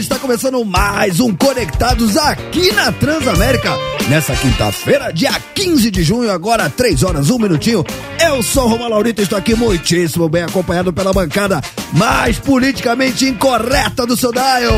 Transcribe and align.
está 0.00 0.18
começando 0.18 0.64
mais 0.64 1.20
um 1.20 1.34
Conectados 1.34 2.16
aqui 2.16 2.72
na 2.72 2.90
Transamérica. 2.92 3.70
Nessa 4.08 4.34
quinta-feira, 4.34 5.12
dia 5.12 5.32
15 5.54 5.90
de 5.90 6.02
junho, 6.02 6.30
agora 6.30 6.68
3 6.68 7.02
horas, 7.02 7.30
1 7.30 7.38
minutinho. 7.38 7.84
Eu 8.20 8.42
sou 8.42 8.64
o 8.64 8.68
Roma 8.68 8.88
Laurito 8.88 9.20
e 9.20 9.24
estou 9.24 9.38
aqui 9.38 9.54
muitíssimo 9.54 10.28
bem 10.28 10.42
acompanhado 10.42 10.92
pela 10.92 11.12
bancada 11.12 11.60
mais 11.92 12.38
politicamente 12.38 13.26
incorreta 13.26 14.06
do 14.06 14.16
seu 14.16 14.32
dial. 14.32 14.74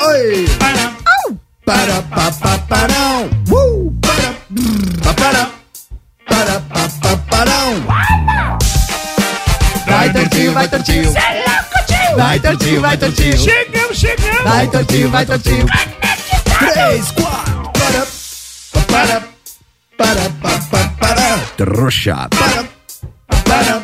Oi! 0.00 0.46
Para, 1.64 2.02
pa, 2.02 2.30
pa, 2.32 2.58
parão! 2.58 3.30
Uh! 3.50 3.92
Para, 4.00 4.34
pa, 4.50 4.72
para, 5.02 5.14
para, 5.14 5.51
Vai, 10.02 10.12
Tortinho, 10.12 10.52
vai, 10.52 10.68
Tortinho! 10.68 11.12
Vai, 12.16 12.40
Tortinho, 12.40 12.80
vai, 12.80 12.96
Tortinho! 12.96 13.38
Chegamos, 13.38 13.96
chegamos! 13.96 14.42
Vai, 14.42 14.66
Tortinho, 14.66 15.10
vai, 15.10 15.24
Tortinho! 15.24 15.66
Três, 16.58 17.10
quatro, 17.12 17.70
para, 17.72 18.06
para, 18.88 19.22
para, 19.96 20.30
para, 20.40 20.88
para, 20.98 21.38
trouxa, 21.56 22.28
para, 22.30 22.64
para, 23.44 23.82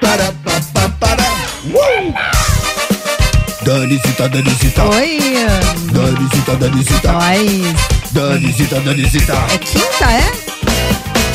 para, 0.00 0.32
para, 0.32 0.60
para, 0.72 0.88
para, 0.88 1.22
uh! 1.64 2.14
Danisita, 3.62 4.28
Danisita, 4.28 4.84
Oi, 4.84 5.46
Danisita, 5.92 6.56
Danisita, 6.56 7.12
nós. 7.12 8.10
Danisita, 8.10 8.80
Danisita. 8.80 9.32
É 9.54 9.58
quinta, 9.58 10.10
é? 10.10 10.32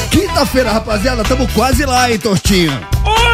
Quinta-feira, 0.10 0.74
rapaziada, 0.74 1.24
tamo 1.24 1.48
quase 1.54 1.86
lá, 1.86 2.12
hein, 2.12 2.20
Tortinho? 2.20 2.78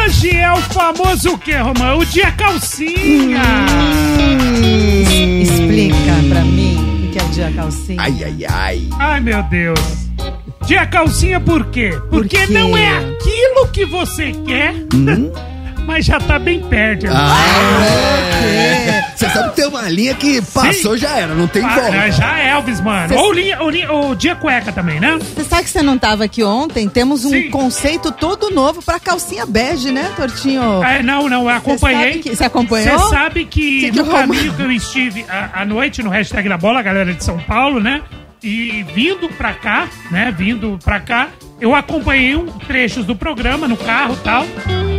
Hoje 0.08 0.34
é 0.34 0.50
o 0.50 0.56
famoso 0.56 1.34
o 1.34 1.38
que, 1.38 1.54
Romão? 1.54 1.98
O 1.98 2.06
dia 2.06 2.32
calcinha! 2.32 3.42
Hum, 4.18 5.42
explica 5.42 6.14
pra 6.30 6.40
mim 6.44 6.78
o 7.04 7.12
que 7.12 7.18
é 7.18 7.22
o 7.22 7.28
dia 7.28 7.52
calcinha. 7.52 8.00
Ai, 8.00 8.24
ai, 8.24 8.46
ai. 8.48 8.88
Ai, 8.98 9.20
meu 9.20 9.42
Deus! 9.42 10.08
Dia 10.66 10.86
calcinha 10.86 11.38
por 11.38 11.66
quê? 11.66 11.90
Porque 12.08 12.46
quê? 12.46 12.52
não 12.54 12.74
é 12.74 12.88
aquilo 12.88 13.68
que 13.70 13.84
você 13.84 14.32
quer, 14.46 14.74
mas 15.88 16.04
já 16.04 16.20
tá 16.20 16.38
bem 16.38 16.60
perto. 16.60 17.06
irmão. 17.06 17.18
Ah, 17.18 19.08
Você 19.16 19.28
sabe 19.30 19.48
que 19.50 19.56
tem 19.56 19.66
uma 19.66 19.88
linha 19.88 20.14
que 20.14 20.40
passou 20.42 20.96
já 20.98 21.16
era, 21.18 21.34
não 21.34 21.48
tem 21.48 21.64
Ah, 21.64 21.68
volta. 21.70 22.10
já 22.12 22.38
é 22.38 22.50
Elvis, 22.50 22.80
mano. 22.80 23.16
Ou, 23.16 23.32
linha, 23.32 23.60
ou, 23.62 23.70
linha, 23.70 23.90
ou 23.90 24.14
dia 24.14 24.36
cueca 24.36 24.70
também, 24.70 25.00
né? 25.00 25.18
Você 25.34 25.44
sabe 25.44 25.64
que 25.64 25.70
você 25.70 25.82
não 25.82 25.98
tava 25.98 26.24
aqui 26.24 26.44
ontem? 26.44 26.88
Temos 26.88 27.24
um 27.24 27.30
Sim. 27.30 27.50
conceito 27.50 28.12
todo 28.12 28.50
novo 28.50 28.82
pra 28.82 29.00
calcinha 29.00 29.46
bege, 29.46 29.90
né, 29.90 30.12
Tortinho? 30.14 30.84
É, 30.84 31.02
não, 31.02 31.26
não, 31.28 31.42
eu 31.44 31.48
acompanhei. 31.48 32.12
sabe 32.12 32.18
que- 32.22 32.36
Você 32.36 32.44
acompanhou? 32.44 32.98
Você 32.98 33.08
sabe 33.08 33.44
que 33.46 33.90
no 33.92 34.06
caminho 34.06 34.52
que 34.54 34.62
eu 34.62 34.70
estive 34.70 35.24
à, 35.28 35.62
à 35.62 35.64
noite 35.64 36.02
no 36.02 36.10
hashtag 36.10 36.48
da 36.48 36.58
bola, 36.58 36.80
a 36.80 36.82
galera 36.82 37.12
de 37.14 37.24
São 37.24 37.38
Paulo, 37.38 37.80
né? 37.80 38.02
E 38.42 38.84
vindo 38.94 39.28
pra 39.30 39.52
cá, 39.54 39.88
né? 40.12 40.32
Vindo 40.36 40.78
pra 40.84 41.00
cá, 41.00 41.28
eu 41.60 41.74
acompanhei 41.74 42.36
um 42.36 42.46
trechos 42.46 43.04
do 43.04 43.14
programa 43.16 43.66
no 43.66 43.76
carro 43.76 44.14
e 44.14 44.18
tal. 44.18 44.44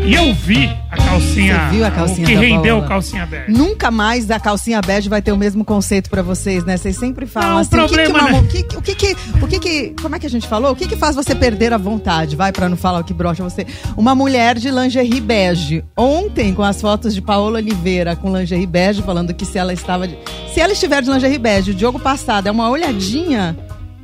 E 0.06 0.16
eu 0.16 0.34
vi 0.34 0.66
a 0.90 0.98
calcinha. 0.98 1.68
Você 1.70 1.76
viu 1.76 1.86
a 1.86 1.92
calcinha 1.92 2.24
O 2.24 2.26
que 2.30 2.34
rendeu 2.36 2.76
bola? 2.76 2.86
a 2.86 2.90
calcinha 2.90 3.26
bege. 3.28 3.52
Nunca 3.52 3.92
mais 3.92 4.32
a 4.32 4.40
calcinha 4.40 4.82
bege 4.82 5.08
vai 5.08 5.22
ter 5.22 5.32
o 5.32 5.38
mesmo 5.38 5.64
conceito 5.64 6.10
pra 6.10 6.24
vocês, 6.24 6.64
né? 6.66 6.78
Vocês 6.78 6.96
sempre 6.98 7.28
falam 7.28 7.50
Não, 7.50 7.58
o 7.58 7.60
assim, 7.60 7.78
o 7.80 7.88
que 7.88 7.96
que 7.96 8.04
problema, 8.12 8.32
né? 8.32 8.40
o 8.40 8.48
que, 8.48 8.64
que- 8.96 9.16
o 9.44 9.48
que 9.48 9.60
que, 9.60 9.96
como 10.02 10.16
é 10.16 10.20
que 10.20 10.26
a 10.26 10.30
gente 10.30 10.48
falou? 10.48 10.72
O 10.72 10.76
que 10.76 10.88
que 10.88 10.96
faz 10.96 11.16
você 11.16 11.36
perder 11.36 11.74
a 11.74 11.78
vontade? 11.78 12.36
Vai 12.36 12.52
pra 12.52 12.68
não 12.68 12.78
falar 12.78 13.00
o 13.02 13.04
que 13.04 13.14
brocha 13.14 13.44
você. 13.44 13.68
Uma 13.96 14.16
mulher 14.16 14.58
de 14.58 14.72
lingerie 14.72 15.22
bege. 15.22 15.84
Ontem, 15.96 16.54
com 16.56 16.64
as 16.64 16.82
fotos 16.82 17.14
de 17.14 17.22
Paola 17.22 17.58
Oliveira 17.60 18.16
com 18.16 18.36
lingerie 18.36 18.66
bege, 18.66 19.04
falando 19.04 19.32
que 19.34 19.46
se 19.46 19.60
ela 19.60 19.74
estava 19.74 20.08
de, 20.08 20.18
se 20.52 20.60
ela 20.60 20.74
estiver 20.74 21.04
de 21.04 21.12
lingerie 21.12 21.38
bege, 21.38 21.72
o 21.72 21.78
jogo 21.78 22.00
passado 22.00 22.48
é 22.48 22.52
uma 22.52 22.68
olhadinha, 22.70 23.56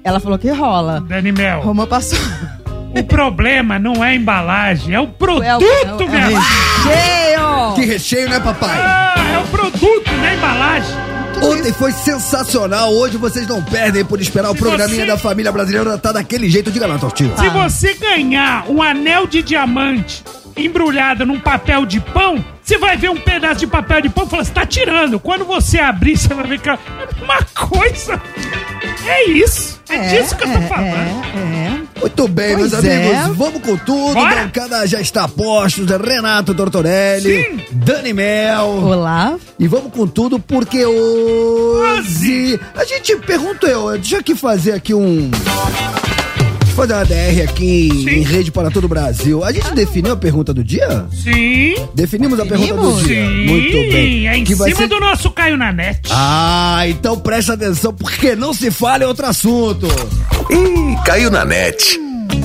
ela 0.05 0.19
falou 0.19 0.37
que 0.37 0.49
rola. 0.51 1.01
Dani 1.01 1.31
Mel, 1.31 1.61
Roma 1.61 1.85
passou. 1.87 2.19
o 2.97 3.03
problema 3.03 3.77
não 3.79 4.03
é 4.03 4.09
a 4.11 4.15
embalagem, 4.15 4.93
é 4.95 4.99
o 4.99 5.07
produto, 5.07 5.43
É 5.43 5.57
o- 5.57 5.61
é 5.61 5.65
o- 5.65 5.89
é 5.89 5.93
o 6.05 6.09
minha 6.09 6.27
recheio! 6.27 7.73
Que 7.75 7.85
recheio, 7.85 8.29
né, 8.29 8.39
papai? 8.39 8.69
Ah, 8.79 9.15
é 9.33 9.37
o 9.39 9.47
produto, 9.47 10.11
não 10.15 10.23
é 10.25 10.29
a 10.29 10.33
embalagem. 10.35 10.95
Ontem 11.43 11.73
foi 11.73 11.91
sensacional, 11.91 12.93
hoje 12.93 13.17
vocês 13.17 13.45
não 13.47 13.61
perdem 13.61 14.05
por 14.05 14.21
esperar 14.21 14.49
o 14.51 14.53
Se 14.53 14.59
programinha 14.59 15.01
você- 15.01 15.11
da 15.11 15.17
família 15.17 15.51
brasileira 15.51 15.97
tá 15.97 16.13
daquele 16.13 16.49
jeito, 16.49 16.71
diga 16.71 16.87
lá, 16.87 16.97
Tortinho. 16.97 17.33
Ah. 17.37 17.41
Se 17.41 17.49
você 17.49 17.93
ganhar 17.95 18.63
um 18.69 18.81
anel 18.81 19.27
de 19.27 19.41
diamante 19.43 20.23
embrulhado 20.55 21.25
num 21.25 21.37
papel 21.39 21.85
de 21.85 21.99
pão, 21.99 22.43
você 22.65 22.79
vai 22.79 22.97
ver 22.97 23.11
um 23.11 23.17
pedaço 23.17 23.59
de 23.59 23.67
papel 23.67 24.01
de 24.01 24.09
pão 24.09 24.25
e 24.25 24.29
fala, 24.29 24.43
você 24.43 24.51
tá 24.51 24.65
tirando. 24.65 25.19
Quando 25.19 25.45
você 25.45 25.77
abrir, 25.77 26.17
você 26.17 26.33
vai 26.33 26.47
ver 26.47 26.59
que 26.59 26.69
é 26.69 26.79
uma 27.21 27.43
coisa. 27.53 28.19
É 29.05 29.29
isso. 29.29 29.79
É, 29.87 30.07
disso 30.07 30.35
que 30.35 30.43
eu 30.45 30.51
tô 30.51 30.61
falando. 30.61 30.87
É, 30.87 31.37
é. 31.37 31.99
Muito 31.99 32.27
bem, 32.27 32.57
meus 32.57 32.71
Pois 32.71 32.85
amigos, 32.85 33.15
é. 33.15 33.33
vamos 33.33 33.61
com 33.61 33.77
tudo, 33.77 34.15
Bora. 34.15 34.35
bancada 34.35 34.87
já 34.87 34.99
está 34.99 35.25
a 35.25 35.27
postos, 35.27 35.87
Renato 35.89 36.55
Tortorelli, 36.55 37.43
Sim. 37.43 37.65
Dani 37.71 38.13
Mel, 38.13 38.67
Olá. 38.67 39.37
e 39.59 39.67
vamos 39.67 39.93
com 39.93 40.07
tudo 40.07 40.39
porque 40.39 40.85
hoje, 40.85 42.59
a 42.75 42.83
gente, 42.83 43.15
pergunto 43.17 43.65
eu, 43.67 43.91
deixa 43.93 44.15
eu 44.15 44.19
aqui 44.19 44.35
fazer 44.35 44.73
aqui 44.73 44.93
um... 44.93 45.31
Fazer 46.75 46.93
uma 46.93 47.05
DR 47.05 47.41
aqui 47.47 47.89
Sim. 48.03 48.09
em 48.09 48.21
rede 48.21 48.51
para 48.51 48.69
todo 48.69 48.83
o 48.83 48.87
Brasil. 48.89 49.43
A 49.45 49.51
gente 49.53 49.73
definiu 49.73 50.11
a 50.11 50.17
pergunta 50.17 50.53
do 50.53 50.61
dia? 50.61 51.05
Sim. 51.23 51.73
Definimos 51.93 52.37
a 52.37 52.45
pergunta 52.45 52.73
do 52.73 53.01
dia. 53.03 53.25
Sim. 53.25 53.45
Muito 53.45 53.71
bem. 53.93 54.27
É 54.27 54.35
em 54.37 54.43
Que 54.43 54.53
vai 54.55 54.69
cima 54.71 54.81
ser- 54.81 54.87
do 54.89 54.99
nosso 54.99 55.31
Caio 55.31 55.55
na 55.55 55.71
net. 55.71 56.01
Ah, 56.11 56.83
então 56.87 57.17
presta 57.17 57.53
atenção, 57.53 57.93
porque 57.93 58.35
não 58.35 58.53
se 58.53 58.69
fala 58.71 59.05
em 59.05 59.07
outro 59.07 59.25
assunto. 59.25 59.87
Ih, 60.51 60.97
caiu 61.05 61.31
na 61.31 61.45
net. 61.45 61.97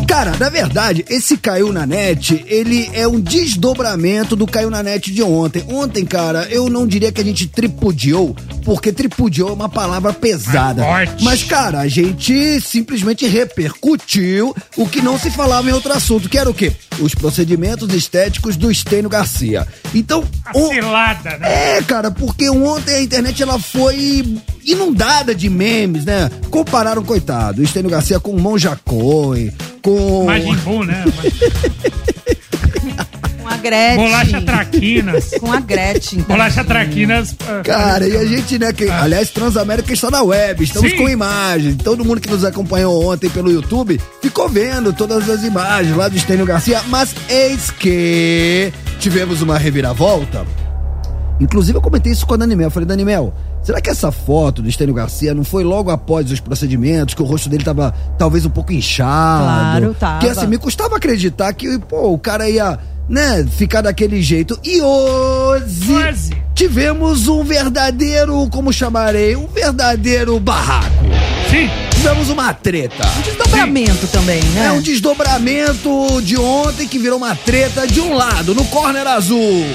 Cara, 0.07 0.37
na 0.39 0.49
verdade, 0.49 1.05
esse 1.09 1.37
Caiu 1.37 1.73
na 1.73 1.87
Net, 1.87 2.45
ele 2.47 2.91
é 2.93 3.07
um 3.07 3.21
desdobramento 3.21 4.35
do 4.35 4.47
Caiu 4.47 4.69
na 4.69 4.83
Net 4.83 5.13
de 5.13 5.23
ontem. 5.23 5.65
Ontem, 5.69 6.05
cara, 6.05 6.49
eu 6.51 6.69
não 6.69 6.87
diria 6.87 7.13
que 7.13 7.21
a 7.21 7.25
gente 7.25 7.47
tripudiou, 7.47 8.35
porque 8.65 8.93
tripudiou 8.93 9.51
é 9.51 9.53
uma 9.53 9.69
palavra 9.69 10.13
pesada. 10.13 10.85
Mas, 11.23 11.43
cara, 11.45 11.79
a 11.79 11.89
gente 11.89 12.61
simplesmente 12.61 13.27
repercutiu 13.27 14.55
o 14.77 14.87
que 14.87 15.01
não 15.01 15.19
se 15.19 15.31
falava 15.31 15.71
em 15.71 15.73
outro 15.73 15.93
assunto, 15.93 16.29
que 16.29 16.39
era 16.39 16.51
o 16.51 16.55
quê? 16.55 16.73
Os 17.01 17.15
procedimentos 17.15 17.93
estéticos 17.95 18.57
do 18.57 18.71
Estênio 18.71 19.09
Garcia. 19.09 19.67
Então, 19.95 20.25
A 20.45 20.53
cilada, 20.53 21.39
né? 21.39 21.77
é, 21.79 21.83
cara, 21.83 22.11
porque 22.11 22.51
ontem 22.51 22.95
a 22.97 23.03
internet 23.03 23.43
ela 23.43 23.59
foi 23.59 24.25
inundada 24.65 25.35
de 25.35 25.49
memes, 25.49 26.05
né? 26.05 26.31
Compararam, 26.51 27.03
coitado, 27.03 27.61
o 27.61 27.65
Estênio 27.65 27.91
Garcia 27.91 28.21
com 28.21 28.33
o 28.33 28.41
Monja 28.41 28.79
Coen, 28.85 29.51
com. 29.83 30.25
Majin 30.27 30.57
Buu, 30.57 30.85
né? 30.85 31.05
Com 33.41 33.49
a 33.49 33.57
Gretchen. 33.57 33.97
Bolacha 33.97 34.43
Traquinas. 34.43 35.31
Com 35.41 35.53
a 35.53 35.61
Gretchen. 35.61 36.21
Bolacha 36.23 36.65
Traquinas. 36.65 37.35
ah, 37.49 37.63
Cara, 37.65 38.07
e 38.07 38.17
a 38.17 38.25
gente, 38.25 38.59
né, 38.59 38.73
que, 38.73 38.89
aliás, 38.89 39.31
Transamérica 39.31 39.93
está 39.93 40.11
na 40.11 40.23
web, 40.23 40.63
estamos 40.63 40.91
Sim. 40.91 40.97
com 40.97 41.09
imagens. 41.09 41.77
Todo 41.77 42.05
mundo 42.05 42.21
que 42.21 42.31
nos 42.31 42.45
acompanhou 42.45 43.05
ontem 43.11 43.29
pelo 43.31 43.51
YouTube 43.51 44.01
ficou 44.23 44.49
vendo 44.49 44.93
todas 44.93 45.29
as 45.29 45.43
imagens 45.43 45.97
lá 45.97 46.09
do 46.09 46.17
Estênio 46.17 46.47
Garcia, 46.47 46.81
mas 46.89 47.15
eis 47.29 47.71
que 47.71 48.73
tivemos 48.99 49.43
uma 49.43 49.59
reviravolta. 49.59 50.47
Inclusive, 51.41 51.79
eu 51.79 51.83
comentei 51.83 52.13
isso 52.13 52.27
com 52.27 52.35
a 52.35 52.37
Dani 52.37 52.55
Mel. 52.55 52.67
Eu 52.67 52.71
falei, 52.71 52.87
Dani 52.87 53.05
Mel, 53.05 53.35
será 53.63 53.81
que 53.81 53.91
essa 53.91 54.11
foto 54.11 54.63
do 54.63 54.69
Estênio 54.69 54.95
Garcia 54.95 55.35
não 55.35 55.45
foi 55.45 55.65
logo 55.65 55.91
após 55.91 56.31
os 56.31 56.41
procedimentos, 56.41 57.15
que 57.15 57.23
o 57.23 57.25
rosto 57.25 57.49
dele 57.49 57.65
tava 57.65 57.95
talvez 58.19 58.45
um 58.45 58.51
pouco 58.51 58.73
inchado? 58.73 59.45
Claro, 59.45 59.97
tava. 59.99 60.19
Que 60.21 60.29
assim, 60.29 60.47
me 60.47 60.59
custava 60.59 60.97
acreditar 60.97 61.53
que, 61.53 61.79
pô, 61.79 62.13
o 62.13 62.19
cara 62.19 62.49
ia, 62.49 62.79
né, 63.09 63.47
ficar 63.57 63.83
daquele 63.83 64.23
jeito. 64.23 64.59
E 64.65 64.81
hoje 64.81 65.93
Hoje. 65.93 66.43
tivemos 66.55 67.29
um 67.29 67.43
verdadeiro, 67.45 68.49
como 68.51 68.73
chamarei, 68.73 69.37
um 69.37 69.47
verdadeiro 69.47 70.39
barraco. 70.41 71.05
Sim. 71.51 71.69
Tivemos 71.91 72.31
uma 72.31 72.55
treta. 72.55 73.05
Desdobramento 73.25 74.07
também, 74.07 74.43
né? 74.55 74.67
É 74.67 74.73
um 74.73 74.81
desdobramento 74.81 76.23
de 76.23 76.39
ontem 76.39 76.89
que 76.89 76.99
virou 76.99 77.19
uma 77.19 77.35
treta 77.35 77.87
de 77.87 78.01
um 78.01 78.15
lado, 78.15 78.55
no 78.55 78.65
corner 78.67 79.07
azul. 79.07 79.67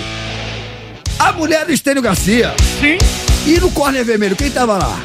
A 1.19 1.31
mulher 1.33 1.65
do 1.65 1.71
Estênio 1.71 2.01
Garcia. 2.01 2.53
Sim. 2.79 2.97
E 3.45 3.59
no 3.59 3.69
corner 3.71 4.03
vermelho, 4.03 4.35
quem 4.35 4.49
tava 4.49 4.77
lá? 4.77 4.99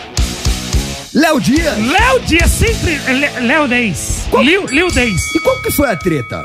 Léo 1.14 1.40
Dias. 1.40 1.76
Léo 1.78 2.20
Dias 2.20 2.50
sempre. 2.50 2.98
Léo 3.40 3.68
10. 3.68 4.28
Lil, 4.42 4.66
Lil 4.66 4.90
10. 4.90 5.34
E 5.34 5.40
qual 5.40 5.56
que 5.62 5.70
foi 5.70 5.90
a 5.90 5.96
treta? 5.96 6.44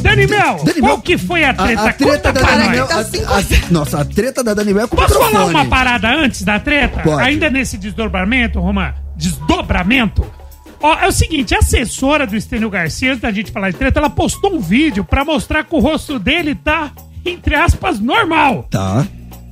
Dani 0.00 0.26
Mel, 0.26 0.62
Dani 0.64 0.80
qual 0.80 0.92
Mel, 0.92 1.00
que 1.00 1.18
foi 1.18 1.44
a 1.44 1.52
treta? 1.52 1.82
A, 1.82 1.88
a 1.88 1.92
treta 1.92 2.32
Conta 2.32 2.32
da 2.32 2.40
Dani. 2.40 2.68
Mel. 2.70 2.86
Tá 2.86 3.00
a- 3.00 3.72
nossa, 3.72 4.00
a 4.00 4.04
treta 4.04 4.42
da 4.42 4.54
Dani 4.54 4.72
Mel 4.72 4.84
é 4.84 4.86
com 4.86 4.94
o 4.96 4.98
Posso 4.98 5.14
falar 5.14 5.26
microfone. 5.28 5.54
uma 5.54 5.64
parada 5.66 6.08
antes 6.08 6.42
da 6.42 6.58
treta? 6.60 7.00
Pode. 7.02 7.22
Ainda 7.22 7.50
nesse 7.50 7.76
desdobramento, 7.76 8.60
Romã? 8.60 8.94
Desdobramento? 9.16 10.24
Ó, 10.80 10.94
é 10.98 11.06
o 11.08 11.12
seguinte, 11.12 11.54
a 11.54 11.58
assessora 11.58 12.26
do 12.26 12.36
Estênio 12.36 12.70
Garcia, 12.70 13.10
antes 13.10 13.22
da 13.22 13.32
gente 13.32 13.50
falar 13.50 13.70
de 13.70 13.76
treta, 13.78 13.98
ela 13.98 14.10
postou 14.10 14.54
um 14.54 14.60
vídeo 14.60 15.04
pra 15.04 15.24
mostrar 15.24 15.64
que 15.64 15.74
o 15.74 15.78
rosto 15.80 16.18
dele 16.18 16.54
tá, 16.54 16.92
entre 17.24 17.54
aspas, 17.54 17.98
normal. 17.98 18.66
Tá. 18.70 19.04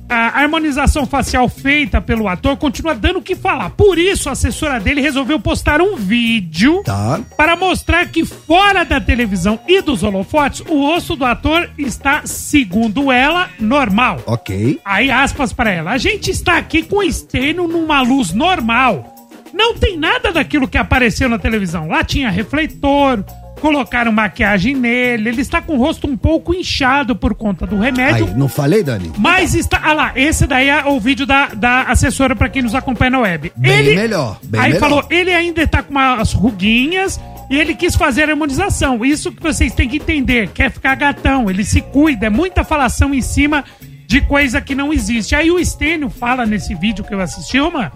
A 0.07 0.39
harmonização 0.41 1.05
facial 1.05 1.49
feita 1.49 1.99
pelo 1.99 2.27
ator 2.27 2.55
continua 2.57 2.93
dando 2.93 3.19
o 3.19 3.21
que 3.21 3.35
falar. 3.35 3.71
Por 3.71 3.97
isso, 3.97 4.29
a 4.29 4.33
assessora 4.33 4.79
dele 4.79 5.01
resolveu 5.01 5.39
postar 5.39 5.81
um 5.81 5.95
vídeo 5.95 6.81
Tá. 6.83 7.19
para 7.35 7.55
mostrar 7.55 8.05
que 8.07 8.23
fora 8.25 8.83
da 8.83 8.99
televisão 9.01 9.59
e 9.67 9.81
dos 9.81 10.03
holofotes, 10.03 10.61
o 10.67 10.79
rosto 10.81 11.15
do 11.15 11.25
ator 11.25 11.69
está, 11.77 12.21
segundo 12.25 13.11
ela, 13.11 13.49
normal. 13.59 14.21
Ok. 14.25 14.79
Aí, 14.85 15.09
aspas 15.09 15.51
para 15.53 15.71
ela. 15.71 15.91
A 15.91 15.97
gente 15.97 16.29
está 16.29 16.57
aqui 16.57 16.83
com 16.83 16.97
o 16.97 17.03
estênio 17.03 17.67
numa 17.67 18.01
luz 18.01 18.31
normal. 18.31 19.11
Não 19.53 19.73
tem 19.75 19.97
nada 19.97 20.31
daquilo 20.33 20.67
que 20.67 20.77
apareceu 20.77 21.29
na 21.29 21.39
televisão. 21.39 21.87
Lá 21.87 22.03
tinha 22.03 22.29
refletor, 22.29 23.23
colocaram 23.65 24.11
maquiagem 24.11 24.75
nele. 24.75 25.29
Ele 25.29 25.41
está 25.41 25.59
com 25.59 25.73
o 25.73 25.79
rosto 25.79 26.05
um 26.05 26.15
pouco 26.15 26.53
inchado 26.53 27.15
por 27.15 27.33
conta 27.33 27.65
do 27.65 27.79
remédio. 27.79 28.27
Aí, 28.27 28.33
não 28.35 28.47
falei, 28.47 28.83
Dani? 28.83 29.11
Mas 29.17 29.55
está. 29.55 29.81
Ah 29.83 29.91
lá, 29.91 30.11
esse 30.15 30.45
daí 30.45 30.69
é 30.69 30.85
o 30.85 30.99
vídeo 30.99 31.25
da, 31.25 31.47
da 31.47 31.81
assessora 31.81 32.35
pra 32.35 32.47
quem 32.47 32.61
nos 32.61 32.75
acompanha 32.75 33.09
na 33.09 33.19
web. 33.21 33.51
Bem 33.55 33.95
melhor, 33.95 34.37
bem 34.43 34.61
aí 34.61 34.73
melhor. 34.73 34.79
falou, 34.79 35.05
ele 35.09 35.33
ainda 35.33 35.65
tá 35.65 35.81
com 35.81 35.89
umas 35.89 36.31
ruguinhas 36.33 37.19
e 37.49 37.57
ele 37.57 37.73
quis 37.73 37.95
fazer 37.95 38.29
a 38.29 38.33
harmonização. 38.33 39.03
Isso 39.03 39.31
que 39.31 39.41
vocês 39.41 39.73
têm 39.73 39.89
que 39.89 39.97
entender. 39.97 40.49
Quer 40.49 40.71
ficar 40.71 40.93
gatão, 40.93 41.49
ele 41.49 41.65
se 41.65 41.81
cuida. 41.81 42.27
É 42.27 42.29
muita 42.29 42.63
falação 42.63 43.15
em 43.15 43.21
cima 43.21 43.65
de 44.05 44.21
coisa 44.21 44.61
que 44.61 44.75
não 44.75 44.93
existe. 44.93 45.35
Aí 45.35 45.49
o 45.49 45.57
Estênio 45.57 46.11
fala 46.11 46.45
nesse 46.45 46.75
vídeo 46.75 47.03
que 47.03 47.15
eu 47.15 47.19
assisti, 47.19 47.59
uma. 47.59 47.91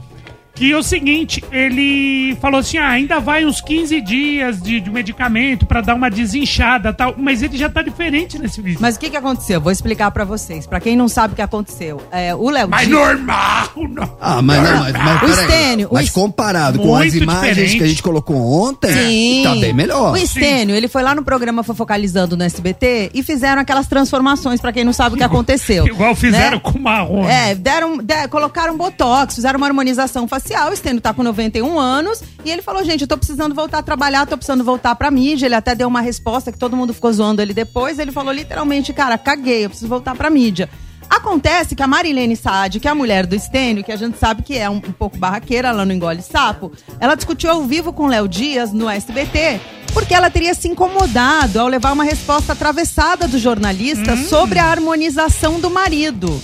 Que 0.55 0.73
é 0.73 0.77
o 0.77 0.83
seguinte, 0.83 1.41
ele 1.53 2.35
falou 2.41 2.59
assim: 2.59 2.77
ah, 2.77 2.89
ainda 2.89 3.19
vai 3.19 3.45
uns 3.45 3.61
15 3.61 4.01
dias 4.01 4.61
de, 4.61 4.81
de 4.81 4.89
medicamento 4.89 5.65
pra 5.65 5.79
dar 5.79 5.95
uma 5.95 6.09
desinchada 6.09 6.91
tal, 6.91 7.15
mas 7.17 7.41
ele 7.41 7.57
já 7.57 7.69
tá 7.69 7.81
diferente 7.81 8.37
nesse 8.37 8.61
vídeo. 8.61 8.79
Mas 8.81 8.95
o 8.97 8.99
que, 8.99 9.09
que 9.09 9.15
aconteceu? 9.15 9.61
Vou 9.61 9.71
explicar 9.71 10.11
pra 10.11 10.25
vocês. 10.25 10.67
Pra 10.67 10.81
quem 10.81 10.97
não 10.97 11.07
sabe 11.07 11.31
o 11.31 11.35
que 11.35 11.41
aconteceu. 11.41 12.01
É, 12.11 12.35
o 12.35 12.49
Léo 12.49 12.67
Mas 12.67 12.87
Dias- 12.87 12.99
normal, 12.99 13.69
não. 13.89 14.17
Ah, 14.19 14.41
mas 14.41 14.61
não, 14.63 14.79
mas, 14.79 14.93
mas 14.93 15.21
O. 15.23 15.41
Estênio, 15.41 15.87
o 15.91 15.93
Mas 15.93 16.05
Es- 16.07 16.11
comparado 16.11 16.79
com 16.79 16.93
as 16.95 17.13
imagens 17.13 17.49
diferente. 17.55 17.77
que 17.77 17.83
a 17.83 17.87
gente 17.87 18.03
colocou 18.03 18.35
ontem, 18.67 18.91
Sim. 18.91 19.43
tá 19.43 19.55
bem 19.55 19.73
melhor. 19.73 20.11
O 20.13 20.17
Estênio, 20.17 20.75
ele 20.75 20.89
foi 20.89 21.03
lá 21.03 21.15
no 21.15 21.23
programa 21.23 21.63
Fofocalizando 21.63 22.35
no 22.35 22.43
SBT 22.43 23.11
e 23.13 23.23
fizeram 23.23 23.61
aquelas 23.61 23.87
transformações, 23.87 24.59
pra 24.59 24.73
quem 24.73 24.83
não 24.83 24.91
sabe 24.93 25.15
o 25.15 25.17
que 25.17 25.23
aconteceu. 25.23 25.87
Igual 25.87 26.13
fizeram 26.15 26.57
né? 26.57 26.59
com 26.61 26.77
o 26.77 26.81
marrom. 26.81 27.25
É, 27.25 27.55
deram, 27.55 27.97
de- 27.97 28.27
colocaram 28.27 28.75
botox, 28.77 29.35
fizeram 29.35 29.57
uma 29.57 29.67
harmonização 29.67 30.27
facial. 30.27 30.48
O 30.55 30.75
Stênio 30.75 31.01
tá 31.01 31.13
com 31.13 31.23
91 31.23 31.79
anos 31.79 32.21
e 32.43 32.51
ele 32.51 32.61
falou: 32.61 32.83
gente, 32.83 33.01
eu 33.01 33.07
tô 33.07 33.17
precisando 33.17 33.53
voltar 33.53 33.79
a 33.79 33.83
trabalhar, 33.83 34.25
tô 34.25 34.37
precisando 34.37 34.63
voltar 34.63 34.95
pra 34.95 35.11
mídia. 35.11 35.45
Ele 35.45 35.55
até 35.55 35.75
deu 35.75 35.87
uma 35.87 36.01
resposta 36.01 36.51
que 36.51 36.57
todo 36.57 36.75
mundo 36.75 36.93
ficou 36.93 37.11
zoando 37.11 37.41
ele 37.41 37.53
depois. 37.53 37.99
Ele 37.99 38.11
falou 38.11 38.33
literalmente: 38.33 38.93
cara, 38.93 39.17
caguei, 39.17 39.65
eu 39.65 39.69
preciso 39.69 39.89
voltar 39.89 40.15
pra 40.15 40.29
mídia. 40.29 40.69
Acontece 41.09 41.75
que 41.75 41.81
a 41.81 41.87
Marilene 41.87 42.35
Saad, 42.35 42.79
que 42.79 42.87
é 42.87 42.91
a 42.91 42.95
mulher 42.95 43.25
do 43.25 43.37
Stênio, 43.37 43.83
que 43.83 43.91
a 43.91 43.95
gente 43.95 44.19
sabe 44.19 44.43
que 44.43 44.55
é 44.55 44.69
um, 44.69 44.75
um 44.75 44.91
pouco 44.91 45.17
barraqueira, 45.17 45.69
ela 45.69 45.83
não 45.83 45.93
engole 45.93 46.21
sapo, 46.21 46.71
ela 46.99 47.15
discutiu 47.15 47.49
ao 47.49 47.63
vivo 47.63 47.91
com 47.91 48.03
o 48.03 48.07
Léo 48.07 48.27
Dias 48.27 48.71
no 48.71 48.87
SBT, 48.87 49.59
porque 49.91 50.13
ela 50.13 50.29
teria 50.29 50.53
se 50.53 50.67
incomodado 50.67 51.59
ao 51.59 51.67
levar 51.67 51.93
uma 51.93 52.03
resposta 52.03 52.53
atravessada 52.53 53.27
do 53.27 53.39
jornalista 53.39 54.15
sobre 54.15 54.59
a 54.59 54.65
harmonização 54.65 55.59
do 55.59 55.69
marido. 55.71 56.39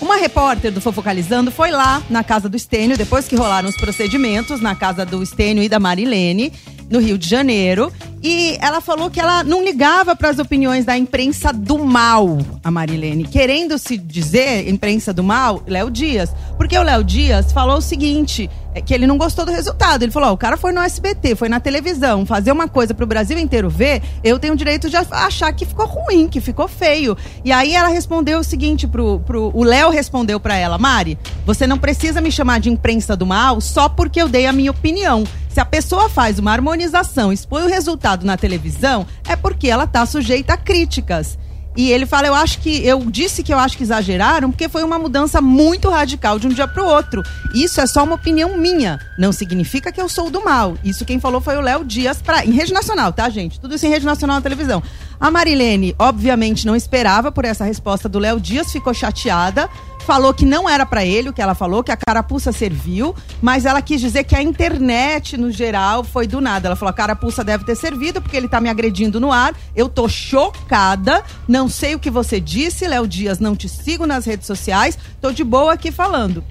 Uma 0.00 0.16
repórter 0.16 0.70
do 0.70 0.80
Fofocalizando 0.80 1.50
foi 1.50 1.70
lá 1.70 2.02
na 2.10 2.22
casa 2.22 2.48
do 2.48 2.56
Estênio, 2.56 2.98
depois 2.98 3.26
que 3.26 3.34
rolaram 3.34 3.68
os 3.68 3.76
procedimentos 3.76 4.60
na 4.60 4.74
casa 4.74 5.06
do 5.06 5.22
Estênio 5.22 5.62
e 5.62 5.68
da 5.68 5.80
Marilene, 5.80 6.52
no 6.90 6.98
Rio 6.98 7.16
de 7.16 7.28
Janeiro. 7.28 7.90
E 8.28 8.58
ela 8.60 8.80
falou 8.80 9.08
que 9.08 9.20
ela 9.20 9.44
não 9.44 9.62
ligava 9.62 10.16
para 10.16 10.28
as 10.28 10.40
opiniões 10.40 10.84
da 10.84 10.98
imprensa 10.98 11.52
do 11.52 11.78
mal, 11.78 12.38
a 12.64 12.72
Marilene. 12.72 13.22
Querendo 13.22 13.78
se 13.78 13.96
dizer 13.96 14.68
imprensa 14.68 15.12
do 15.12 15.22
mal, 15.22 15.62
Léo 15.64 15.88
Dias. 15.88 16.34
Porque 16.56 16.76
o 16.76 16.82
Léo 16.82 17.04
Dias 17.04 17.52
falou 17.52 17.76
o 17.76 17.80
seguinte: 17.80 18.50
é 18.74 18.80
que 18.80 18.92
ele 18.92 19.06
não 19.06 19.16
gostou 19.16 19.46
do 19.46 19.52
resultado. 19.52 20.02
Ele 20.02 20.10
falou: 20.10 20.32
o 20.32 20.36
cara 20.36 20.56
foi 20.56 20.72
no 20.72 20.80
SBT, 20.80 21.36
foi 21.36 21.48
na 21.48 21.60
televisão, 21.60 22.26
fazer 22.26 22.50
uma 22.50 22.66
coisa 22.66 22.92
pro 22.92 23.06
Brasil 23.06 23.38
inteiro 23.38 23.70
ver, 23.70 24.02
eu 24.24 24.38
tenho 24.38 24.54
o 24.54 24.56
direito 24.56 24.90
de 24.90 24.96
achar 24.96 25.52
que 25.52 25.64
ficou 25.64 25.86
ruim, 25.86 26.28
que 26.28 26.40
ficou 26.40 26.66
feio. 26.66 27.16
E 27.44 27.52
aí 27.52 27.74
ela 27.74 27.88
respondeu 27.88 28.40
o 28.40 28.44
seguinte 28.44 28.88
pro. 28.88 29.20
pro 29.20 29.52
o 29.54 29.62
Léo 29.62 29.90
respondeu 29.90 30.40
pra 30.40 30.56
ela: 30.56 30.78
Mari, 30.78 31.16
você 31.46 31.64
não 31.66 31.78
precisa 31.78 32.20
me 32.20 32.32
chamar 32.32 32.58
de 32.58 32.70
imprensa 32.70 33.16
do 33.16 33.24
mal 33.24 33.60
só 33.60 33.88
porque 33.88 34.20
eu 34.20 34.28
dei 34.28 34.46
a 34.46 34.52
minha 34.52 34.72
opinião. 34.72 35.24
Se 35.56 35.60
a 35.60 35.64
pessoa 35.64 36.10
faz 36.10 36.38
uma 36.38 36.52
harmonização, 36.52 37.32
expõe 37.32 37.62
o 37.62 37.66
resultado 37.66 38.15
na 38.24 38.36
televisão, 38.36 39.06
é 39.28 39.36
porque 39.36 39.68
ela 39.68 39.86
tá 39.86 40.06
sujeita 40.06 40.54
a 40.54 40.56
críticas. 40.56 41.38
E 41.76 41.92
ele 41.92 42.06
fala, 42.06 42.26
eu 42.26 42.34
acho 42.34 42.58
que 42.60 42.86
eu 42.86 42.98
disse 43.10 43.42
que 43.42 43.52
eu 43.52 43.58
acho 43.58 43.76
que 43.76 43.82
exageraram, 43.82 44.50
porque 44.50 44.66
foi 44.66 44.82
uma 44.82 44.98
mudança 44.98 45.42
muito 45.42 45.90
radical 45.90 46.38
de 46.38 46.46
um 46.46 46.50
dia 46.50 46.66
para 46.66 46.82
o 46.82 46.86
outro. 46.86 47.22
Isso 47.54 47.80
é 47.82 47.86
só 47.86 48.02
uma 48.02 48.14
opinião 48.14 48.56
minha, 48.56 48.98
não 49.18 49.30
significa 49.30 49.92
que 49.92 50.00
eu 50.00 50.08
sou 50.08 50.30
do 50.30 50.42
mal. 50.42 50.78
Isso 50.82 51.04
quem 51.04 51.20
falou 51.20 51.38
foi 51.38 51.56
o 51.58 51.60
Léo 51.60 51.84
Dias 51.84 52.22
pra, 52.22 52.46
em 52.46 52.52
rede 52.52 52.72
nacional, 52.72 53.12
tá, 53.12 53.28
gente? 53.28 53.60
Tudo 53.60 53.74
isso 53.74 53.84
em 53.84 53.90
rede 53.90 54.06
nacional 54.06 54.36
na 54.36 54.42
televisão. 54.42 54.82
A 55.20 55.30
Marilene, 55.30 55.94
obviamente, 55.98 56.66
não 56.66 56.74
esperava 56.74 57.30
por 57.30 57.44
essa 57.44 57.64
resposta 57.64 58.08
do 58.08 58.18
Léo 58.18 58.40
Dias, 58.40 58.72
ficou 58.72 58.94
chateada, 58.94 59.68
falou 60.06 60.32
que 60.32 60.46
não 60.46 60.68
era 60.68 60.86
para 60.86 61.04
ele 61.04 61.28
o 61.28 61.32
que 61.32 61.42
ela 61.42 61.54
falou, 61.54 61.82
que 61.82 61.90
a 61.90 61.96
carapuça 61.96 62.52
serviu, 62.52 63.14
mas 63.42 63.66
ela 63.66 63.82
quis 63.82 64.00
dizer 64.00 64.22
que 64.22 64.36
a 64.36 64.42
internet, 64.42 65.36
no 65.36 65.50
geral, 65.50 66.04
foi 66.04 66.28
do 66.28 66.40
nada. 66.40 66.68
Ela 66.68 66.76
falou: 66.76 66.90
a 66.90 66.94
carapuça 66.94 67.42
deve 67.42 67.64
ter 67.64 67.74
servido, 67.74 68.22
porque 68.22 68.36
ele 68.36 68.48
tá 68.48 68.60
me 68.60 68.70
agredindo 68.70 69.18
no 69.20 69.32
ar. 69.32 69.54
Eu 69.74 69.88
tô 69.88 70.08
chocada, 70.08 71.24
não 71.48 71.68
sei 71.68 71.96
o 71.96 71.98
que 71.98 72.10
você 72.10 72.40
disse, 72.40 72.86
Léo 72.86 73.06
Dias, 73.06 73.40
não 73.40 73.56
te 73.56 73.68
sigo 73.68 74.06
nas 74.06 74.24
redes 74.24 74.46
sociais, 74.46 74.96
tô 75.20 75.32
de 75.32 75.42
boa 75.42 75.72
aqui 75.72 75.90
falando. 75.90 76.42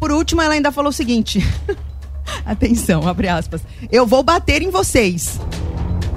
Por 0.00 0.10
último, 0.10 0.40
ela 0.40 0.54
ainda 0.54 0.72
falou 0.72 0.88
o 0.88 0.92
seguinte: 0.92 1.46
atenção, 2.44 3.06
abre 3.06 3.28
aspas. 3.28 3.60
Eu 3.92 4.06
vou 4.06 4.22
bater 4.22 4.62
em 4.62 4.70
vocês. 4.70 5.38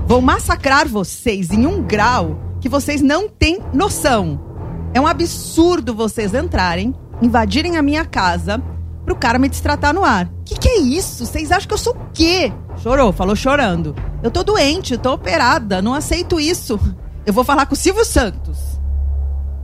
Vou 0.08 0.22
massacrar 0.22 0.88
vocês 0.88 1.52
em 1.52 1.66
um 1.68 1.84
grau 1.84 2.40
que 2.62 2.70
vocês 2.70 3.02
não 3.02 3.28
têm 3.28 3.60
noção. 3.74 4.47
É 4.98 5.00
um 5.00 5.06
absurdo 5.06 5.94
vocês 5.94 6.34
entrarem, 6.34 6.92
invadirem 7.22 7.78
a 7.78 7.84
minha 7.84 8.04
casa 8.04 8.60
pro 9.06 9.16
cara 9.16 9.38
me 9.38 9.48
destratar 9.48 9.94
no 9.94 10.04
ar. 10.04 10.28
Que 10.44 10.58
que 10.58 10.68
é 10.68 10.80
isso? 10.80 11.24
Vocês 11.24 11.52
acham 11.52 11.68
que 11.68 11.74
eu 11.76 11.78
sou 11.78 11.94
o 11.94 12.10
quê? 12.12 12.52
Chorou, 12.78 13.14
falou 13.14 13.36
chorando. 13.36 13.96
Eu 14.24 14.32
tô 14.32 14.44
doente, 14.44 14.98
tô 14.98 15.14
operada, 15.14 15.84
não 15.84 15.94
aceito 15.94 16.40
isso. 16.40 16.80
Eu 17.28 17.32
vou 17.32 17.44
falar 17.44 17.68
com 17.68 17.76
o 17.76 17.78
Silvio 17.78 18.04
Santos. 18.04 18.58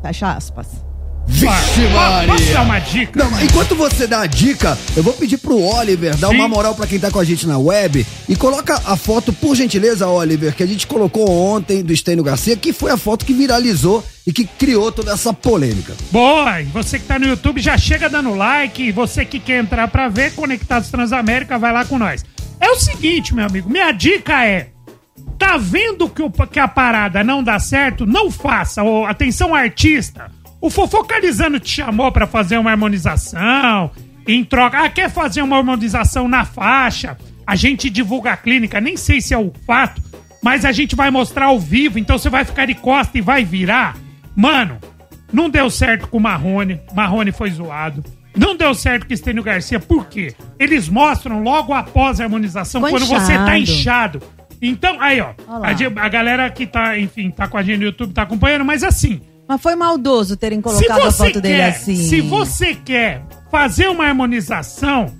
Fecha 0.03 0.33
aspas. 0.33 0.85
Vixe, 1.25 1.45
Posso 1.47 2.27
Maria! 2.27 2.53
dar 2.53 2.61
uma 2.63 2.79
dica? 2.79 3.23
Não, 3.23 3.41
enquanto 3.41 3.75
você 3.75 4.05
dá 4.05 4.21
a 4.21 4.25
dica, 4.27 4.77
eu 4.95 5.01
vou 5.01 5.13
pedir 5.13 5.37
pro 5.37 5.57
Oliver 5.59 6.15
dar 6.17 6.29
Sim. 6.29 6.35
uma 6.35 6.47
moral 6.47 6.75
pra 6.75 6.85
quem 6.85 6.99
tá 6.99 7.09
com 7.09 7.19
a 7.19 7.23
gente 7.23 7.47
na 7.47 7.57
web 7.57 8.05
e 8.27 8.35
coloca 8.35 8.75
a 8.85 8.95
foto, 8.97 9.31
por 9.33 9.55
gentileza, 9.55 10.07
Oliver, 10.07 10.53
que 10.53 10.61
a 10.63 10.65
gente 10.65 10.85
colocou 10.85 11.29
ontem 11.29 11.81
do 11.81 11.93
Estênio 11.93 12.23
Garcia, 12.23 12.55
que 12.57 12.71
foi 12.73 12.91
a 12.91 12.97
foto 12.97 13.25
que 13.25 13.33
viralizou 13.33 14.03
e 14.27 14.31
que 14.33 14.45
criou 14.45 14.91
toda 14.91 15.11
essa 15.13 15.33
polêmica. 15.33 15.93
Boa! 16.11 16.61
E 16.61 16.65
você 16.65 16.99
que 16.99 17.05
tá 17.05 17.17
no 17.17 17.25
YouTube 17.27 17.61
já 17.61 17.77
chega 17.77 18.09
dando 18.09 18.33
like. 18.35 18.83
E 18.83 18.91
você 18.91 19.25
que 19.25 19.39
quer 19.39 19.59
entrar 19.61 19.87
pra 19.87 20.07
ver 20.09 20.33
Conectados 20.35 20.89
Transamérica, 20.89 21.57
vai 21.57 21.73
lá 21.73 21.83
com 21.85 21.97
nós. 21.97 22.23
É 22.59 22.69
o 22.69 22.79
seguinte, 22.79 23.33
meu 23.33 23.45
amigo, 23.45 23.69
minha 23.69 23.91
dica 23.91 24.45
é. 24.45 24.67
Tá 25.37 25.57
vendo 25.57 26.07
que, 26.07 26.21
o- 26.21 26.29
que 26.31 26.59
a 26.59 26.67
parada 26.67 27.23
não 27.23 27.43
dá 27.43 27.59
certo? 27.59 28.05
Não 28.05 28.29
faça. 28.31 28.83
Ô, 28.83 29.05
atenção, 29.05 29.53
artista. 29.53 30.31
O 30.63 30.69
Fofocalizando 30.69 31.59
te 31.59 31.69
chamou 31.69 32.09
pra 32.09 32.25
fazer 32.25 32.57
uma 32.57 32.71
harmonização. 32.71 33.91
Em 34.25 34.45
troca. 34.45 34.79
Ah, 34.79 34.89
quer 34.89 35.09
fazer 35.09 35.41
uma 35.41 35.57
harmonização 35.57 36.25
na 36.25 36.45
faixa? 36.45 37.17
A 37.45 37.53
gente 37.53 37.89
divulga 37.89 38.31
a 38.31 38.37
clínica. 38.37 38.79
Nem 38.79 38.95
sei 38.95 39.19
se 39.19 39.33
é 39.33 39.37
o 39.37 39.51
fato. 39.67 40.01
Mas 40.41 40.63
a 40.63 40.71
gente 40.71 40.95
vai 40.95 41.11
mostrar 41.11 41.47
ao 41.47 41.59
vivo. 41.59 41.99
Então 41.99 42.17
você 42.17 42.29
vai 42.29 42.45
ficar 42.45 42.65
de 42.65 42.75
costa 42.75 43.17
e 43.17 43.21
vai 43.21 43.43
virar. 43.43 43.97
Mano, 44.33 44.79
não 45.33 45.49
deu 45.49 45.69
certo 45.69 46.07
com 46.07 46.15
o 46.15 46.21
Marrone. 46.21 46.79
Marrone 46.93 47.33
foi 47.33 47.51
zoado. 47.51 48.01
Não 48.33 48.55
deu 48.55 48.73
certo 48.73 49.05
com 49.05 49.11
o 49.11 49.13
Estênio 49.13 49.43
Garcia. 49.43 49.81
Por 49.81 50.05
quê? 50.07 50.33
Eles 50.57 50.87
mostram 50.87 51.43
logo 51.43 51.73
após 51.73 52.21
a 52.21 52.23
harmonização, 52.23 52.79
Ficou 52.79 52.97
quando 52.97 53.05
você 53.09 53.33
tá 53.33 53.59
inchado. 53.59 54.19
inchado. 54.19 54.21
Então, 54.61 55.01
aí, 55.01 55.19
ó. 55.19 55.33
A, 55.45 56.05
a 56.05 56.07
galera 56.07 56.49
que 56.49 56.65
tá, 56.65 56.97
enfim, 56.97 57.31
tá 57.31 57.49
com 57.49 57.57
a 57.57 57.63
gente 57.63 57.79
no 57.79 57.83
YouTube 57.83 58.13
tá 58.13 58.21
acompanhando, 58.21 58.63
mas 58.63 58.81
assim. 58.81 59.19
Mas 59.47 59.61
foi 59.61 59.75
maldoso 59.75 60.37
terem 60.37 60.61
colocado 60.61 61.01
a 61.01 61.11
foto 61.11 61.41
dele 61.41 61.57
quer, 61.57 61.69
assim. 61.69 61.95
se 61.95 62.21
você 62.21 62.73
quer 62.73 63.21
fazer 63.51 63.87
uma 63.89 64.05
harmonização, 64.05 65.13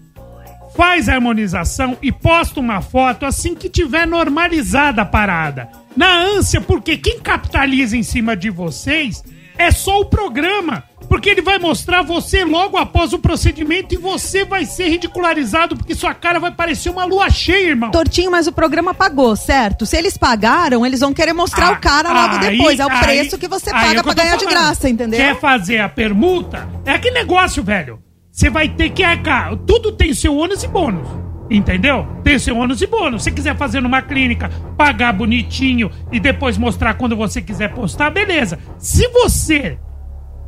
faz 0.75 1.07
a 1.07 1.15
harmonização 1.15 1.97
e 2.01 2.11
posta 2.11 2.59
uma 2.59 2.81
foto 2.81 3.25
assim 3.25 3.53
que 3.53 3.69
tiver 3.69 4.07
normalizada 4.07 5.01
a 5.01 5.05
parada. 5.05 5.69
Na 5.95 6.21
ânsia, 6.21 6.59
porque 6.59 6.97
quem 6.97 7.19
capitaliza 7.19 7.95
em 7.95 8.03
cima 8.03 8.35
de 8.35 8.49
vocês 8.49 9.23
é 9.57 9.71
só 9.71 9.99
o 10.01 10.05
programa. 10.05 10.83
Porque 11.09 11.29
ele 11.29 11.41
vai 11.41 11.59
mostrar 11.59 12.01
você 12.01 12.43
logo 12.43 12.75
após 12.77 13.13
o 13.13 13.19
procedimento 13.19 13.93
e 13.93 13.97
você 13.97 14.45
vai 14.45 14.65
ser 14.65 14.87
ridicularizado 14.89 15.75
porque 15.75 15.93
sua 15.93 16.13
cara 16.13 16.39
vai 16.39 16.49
parecer 16.51 16.89
uma 16.89 17.05
lua 17.05 17.29
cheia, 17.29 17.67
irmão. 17.69 17.91
Tortinho, 17.91 18.31
mas 18.31 18.47
o 18.47 18.51
programa 18.51 18.93
pagou, 18.93 19.35
certo? 19.35 19.85
Se 19.85 19.95
eles 19.97 20.17
pagaram, 20.17 20.83
eles 20.85 21.01
vão 21.01 21.13
querer 21.13 21.33
mostrar 21.33 21.67
Ah, 21.67 21.71
o 21.73 21.79
cara 21.79 22.11
logo 22.11 22.35
aí- 22.43 22.57
depois. 22.57 22.79
É 22.79 22.85
o 22.85 22.89
aí- 22.89 22.99
preço 22.99 23.37
que 23.37 23.47
você 23.47 23.69
paga 23.69 23.91
é 23.91 23.95
que 23.95 24.03
pra 24.03 24.13
ganhar 24.13 24.37
de 24.37 24.45
falando. 24.45 24.59
graça, 24.59 24.89
entendeu? 24.89 25.19
Quer 25.19 25.39
fazer 25.39 25.79
a 25.79 25.89
permuta? 25.89 26.67
É 26.85 26.91
aquele 26.93 27.13
negócio, 27.15 27.61
velho. 27.61 27.99
Você 28.31 28.49
vai 28.49 28.67
ter 28.69 28.89
que 28.89 29.03
arcar. 29.03 29.55
Tudo 29.57 29.91
tem 29.91 30.13
seu 30.13 30.35
ônus 30.35 30.63
e 30.63 30.67
bônus. 30.67 31.07
Entendeu? 31.53 32.07
Tem 32.23 32.39
seu 32.39 32.57
ônus 32.57 32.81
e 32.81 32.87
bônus. 32.87 33.23
Se 33.23 33.31
quiser 33.31 33.55
fazer 33.55 33.79
numa 33.79 34.01
clínica, 34.01 34.49
pagar 34.75 35.13
bonitinho 35.13 35.91
e 36.11 36.19
depois 36.19 36.57
mostrar 36.57 36.95
quando 36.95 37.15
você 37.15 37.43
quiser 37.43 37.71
postar, 37.71 38.09
beleza. 38.09 38.57
Se 38.79 39.07
você 39.09 39.77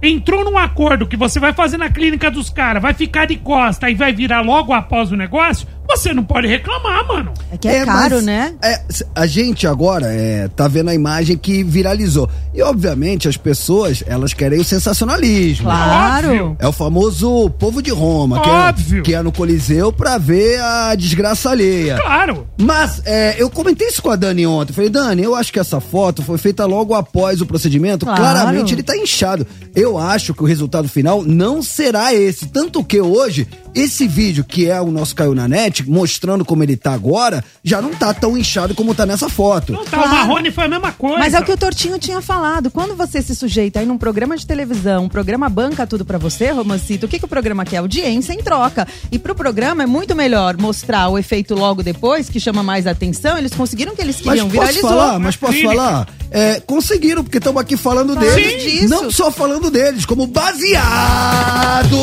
entrou 0.02 0.44
num 0.44 0.58
acordo 0.58 1.08
que 1.08 1.16
você 1.16 1.40
vai 1.40 1.54
fazer 1.54 1.78
na 1.78 1.92
clínica 1.92 2.32
dos 2.32 2.50
caras, 2.50 2.82
vai 2.82 2.96
ficar 2.96 3.26
de 3.26 3.38
costa 3.38 3.88
e 3.88 3.94
vai 3.94 4.12
virar 4.14 4.42
logo 4.42 4.74
após 4.74 5.12
o 5.12 5.16
negócio, 5.16 5.68
você 5.88 6.14
não 6.14 6.24
pode 6.24 6.48
reclamar, 6.48 7.08
mano. 7.08 7.32
É 7.52 7.58
que 7.58 7.68
é, 7.68 7.86
caro, 7.86 8.16
mas, 8.16 8.26
né? 8.26 8.56
é, 8.62 8.82
a 9.14 9.26
gente 9.26 9.68
agora 9.68 10.08
é, 10.08 10.48
tá 10.48 10.68
vendo 10.68 10.90
a 10.90 10.96
imagem 10.96 11.38
que 11.38 11.64
viralizou. 11.64 12.30
E, 12.54 12.62
obviamente, 12.62 13.28
as 13.28 13.38
pessoas, 13.38 14.04
elas 14.08 14.34
querem 14.34 14.60
o 14.60 14.64
sensacionalismo. 14.64 15.66
Claro. 15.66 16.28
Óbvio. 16.28 16.58
É 16.60 16.68
o 16.68 16.72
famoso 16.72 17.50
povo 17.52 17.82
de 17.82 17.92
Roma, 17.92 18.42
que 18.42 18.50
Óbvio. 18.50 19.00
é, 19.00 19.02
que 19.02 19.14
é 19.14 19.22
no 19.22 19.32
Coliseu 19.32 19.92
pra 19.92 20.18
ver 20.18 20.60
a 20.60 20.96
desgraça 20.96 21.50
alheia. 21.52 21.98
Claro. 21.98 22.48
Mas 22.58 23.02
é, 23.06 23.36
eu 23.38 23.50
comentei 23.50 23.88
isso 23.88 24.02
com 24.02 24.10
a 24.10 24.16
Dani 24.16 24.48
ontem. 24.48 24.74
Falei, 24.74 24.90
Dani, 24.90 25.24
eu 25.24 25.36
acho 25.36 25.52
que 25.52 25.60
essa 25.60 25.80
foto 25.80 26.22
foi 26.24 26.38
feita 26.38 26.66
logo 26.66 26.94
após 26.94 27.42
o 27.42 27.46
procedimento. 27.46 28.06
Claro. 28.06 28.22
Claramente 28.22 28.74
ele 28.74 28.84
tá 28.84 28.96
inchado. 28.98 29.46
Eu 29.76 29.98
acho 29.98 30.34
que 30.34 30.44
o 30.44 30.46
resultado 30.46 30.88
final 30.88 31.22
não 31.24 31.62
será 31.62 32.14
esse. 32.14 32.48
Tanto 32.48 32.84
que 32.84 33.00
hoje, 33.00 33.48
esse 33.76 34.08
vídeo, 34.08 34.44
que 34.44 34.70
é 34.70 34.80
o 34.82 34.90
nosso 34.90 35.14
Caiu 35.14 35.36
na 35.36 35.48
Net, 35.48 35.88
mostrando 35.88 36.46
como 36.46 36.64
ele 36.64 36.78
tá 36.78 36.94
agora, 36.94 37.44
já 37.64 37.82
não 37.82 37.92
tá 37.92 38.14
tão 38.14 38.38
inchado 38.38 38.74
como 38.74 38.96
tá 38.96 39.06
nessa 39.06 39.28
foto. 39.30 39.74
Não 39.74 39.84
tá, 39.84 39.98
o 40.00 40.04
Claro. 40.04 40.10
Marrone 40.28 40.52
foi 40.52 40.64
a 40.64 40.68
mesma 40.70 40.92
coisa. 40.92 41.18
Mas 41.20 41.34
é 41.34 41.40
o 41.40 41.44
que 41.44 41.52
o 41.52 41.58
Tortinho 41.58 42.00
tinha 42.00 42.22
falado. 42.22 42.72
Quando 42.72 42.96
você 42.96 43.22
se 43.22 43.36
sujeita 43.36 43.80
aí 43.80 43.86
num 43.86 43.98
programa 43.98 44.38
de 44.38 44.46
televisão, 44.48 45.04
um 45.06 45.10
programa 45.10 45.50
banca 45.50 45.86
tudo 45.86 46.06
pra 46.06 46.18
você, 46.18 46.52
Romancito, 46.52 47.06
o 47.06 47.10
que, 47.10 47.20
que 47.20 47.26
o 47.26 47.28
programa 47.28 47.66
quer? 47.66 47.78
Audiência 47.78 48.34
em 48.34 48.38
troca. 48.38 48.88
E 49.12 49.20
pro 49.20 49.36
programa 49.36 49.84
é 49.84 49.86
muito 49.86 50.16
melhor 50.16 50.56
mostrar 50.58 51.10
o 51.10 51.18
efeito 51.18 51.54
logo 51.56 51.84
depois, 51.84 52.30
que 52.30 52.40
chama 52.40 52.64
mais 52.64 52.88
atenção. 52.88 53.38
Eles 53.38 53.54
conseguiram 53.54 53.92
o 53.94 53.96
que 53.96 54.02
eles 54.02 54.16
Mas 54.18 54.24
queriam, 54.26 54.46
posso 54.50 54.60
viralizou. 54.62 54.90
falar? 54.90 55.20
Mas 55.20 55.36
posso 55.36 55.54
Clínica. 55.54 55.76
falar? 55.76 56.08
É, 56.32 56.60
conseguiram, 56.62 57.24
porque 57.24 57.38
estamos 57.38 57.62
aqui 57.62 57.76
falando 57.78 58.14
Falando 58.14 58.34
deles. 58.36 58.64
disso. 58.64 58.88
Não 58.90 59.10
só 59.12 59.32
falando 59.32 59.70
deles, 59.70 60.06
como 60.06 60.28
baseado 60.28 61.98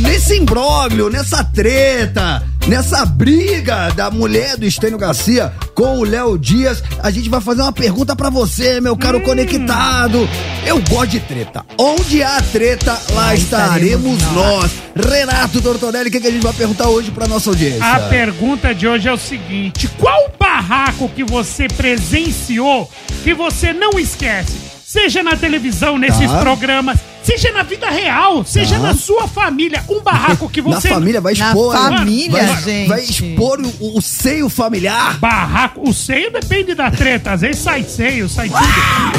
nesse 0.00 0.36
imbróglio, 0.36 1.08
nessa 1.08 1.42
treta, 1.44 2.42
nessa 2.66 3.04
briga 3.06 3.90
da 3.90 4.10
mulher 4.10 4.56
do 4.56 4.66
Estênio 4.66 4.98
Garcia 4.98 5.52
com 5.74 5.98
o 5.98 6.04
Léo 6.04 6.38
Dias. 6.38 6.82
A 7.02 7.10
gente 7.10 7.28
vai 7.28 7.40
fazer 7.40 7.62
uma 7.62 7.72
pergunta 7.72 8.14
pra 8.14 8.28
você, 8.30 8.80
meu 8.80 8.94
Hum. 8.94 8.96
caro 8.98 9.20
conectado. 9.20 10.28
Eu 10.66 10.80
gosto 10.88 11.08
de 11.12 11.20
treta. 11.20 11.64
Onde 11.78 12.22
há 12.22 12.40
treta, 12.52 12.98
lá 13.12 13.34
estaremos 13.34 14.20
nós. 14.32 14.70
Renato 14.94 15.60
Tortorelli, 15.62 16.08
o 16.08 16.12
que, 16.12 16.20
que 16.20 16.26
a 16.26 16.30
gente 16.30 16.42
vai 16.42 16.52
perguntar 16.52 16.88
hoje 16.88 17.10
pra 17.10 17.26
nossa 17.28 17.50
audiência? 17.50 17.84
A 17.84 18.00
pergunta 18.08 18.74
de 18.74 18.86
hoje 18.86 19.08
é 19.08 19.12
o 19.12 19.16
seguinte: 19.18 19.88
qual 19.98 20.30
barraco 20.38 21.08
que 21.08 21.24
você 21.24 21.68
presenciou 21.68 22.90
que 23.22 23.32
você 23.32 23.72
não 23.72 23.98
esquece? 23.98 24.52
Seja 24.84 25.22
na 25.22 25.36
televisão, 25.36 25.98
nesses 25.98 26.30
Tá. 26.30 26.38
programas, 26.38 26.98
seja 27.36 27.52
na 27.52 27.62
vida 27.62 27.88
real, 27.90 28.44
seja 28.44 28.76
Tá. 28.76 28.82
na 28.82 28.94
sua 28.94 29.28
família. 29.28 29.84
Um 29.88 30.00
barraco 30.00 30.48
que 30.48 30.60
Na 30.62 30.80
você. 30.80 30.88
família 30.88 31.20
vai 31.20 31.34
Na 31.34 31.48
expor. 31.48 31.74
hein? 31.76 31.82
família, 31.98 32.42
vai, 32.46 32.62
gente. 32.62 32.88
Vai 32.88 33.00
expor 33.02 33.60
o, 33.60 33.98
o 33.98 34.00
seio 34.02 34.48
familiar. 34.48 35.18
Barraco, 35.18 35.88
o 35.88 35.92
seio 35.92 36.30
depende 36.32 36.74
da 36.74 36.90
treta. 36.90 37.32
Às 37.32 37.40
vezes 37.42 37.60
sai 37.62 37.82
seio, 37.84 38.28
sai 38.28 38.48
tudo. 38.48 38.60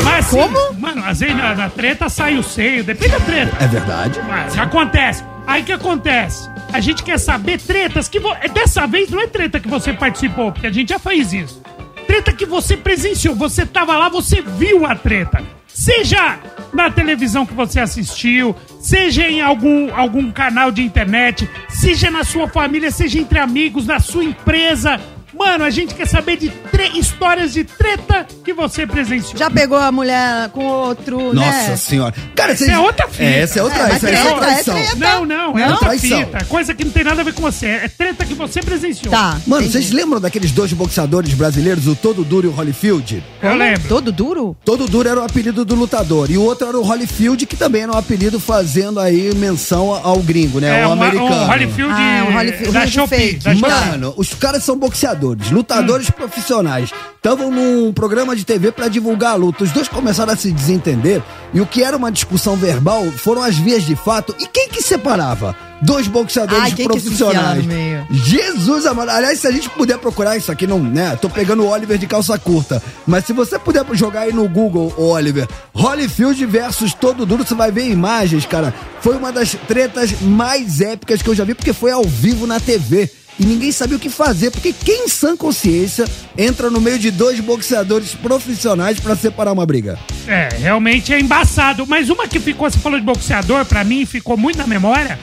Mas 0.03 0.25
assim, 0.27 0.37
Como? 0.37 0.73
Mano, 0.79 1.03
às 1.05 1.19
vezes 1.19 1.35
na, 1.35 1.55
na 1.55 1.69
treta 1.69 2.09
sai 2.09 2.37
o 2.37 2.43
seio, 2.43 2.83
depende 2.83 3.11
da 3.11 3.19
treta. 3.19 3.57
É 3.63 3.67
verdade. 3.67 4.19
Mas 4.27 4.57
acontece. 4.57 5.23
Aí 5.45 5.63
que 5.63 5.71
acontece? 5.71 6.49
A 6.71 6.79
gente 6.79 7.01
quer 7.03 7.17
saber 7.19 7.59
tretas 7.59 8.07
que. 8.07 8.19
Vo... 8.19 8.29
Dessa 8.53 8.85
vez 8.85 9.09
não 9.09 9.19
é 9.21 9.27
treta 9.27 9.59
que 9.59 9.67
você 9.67 9.93
participou, 9.93 10.51
porque 10.51 10.67
a 10.67 10.71
gente 10.71 10.89
já 10.89 10.99
fez 10.99 11.33
isso. 11.33 11.61
Treta 12.05 12.31
que 12.33 12.45
você 12.45 12.75
presenciou. 12.77 13.35
Você 13.35 13.65
tava 13.65 13.95
lá, 13.97 14.09
você 14.09 14.41
viu 14.41 14.85
a 14.85 14.95
treta. 14.95 15.41
Seja 15.79 16.37
na 16.73 16.91
televisão 16.91 17.45
que 17.45 17.53
você 17.53 17.79
assistiu, 17.79 18.53
seja 18.81 19.23
em 19.29 19.39
algum, 19.39 19.95
algum 19.95 20.29
canal 20.29 20.73
de 20.73 20.81
internet, 20.81 21.49
seja 21.69 22.11
na 22.11 22.25
sua 22.25 22.49
família, 22.49 22.91
seja 22.91 23.17
entre 23.17 23.39
amigos, 23.39 23.87
na 23.87 23.97
sua 23.97 24.25
empresa. 24.25 24.99
Mano, 25.33 25.63
a 25.63 25.69
gente 25.69 25.93
quer 25.93 26.07
saber 26.07 26.37
de 26.37 26.51
histórias 26.95 27.53
de 27.53 27.63
treta 27.63 28.25
que 28.43 28.51
você 28.53 28.85
presenciou. 28.87 29.37
Já 29.37 29.49
pegou 29.49 29.77
a 29.77 29.91
mulher 29.91 30.49
com 30.49 30.63
outro, 30.65 31.33
Nossa 31.33 31.69
né? 31.69 31.77
senhora. 31.77 32.13
Cara, 32.35 32.53
Essa 32.53 32.65
vocês- 32.65 32.75
é 32.77 32.79
outra 32.79 33.07
fita. 33.07 33.23
É, 33.23 33.39
essa 33.41 33.59
é 33.59 33.63
outra, 33.63 33.77
É, 33.79 33.83
essa, 33.83 33.95
essa 33.95 34.07
é 34.07 34.11
treta, 34.23 34.37
traição. 34.39 34.77
é 34.77 34.81
treta. 34.85 34.95
Não, 34.97 35.25
não, 35.25 35.57
é 35.59 35.65
Não? 35.65 35.71
outra 35.73 35.87
Traição. 35.89 36.19
fita. 36.19 36.45
Coisa 36.45 36.73
que 36.73 36.83
não 36.83 36.91
tem 36.91 37.03
nada 37.03 37.21
a 37.21 37.23
ver 37.23 37.33
com 37.33 37.41
você. 37.41 37.65
É 37.67 37.87
treta 37.87 38.25
que 38.25 38.33
você 38.33 38.61
presenciou. 38.61 39.11
Tá. 39.11 39.39
Mano, 39.45 39.63
entendi. 39.63 39.71
vocês 39.71 39.91
lembram 39.91 40.19
daqueles 40.19 40.51
dois 40.51 40.73
boxeadores 40.73 41.33
brasileiros, 41.33 41.87
o 41.87 41.95
Todo 41.95 42.23
Duro 42.23 42.47
e 42.47 42.49
o 42.49 42.53
Holyfield? 42.53 43.23
Eu 43.41 43.55
lembro. 43.55 43.87
Todo 43.87 44.11
duro? 44.11 44.55
Todo 44.65 44.87
Duro 44.87 45.07
era 45.09 45.19
o 45.19 45.23
apelido 45.23 45.63
do 45.63 45.75
lutador. 45.75 46.29
E 46.31 46.37
o 46.37 46.43
outro 46.43 46.67
era 46.67 46.77
o 46.77 46.81
Holyfield, 46.83 47.45
que 47.45 47.55
também 47.55 47.83
era 47.83 47.91
um 47.91 47.97
apelido 47.97 48.39
fazendo 48.39 48.99
aí 48.99 49.33
menção 49.35 49.93
ao 50.03 50.17
gringo, 50.19 50.59
né? 50.59 50.79
É, 50.79 50.83
ao 50.83 50.89
um, 50.91 50.93
americano. 50.93 51.25
um 51.43 51.45
Holyfield, 51.47 51.93
Ah, 51.95 52.25
um 52.29 52.33
Holyfield. 52.37 52.71
Da 52.71 52.87
Shopee. 52.87 53.39
Mano, 53.59 54.13
os 54.17 54.33
caras 54.33 54.63
são 54.63 54.77
boxeadores, 54.77 55.18
lutadores 55.51 56.09
Hum. 56.09 56.13
profissionais. 56.13 56.91
Estavam 57.17 57.51
num 57.51 57.91
programa 57.91 58.35
de 58.35 58.45
TV 58.45 58.71
pra 58.71 58.87
divulgar 58.87 59.33
a 59.33 59.35
luta. 59.35 59.63
Os 59.63 59.71
dois 59.71 59.87
começaram 59.87 60.31
a 60.33 60.35
se 60.37 60.51
desentender 60.51 61.21
e 61.53 61.59
o 61.59 61.65
que 61.65 61.83
era 61.83 61.97
uma 61.97 62.11
discussão 62.11 62.55
verbal 62.55 63.05
foram 63.11 63.43
as 63.43 63.55
vias 63.57 63.83
de 63.83 63.95
fato. 63.95 64.33
E 64.39 64.47
quem 64.47 64.69
que 64.69 64.81
separava? 64.81 65.55
Dois 65.81 66.07
boxeadores 66.07 66.73
Ai, 66.77 66.83
profissionais. 66.83 67.65
Jesus 68.11 68.85
amado. 68.85 69.09
Aliás, 69.09 69.39
se 69.39 69.47
a 69.47 69.51
gente 69.51 69.69
puder 69.69 69.97
procurar 69.97 70.35
isso 70.35 70.51
aqui, 70.51 70.67
não, 70.67 70.79
né? 70.79 71.17
Tô 71.21 71.29
pegando 71.29 71.63
o 71.63 71.67
Oliver 71.69 71.97
de 71.97 72.05
calça 72.07 72.37
curta. 72.37 72.81
Mas 73.07 73.25
se 73.25 73.33
você 73.33 73.57
puder 73.57 73.85
jogar 73.93 74.21
aí 74.21 74.33
no 74.33 74.47
Google, 74.47 74.93
Oliver, 74.97 75.47
Holyfield 75.73 76.45
versus 76.45 76.93
Todo 76.93 77.25
Duro, 77.25 77.45
você 77.45 77.55
vai 77.55 77.71
ver 77.71 77.89
imagens, 77.89 78.45
cara. 78.45 78.73
Foi 79.01 79.15
uma 79.15 79.31
das 79.31 79.55
tretas 79.67 80.11
mais 80.21 80.81
épicas 80.81 81.21
que 81.21 81.29
eu 81.29 81.35
já 81.35 81.43
vi, 81.45 81.53
porque 81.53 81.73
foi 81.73 81.91
ao 81.91 82.03
vivo 82.03 82.45
na 82.45 82.59
TV. 82.59 83.09
E 83.39 83.45
ninguém 83.45 83.71
sabia 83.71 83.95
o 83.95 83.99
que 83.99 84.09
fazer, 84.09 84.51
porque 84.51 84.73
quem 84.73 85.05
em 85.05 85.07
sã 85.07 85.35
consciência 85.37 86.05
entra 86.37 86.69
no 86.69 86.81
meio 86.81 86.99
de 86.99 87.09
dois 87.09 87.39
boxeadores 87.39 88.13
profissionais 88.13 88.99
pra 88.99 89.15
separar 89.15 89.53
uma 89.53 89.65
briga? 89.65 89.97
É, 90.27 90.49
realmente 90.57 91.13
é 91.13 91.19
embaçado. 91.19 91.87
Mas 91.87 92.09
uma 92.09 92.27
que 92.27 92.39
ficou, 92.39 92.69
você 92.69 92.77
falou 92.77 92.99
de 92.99 93.05
boxeador, 93.05 93.63
pra 93.63 93.83
mim 93.83 94.05
ficou 94.05 94.35
muito 94.35 94.57
na 94.57 94.67
memória. 94.67 95.17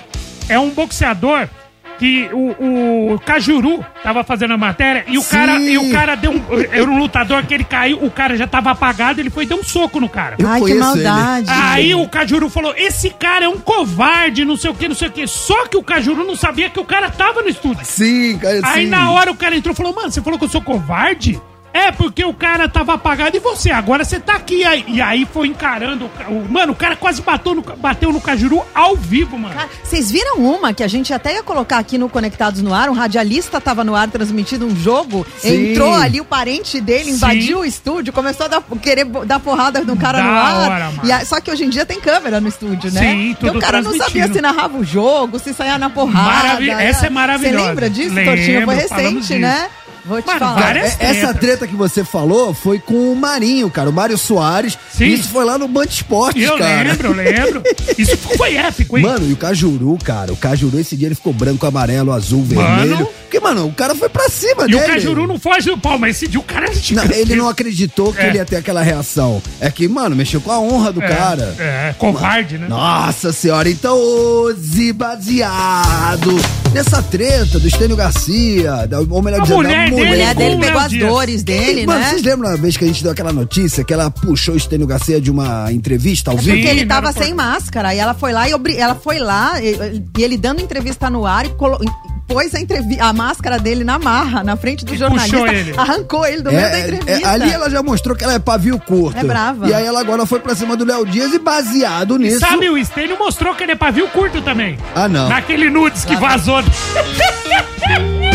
É 0.48 0.58
um 0.58 0.70
boxeador 0.70 1.48
que 1.98 2.28
o, 2.32 3.12
o 3.14 3.20
Cajuru 3.20 3.84
tava 4.02 4.22
fazendo 4.24 4.54
a 4.54 4.56
matéria 4.58 5.04
e 5.08 5.18
o 5.18 5.22
Sim. 5.22 5.30
cara 5.36 5.60
e 5.60 5.78
o 5.78 5.90
cara 5.90 6.14
deu 6.14 6.32
um, 6.32 6.42
era 6.70 6.84
um 6.90 6.98
lutador 6.98 7.44
que 7.44 7.54
ele 7.54 7.64
caiu, 7.64 8.04
o 8.04 8.10
cara 8.10 8.36
já 8.36 8.46
tava 8.46 8.70
apagado, 8.70 9.20
ele 9.20 9.30
foi 9.30 9.44
e 9.44 9.46
deu 9.46 9.58
um 9.58 9.64
soco 9.64 10.00
no 10.00 10.08
cara. 10.08 10.36
Eu 10.38 10.48
Ai, 10.48 10.60
que 10.60 10.66
conheço 10.66 10.96
ele. 10.96 11.04
maldade. 11.08 11.50
Aí 11.50 11.94
o 11.94 12.08
Cajuru 12.08 12.48
falou: 12.48 12.74
esse 12.76 13.10
cara 13.10 13.44
é 13.44 13.48
um 13.48 13.58
covarde, 13.58 14.44
não 14.44 14.56
sei 14.56 14.70
o 14.70 14.74
que, 14.74 14.88
não 14.88 14.94
sei 14.94 15.08
o 15.08 15.12
que. 15.12 15.26
Só 15.26 15.66
que 15.66 15.76
o 15.76 15.82
Cajuru 15.82 16.24
não 16.24 16.36
sabia 16.36 16.68
que 16.70 16.80
o 16.80 16.84
cara 16.84 17.10
tava 17.10 17.42
no 17.42 17.48
estúdio. 17.48 17.84
Sim, 17.84 18.38
cara, 18.38 18.60
Aí 18.64 18.84
sim. 18.84 18.90
na 18.90 19.10
hora 19.10 19.30
o 19.30 19.36
cara 19.36 19.56
entrou 19.56 19.72
e 19.72 19.76
falou: 19.76 19.94
Mano, 19.94 20.10
você 20.10 20.20
falou 20.22 20.38
que 20.38 20.44
eu 20.44 20.48
sou 20.48 20.60
covarde? 20.60 21.40
É, 21.76 21.92
porque 21.92 22.24
o 22.24 22.32
cara 22.32 22.68
tava 22.68 22.94
apagado 22.94 23.36
e 23.36 23.40
você, 23.40 23.70
agora 23.70 24.04
você 24.04 24.18
tá 24.18 24.34
aqui. 24.34 24.64
Aí, 24.64 24.84
e 24.88 25.00
aí 25.02 25.26
foi 25.30 25.48
encarando. 25.48 26.10
o 26.28 26.50
mano, 26.50 26.72
o 26.72 26.76
cara 26.76 26.96
quase 26.96 27.20
bateu 27.22 27.54
no, 27.54 27.62
bateu 27.62 28.12
no 28.12 28.20
Cajuru 28.20 28.62
ao 28.74 28.96
vivo, 28.96 29.38
mano. 29.38 29.54
Cara, 29.54 29.68
Vocês 29.82 30.10
viram 30.10 30.38
uma 30.38 30.72
que 30.72 30.82
a 30.82 30.88
gente 30.88 31.12
até 31.12 31.34
ia 31.34 31.42
colocar 31.42 31.78
aqui 31.78 31.98
no 31.98 32.08
Conectados 32.08 32.62
no 32.62 32.72
Ar? 32.72 32.88
Um 32.88 32.94
radialista 32.94 33.60
tava 33.60 33.84
no 33.84 33.94
ar 33.94 34.08
transmitindo 34.08 34.66
um 34.66 34.74
jogo, 34.76 35.26
Sim. 35.38 35.72
entrou 35.72 35.92
ali 35.92 36.20
o 36.20 36.24
parente 36.24 36.80
dele, 36.80 37.04
Sim. 37.04 37.10
invadiu 37.16 37.58
o 37.60 37.64
estúdio, 37.64 38.12
começou 38.12 38.46
a 38.46 38.48
dar, 38.48 38.62
querer 38.80 39.04
dar 39.04 39.38
porrada 39.40 39.80
no 39.80 39.96
cara 39.96 40.18
Da 40.18 40.24
no 40.24 40.30
ar. 40.30 40.54
hora, 40.70 40.84
mano. 40.90 41.00
E 41.04 41.12
a- 41.12 41.24
só 41.24 41.40
que 41.40 41.50
hoje 41.50 41.64
em 41.64 41.68
dia 41.68 41.84
tem 41.84 42.00
câmera 42.00 42.40
no 42.40 42.48
estúdio, 42.48 42.90
né? 42.92 43.00
Sim, 43.00 43.30
então 43.30 43.48
tudo 43.48 43.58
o 43.58 43.60
cara 43.60 43.82
não 43.82 43.94
sabia 43.96 44.32
se 44.32 44.40
narrava 44.40 44.78
o 44.78 44.84
jogo, 44.84 45.38
se 45.38 45.52
saía 45.52 45.76
na 45.78 45.90
porrada. 45.90 46.26
Maravi- 46.48 46.70
essa 46.70 47.06
é 47.06 47.10
maravilhosa. 47.10 47.58
Você 47.58 47.68
lembra 47.68 47.90
disso, 47.90 48.14
Lembro, 48.14 48.34
Tortinho? 48.36 48.64
Foi 48.64 48.74
recente, 48.74 49.20
disso. 49.34 49.66
Vou 50.06 50.22
te 50.22 50.26
Mano, 50.26 50.38
falar. 50.38 50.76
É, 50.76 50.96
Essa 51.00 51.34
treta 51.34 51.66
que 51.66 51.74
você 51.74 52.04
falou 52.04 52.54
foi 52.54 52.78
com 52.78 53.12
o 53.12 53.16
Marinho, 53.16 53.68
cara, 53.70 53.90
o 53.90 53.92
Mário 53.92 54.16
Soares. 54.16 54.78
Sim. 54.92 55.06
Isso 55.06 55.28
foi 55.30 55.44
lá 55.44 55.58
no 55.58 55.66
Band 55.68 55.84
Esportes, 55.86 56.42
Eu 56.42 56.56
cara. 56.58 56.82
lembro, 56.90 57.08
eu 57.08 57.12
lembro. 57.14 57.62
Isso 57.98 58.16
foi 58.16 58.56
épico, 58.56 58.96
hein? 58.98 59.04
Mano, 59.04 59.28
e 59.28 59.32
o 59.32 59.36
Cajuru, 59.36 59.98
cara, 60.02 60.32
o 60.32 60.36
Cajuru 60.36 60.78
esse 60.78 60.96
dia 60.96 61.08
ele 61.08 61.14
ficou 61.14 61.32
branco, 61.32 61.66
amarelo, 61.66 62.12
azul, 62.12 62.44
Mano. 62.52 62.76
vermelho. 62.86 63.08
Porque, 63.26 63.40
mano, 63.40 63.66
o 63.66 63.72
cara 63.72 63.94
foi 63.94 64.08
pra 64.08 64.28
cima 64.28 64.64
e 64.64 64.70
dele. 64.70 64.76
o 64.76 64.86
Cajuru 64.86 65.26
não 65.26 65.38
foge 65.38 65.68
do 65.68 65.76
pau, 65.76 65.98
mas 65.98 66.16
esse 66.16 66.28
dia 66.28 66.38
o 66.38 66.42
cara... 66.44 66.66
Não, 66.92 67.04
ele 67.12 67.34
não 67.34 67.48
acreditou 67.48 68.12
que 68.12 68.20
É. 68.20 68.28
ele 68.28 68.38
ia 68.38 68.44
ter 68.44 68.56
aquela 68.56 68.82
reação. 68.82 69.42
É 69.60 69.68
que, 69.70 69.88
mano, 69.88 70.14
mexeu 70.14 70.40
com 70.40 70.52
a 70.52 70.60
honra 70.60 70.92
do 70.92 71.02
É, 71.02 71.08
cara. 71.08 71.54
É, 71.58 71.94
covarde, 71.98 72.56
né? 72.58 72.68
Nossa 72.68 73.32
senhora, 73.32 73.68
então 73.68 73.96
hoje, 73.98 74.92
baseado 74.92 76.30
nessa 76.72 77.02
treta 77.02 77.58
do 77.58 77.66
Estênio 77.66 77.96
Garcia, 77.96 78.86
da, 78.86 79.00
ou 79.00 79.22
melhor 79.22 79.40
A 79.40 79.42
dizendo, 79.42 79.56
mulher 79.56 79.90
da 79.90 79.95
dele 79.96 80.08
mulher 80.10 80.34
dele 80.34 80.56
pegou 80.56 80.80
as 80.80 80.90
Dias. 80.90 81.08
dores 81.08 81.42
dele, 81.42 81.86
Mano, 81.86 82.00
né? 82.00 82.10
vocês 82.10 82.22
lembram 82.22 82.50
a 82.50 82.56
vez 82.56 82.76
que 82.76 82.84
a 82.84 82.86
gente 82.88 83.02
deu 83.02 83.12
aquela 83.12 83.32
notícia 83.32 83.84
que 83.84 83.92
ela 83.92 84.10
puxou 84.10 84.54
o 84.54 84.56
Estênio 84.56 84.86
Garcia 84.86 85.20
de 85.20 85.30
uma 85.30 85.72
entrevista 85.72 86.30
ao 86.30 86.36
É 86.38 86.40
vivo? 86.40 86.56
porque 86.56 86.68
ele 86.68 86.86
tava 86.86 87.12
sem 87.12 87.34
máscara 87.34 87.94
e 87.94 87.98
ela 87.98 88.14
foi 88.14 88.32
lá 88.32 88.48
e 88.48 88.54
obri- 88.54 88.76
ela 88.76 88.94
foi 88.94 89.18
lá 89.18 89.60
e, 89.60 90.02
e 90.18 90.22
ele 90.22 90.36
dando 90.36 90.60
entrevista 90.60 91.08
no 91.10 91.26
ar 91.26 91.46
e 91.46 91.50
colo- 91.50 91.78
e 91.82 92.06
pôs 92.26 92.52
a, 92.56 92.60
entrevi- 92.60 92.98
a 93.00 93.12
máscara 93.12 93.56
dele 93.58 93.84
na 93.84 93.98
marra, 94.00 94.42
na 94.42 94.56
frente 94.56 94.84
do 94.84 94.92
E 94.94 94.96
jornalista. 94.98 95.36
puxou 95.38 95.54
ele. 95.54 95.74
Arrancou 95.76 96.26
ele 96.26 96.42
do 96.42 96.50
meio 96.50 96.60
da 96.62 96.76
É, 96.76 96.80
entrevista. 96.80 97.10
é, 97.12 97.24
ali 97.24 97.50
ela 97.52 97.70
já 97.70 97.82
mostrou 97.84 98.16
que 98.16 98.24
ela 98.24 98.34
é 98.34 98.38
pavio 98.40 98.80
curto. 98.80 99.16
É 99.18 99.22
brava. 99.22 99.68
E 99.68 99.72
aí 99.74 99.86
ela 99.86 100.00
agora 100.00 100.26
foi 100.26 100.40
pra 100.40 100.54
cima 100.54 100.76
do 100.76 100.84
Léo 100.84 101.06
Dias 101.06 101.32
e 101.32 101.38
baseado 101.38 102.18
nisso. 102.18 102.40
Sabe, 102.40 102.68
o 102.68 102.84
Stênio 102.84 103.16
mostrou 103.16 103.54
que 103.54 103.62
ele 103.62 103.72
é 103.72 103.76
pavio 103.76 104.08
curto 104.08 104.42
também. 104.42 104.76
Ah, 104.94 105.08
não. 105.08 105.28
Naquele 105.28 105.70
nudes 105.70 106.04
que 106.04 106.16
vazou. 106.16 106.56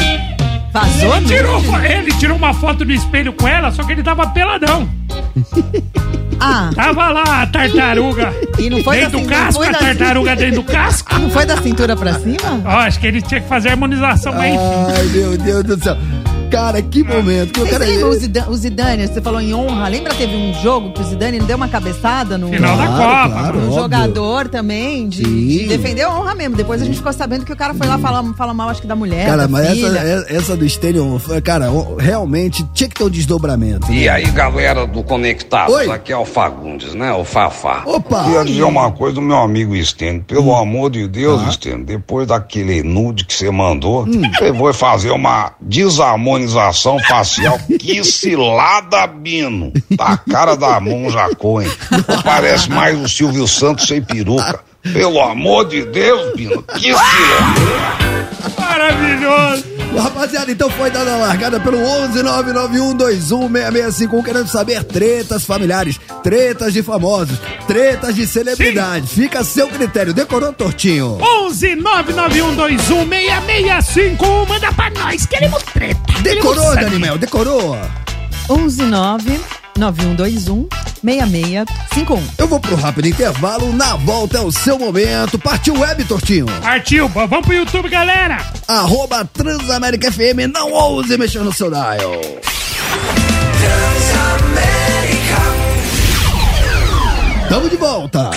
Vazou, 0.72 1.16
Ele 1.18 1.28
né? 1.28 1.36
tirou, 1.36 1.62
fo- 1.62 1.80
ele 1.80 2.14
tirou 2.14 2.38
uma 2.38 2.54
foto 2.54 2.86
do 2.86 2.92
espelho 2.94 3.34
com 3.34 3.48
ela, 3.48 3.72
só 3.72 3.84
que 3.84 3.92
ele 3.92 4.04
tava 4.04 4.28
peladão. 4.28 4.88
Ah, 6.44 6.72
Tava 6.74 7.10
lá 7.10 7.44
a 7.44 7.46
tartaruga 7.46 8.34
E 8.58 8.68
não 8.68 8.84
foi 8.84 8.96
dentro 9.02 9.20
assim, 9.20 9.28
do 9.28 9.30
não 9.32 9.38
casco, 9.44 9.62
a 9.62 9.74
tartaruga 9.76 10.36
dentro 10.36 10.56
do 10.56 10.64
casco. 10.64 11.14
não 11.20 11.30
foi 11.30 11.46
da 11.46 11.56
cintura 11.58 11.96
pra 11.96 12.16
cima? 12.16 12.64
Ó, 12.66 12.70
acho 12.80 13.00
que 13.00 13.06
ele 13.06 13.22
tinha 13.22 13.40
que 13.42 13.48
fazer 13.48 13.70
a 13.70 13.72
harmonização, 13.74 14.34
mas 14.34 14.56
enfim. 14.56 14.64
Ai, 14.98 15.04
meu 15.14 15.38
Deus 15.38 15.64
do 15.64 15.84
céu. 15.84 15.96
Cara, 16.52 16.82
que 16.82 17.04
momento. 17.04 17.54
Que 17.54 17.60
eu 17.62 17.66
Vocês 17.66 17.80
lembram 17.80 18.10
o 18.10 18.14
Zidane, 18.14 18.50
o 18.50 18.56
Zidane, 18.56 19.08
você 19.08 19.22
falou 19.22 19.40
em 19.40 19.54
honra, 19.54 19.88
lembra 19.88 20.14
teve 20.14 20.36
um 20.36 20.54
jogo 20.62 20.92
que 20.92 21.02
o 21.02 21.04
Zidane 21.04 21.40
deu 21.40 21.56
uma 21.56 21.68
cabeçada 21.68 22.38
no, 22.38 22.50
Final 22.50 22.76
da 22.78 22.86
Claro, 22.88 22.98
Copa. 23.30 23.30
claro. 23.42 23.58
no 23.60 23.66
óbvio. 23.68 23.82
jogador 23.82 24.48
também, 24.50 25.08
de, 25.08 25.24
de 25.24 25.68
defender 25.68 26.02
a 26.04 26.10
honra 26.14 26.36
mesmo. 26.36 26.56
Depois 26.56 26.82
a 26.82 26.86
gente 26.86 26.98
ficou 26.98 27.14
sabendo 27.14 27.46
que 27.46 27.54
o 27.54 27.56
cara 27.56 27.74
foi 27.74 27.88
lá 27.88 27.98
falar, 27.98 28.24
falar 28.34 28.54
mal, 28.54 28.70
acho 28.70 28.82
que 28.82 28.88
da 28.88 28.96
mulher, 28.96 29.26
Cara, 29.28 29.44
da 29.44 29.48
mas 29.48 29.66
essa, 29.66 29.74
filha. 29.76 30.00
é- 30.00 30.36
essa 30.36 30.58
do 30.58 30.66
Estênio, 30.66 31.18
foi- 31.20 31.42
cara, 31.42 31.68
realmente 31.98 32.64
tinha 32.74 32.90
que 32.90 32.96
ter 32.96 33.04
um 33.04 33.10
desdobramento. 33.10 33.90
né? 33.90 33.96
E 33.98 34.10
aí, 34.10 34.26
galera 34.32 34.86
do 34.86 35.04
Conectados, 35.04 35.74
Oi. 35.74 35.90
aqui 35.90 36.12
é 36.12 36.18
o 36.18 36.26
Fagundes, 36.26 36.94
né? 36.94 37.14
O 37.14 37.24
Fafá. 37.24 37.84
Opa! 37.86 38.24
Queria 38.26 38.44
dizer 38.44 38.64
uma 38.64 38.92
coisa 38.92 39.16
do 39.16 39.22
meu 39.22 39.38
amigo 39.38 39.74
Estênio. 39.76 40.22
Pelo 40.28 40.54
amor 40.56 40.92
de 40.92 41.08
Deus, 41.08 41.42
Ah. 41.46 41.50
Estênio, 41.50 41.86
depois 41.86 42.28
daquele 42.28 42.84
nude 42.84 43.26
que 43.26 43.34
você 43.34 43.50
mandou, 43.50 44.04
Hum. 44.04 44.22
você 44.38 44.54
foi 44.54 44.74
fazer 44.74 45.12
uma 45.12 45.54
desarmonização 46.46 47.00
facial. 47.00 47.60
Que 47.80 48.04
cilada, 48.04 49.08
Bino! 49.08 49.72
Tá 49.98 50.14
a 50.14 50.18
cara 50.18 50.56
da 50.56 50.80
Monja 50.80 51.30
Cohen. 51.36 51.70
Parece 52.24 52.70
mais 52.70 53.00
o 53.00 53.08
Silvio 53.08 53.48
Santos 53.48 53.88
sem 53.88 54.02
peruca. 54.02 54.60
Pelo 54.94 55.22
amor 55.22 55.68
de 55.68 55.86
Deus, 55.86 56.36
Bino, 56.36 56.64
que 56.64 56.94
cilada! 56.94 58.30
Maravilhoso. 58.60 59.71
Rapaziada, 59.98 60.52
então 60.52 60.70
foi 60.70 60.90
dada 60.90 61.14
a 61.14 61.18
largada 61.18 61.60
pelo 61.60 61.78
11991216651, 61.78 64.24
querendo 64.24 64.48
saber 64.48 64.84
tretas 64.84 65.46
familiares, 65.46 66.00
tretas 66.24 66.74
de 66.74 66.82
famosos, 66.82 67.38
tretas 67.68 68.16
de 68.16 68.26
celebridades. 68.26 69.12
Fica 69.12 69.40
a 69.40 69.44
seu 69.44 69.68
critério. 69.68 70.14
Decorou, 70.14 70.54
Tortinho? 70.54 71.18
11 71.22 71.76
99121 71.76 73.10
6651. 73.10 74.46
Manda 74.46 74.72
pra 74.74 74.90
nós. 74.92 75.26
Queremos 75.26 75.62
treta. 75.64 76.00
Decorou, 76.22 76.70
Queremos. 76.70 76.92
Danimel? 76.92 77.18
Decorou? 77.18 77.78
119 78.48 79.40
9121 79.82 80.68
6651. 81.04 82.24
Eu 82.38 82.48
vou 82.48 82.60
pro 82.60 82.76
rápido 82.76 83.08
intervalo, 83.08 83.74
na 83.74 83.96
volta 83.96 84.38
é 84.38 84.42
o 84.42 84.52
seu 84.52 84.78
momento. 84.78 85.40
Partiu 85.40 85.80
web, 85.80 86.04
Tortinho. 86.04 86.46
Partiu. 86.62 87.08
Vamos 87.08 87.42
pro 87.42 87.54
YouTube, 87.54 87.90
galera. 87.90 88.38
Arroba 88.68 89.26
Transamérica 89.26 90.12
FM, 90.12 90.54
não 90.54 90.72
ouse 90.72 91.18
mexer 91.18 91.40
no 91.40 91.52
seu 91.52 91.72
dial. 91.72 92.22
Tamo 97.50 97.68
de 97.68 97.76
volta. 97.76 98.30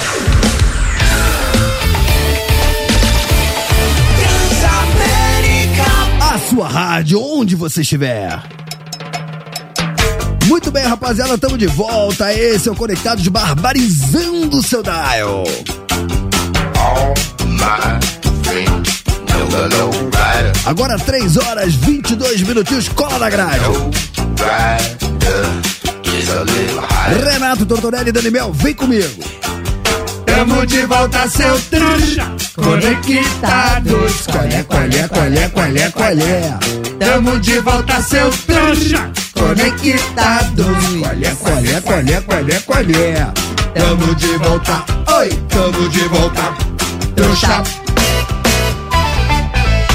A 6.21 6.39
sua 6.51 6.69
rádio, 6.69 7.21
onde 7.23 7.55
você 7.55 7.83
estiver. 7.83 8.64
Muito 10.47 10.71
bem, 10.71 10.85
rapaziada, 10.85 11.39
tamo 11.39 11.57
de 11.57 11.67
volta. 11.67 12.33
Esse 12.33 12.69
é 12.69 12.73
o 12.73 12.75
Conectados 12.75 13.27
Barbarizando 13.29 14.59
o 14.59 14.63
seu 14.63 14.83
dial. 14.83 15.45
Agora 20.67 20.99
3 20.99 21.37
horas 21.37 21.75
22 21.75 22.43
minutinhos, 22.43 22.89
cola 22.89 23.19
na 23.19 23.31
grade. 23.31 23.65
Renato 27.25 27.67
Tortorelli 27.67 28.11
e 28.11 28.13
Danimel, 28.13 28.53
vem 28.53 28.75
comigo. 28.75 29.23
Tamo 30.35 30.67
de 30.67 30.85
volta, 30.87 31.29
seu 31.29 31.61
trouxa. 31.71 32.35
Conectados. 32.57 34.27
Colé, 34.27 34.65
colé, 34.65 35.09
colé, 35.09 35.49
colé, 35.51 35.91
colé. 35.93 36.55
Tamo 36.99 37.39
de 37.39 37.61
volta, 37.61 38.03
seu 38.03 38.31
trouxa. 38.45 39.13
Conectados. 39.33 40.67
Colé, 41.01 41.31
colé, 41.41 41.81
colé, 41.83 42.21
colé, 42.23 42.61
colé. 42.67 43.15
Tamo 43.75 44.15
de 44.15 44.37
volta. 44.39 44.85
Oi, 45.17 45.29
tamo 45.49 45.89
de 45.89 46.09
volta. 46.09 46.57
Trouxa. 47.15 47.63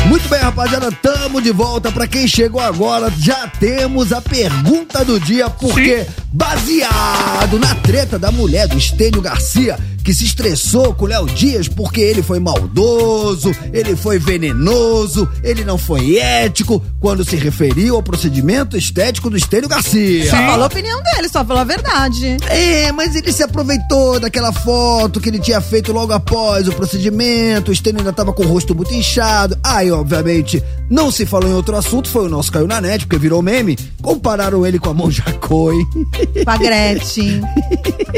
Muito 0.09 0.27
bem, 0.27 0.39
rapaziada, 0.39 0.91
tamo 0.91 1.39
de 1.39 1.51
volta. 1.51 1.91
Pra 1.91 2.07
quem 2.07 2.27
chegou 2.27 2.59
agora, 2.59 3.13
já 3.19 3.47
temos 3.47 4.11
a 4.11 4.19
pergunta 4.19 5.05
do 5.05 5.19
dia, 5.19 5.51
porque 5.51 6.07
baseado 6.33 7.59
na 7.59 7.75
treta 7.75 8.17
da 8.17 8.31
mulher 8.31 8.67
do 8.67 8.75
Estênio 8.75 9.21
Garcia, 9.21 9.77
que 10.03 10.13
se 10.13 10.25
estressou 10.25 10.93
com 10.93 11.05
o 11.05 11.07
Léo 11.07 11.25
Dias 11.27 11.67
porque 11.67 12.01
ele 12.01 12.23
foi 12.23 12.39
maldoso, 12.39 13.51
ele 13.71 13.95
foi 13.95 14.17
venenoso, 14.17 15.29
ele 15.43 15.63
não 15.63 15.77
foi 15.77 16.17
ético 16.17 16.83
quando 16.99 17.23
se 17.23 17.35
referiu 17.35 17.95
ao 17.95 18.03
procedimento 18.03 18.77
estético 18.77 19.29
do 19.29 19.37
Estênio 19.37 19.69
Garcia. 19.69 20.29
Só 20.29 20.37
falou 20.37 20.63
a 20.63 20.67
opinião 20.67 21.01
dele, 21.03 21.29
só 21.29 21.45
falou 21.45 21.61
a 21.61 21.65
verdade. 21.65 22.37
É, 22.47 22.91
mas 22.91 23.15
ele 23.15 23.31
se 23.31 23.43
aproveitou 23.43 24.19
daquela 24.19 24.51
foto 24.51 25.19
que 25.19 25.29
ele 25.29 25.39
tinha 25.39 25.61
feito 25.61 25.91
logo 25.91 26.13
após 26.13 26.67
o 26.67 26.71
procedimento. 26.71 27.71
O 27.71 27.75
Stênio 27.75 27.99
ainda 27.99 28.13
tava 28.13 28.33
com 28.33 28.43
o 28.43 28.47
rosto 28.47 28.73
muito 28.73 28.93
inchado. 28.93 29.57
Aí, 29.63 29.91
obviamente, 29.99 30.63
não 30.89 31.11
se 31.11 31.25
falou 31.25 31.49
em 31.49 31.53
outro 31.53 31.75
assunto. 31.75 32.09
Foi 32.09 32.25
o 32.25 32.29
nosso 32.29 32.51
caiu 32.51 32.67
na 32.67 32.79
net, 32.81 33.05
porque 33.05 33.17
virou 33.17 33.41
meme. 33.41 33.77
Compararam 34.01 34.65
ele 34.65 34.79
com 34.79 34.89
a 34.89 34.93
Monja 34.93 35.23
Coen. 35.39 35.85
Com 36.43 36.49
a 36.51 36.57
Gretchen. 36.57 37.41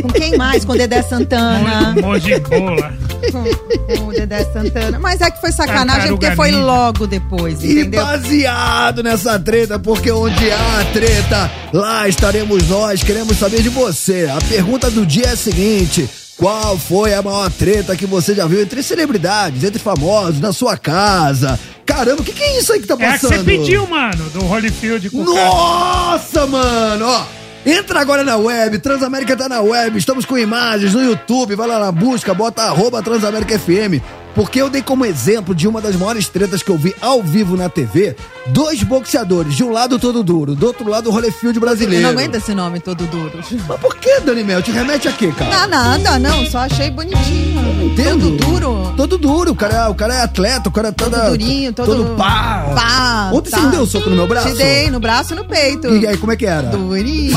com 0.02 0.08
quem 0.10 0.38
mais? 0.38 0.64
Com 0.66 0.74
o 0.74 0.78
Dedé 0.78 1.02
Santana. 1.02 1.96
Mojibola. 2.02 2.94
com, 3.32 3.96
com 3.96 4.08
o 4.08 4.12
Dedé 4.12 4.44
Santana. 4.46 5.00
Mas 5.00 5.22
é 5.22 5.30
que 5.32 5.42
foi 5.42 5.52
sacanagem 5.52 5.88
Tartaruga 5.88 6.18
porque 6.28 6.36
foi 6.36 6.52
logo 6.52 7.08
depois, 7.08 7.64
E 7.64 7.72
entendeu? 7.82 8.04
baseado 8.06 9.04
nessa 9.04 9.40
treta, 9.40 9.78
porque 9.80 10.12
onde 10.12 10.52
há 10.52 10.86
treta, 10.94 11.52
lá 11.74 12.08
estaremos 12.08 12.68
nós. 12.70 13.04
Queremos 13.04 13.38
saber 13.38 13.62
de 13.62 13.70
você. 13.70 14.30
A 14.32 14.40
pergunta 14.48 14.90
do 14.90 15.06
dia 15.06 15.26
é 15.26 15.32
a 15.32 15.38
seguinte. 15.38 16.10
Qual 16.38 16.76
foi 16.76 17.14
a 17.14 17.22
maior 17.22 17.52
treta 17.52 17.96
que 17.96 18.08
você 18.08 18.34
já 18.34 18.48
viu 18.48 18.60
entre 18.64 18.82
celebridades, 18.82 19.64
entre 19.64 19.78
famosos, 19.78 20.40
na 20.40 20.52
sua 20.52 20.76
casa? 20.76 21.60
Caramba, 21.94 22.22
o 22.22 22.24
que, 22.26 22.32
que 22.34 22.44
é 22.44 22.60
isso 22.60 22.74
aí 22.74 22.80
que 22.80 22.88
tá 22.88 22.96
É 23.00 23.08
a 23.08 23.14
que 23.14 23.20
passando? 23.28 23.38
você 23.40 23.44
pediu, 23.44 23.88
mano, 23.88 24.24
do 24.30 24.46
Holyfield 24.46 25.10
com. 25.10 25.24
Nossa, 25.24 26.48
mano! 26.48 27.06
Ó, 27.06 27.24
entra 27.66 28.00
agora 28.00 28.24
na 28.24 28.38
web, 28.38 28.80
Transamérica 28.80 29.36
tá 29.36 29.48
na 29.50 29.62
web, 29.62 29.98
estamos 29.98 30.26
com 30.26 30.38
imagens 30.38 30.94
no 30.94 31.04
YouTube, 31.04 31.56
vai 31.56 31.68
lá 31.68 31.80
na 31.80 31.92
busca, 31.92 32.34
bota 32.34 32.64
arroba 32.64 33.02
Transamérica 33.02 33.58
FM. 33.60 34.02
Porque 34.34 34.62
eu 34.62 34.70
dei 34.70 34.82
como 34.82 35.04
exemplo 35.06 35.54
de 35.54 35.68
uma 35.68 35.82
das 35.82 35.96
maiores 35.96 36.30
tretas 36.30 36.64
que 36.64 36.72
eu 36.72 36.78
vi 36.78 36.96
ao 37.02 37.22
vivo 37.22 37.58
na 37.58 37.68
TV, 37.68 38.16
dois 38.48 38.82
boxeadores, 38.82 39.56
de 39.56 39.64
um 39.64 39.72
lado 39.72 40.00
todo 40.00 40.24
duro, 40.24 40.56
do 40.56 40.68
outro 40.68 40.88
lado 40.90 41.10
o 41.10 41.14
Holyfield 41.14 41.58
Eu 41.58 41.62
brasileiro. 41.62 42.04
não 42.04 42.12
aguento 42.12 42.36
esse 42.36 42.54
nome 42.56 42.80
todo 42.80 43.06
duro. 43.08 43.32
Mas 43.68 43.80
por 43.80 43.96
que, 43.98 44.20
Dani 44.22 44.44
Mel? 44.44 44.62
Te 44.62 44.72
remete 44.72 45.08
a 45.08 45.12
quê, 45.12 45.32
cara? 45.38 45.68
Não, 45.68 45.98
nada, 45.98 46.18
não. 46.20 46.46
Só 46.46 46.60
achei 46.60 46.90
bonitinho. 46.90 47.62
Entendo. 47.84 48.38
Todo 48.38 48.52
duro. 48.52 48.94
Todo 48.96 49.18
duro, 49.18 49.52
o 49.52 49.56
cara, 49.56 49.74
é- 49.86 49.88
o 49.90 49.96
cara 49.96 50.14
é 50.16 50.22
atleta, 50.22 50.70
o 50.70 50.72
cara 50.72 50.90
é 50.90 50.92
toda, 50.92 51.18
Todo 51.22 51.30
durinho, 51.32 51.74
todo. 51.74 51.88
todo 51.88 52.16
pá. 52.16 52.72
Pá. 52.76 53.32
Ontem 53.34 53.50
tá. 53.50 53.58
você 53.58 53.64
não 53.64 53.72
deu 53.72 53.82
um 53.82 53.86
soco 53.86 54.10
no 54.10 54.16
meu 54.16 54.28
braço? 54.28 54.50
Te 54.50 54.56
dei, 54.56 54.90
no 54.90 55.00
braço 55.00 55.34
e 55.34 55.36
no 55.36 55.44
peito. 55.46 55.88
E 55.90 56.06
aí, 56.08 56.18
como 56.18 56.32
é 56.32 56.36
que 56.38 56.46
era? 56.46 56.70
Durinho. 56.70 57.34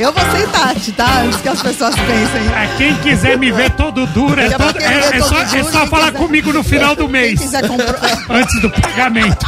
Eu 0.00 0.12
vou 0.12 0.22
ser 0.30 0.48
Tati, 0.48 0.92
tá? 0.92 1.20
Antes 1.22 1.40
que 1.42 1.48
as 1.48 1.60
pessoas 1.62 1.94
pensem. 1.94 2.54
É, 2.54 2.74
quem 2.78 2.94
quiser 2.96 3.36
me 3.36 3.52
ver 3.52 3.70
todo 3.72 4.06
duro, 4.06 4.40
é, 4.40 4.48
todo- 4.48 4.78
é- 4.78 5.16
é 5.18 5.20
só, 5.20 5.42
é 5.42 5.62
só 5.64 5.86
falar 5.88 6.06
quiser- 6.12 6.18
comigo 6.18 6.52
no 6.54 6.62
final 6.64 6.96
do 6.96 7.02
Quem 7.02 7.12
mês, 7.12 7.38
quiser 7.40 7.68
comprar. 7.68 8.00
antes 8.30 8.60
do 8.62 8.70
pagamento. 8.70 9.46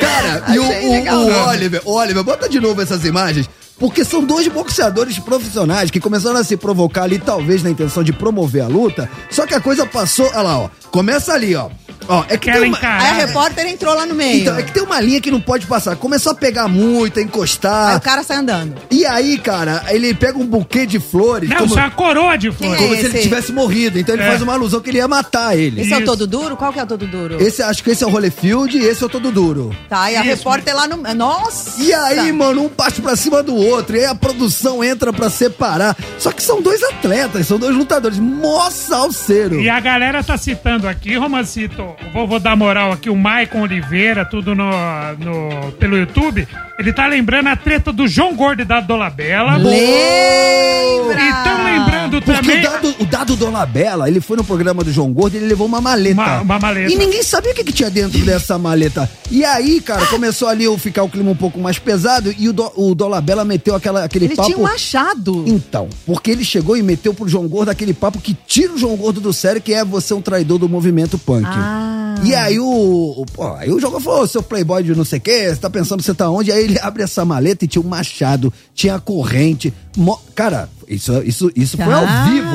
Cara, 0.00 0.44
e 0.54 0.58
o, 0.58 0.64
Achei 0.64 0.88
o- 1.08 1.14
o 1.16 1.48
Oliver, 1.48 1.82
o 1.84 1.92
Oliver, 1.92 2.22
bota 2.24 2.48
de 2.48 2.58
novo 2.60 2.80
essas 2.80 3.04
imagens. 3.04 3.48
Porque 3.78 4.04
são 4.04 4.24
dois 4.24 4.46
boxeadores 4.48 5.18
profissionais 5.18 5.90
que 5.90 5.98
começaram 6.00 6.36
a 6.38 6.44
se 6.44 6.56
provocar 6.56 7.02
ali, 7.02 7.18
talvez 7.18 7.62
na 7.62 7.70
intenção 7.70 8.02
de 8.04 8.12
promover 8.12 8.62
a 8.62 8.68
luta. 8.68 9.10
Só 9.30 9.46
que 9.46 9.54
a 9.54 9.60
coisa 9.60 9.84
passou. 9.84 10.26
Olha 10.28 10.40
lá, 10.42 10.58
ó. 10.60 10.68
Começa 10.92 11.32
ali, 11.34 11.54
ó. 11.56 11.68
Ó, 12.08 12.24
é 12.28 12.36
que 12.36 12.50
tem 12.52 12.62
uma, 12.68 12.78
Aí 12.78 13.10
a 13.10 13.12
repórter 13.14 13.66
entrou 13.66 13.94
lá 13.94 14.04
no 14.06 14.14
meio. 14.14 14.42
então, 14.42 14.56
é 14.58 14.62
que 14.62 14.72
tem 14.72 14.82
uma 14.82 15.00
linha 15.00 15.20
que 15.20 15.30
não 15.30 15.40
pode 15.40 15.66
passar. 15.66 15.96
Começou 15.96 16.32
a 16.32 16.34
pegar 16.34 16.68
muito, 16.68 17.16
a 17.18 17.20
Aí 17.20 17.26
encostar. 17.26 17.96
o 17.96 18.00
cara 18.00 18.22
sai 18.22 18.38
andando. 18.38 18.74
E 18.90 19.04
aí, 19.06 19.38
cara, 19.38 19.84
ele 19.88 20.12
pega 20.14 20.38
um 20.38 20.46
buquê 20.46 20.86
de 20.86 21.00
flores. 21.00 21.48
Não, 21.48 21.56
como 21.58 21.68
isso 21.70 21.78
é 21.78 21.82
uma 21.82 21.90
coroa 21.90 22.36
de 22.36 22.50
flores. 22.52 22.76
como 22.80 22.94
é 22.94 22.96
se 22.98 23.04
ele 23.06 23.14
esse? 23.14 23.22
tivesse 23.22 23.52
morrido. 23.52 23.98
Então 23.98 24.14
ele 24.14 24.22
É. 24.22 24.26
faz 24.28 24.42
uma 24.42 24.52
alusão 24.52 24.80
que 24.80 24.90
ele 24.90 24.98
ia 24.98 25.08
matar 25.08 25.56
ele. 25.56 25.80
Esse 25.80 25.92
é 25.92 25.96
o 25.96 26.00
Isso. 26.00 26.06
todo 26.06 26.26
duro? 26.26 26.56
Qual 26.56 26.72
que 26.72 26.78
é 26.78 26.82
o 26.82 26.86
todo 26.86 27.06
duro? 27.06 27.42
Esse, 27.42 27.62
acho 27.62 27.82
que 27.82 27.90
esse 27.90 28.04
é 28.04 28.06
o 28.06 28.10
Holyfield 28.10 28.76
e 28.76 28.84
esse 28.84 29.02
é 29.02 29.06
o 29.06 29.08
todo 29.08 29.30
duro. 29.30 29.74
Tá, 29.88 30.10
e 30.10 30.16
a 30.16 30.20
Isso, 30.20 30.28
repórter 30.36 30.74
lá 30.74 30.86
no. 30.88 30.96
Nossa! 31.14 31.80
E 31.82 31.92
aí, 31.92 32.30
mano, 32.32 32.64
um 32.64 32.68
parte 32.68 33.00
pra 33.00 33.16
cima 33.16 33.42
do 33.42 33.54
outro. 33.54 33.96
E 33.96 34.00
aí 34.00 34.06
a 34.06 34.14
produção 34.14 34.82
entra 34.84 35.12
pra 35.12 35.30
separar. 35.30 35.96
Só 36.18 36.30
que 36.32 36.42
são 36.42 36.60
dois 36.60 36.82
atletas, 36.82 37.46
são 37.46 37.58
dois 37.58 37.74
lutadores. 37.74 38.18
Mó 38.18 38.68
salseiro. 38.70 39.60
E 39.60 39.68
a 39.68 39.80
galera 39.80 40.22
tá 40.22 40.36
citando 40.36 40.86
aqui, 40.88 41.16
Romancito, 41.16 41.93
vou, 42.12 42.26
vou 42.26 42.38
dar 42.40 42.56
moral 42.56 42.92
aqui, 42.92 43.08
o 43.10 43.16
Maicon 43.16 43.62
Oliveira, 43.62 44.24
tudo 44.24 44.54
no, 44.54 44.70
no- 45.18 45.72
pelo 45.72 45.96
YouTube. 45.96 46.46
Ele 46.76 46.92
tá 46.92 47.06
lembrando 47.06 47.46
a 47.48 47.56
treta 47.56 47.92
do 47.92 48.08
João 48.08 48.34
Gordo 48.34 48.62
e 48.62 48.64
da 48.64 48.80
Dolabella. 48.80 49.56
Lembra! 49.56 51.20
E 51.22 51.44
tão 51.44 51.64
lembrando 51.64 52.20
Porque 52.22 52.40
também. 52.42 52.58
o 52.58 52.62
dado, 52.62 52.94
o 52.98 53.04
dado 53.04 53.36
Dolabella, 53.36 54.08
ele 54.08 54.20
foi 54.20 54.36
no 54.36 54.42
programa 54.42 54.82
do 54.82 54.90
João 54.92 55.12
Gordo 55.12 55.34
e 55.34 55.36
ele 55.38 55.46
levou 55.46 55.66
uma 55.68 55.80
maleta. 55.80 56.14
Uma- 56.20 56.40
uma 56.40 56.58
maleta. 56.58 56.92
E 56.92 56.96
ninguém 56.96 57.22
sabia 57.22 57.52
o 57.52 57.54
que, 57.54 57.62
que 57.62 57.72
tinha 57.72 57.88
dentro 57.90 58.18
dessa 58.24 58.58
maleta. 58.58 59.08
E 59.30 59.44
aí, 59.44 59.80
cara, 59.80 60.04
começou 60.06 60.48
ali 60.48 60.66
a 60.66 60.76
ficar 60.78 61.04
o 61.04 61.08
clima 61.08 61.30
um 61.30 61.36
pouco 61.36 61.60
mais 61.60 61.78
pesado 61.78 62.34
e 62.36 62.48
o, 62.48 62.52
do, 62.52 62.72
o 62.74 62.92
Dolabella 62.94 63.44
meteu 63.44 63.76
aquela, 63.76 64.02
aquele 64.04 64.24
Ele 64.26 64.34
papo. 64.36 64.48
tinha 64.48 64.58
um 64.58 64.62
machado. 64.62 65.44
Então, 65.46 65.88
porque 66.04 66.32
ele 66.32 66.44
chegou 66.44 66.76
e 66.76 66.82
meteu 66.82 67.14
pro 67.14 67.28
João 67.28 67.46
Gordo 67.46 67.68
aquele 67.70 67.94
papo 67.94 68.18
que 68.20 68.34
tira 68.46 68.72
o 68.72 68.78
João 68.78 68.96
Gordo 68.96 69.20
do 69.20 69.32
sério, 69.32 69.60
que 69.62 69.72
é 69.72 69.84
você 69.84 70.12
um 70.12 70.20
traidor 70.20 70.58
do 70.58 70.68
movimento 70.68 71.18
punk. 71.18 71.46
Ah. 71.48 72.14
E 72.22 72.34
aí 72.34 72.58
o, 72.58 72.64
o, 72.66 73.26
pô, 73.32 73.52
aí 73.54 73.70
o 73.72 73.78
João 73.80 73.92
Gordo 73.92 74.04
falou, 74.04 74.22
"Ô, 74.22 74.26
seu 74.26 74.42
playboy 74.42 74.82
de 74.82 74.94
não 74.94 75.04
sei 75.04 75.18
o 75.18 75.22
quê, 75.22 75.48
você 75.50 75.56
tá 75.56 75.68
pensando 75.68 75.98
que 75.98 76.04
você 76.04 76.14
tá 76.14 76.30
onde? 76.30 76.50
Aí 76.52 76.63
ele 76.64 76.78
abre 76.80 77.02
essa 77.02 77.24
maleta 77.24 77.64
e 77.64 77.68
tinha 77.68 77.82
um 77.82 77.88
machado, 77.88 78.52
tinha 78.74 78.94
a 78.96 79.00
corrente. 79.00 79.72
Mo- 79.96 80.20
Cara, 80.34 80.68
isso, 80.88 81.22
isso, 81.24 81.50
isso 81.54 81.76
foi 81.76 81.92
ao 81.94 82.04
Cara. 82.04 82.24
vivo. 82.30 82.46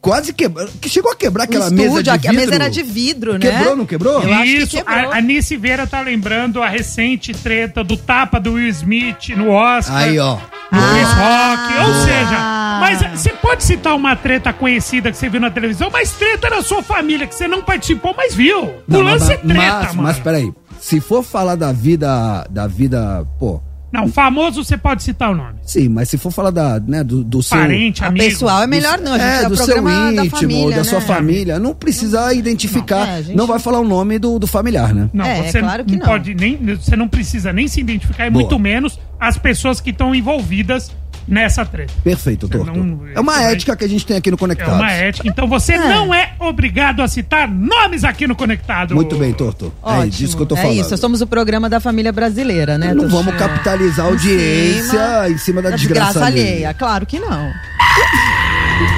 Quase 0.00 0.32
quebrou, 0.32 0.68
que 0.80 0.88
chegou 0.88 1.10
a 1.10 1.16
quebrar 1.16 1.44
aquela 1.44 1.66
Um 1.68 1.70
mesa 1.72 2.02
de 2.02 2.10
estúdio, 2.10 2.12
vidro. 2.12 2.28
a 2.30 2.32
mesa 2.32 2.54
era 2.54 2.68
de 2.68 2.82
vidro, 2.82 3.32
né? 3.32 3.38
Quebrou, 3.40 3.76
não 3.76 3.84
quebrou? 3.86 4.22
Eu 4.22 4.32
acho 4.34 4.42
que 4.44 4.48
Isso, 4.58 4.76
quebrou. 4.76 5.12
a, 5.12 5.16
a 5.16 5.20
Nice 5.20 5.56
Vera 5.56 5.86
tá 5.86 6.00
lembrando 6.00 6.62
a 6.62 6.68
recente 6.68 7.32
treta 7.34 7.82
do 7.82 7.96
tapa 7.96 8.38
do 8.38 8.52
Will 8.52 8.68
Smith 8.68 9.30
no 9.36 9.50
Oscar. 9.50 9.96
Aí, 9.96 10.18
ó. 10.18 10.36
Chris 10.36 11.08
Ah. 11.10 11.56
Rock. 11.56 11.88
Ou 11.88 11.94
seja, 12.04 12.78
mas 12.80 13.02
eh, 13.02 13.16
você 13.16 13.30
pode 13.30 13.64
citar 13.64 13.96
uma 13.96 14.14
treta 14.14 14.52
conhecida 14.52 15.10
que 15.10 15.16
você 15.16 15.28
viu 15.28 15.40
na 15.40 15.50
televisão, 15.50 15.88
mas 15.92 16.12
treta 16.12 16.48
na 16.50 16.62
sua 16.62 16.82
família 16.82 17.26
que 17.26 17.34
você 17.34 17.48
não 17.48 17.62
participou, 17.62 18.14
mas 18.16 18.34
viu. 18.34 18.64
O 18.64 18.74
Não, 18.86 19.00
lance 19.02 19.20
mas, 19.26 19.30
é 19.30 19.36
treta, 19.38 19.54
mas, 19.78 19.86
mano. 19.88 20.02
mas 20.02 20.18
peraí, 20.18 20.52
se 20.80 21.00
for 21.00 21.22
falar 21.22 21.54
da 21.54 21.72
vida, 21.72 22.46
da 22.50 22.66
vida, 22.66 23.26
pô, 23.38 23.60
Não, 23.92 24.06
famoso 24.08 24.62
você 24.62 24.76
pode 24.76 25.02
citar 25.02 25.30
o 25.30 25.34
nome. 25.34 25.54
sim, 25.62 25.88
mas 25.88 26.08
se 26.10 26.18
for 26.18 26.30
falar 26.30 26.50
da, 26.50 26.78
né, 26.78 27.02
do, 27.02 27.24
do 27.24 27.42
seu... 27.42 27.56
Parente, 27.56 28.04
A 28.04 28.08
amigo. 28.08 28.24
pessoal 28.24 28.62
é 28.62 28.66
melhor 28.66 28.98
não, 28.98 29.14
a 29.14 29.18
gente 29.18 29.26
é, 29.28 29.42
é, 29.44 29.48
do 29.48 29.56
seu 29.56 29.66
programa 29.66 30.12
da 30.12 30.24
íntimo, 30.24 30.40
família, 30.40 30.70
da 30.70 30.76
né? 30.76 30.84
sua 30.84 31.00
família. 31.00 31.58
Não 31.58 31.74
precisa 31.74 32.32
identificar. 32.34 33.06
Não, 33.06 33.12
é, 33.14 33.22
gente- 33.22 33.36
Não 33.36 33.46
vai 33.46 33.58
falar 33.58 33.80
o 33.80 33.84
nome 33.88 34.18
do, 34.18 34.38
do 34.38 34.46
familiar, 34.46 34.94
né? 34.94 35.08
Não, 35.12 35.24
É, 35.24 35.42
você 35.50 35.60
claro 35.60 35.84
que 35.84 35.92
não, 35.92 35.98
não. 36.00 36.06
pode 36.06 36.34
nem. 36.34 36.56
Você 36.76 36.96
não 36.96 37.08
precisa 37.08 37.50
nem 37.52 37.66
se 37.66 37.80
identificar, 37.80 38.26
e 38.26 38.30
Boa. 38.30 38.42
muito 38.42 38.58
menos 38.58 38.98
as 39.18 39.38
pessoas 39.38 39.80
que 39.80 39.88
estão 39.90 40.14
envolvidas 40.14 40.92
nessa 41.28 41.64
treta. 41.64 41.92
Perfeito, 42.02 42.48
Torto. 42.48 42.72
não- 42.72 43.00
é 43.14 43.20
uma 43.20 43.42
ética 43.42 43.76
que 43.76 43.84
a 43.84 43.88
gente 43.88 44.04
tem 44.06 44.16
aqui 44.16 44.30
no 44.30 44.36
É 44.36 44.38
Conectados. 44.38 44.74
uma 44.74 44.90
ética. 44.90 45.28
Então 45.28 45.46
você 45.46 45.74
É. 45.74 45.78
não 45.78 46.12
é 46.14 46.32
obrigado 46.38 47.02
a 47.02 47.08
citar 47.08 47.46
nomes 47.48 48.02
aqui 48.04 48.26
no 48.26 48.34
Conectado. 48.34 48.94
Muito 48.94 49.16
bem, 49.16 49.32
Torto. 49.32 49.72
Ótimo. 49.82 50.02
É 50.02 50.06
disso 50.06 50.36
que 50.36 50.42
eu 50.42 50.46
tô 50.46 50.56
é 50.56 50.62
falando. 50.62 50.78
isso, 50.80 50.96
somos 50.96 51.20
o 51.20 51.26
programa 51.26 51.68
da 51.68 51.78
família 51.80 52.10
brasileira, 52.12 52.78
né? 52.78 52.94
Não 52.94 53.08
vamos 53.08 53.34
capitalizar 53.36 54.06
a 54.06 54.08
audiência 54.08 55.28
em 55.30 55.38
cima, 55.38 55.60
da 55.62 55.70
desgraça, 55.70 56.24
alheia. 56.24 56.72
Claro 56.74 57.04
que 57.06 57.18
não. 57.18 57.52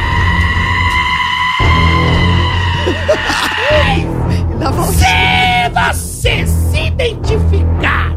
Se 4.92 5.68
você 5.70 6.46
se 6.46 6.86
identificar, 6.88 8.12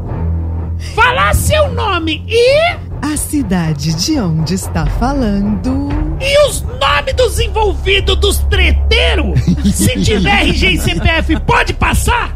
falar 0.95 1.33
seu 1.35 1.71
nome 1.73 2.23
e. 2.27 2.82
A 3.03 3.17
cidade 3.17 3.93
de 3.95 4.17
onde 4.17 4.53
está 4.53 4.85
falando. 4.85 5.89
E 6.21 6.47
os 6.47 6.61
nomes 6.61 7.13
dos 7.17 7.37
envolvidos 7.37 8.15
dos 8.15 8.37
treteiros? 8.45 9.37
Se 9.73 9.99
tiver 10.01 10.43
RG 10.43 10.69
e 10.69 10.77
CPF, 10.79 11.37
pode 11.41 11.73
passar? 11.73 12.33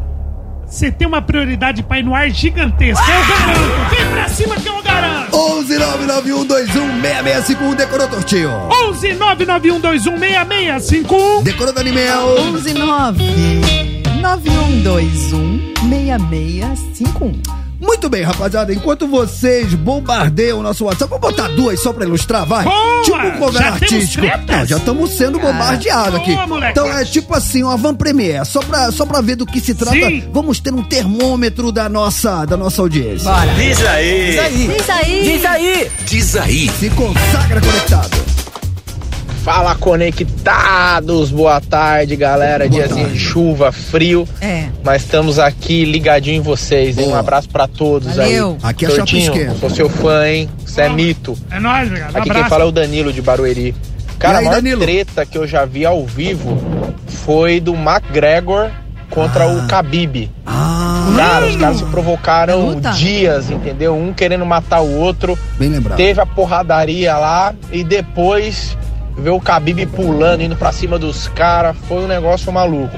Você 0.67 0.91
tem 0.91 1.07
uma 1.07 1.21
prioridade 1.21 1.81
pra 1.83 1.99
ir 1.99 2.03
no 2.03 2.13
ar 2.13 2.29
gigantesca, 2.29 3.01
eu 3.01 3.27
garanto. 3.27 3.95
Vem 3.95 4.05
pra 4.11 4.27
cima 4.27 4.57
que 4.57 4.67
eu 4.67 4.83
garanto. 4.83 5.33
11 5.37 5.73
991216651 5.77 7.75
decorou, 7.75 8.07
Tortinho. 8.09 8.51
11 8.89 9.07
991216651. 9.13 11.43
Decorou, 11.43 11.73
Daniel. 11.73 12.35
119 12.43 13.23
9121 14.21 15.73
6651. 15.89 17.66
Muito 17.79 18.09
bem, 18.09 18.23
rapaziada. 18.23 18.73
Enquanto 18.73 19.07
vocês 19.07 19.73
bombardeiam 19.73 20.59
o 20.59 20.63
nosso 20.63 20.85
WhatsApp, 20.85 21.09
vou 21.09 21.19
botar 21.19 21.47
duas 21.49 21.79
só 21.79 21.93
pra 21.93 22.05
ilustrar, 22.05 22.45
vai? 22.45 22.63
Boa! 22.63 23.03
Tipo 23.03 23.17
um 23.17 23.31
cover 23.37 23.61
Já 23.61 23.69
artístico. 23.69 24.25
Não, 24.47 24.65
já 24.65 24.77
estamos 24.77 25.11
sendo 25.11 25.39
bombardeados 25.39 26.15
aqui. 26.15 26.35
Boa. 26.47 26.69
Então 26.69 26.87
é 26.87 27.05
tipo 27.05 27.33
assim, 27.33 27.63
uma 27.63 27.77
van 27.77 27.95
premiere. 27.95 28.45
Só 28.45 28.59
pra, 28.61 28.91
só 28.91 29.05
pra 29.05 29.21
ver 29.21 29.35
do 29.35 29.45
que 29.45 29.59
se 29.59 29.75
trata, 29.75 29.95
Sim. 29.95 30.27
vamos 30.31 30.59
ter 30.59 30.73
um 30.73 30.83
termômetro 30.83 31.71
da 31.71 31.87
nossa, 31.87 32.45
da 32.45 32.57
nossa 32.57 32.81
audiência. 32.81 33.29
Bora. 33.29 33.53
Diz 33.53 33.85
aí. 33.85 34.29
Isso 34.29 34.41
aí. 34.41 34.67
Diz 35.23 35.45
aí. 35.45 35.91
Diz 36.05 36.35
aí. 36.35 36.69
Se 36.79 36.89
consagra 36.91 37.61
conectado. 37.61 38.26
Fala 39.47 39.75
conectados, 39.75 41.31
boa 41.31 41.61
tarde 41.61 42.17
galera, 42.17 42.67
Boa 42.67 42.81
diazinho 42.81 43.05
tarde. 43.05 43.17
de 43.17 43.23
chuva, 43.25 43.71
frio, 43.71 44.27
É. 44.41 44.65
mas 44.83 45.03
estamos 45.03 45.39
aqui 45.39 45.85
ligadinho 45.85 46.35
em 46.39 46.41
vocês, 46.41 46.97
hein? 46.97 47.07
Um 47.07 47.15
abraço 47.15 47.47
pra 47.47 47.65
todos 47.65 48.17
Valeu. 48.17 48.57
aí. 48.61 48.69
Aqui 48.69 48.85
é 48.85 48.89
Tortinho, 48.89 49.55
sou 49.57 49.69
seu 49.69 49.87
fã, 49.89 50.27
hein? 50.27 50.49
Você 50.65 50.81
é 50.81 50.89
mito. 50.89 51.37
É 51.49 51.61
nóis, 51.61 51.87
obrigado. 51.87 52.13
Um 52.13 52.17
Aqui 52.17 52.29
abraço. 52.29 52.41
quem 52.41 52.49
fala 52.49 52.63
é 52.65 52.67
o 52.67 52.71
Danilo 52.73 53.13
de 53.13 53.21
Barueri. 53.21 53.73
Cara, 54.19 54.39
aí, 54.39 54.45
a 54.45 54.49
maior 54.49 54.61
Danilo? 54.61 54.81
treta 54.81 55.25
que 55.25 55.37
eu 55.37 55.47
já 55.47 55.63
vi 55.63 55.85
ao 55.85 56.05
vivo 56.05 56.57
foi 57.07 57.61
do 57.61 57.73
McGregor 57.73 58.69
contra 59.09 59.47
o 59.47 59.65
Khabib. 59.65 60.29
Ah, 60.45 61.13
Cara, 61.15 61.45
os 61.47 61.55
caras 61.55 61.77
se 61.77 61.85
provocaram 61.85 62.81
dias, 62.97 63.49
entendeu? 63.49 63.95
Um 63.95 64.11
querendo 64.11 64.45
matar 64.45 64.81
o 64.81 64.91
outro. 64.99 65.39
bem 65.57 65.69
lembrado. 65.69 65.95
Teve 65.95 66.19
a 66.19 66.25
porradaria 66.25 67.15
lá 67.17 67.55
e 67.71 67.81
depois 67.81 68.77
ver 69.17 69.31
o 69.31 69.37
Khabib 69.39 69.85
pulando, 69.87 70.41
indo 70.41 70.55
pra 70.55 70.71
cima 70.71 70.97
dos 70.99 71.27
caras. 71.29 71.75
Foi 71.87 72.03
um 72.03 72.07
negócio 72.07 72.51
maluco. 72.51 72.97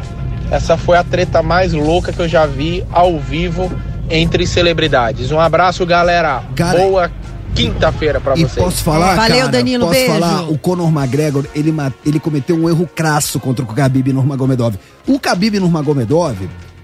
Essa 0.52 0.76
foi 0.78 0.98
a 0.98 1.04
treta 1.04 1.42
mais 1.44 1.74
louca 1.74 2.12
que 2.12 2.20
eu 2.20 2.28
já 2.28 2.46
vi 2.46 2.84
ao 2.92 3.20
vivo 3.20 3.72
entre 4.10 4.46
celebridades. 4.48 5.32
Um 5.32 5.40
abraço, 5.40 5.86
galera. 5.86 6.42
Cara, 6.56 6.80
Boa 6.80 7.12
quinta-feira 7.54 8.20
pra 8.20 8.34
E 8.38 8.44
vocês. 8.44 8.64
posso 8.64 8.84
falar, 8.84 9.16
Valeu, 9.16 9.38
cara, 9.40 9.48
Danilo, 9.50 9.86
posso 9.88 10.00
beijo. 10.00 10.14
falar, 10.14 10.50
o 10.50 10.58
Conor 10.58 10.88
McGregor, 10.90 11.46
ele, 11.56 11.74
ele 12.06 12.20
cometeu 12.20 12.56
um 12.56 12.70
erro 12.70 12.88
crasso 12.96 13.40
contra 13.40 13.66
o 13.66 13.68
Khabib 13.68 14.14
Nurmagomedov. 14.14 14.76
O 15.08 15.18
Khabib 15.20 15.60
Nurmagomedov, 15.60 16.36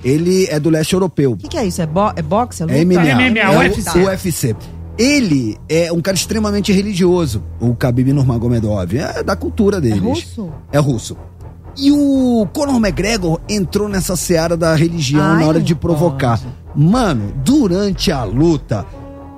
ele 0.03 0.47
é 0.49 0.59
do 0.59 0.69
leste 0.69 0.93
europeu. 0.93 1.31
O 1.33 1.37
que, 1.37 1.47
que 1.47 1.57
é 1.57 1.65
isso? 1.65 1.81
É, 1.81 1.85
bo 1.85 2.11
é 2.15 2.21
boxe? 2.21 2.61
É 2.63 2.65
luta? 2.65 2.77
É 2.77 2.81
MMA. 2.85 3.01
MMA, 3.15 3.39
é 3.39 3.49
o- 3.49 3.59
UFC. 3.59 3.99
o 3.99 4.05
UFC. 4.05 4.55
Ele 4.97 5.57
é 5.67 5.91
um 5.91 5.99
cara 6.01 6.15
extremamente 6.15 6.71
religioso, 6.71 7.43
o 7.59 7.73
Khabib 7.73 8.13
Nurmagomedov. 8.13 8.95
É 8.97 9.21
da 9.23 9.35
cultura 9.35 9.77
É 9.77 9.81
deles. 9.81 9.99
russo? 10.01 10.49
É 10.71 10.77
russo. 10.79 11.17
E 11.77 11.91
o 11.91 12.47
Conor 12.53 12.77
McGregor 12.77 13.39
entrou 13.49 13.89
nessa 13.89 14.15
seara 14.15 14.55
da 14.55 14.73
religião 14.75 15.21
Ai, 15.21 15.41
na 15.41 15.47
hora 15.47 15.59
de 15.61 15.75
provocar. 15.75 16.39
Mano, 16.73 17.33
durante 17.43 18.11
a 18.11 18.23
luta. 18.23 18.85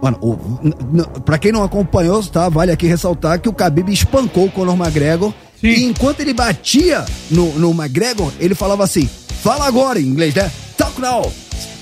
Mano, 0.04 0.18
o, 0.22 0.34
n- 0.64 0.76
n- 0.94 1.06
pra 1.26 1.40
quem 1.40 1.52
não 1.52 1.64
acompanhou, 1.64 2.22
tá? 2.24 2.48
Vale 2.50 2.72
aqui 2.72 2.86
ressaltar 2.86 3.40
que 3.42 3.50
o 3.50 3.54
Khabib 3.54 3.90
espancou 3.92 4.46
o 4.46 4.52
Conor 4.52 4.76
McGregor. 4.80 5.34
Sim. 5.60 5.68
E 5.70 5.84
enquanto 5.86 6.20
ele 6.20 6.34
batia 6.36 7.04
no, 7.32 7.52
no 7.58 7.72
McGregor, 7.72 8.32
ele 8.40 8.54
falava 8.54 8.84
assim: 8.84 9.10
fala 9.42 9.66
agora 9.66 10.00
em 10.00 10.06
inglês, 10.06 10.36
né? 10.36 10.52
Talk 10.78 11.02
now! 11.02 11.32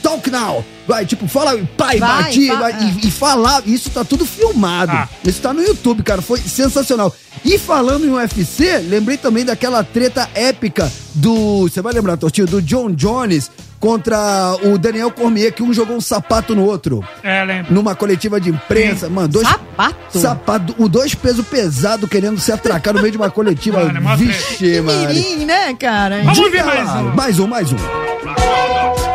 Talk 0.05 0.29
now! 0.29 0.63
Vai, 0.87 1.03
tipo, 1.03 1.27
fala, 1.27 1.57
pai, 1.75 1.97
Vai, 1.97 2.23
batia, 2.25 2.53
fa- 2.53 2.59
vai, 2.59 2.73
e, 3.03 3.07
e 3.07 3.11
falar. 3.11 3.63
Isso 3.65 3.89
tá 3.89 4.03
tudo 4.05 4.23
filmado. 4.23 4.91
Ah. 4.91 5.09
Isso 5.23 5.41
tá 5.41 5.51
no 5.51 5.63
YouTube, 5.63 6.03
cara. 6.03 6.21
Foi 6.21 6.39
sensacional. 6.39 7.11
E 7.43 7.57
falando 7.57 8.05
em 8.05 8.09
UFC, 8.11 8.77
lembrei 8.87 9.17
também 9.17 9.43
daquela 9.43 9.83
treta 9.83 10.29
épica 10.35 10.91
do. 11.15 11.63
Você 11.63 11.81
vai 11.81 11.91
lembrar, 11.91 12.17
Tortinho? 12.17 12.45
Do 12.45 12.61
John 12.61 12.91
Jones 12.91 13.49
contra 13.79 14.55
o 14.63 14.77
Daniel 14.77 15.09
Cormier, 15.09 15.51
que 15.51 15.63
um 15.63 15.73
jogou 15.73 15.97
um 15.97 16.01
sapato 16.01 16.55
no 16.55 16.65
outro. 16.65 17.03
É, 17.23 17.43
lembro. 17.43 17.73
Numa 17.73 17.95
coletiva 17.95 18.39
de 18.39 18.49
imprensa. 18.51 19.09
Mano, 19.09 19.27
dois. 19.27 19.47
Sapato? 19.47 20.19
Sapato, 20.19 20.75
o 20.77 20.87
dois 20.87 21.15
pesos 21.15 21.45
pesados 21.47 22.07
querendo 22.07 22.39
se 22.39 22.51
atracar 22.51 22.93
no 22.93 22.99
meio 23.01 23.11
de 23.11 23.17
uma 23.17 23.31
coletiva. 23.31 23.83
Mano, 23.83 24.11
é 24.11 24.15
Vixe, 24.15 24.81
mano. 24.81 25.07
Mirim, 25.13 25.45
né, 25.45 25.73
cara? 25.73 26.19
Vamos 26.19 26.33
Diga 26.35 26.45
ouvir 26.45 26.63
mais 26.63 26.85
lá. 26.85 26.99
um. 27.01 27.15
Mais 27.15 27.39
um, 27.39 27.47
mais 27.47 27.71
um. 27.71 29.14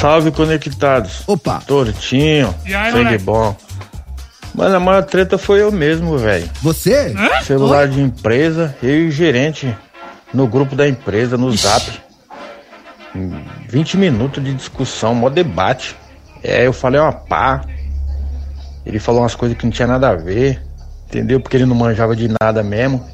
Salve 0.00 0.30
conectados. 0.30 1.22
Opa, 1.26 1.60
Tortinho, 1.66 2.54
E 2.64 2.74
aí, 2.74 2.90
sangue 2.90 3.04
moleque? 3.04 3.24
bom. 3.24 3.56
Mano, 4.54 4.76
a 4.76 4.80
maior 4.80 5.02
treta 5.04 5.36
foi 5.38 5.60
eu 5.60 5.70
mesmo, 5.70 6.16
velho. 6.18 6.48
você? 6.62 7.14
Hã? 7.16 7.42
Celular 7.42 7.86
de 7.86 8.00
empresa, 8.00 8.74
eu 8.82 9.04
e 9.04 9.08
o 9.08 9.10
gerente 9.10 9.76
no 10.32 10.46
grupo 10.46 10.74
da 10.74 10.88
empresa, 10.88 11.36
no 11.36 11.50
zap. 11.56 11.84
Em 13.14 13.44
20 13.68 13.96
minutos 13.96 14.42
de 14.42 14.54
discussão, 14.54 15.14
mó 15.14 15.28
debate. 15.28 15.94
É, 16.42 16.66
eu 16.66 16.72
falei 16.72 17.00
uma 17.00 17.12
pá. 17.12 17.62
Ele 18.86 18.98
falou 18.98 19.20
umas 19.20 19.34
coisas 19.34 19.56
que 19.58 19.64
não 19.64 19.70
tinha 19.70 19.86
nada 19.86 20.08
a 20.08 20.16
ver. 20.16 20.62
Entendeu? 21.08 21.40
Porque 21.40 21.56
ele 21.56 21.66
não 21.66 21.74
manjava 21.76 22.16
de 22.16 22.28
nada 22.40 22.62
mesmo. 22.62 23.04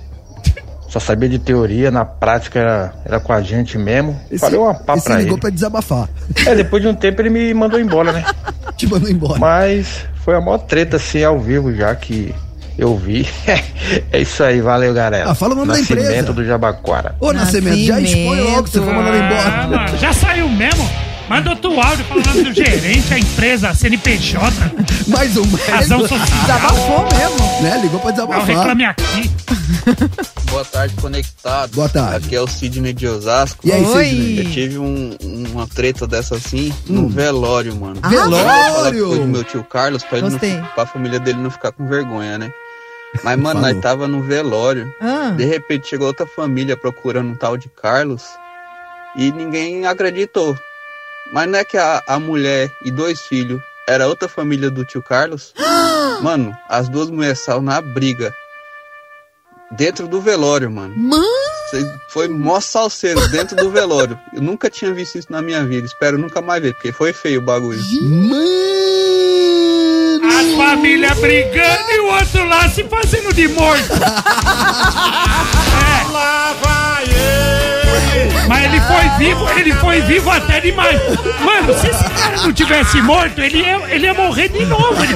Só 0.97 1.01
sabia 1.01 1.29
de 1.29 1.39
teoria, 1.39 1.91
na 1.91 2.07
prática 2.07 2.59
era, 2.59 2.95
era 3.05 3.21
com 3.21 3.31
a 3.31 3.43
gente 3.43 3.77
mesmo. 3.77 4.19
falei 4.41 4.59
uma 4.59 4.73
pá 4.73 4.97
pra 4.97 5.17
ligou 5.19 5.35
ele. 5.35 5.41
pra 5.43 5.51
desabafar. 5.51 6.09
É, 6.47 6.55
depois 6.55 6.81
de 6.83 6.89
um 6.89 6.95
tempo 6.95 7.21
ele 7.21 7.29
me 7.29 7.53
mandou 7.53 7.79
embora, 7.79 8.13
né? 8.13 8.25
Te 8.79 8.87
mandou 8.87 9.11
embora. 9.11 9.39
Mas 9.39 10.07
foi 10.25 10.35
a 10.37 10.41
maior 10.41 10.57
treta 10.57 10.97
assim 10.97 11.23
ao 11.23 11.39
vivo 11.39 11.71
já 11.75 11.95
que 11.95 12.35
eu 12.79 12.97
vi. 12.97 13.29
é 14.11 14.19
isso 14.23 14.43
aí, 14.43 14.63
valeu 14.63 14.95
galera. 14.95 15.31
Ah, 15.31 15.35
fala 15.35 15.53
o 15.53 15.57
nome 15.57 15.69
da 15.69 15.77
Nascimento 15.79 16.03
empresa. 16.07 16.33
do 16.33 16.45
Jabaquara. 16.47 17.15
Ô, 17.21 17.31
Nascimento, 17.31 17.77
já 17.77 18.01
expõe 18.01 18.41
logo 18.41 18.63
que 18.63 18.71
você 18.71 18.81
foi 18.81 18.95
mandado 18.95 19.17
Ah, 19.19 19.67
embora. 19.67 19.67
mano, 19.85 19.99
já 19.99 20.15
saiu 20.15 20.49
mesmo? 20.49 20.89
Manda 21.29 21.51
outro 21.51 21.81
áudio 21.81 22.05
falando 22.05 22.45
do 22.45 22.53
gerente, 22.53 23.13
a 23.13 23.19
empresa, 23.19 23.69
a 23.71 23.75
CNPJ, 23.75 24.41
Mais 25.09 25.37
um, 25.37 25.45
mais 25.47 25.67
razão 25.67 26.01
social. 26.01 26.21
Desabafou 26.43 27.09
mesmo. 27.17 27.63
Né? 27.63 27.81
Ligou 27.83 27.99
pra 28.01 28.11
Não, 28.11 28.15
desabafar. 28.17 28.47
reclame 28.47 28.85
aqui. 28.85 29.31
Boa 30.51 30.65
tarde, 30.65 30.95
conectado. 31.01 31.71
Boa 31.75 31.89
tarde. 31.89 32.27
Aqui 32.27 32.37
é 32.37 32.41
o 32.41 32.47
Sidney 32.47 32.93
de 32.93 33.07
Osasco. 33.09 33.59
E 33.67 33.73
aí, 33.73 33.85
Oi. 33.85 34.05
Sidney? 34.05 34.39
Eu 34.47 34.51
tive 34.53 34.79
um- 34.79 35.17
uma 35.53 35.67
treta 35.67 36.07
dessa 36.07 36.37
assim 36.37 36.73
no 36.87 37.09
velório, 37.09 37.75
mano. 37.75 37.99
Ah, 38.03 38.09
Velório! 38.09 39.23
o 39.23 39.27
meu 39.27 39.43
tio 39.43 39.65
Carlos 39.65 40.05
pra, 40.05 40.19
ele 40.19 40.31
não, 40.31 40.39
pra 40.75 40.87
família 40.87 41.19
dele 41.19 41.39
não 41.41 41.51
ficar 41.51 41.73
com 41.73 41.87
vergonha, 41.89 42.39
né? 42.39 42.53
Mas, 43.25 43.37
mano, 43.39 43.61
Falou. 43.61 43.75
nós 43.75 43.83
tava 43.83 44.07
no 44.09 44.23
velório. 44.23 44.93
Ah, 45.01 45.31
De 45.37 45.45
repente 45.45 45.89
chegou 45.89 46.07
outra 46.07 46.27
família 46.27 46.77
procurando 46.77 47.31
um 47.31 47.35
tal 47.35 47.57
de 47.57 47.69
Carlos 47.69 48.23
e 49.17 49.33
ninguém 49.33 49.87
acreditou. 49.87 50.57
Mas 51.33 51.49
não 51.49 51.59
é 51.59 51.65
que 51.65 51.77
a, 51.77 52.03
a 52.07 52.19
mulher 52.19 52.71
e 52.85 52.91
dois 52.91 53.21
filhos 53.23 53.61
era 53.89 54.07
outra 54.07 54.29
família 54.29 54.71
do 54.71 54.85
tio 54.85 55.03
Carlos? 55.03 55.53
mano, 56.23 56.57
as 56.69 56.89
duas 56.89 57.11
mulheres 57.11 57.41
saíram 57.41 57.63
na 57.63 57.81
briga. 57.81 58.35
Dentro 59.73 60.07
do 60.07 60.21
velório, 60.21 60.71
mano. 60.71 60.95
Mano! 60.97 61.27
Foi 62.09 62.29
mó 62.29 62.61
salseiro 62.61 63.29
dentro 63.29 63.57
do 63.57 63.71
velório. 63.71 64.19
Eu 64.33 64.41
nunca 64.41 64.71
tinha 64.71 64.93
visto 64.95 65.19
isso 65.19 65.27
na 65.31 65.43
minha 65.43 65.65
vida. 65.65 65.85
Espero 65.87 66.17
nunca 66.17 66.41
mais 66.41 66.63
ver, 66.63 66.73
porque 66.75 66.93
foi 66.93 67.13
feio 67.13 67.41
o 67.41 67.45
bagulho. 67.45 67.81
Mano! 68.03 68.47
A 70.25 70.57
família 70.57 71.15
brigando 71.17 71.91
e 71.91 72.01
o 72.01 72.07
outro 72.07 72.45
lá 72.47 72.69
se 72.69 72.85
fazendo 72.85 73.33
de 73.35 73.49
morto. 73.49 73.93
É. 75.89 76.11
Lá 76.11 76.53
vai 76.63 76.96
ele. 76.96 76.96
Mas 78.49 78.65
ele 78.65 78.81
foi 78.81 79.09
vivo, 79.19 79.49
ele 79.59 79.73
foi 79.75 80.01
vivo 80.03 80.31
até 80.31 80.61
demais. 80.61 81.01
Mano, 81.41 81.75
se 81.79 81.89
esse 81.89 82.05
cara 82.05 82.37
não 82.43 82.53
tivesse 82.53 83.01
morto, 83.03 83.41
ele 83.41 83.59
ia, 83.59 83.81
ele 83.89 84.07
ia 84.07 84.15
morrer 84.15 84.49
de 84.49 84.65
novo. 84.65 85.03
Ele- 85.03 85.15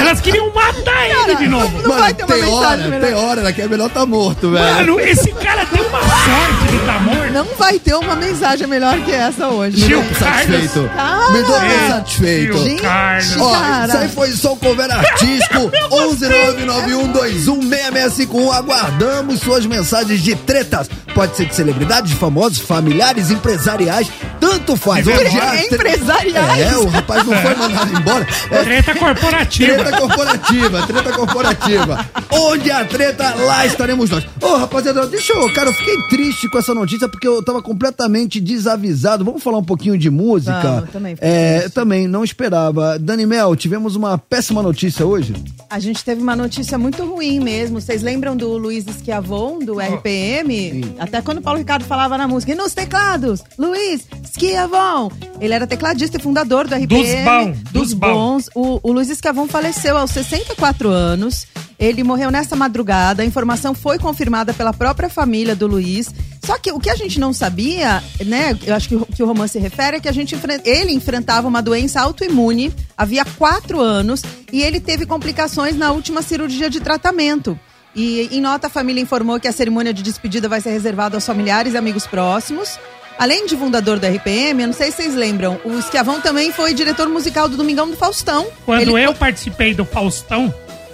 elas 0.00 0.20
queriam 0.20 0.50
matar 0.52 1.06
ele 1.08 1.36
de 1.36 1.48
novo. 1.48 1.82
Não 1.86 1.98
vai 1.98 2.14
ter 2.14 2.24
uma 2.24 2.34
tem 2.34 2.44
hora, 2.44 2.76
melhor. 2.76 3.00
tem 3.00 3.14
hora, 3.14 3.40
né? 3.42 3.52
Que 3.52 3.62
é 3.62 3.68
melhor 3.68 3.90
tá 3.90 4.06
morto, 4.06 4.50
velho. 4.50 4.64
Mano, 4.76 5.00
esse 5.00 5.32
cara 5.32 5.64
tem 5.66 5.80
uma 5.84 6.00
sorte 6.00 6.66
de 6.70 6.76
estar 6.76 7.00
morto. 7.02 7.21
Não 7.32 7.44
vai 7.58 7.78
ter 7.78 7.94
uma 7.94 8.14
mensagem 8.14 8.66
melhor 8.66 8.98
que 9.00 9.10
essa 9.12 9.48
hoje. 9.48 9.82
Por 9.88 10.04
Carlos. 10.18 10.18
satisfeito. 10.18 10.90
Cara. 10.94 11.30
Me 11.32 11.42
dou 11.42 11.56
É, 11.62 11.88
satisfeito. 11.88 12.82
Carlos. 12.82 13.36
Ó, 13.38 13.52
Cara. 13.52 13.86
isso 13.88 13.96
aí 13.96 14.08
foi 14.08 14.32
só 14.32 14.52
o 14.52 14.56
cover 14.56 14.90
artístico 14.90 15.70
11991216651. 15.90 18.52
Aguardamos 18.52 19.40
suas 19.40 19.64
mensagens 19.66 20.20
de 20.20 20.34
tretas. 20.36 20.88
Pode 21.14 21.36
ser 21.36 21.46
de 21.46 21.54
celebridades, 21.54 22.10
de 22.10 22.16
famosos, 22.16 22.58
familiares, 22.58 23.30
empresariais, 23.30 24.10
tanto 24.42 24.76
faz. 24.76 25.06
Hoje 25.06 25.38
a 25.38 25.50
tre- 25.50 25.66
Empresariais? 25.66 26.72
É, 26.72 26.76
o 26.76 26.86
rapaz 26.88 27.24
não 27.24 27.36
foi 27.40 27.54
mandado 27.54 27.96
embora. 27.96 28.26
É 28.50 28.62
Treta 28.64 28.94
corporativa. 28.96 29.74
Treta 29.84 29.96
corporativa, 30.00 30.86
treta 30.86 31.12
corporativa. 31.12 32.06
Onde 32.30 32.70
a 32.72 32.84
treta, 32.84 33.34
lá 33.36 33.64
estaremos 33.64 34.10
nós. 34.10 34.24
Ô, 34.40 34.56
rapaziada, 34.56 35.06
deixa 35.06 35.32
eu. 35.32 35.52
Cara, 35.52 35.68
eu 35.68 35.74
fiquei 35.74 35.96
triste 36.08 36.48
com 36.50 36.58
essa 36.58 36.74
notícia 36.74 37.08
porque 37.08 37.28
eu 37.28 37.40
tava 37.42 37.62
completamente 37.62 38.40
desavisado. 38.40 39.24
Vamos 39.24 39.42
falar 39.42 39.58
um 39.58 39.64
pouquinho 39.64 39.96
de 39.96 40.10
música? 40.10 40.60
Vamos, 40.60 40.90
também 40.90 41.14
fiquei 41.14 41.30
É, 41.30 41.68
também, 41.68 42.08
não 42.08 42.24
esperava. 42.24 42.98
Dani 42.98 43.26
Mel, 43.26 43.54
tivemos 43.54 43.94
uma 43.94 44.18
péssima 44.18 44.60
notícia 44.60 45.06
hoje. 45.06 45.34
A 45.70 45.78
gente 45.78 46.04
teve 46.04 46.20
uma 46.20 46.34
notícia 46.34 46.76
muito 46.76 47.04
ruim 47.06 47.38
mesmo. 47.38 47.80
Vocês 47.80 48.02
lembram 48.02 48.36
do 48.36 48.56
Luiz 48.58 48.84
Schiavon, 49.02 49.60
do 49.60 49.78
RPM? 49.80 50.94
Até 50.98 51.22
quando 51.22 51.38
o 51.38 51.42
Paulo 51.42 51.58
Ricardo 51.58 51.84
falava 51.84 52.18
na 52.18 52.26
música. 52.28 52.52
E 52.52 52.54
nos 52.54 52.74
teclados, 52.74 53.40
Luiz 53.58 54.02
Schiavon. 54.32 55.10
Ele 55.40 55.52
era 55.52 55.66
tecladista 55.66 56.16
e 56.16 56.20
fundador 56.20 56.66
do 56.66 56.74
RPM. 56.74 56.86
bom, 57.24 57.52
dos 57.70 57.82
dos 57.82 57.92
bons. 57.92 58.48
O, 58.54 58.80
o 58.82 58.92
Luiz 58.92 59.08
Schiavon 59.08 59.46
faleceu 59.46 59.96
aos 59.96 60.10
64 60.10 60.88
anos. 60.88 61.46
Ele 61.78 62.02
morreu 62.04 62.30
nessa 62.30 62.54
madrugada. 62.54 63.22
A 63.22 63.26
informação 63.26 63.74
foi 63.74 63.98
confirmada 63.98 64.54
pela 64.54 64.72
própria 64.72 65.08
família 65.08 65.54
do 65.54 65.66
Luiz. 65.66 66.10
Só 66.44 66.56
que 66.58 66.72
o 66.72 66.78
que 66.78 66.90
a 66.90 66.96
gente 66.96 67.20
não 67.20 67.32
sabia, 67.32 68.02
né? 68.24 68.56
Eu 68.64 68.74
acho 68.74 68.88
que 68.88 68.96
o 68.96 69.06
que 69.06 69.22
o 69.22 69.26
romance 69.26 69.52
se 69.52 69.58
refere 69.58 69.96
é 69.96 70.00
que 70.00 70.08
a 70.08 70.12
gente 70.12 70.36
ele 70.64 70.92
enfrentava 70.92 71.46
uma 71.46 71.60
doença 71.62 72.00
autoimune 72.00 72.72
havia 72.96 73.24
quatro 73.24 73.80
anos 73.80 74.22
e 74.52 74.62
ele 74.62 74.80
teve 74.80 75.06
complicações 75.06 75.76
na 75.76 75.92
última 75.92 76.22
cirurgia 76.22 76.70
de 76.70 76.80
tratamento. 76.80 77.58
E 77.94 78.28
em 78.32 78.40
nota, 78.40 78.68
a 78.68 78.70
família 78.70 79.02
informou 79.02 79.38
que 79.38 79.46
a 79.46 79.52
cerimônia 79.52 79.92
de 79.92 80.02
despedida 80.02 80.48
vai 80.48 80.60
ser 80.60 80.70
reservada 80.70 81.16
aos 81.16 81.26
familiares 81.26 81.74
e 81.74 81.76
amigos 81.76 82.06
próximos. 82.06 82.78
Além 83.22 83.46
de 83.46 83.56
fundador 83.56 84.00
do 84.00 84.04
RPM, 84.08 84.62
eu 84.62 84.66
não 84.66 84.74
sei 84.74 84.90
se 84.90 84.96
vocês 84.96 85.14
lembram, 85.14 85.60
o 85.64 85.80
Schiavon 85.80 86.18
também 86.20 86.50
foi 86.50 86.74
diretor 86.74 87.08
musical 87.08 87.48
do 87.48 87.56
Domingão 87.56 87.88
do 87.88 87.96
Faustão. 87.96 88.48
Quando 88.66 88.80
Ele- 88.80 89.00
eu 89.06 89.14
participei 89.14 89.72
do 89.72 89.84
Faustão, 89.84 90.52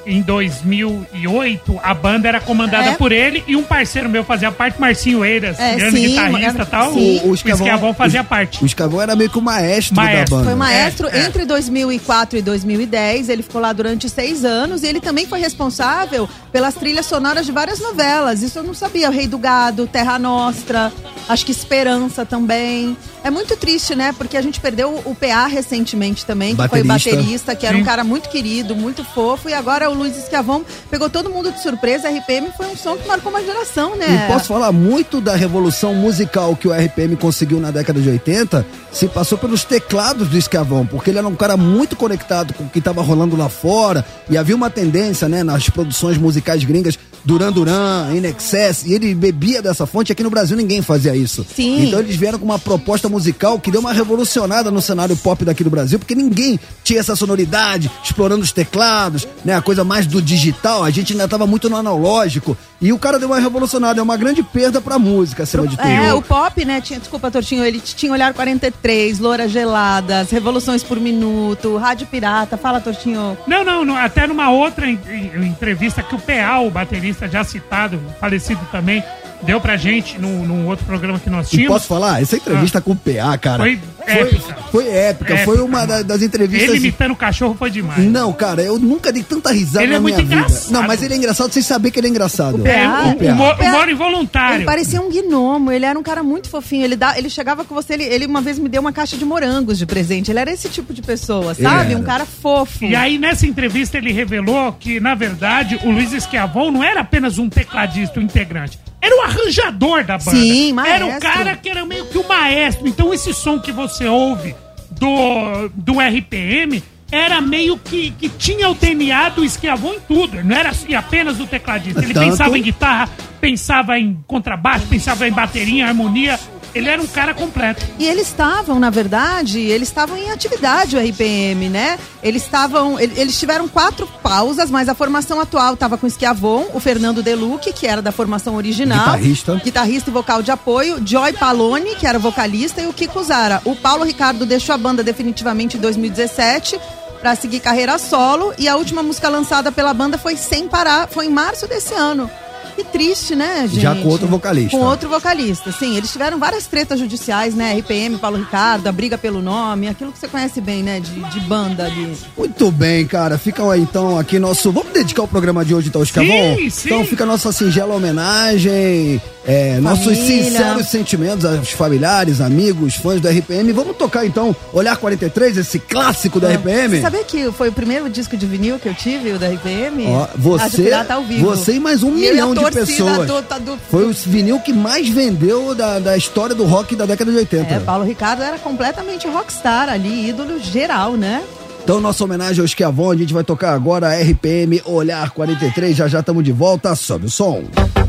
em 0.09 0.23
2008, 0.23 1.81
a 1.83 1.95
banda 1.95 2.29
era 2.29 2.41
comandada 2.41 2.91
É. 2.91 2.95
por 2.97 3.13
ele 3.13 3.45
e 3.47 3.55
um 3.57 3.63
parceiro 3.63 4.09
meu 4.09 4.25
fazia 4.25 4.51
parte, 4.51 4.81
Marcinho 4.81 5.25
Eiras, 5.25 5.59
É, 5.59 5.77
grande 5.77 5.97
sim, 5.99 6.09
guitarrista 6.09 6.63
e 6.63 6.67
tal. 6.67 6.93
sim. 6.93 7.21
O, 7.25 7.29
o 7.31 7.35
Esquiavon 7.35 7.93
fazia 7.95 8.25
parte. 8.25 8.63
O 8.63 8.67
Escavão 8.67 9.01
era 9.01 9.15
meio 9.15 9.31
que 9.31 9.39
o 9.39 9.43
maestro, 9.43 9.95
Maestro. 9.97 10.25
da 10.31 10.37
banda. 10.37 10.45
Foi 10.51 10.55
maestro 10.55 11.09
É, 11.09 11.19
é. 11.21 11.27
entre 11.27 11.45
2004 11.45 12.39
e 12.39 12.43
2010. 12.43 13.29
Ele 13.29 13.43
ficou 13.43 13.61
lá 13.61 13.73
durante 13.73 14.09
seis 14.09 14.45
anos 14.45 14.83
e 14.83 14.87
ele 14.87 15.01
também 15.01 15.27
foi 15.27 15.41
responsável 15.41 16.29
pelas 16.51 16.75
trilhas 16.75 17.07
sonoras 17.07 17.47
de 17.47 17.53
várias 17.53 17.79
novelas. 17.81 18.43
Isso 18.43 18.59
eu 18.59 18.63
não 18.63 18.75
sabia. 18.75 19.09
O 19.09 19.13
Rei 19.13 19.27
do 19.27 19.39
Gado, 19.39 19.87
Terra 19.87 20.19
Nostra, 20.19 20.93
acho 21.29 21.45
que 21.45 21.53
Esperança 21.53 22.25
também. 22.25 22.97
É 23.25 23.31
muito 23.31 23.57
triste, 23.57 23.95
né? 23.97 24.15
Porque 24.17 24.37
a 24.37 24.43
gente 24.43 24.61
perdeu 24.61 25.03
o 25.05 25.15
PA 25.15 25.47
recentemente 25.49 26.25
também, 26.25 26.55
que 26.55 26.69
foi 26.69 26.83
Baterista. 26.83 27.17
baterista, 27.17 27.57
que 27.57 27.67
era 27.67 27.75
Sim. 27.77 27.83
um 27.83 27.85
cara 27.85 28.05
muito 28.05 28.29
querido, 28.29 28.77
muito 28.77 29.03
fofo. 29.05 29.49
E 29.49 29.53
agora 29.53 29.91
o 29.91 29.95
Luiz 29.99 30.17
Escavão 30.17 30.65
pegou 30.91 31.11
todo 31.11 31.29
mundo 31.31 31.53
de 31.53 31.61
surpresa. 31.63 32.09
RPM 32.09 32.51
foi 32.57 32.67
um 32.67 32.77
som 32.77 32.97
que 32.97 33.07
marcou 33.07 33.31
uma 33.31 33.43
geração, 33.43 33.97
né? 33.97 34.25
E 34.25 34.33
posso 34.33 34.47
falar 34.47 34.73
muito 34.73 35.21
da 35.21 35.35
revolução 35.35 35.95
musical 35.95 36.57
que 36.57 36.69
o 36.69 36.73
RPM 36.73 37.17
conseguiu 37.17 37.61
na 37.61 37.71
década 37.71 38.01
de 38.01 38.09
80, 38.09 38.65
se 38.93 39.09
passou 39.09 39.37
pelos 39.37 39.65
teclados 39.65 40.29
do 40.29 40.39
Escavão, 40.39 40.87
porque 40.87 41.11
ele 41.11 41.19
era 41.19 41.27
um 41.27 41.35
cara 41.35 41.57
muito 41.57 41.97
conectado 41.97 42.55
com 42.55 42.65
o 42.65 42.69
que 42.69 42.79
estava 42.79 43.03
rolando 43.03 43.37
lá 43.37 43.49
fora, 43.49 44.05
e 44.31 44.37
havia 44.37 44.57
uma 44.57 44.71
tendência, 44.71 45.29
né, 45.29 45.43
nas 45.43 45.69
produções 45.69 46.17
musicais 46.17 46.65
gringas, 46.65 46.99
Duran 47.25 47.53
Duran, 47.53 48.15
In 48.15 48.25
Excess, 48.25 48.85
e 48.87 48.95
ele 48.95 49.15
bebia 49.15 49.61
dessa 49.61 49.87
fonte. 49.87 50.13
Aqui 50.13 50.23
no 50.23 50.31
Brasil 50.31 50.57
ninguém 50.57 50.83
fazia 50.83 51.15
isso. 51.17 51.45
Sim. 51.55 51.87
Então 51.87 52.01
eles 52.01 52.17
vieram 52.17 52.39
com 52.39 52.45
uma 52.45 52.59
proposta 52.59 53.09
musical 53.09 53.59
que 53.59 53.71
deu 53.71 53.81
uma 53.81 53.93
revolucionada 53.93 54.71
no 54.71 54.81
cenário 54.81 55.17
pop 55.17 55.45
daqui 55.45 55.65
do 55.65 55.71
Brasil, 55.71 55.99
porque 55.99 56.15
ninguém 56.15 56.59
tinha 56.83 57.01
essa 57.01 57.17
sonoridade, 57.17 57.91
explorando 58.03 58.43
os 58.43 58.53
teclados, 58.53 59.27
né? 59.45 59.55
A 59.55 59.63
coisa 59.63 59.85
mais 59.85 60.07
do 60.07 60.21
digital, 60.21 60.85
a 60.85 60.91
gente 60.91 61.13
ainda 61.13 61.29
tava 61.29 61.47
muito 61.47 61.69
no 61.69 61.77
analógico. 61.77 62.57
E 62.81 62.93
o 62.93 62.99
cara 62.99 63.19
deu 63.19 63.27
uma 63.29 63.41
revolucionada, 63.41 63.99
é 63.99 64.03
uma 64.03 64.17
grande 64.17 64.41
perda 64.41 64.81
pra 64.81 65.01
música, 65.01 65.43
acima 65.43 65.67
de 65.67 65.77
tudo. 65.77 65.89
É, 65.89 66.15
o 66.15 66.23
pop, 66.23 66.65
né? 66.65 66.81
Tinha, 66.81 67.01
desculpa, 67.01 67.29
Tortinho, 67.29 67.65
ele 67.65 67.81
tinha 67.81 68.13
Olhar 68.13 68.33
43, 68.33 69.19
Loura 69.19 69.49
Geladas, 69.49 70.31
Revoluções 70.31 70.83
por 70.85 71.01
Minuto, 71.01 71.77
Rádio 71.77 72.07
Pirata. 72.07 72.57
Fala, 72.57 72.81
Tortinho. 72.81 73.37
Não, 73.49 73.65
não, 73.65 73.85
não, 73.85 73.97
até 73.97 74.29
numa 74.29 74.51
outra 74.51 74.89
en- 74.89 74.97
en- 75.11 75.47
entrevista 75.49 76.05
que 76.05 76.15
o 76.15 76.21
PA, 76.21 76.61
o 76.61 76.71
baterista 76.71 77.27
já 77.29 77.43
citado, 77.43 78.01
falecido 78.21 78.61
também, 78.71 79.03
deu 79.43 79.61
pra 79.61 79.77
gente 79.77 80.19
num, 80.19 80.45
num 80.47 80.67
outro 80.67 80.85
programa 80.85 81.19
que 81.19 81.31
nós 81.31 81.47
E 81.49 81.51
tínhamos. 81.51 81.73
posso 81.75 81.87
falar? 81.87 82.21
Essa 82.23 82.37
entrevista 82.37 82.81
com 82.81 82.93
o 82.93 82.97
PA, 82.97 83.37
cara. 83.39 83.63
Foi 83.63 83.79
épica. 84.07 84.57
Foi 84.71 84.89
épica. 84.89 85.35
Épica, 85.35 85.45
Foi 85.45 85.61
uma 85.61 85.87
da- 85.87 86.03
das 86.03 86.23
entrevistas. 86.23 86.69
Ele 86.69 86.79
imitando 86.79 87.13
o 87.13 87.17
cachorro 87.17 87.55
foi 87.59 87.71
demais. 87.71 88.05
Não, 88.05 88.33
cara, 88.33 88.63
eu 88.63 88.79
nunca 88.79 89.13
dei 89.13 89.23
tanta 89.23 89.51
risada 89.53 89.85
Ele 89.85 89.93
na 89.93 89.97
é 89.99 90.01
minha 90.01 90.17
muito 90.17 90.29
vida. 90.29 90.41
engraçado. 90.43 90.73
Não, 90.73 90.83
mas 90.83 91.03
ele 91.03 91.15
é 91.15 91.17
engraçado 91.17 91.53
sem 91.53 91.63
saber 91.63 91.91
que 91.91 91.99
ele 92.01 92.07
é 92.09 92.11
engraçado. 92.11 92.67
É, 92.67 92.87
o, 92.89 93.17
PA. 93.17 93.25
humor, 93.33 93.57
PA. 93.57 93.65
humor 93.65 93.89
involuntário. 93.89 94.57
Ele 94.59 94.65
parecia 94.65 95.01
um 95.01 95.11
gnomo, 95.11 95.71
ele 95.73 95.85
era 95.85 95.99
um 95.99 96.03
cara 96.03 96.23
muito 96.23 96.49
fofinho. 96.49 96.85
Ele, 96.85 96.97
dá, 96.97 97.17
ele 97.19 97.31
chegava 97.31 97.65
com 97.65 97.75
você, 97.75 97.95
ele, 97.95 98.05
ele 98.05 98.27
uma 98.27 98.41
vez 98.41 98.59
me 98.59 98.69
deu 98.69 98.81
uma 98.81 98.93
caixa 98.93 99.17
de 99.17 99.25
morangos 99.25 99.79
de 99.79 99.87
presente. 99.87 100.31
Ele 100.31 100.39
era 100.41 100.51
esse 100.53 100.69
tipo 100.69 100.93
de 100.93 101.01
pessoa, 101.03 101.55
sabe? 101.55 101.95
Um 101.95 102.03
cara 102.03 102.25
fofo. 102.27 102.85
E 102.85 102.95
aí, 102.95 103.19
nessa 103.19 103.47
entrevista, 103.47 103.99
ele 103.99 104.13
revelou 104.13 104.73
que, 104.73 105.01
na 105.01 105.15
verdade, 105.15 105.79
o 105.85 105.91
Luiz 105.91 106.13
Esquiavon 106.13 106.71
não 106.71 106.83
era 106.85 107.01
apenas 107.01 107.39
um 107.39 107.49
tecladista, 107.49 108.21
um 108.21 108.23
integrante. 108.23 108.79
Era 109.01 109.17
o 109.17 109.21
arranjador 109.23 110.05
da 110.05 110.19
banda. 110.19 110.31
Sim, 110.33 110.75
Era 110.87 111.05
o 111.07 111.09
maestro. 111.11 111.21
cara 111.33 111.57
que 111.57 111.69
era 111.69 111.85
meio 111.85 112.07
que 112.07 112.19
o 112.19 112.27
maestro. 112.27 112.87
Então, 112.89 113.15
esse 113.15 113.33
som 113.33 113.59
que 113.59 113.71
você 113.73 114.07
ouve 114.07 114.55
do, 114.91 115.69
do 115.75 116.01
RPM 116.01 116.83
era 117.11 117.41
meio 117.41 117.79
que, 117.79 118.11
que 118.11 118.29
tinha 118.29 118.69
o 118.69 118.75
DNA 118.75 119.31
do 119.31 119.45
Esquiavon 119.45 119.95
em 119.95 120.01
tudo. 120.01 120.37
Ele 120.39 120.49
Não 120.49 120.57
era 120.57 120.71
assim, 120.71 120.95
apenas 120.95 121.41
o 121.41 121.47
tecladista. 121.47 122.03
Ele 122.03 122.13
Tanto- 122.13 122.29
pensava 122.31 122.59
em 122.59 122.63
guitarra, 122.63 123.09
pensava 123.41 123.99
em 123.99 124.19
contrabaixo, 124.27 124.87
pensava 124.87 125.27
em 125.27 125.33
bateria, 125.33 125.85
em 125.85 125.87
harmonia. 125.87 126.39
Ele 126.79 126.89
era 126.89 127.03
um 127.03 127.07
cara 127.07 127.35
completo. 127.35 127.85
E 127.99 128.07
eles 128.07 128.29
estavam, 128.29 128.79
na 128.79 128.89
verdade, 128.91 129.59
eles 129.61 129.89
estavam 129.89 130.17
em 130.17 130.31
atividade, 130.31 130.97
o 130.97 131.01
RPM, 131.01 131.69
né? 131.69 131.99
Eles 132.23 132.43
estavam. 132.45 132.99
ele- 132.99 133.19
Eles 133.19 133.39
tiveram 133.39 133.67
quatro 133.69 134.07
pausas, 134.23 134.71
mas 134.71 134.89
a 134.89 134.95
formação 134.95 135.41
atual 135.41 135.75
estava 135.75 135.99
com 135.99 136.07
o 136.07 136.11
Schiavon, 136.11 136.67
o 136.73 136.79
Fernando 136.81 137.23
Deluque, 137.23 137.73
que 137.73 137.87
era 137.87 138.01
da 138.01 138.13
formação 138.13 138.55
original. 138.55 138.99
Guitarrista. 139.07 139.55
Guitarrista 139.65 140.11
e 140.11 140.13
vocal 140.13 140.41
de 140.43 140.51
apoio, 140.51 141.03
Joy 141.05 141.33
Palone, 141.33 141.97
que 141.97 142.07
era 142.07 142.19
vocalista, 142.19 142.81
e 142.81 142.87
o 142.87 142.93
Kiko 142.93 143.23
Zara. 143.25 143.61
O 143.65 143.75
Paulo 143.75 144.05
Ricardo 144.05 144.47
deixou 144.47 144.75
a 144.75 144.79
banda 144.79 145.03
definitivamente 145.03 145.77
em 145.77 145.81
2017 145.81 146.79
para 147.21 147.35
seguir 147.35 147.59
carreira 147.61 147.99
solo. 147.99 148.53
E 148.59 148.69
a 148.69 148.77
última 148.77 149.03
música 149.03 149.29
lançada 149.29 149.73
pela 149.73 149.93
banda 149.93 150.17
foi 150.17 150.37
Sem 150.37 150.69
Parar, 150.69 151.09
foi 151.09 151.27
em 151.27 151.31
março 151.31 151.67
desse 151.67 151.93
ano. 151.95 152.31
Que 152.79 152.85
triste, 152.85 153.35
né, 153.35 153.67
gente? 153.67 153.81
Já 153.81 153.93
com 153.93 154.07
outro 154.07 154.29
vocalista. 154.29 154.71
Com 154.71 154.85
outro 154.85 155.09
vocalista, 155.09 155.73
sim. 155.73 155.97
Eles 155.97 156.13
tiveram 156.13 156.39
várias 156.39 156.69
tretas 156.69 157.01
judiciais, 157.01 157.53
né? 157.53 157.77
RPM, 157.77 158.19
Paulo 158.19 158.37
Ricardo, 158.37 158.87
a 158.87 158.93
briga 158.93 159.19
pelo 159.19 159.43
nome, 159.43 159.89
aquilo 159.89 160.13
que 160.13 160.19
você 160.19 160.29
conhece 160.29 160.61
bem, 160.61 160.85
né? 160.85 161.01
De, 161.01 161.11
de 161.11 161.41
banda 161.41 161.87
ali. 161.87 162.17
Muito 162.37 162.71
bem, 162.71 163.05
cara. 163.05 163.37
Fica 163.37 163.69
aí, 163.69 163.81
então 163.81 164.17
aqui 164.17 164.39
nosso. 164.39 164.71
Vamos 164.71 164.93
dedicar 164.93 165.25
o 165.25 165.29
programa 165.29 165.65
de 165.65 165.75
hoje 165.75 165.89
então 165.89 166.05
Escavon? 166.05 166.57
Sim, 166.57 166.71
sim. 166.71 166.89
Então 166.89 167.05
fica 167.05 167.25
a 167.25 167.27
nossa 167.27 167.51
singela 167.51 167.97
homenagem, 167.97 169.21
é, 169.51 169.81
nossos 169.81 170.15
sinceros 170.19 170.89
sentimentos 170.89 171.43
aos 171.47 171.71
familiares, 171.71 172.41
amigos, 172.41 172.95
fãs 172.97 173.19
do 173.19 173.27
RPM. 173.29 173.73
Vamos 173.73 173.97
tocar 173.97 174.27
então 174.27 174.55
Olhar 174.75 174.95
43, 174.99 175.57
esse 175.57 175.79
clássico 175.79 176.39
da 176.39 176.51
RPM? 176.53 176.97
Você 176.97 177.01
sabia 177.03 177.25
que 177.25 177.51
foi 177.53 177.71
o 177.71 177.73
primeiro 177.73 178.11
disco 178.11 178.37
de 178.37 178.45
vinil 178.45 178.79
que 178.79 178.87
eu 178.89 178.95
tive, 178.95 179.33
o 179.33 179.39
da 179.39 179.49
RPM? 179.49 180.05
Ó, 180.07 180.27
você, 180.37 180.91
vivo. 181.27 181.47
você 181.47 181.73
e 181.73 181.81
mais 181.81 182.03
um 182.03 182.11
E 182.11 182.21
milhão 182.21 182.55
de 182.55 182.71
pessoas. 182.71 183.27
do- 183.27 183.43
tá 183.43 183.57
do- 183.59 183.79
Foi 183.91 184.05
o 184.05 184.13
vinil 184.13 184.61
que 184.61 184.73
mais 184.73 185.09
vendeu 185.09 185.75
da, 185.75 185.99
da 185.99 186.15
história 186.17 186.55
do 186.55 186.65
rock 186.67 186.95
da 186.95 187.07
década 187.07 187.33
de 187.33 187.39
80. 187.39 187.75
É, 187.75 187.81
Paulo 187.81 188.05
Ricardo 188.05 188.43
era 188.43 188.59
completamente 188.59 189.27
rockstar 189.27 189.89
ali, 189.89 190.29
ídolo 190.29 190.61
geral, 190.61 191.15
né? 191.17 191.43
Então, 191.83 192.03
nossa 192.03 192.23
homenagem 192.23 192.61
ao 192.61 192.67
Esquiavon, 192.67 193.13
a 193.13 193.17
gente 193.17 193.33
vai 193.33 193.43
tocar 193.43 193.73
agora 193.73 194.09
a 194.09 194.21
RPM 194.21 194.83
Olhar 194.85 195.31
43. 195.31 195.97
Já 195.97 196.07
já 196.07 196.21
estamos 196.21 196.45
de 196.45 196.53
volta. 196.53 196.95
Sobe 196.95 197.25
o 197.27 197.31
som. 197.31 197.65
Transamérica. 197.73 198.08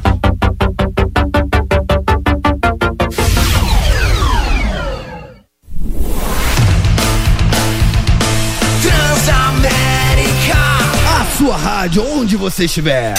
Rádio, 11.80 12.06
onde 12.06 12.36
você 12.36 12.66
estiver. 12.66 13.14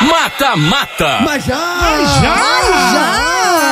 Mata, 0.00 0.56
mata. 0.56 1.20
Mas 1.20 1.44
já! 1.44 1.56
Mas 1.56 2.10
já! 2.22 2.36
Mas 2.70 2.92
já! 2.92 3.67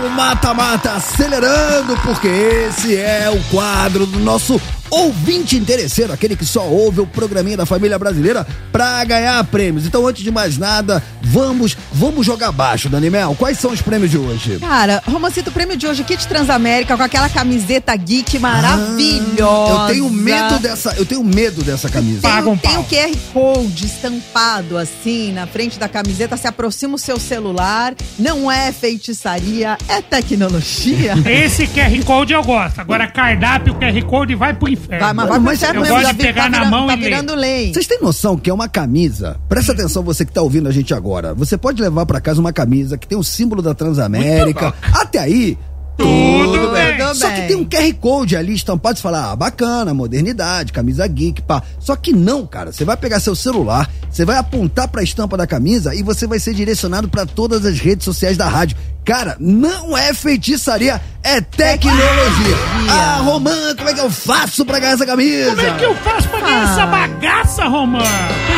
Com 0.00 0.06
o 0.06 0.10
Mata 0.10 0.52
Mata 0.52 0.92
acelerando, 0.92 1.96
porque 2.02 2.26
esse 2.26 2.96
é 2.96 3.30
o 3.30 3.40
quadro 3.50 4.06
do 4.06 4.18
nosso 4.18 4.60
ouvinte 4.90 5.56
interesseiro, 5.56 6.12
aquele 6.12 6.36
que 6.36 6.44
só 6.44 6.64
ouve 6.66 7.00
o 7.00 7.06
programinha 7.06 7.56
da 7.56 7.66
família 7.66 7.98
brasileira 7.98 8.46
pra 8.70 9.02
ganhar 9.04 9.42
prêmios. 9.44 9.86
Então, 9.86 10.06
antes 10.06 10.22
de 10.22 10.30
mais 10.30 10.56
nada, 10.56 11.02
vamos, 11.22 11.76
vamos 11.92 12.24
jogar 12.24 12.52
baixo, 12.52 12.88
Danimel. 12.88 13.34
Quais 13.36 13.58
são 13.58 13.72
os 13.72 13.82
prêmios 13.82 14.10
de 14.10 14.18
hoje? 14.18 14.58
Cara, 14.60 15.02
Romancito, 15.06 15.50
o 15.50 15.52
prêmio 15.52 15.76
de 15.76 15.86
hoje, 15.86 16.04
Kit 16.04 16.26
Transamérica, 16.28 16.96
com 16.96 17.02
aquela 17.02 17.28
camiseta 17.28 17.94
geek 17.96 18.38
maravilhosa. 18.38 19.82
Eu 19.82 19.86
tenho 19.88 20.10
medo 20.10 20.58
dessa, 20.60 20.94
eu 20.96 21.06
tenho 21.06 21.24
medo 21.24 21.62
dessa 21.64 21.88
camisa. 21.88 22.22
Paga 22.22 22.48
um 22.48 22.56
Tem 22.56 22.76
o 22.78 22.84
QR 22.84 23.16
Code 23.32 23.86
estampado 23.86 24.78
assim 24.78 25.32
na 25.32 25.46
frente 25.46 25.78
da 25.78 25.88
camiseta. 25.88 26.36
Se 26.36 26.46
aproxima 26.46 26.94
o 26.94 26.98
seu 26.98 27.18
celular. 27.18 27.94
Não 28.18 28.50
é 28.50 28.70
feitiçaria, 28.70 29.76
é 29.88 30.00
tecnologia. 30.02 31.14
Esse 31.26 31.66
QR 31.66 32.04
Code 32.04 32.32
eu 32.32 32.42
gosto. 32.42 32.80
Agora, 32.80 33.06
cardápio, 33.06 33.72
o 33.74 33.76
QR 33.76 34.02
Code 34.04 34.34
vai 34.34 34.54
pro 34.54 34.68
inferno. 34.68 35.04
Vai, 35.04 35.12
mas 35.12 35.28
vai 35.28 35.36
pro 35.38 35.44
Mas 35.44 35.58
inferno 35.62 35.80
eu 35.80 35.82
mesmo. 35.82 35.96
gosto 35.98 36.16
de 36.16 36.22
pegar 36.22 36.42
tá 36.44 36.48
na 36.48 36.58
virando- 36.58 36.70
mão 36.70 36.86
Tá 36.86 36.92
e 36.94 36.96
ler. 36.96 37.04
virando 37.04 37.34
lei. 37.34 37.72
Vocês 37.72 37.86
têm 37.86 38.00
noção 38.00 38.36
que 38.36 38.48
é 38.50 38.54
uma 38.54 38.68
camisa? 38.68 39.36
Presta 39.48 39.72
atenção, 39.72 40.02
você 40.02 40.24
que 40.24 40.32
tá 40.32 40.42
ouvindo 40.42 40.68
a 40.68 40.72
gente 40.72 40.92
agora. 40.94 41.34
Você 41.34 41.56
pode 41.56 41.80
levar 41.82 42.06
pra 42.06 42.20
casa 42.20 42.40
uma 42.40 42.52
camisa 42.52 42.96
que 42.98 43.06
tem 43.06 43.18
o 43.18 43.22
símbolo 43.24 43.62
da 43.62 43.74
Transamérica. 43.74 44.74
Até 44.92 45.18
aí. 45.18 45.58
Tudo 45.96 46.72
bem. 46.72 46.96
Tudo 46.98 47.14
Só 47.14 47.28
que 47.30 47.36
bem. 47.38 47.46
tem 47.46 47.56
um 47.56 47.64
QR 47.64 47.92
Code 48.00 48.36
ali 48.36 48.52
estampado 48.52 48.98
e 48.98 49.02
fala, 49.02 49.30
ah, 49.30 49.36
bacana, 49.36 49.94
modernidade, 49.94 50.72
camisa 50.72 51.06
geek, 51.06 51.40
pá. 51.42 51.62
Só 51.78 51.94
que 51.94 52.12
não, 52.12 52.44
cara. 52.46 52.72
Você 52.72 52.84
vai 52.84 52.96
pegar 52.96 53.20
seu 53.20 53.36
celular, 53.36 53.88
você 54.10 54.24
vai 54.24 54.36
apontar 54.36 54.88
pra 54.88 55.04
estampa 55.04 55.36
da 55.36 55.46
camisa 55.46 55.94
e 55.94 56.02
você 56.02 56.26
vai 56.26 56.40
ser 56.40 56.52
direcionado 56.52 57.08
pra 57.08 57.24
todas 57.24 57.64
as 57.64 57.78
redes 57.78 58.04
sociais 58.04 58.36
da 58.36 58.48
rádio. 58.48 58.76
Cara, 59.04 59.36
não 59.38 59.96
é 59.96 60.14
feitiçaria, 60.14 60.98
é 61.22 61.38
tecnologia. 61.40 62.56
Ah, 62.90 63.20
Romã, 63.22 63.74
como 63.76 63.90
é 63.90 63.92
que 63.94 64.00
eu 64.00 64.10
faço 64.10 64.64
pra 64.64 64.78
ganhar 64.78 64.92
essa 64.94 65.04
camisa? 65.04 65.50
Como 65.50 65.60
é 65.60 65.70
que 65.78 65.84
eu 65.84 65.94
faço 65.96 66.28
pra 66.28 66.40
ganhar 66.40 66.66
Ah. 66.66 66.72
essa 66.72 66.86
bagaça, 66.86 67.64
Romã? 67.64 67.98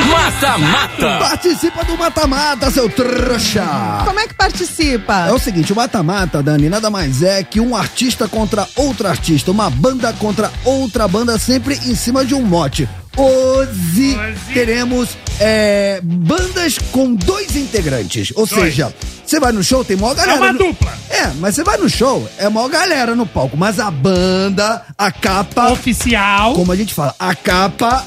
Mata, 0.08 0.58
mata. 0.58 1.18
Participa 1.18 1.84
do 1.84 1.98
Mata-Mata, 1.98 2.70
seu 2.70 2.88
trouxa! 2.88 3.64
Como 4.04 4.20
é 4.20 4.28
que 4.28 4.34
participa? 4.34 5.26
É 5.26 5.32
o 5.32 5.38
seguinte, 5.38 5.72
o 5.72 5.76
mata-mata, 5.76 6.40
Dani, 6.42 6.68
nada 6.68 6.90
mais 6.90 7.22
é 7.24 7.42
que 7.42 7.58
um 7.60 7.74
artista 7.74 8.28
contra 8.28 8.68
outro 8.76 9.08
artista, 9.08 9.50
uma 9.50 9.68
banda 9.68 10.12
contra 10.12 10.52
outra 10.64 11.08
banda, 11.08 11.38
sempre 11.40 11.74
em 11.84 11.94
cima 11.96 12.24
de 12.24 12.34
um 12.36 12.42
mote. 12.42 12.88
Hoje 13.16 14.16
Hoje. 14.16 14.52
teremos 14.52 15.08
é, 15.40 16.00
bandas 16.02 16.78
com 16.92 17.14
dois 17.14 17.56
integrantes. 17.56 18.32
Ou 18.36 18.46
Dois. 18.46 18.62
seja, 18.62 18.94
você 19.24 19.40
vai 19.40 19.52
no 19.52 19.62
show, 19.64 19.84
tem 19.84 19.96
maior 19.96 20.14
galera. 20.14 20.36
uma 20.36 20.52
no- 20.52 20.58
dupla. 20.58 20.92
É, 21.10 21.26
mas 21.38 21.54
você 21.54 21.64
vai 21.64 21.78
no 21.78 21.88
show, 21.88 22.28
é 22.38 22.48
maior 22.48 22.68
galera 22.68 23.14
no 23.14 23.26
palco. 23.26 23.56
Mas 23.56 23.80
a 23.80 23.90
banda, 23.90 24.82
a 24.98 25.10
capa, 25.10 25.70
Oficial. 25.72 26.54
como 26.54 26.70
a 26.72 26.76
gente 26.76 26.92
fala, 26.92 27.14
a 27.18 27.34
capa 27.34 28.04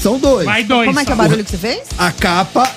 são 0.00 0.18
dois. 0.18 0.44
Vai 0.44 0.64
dois. 0.64 0.86
Como 0.86 1.00
é 1.00 1.04
que 1.04 1.10
é 1.10 1.14
o 1.14 1.16
barulho 1.18 1.44
que 1.44 1.50
você 1.50 1.56
fez? 1.58 1.80
A 1.98 2.10
capa 2.12 2.70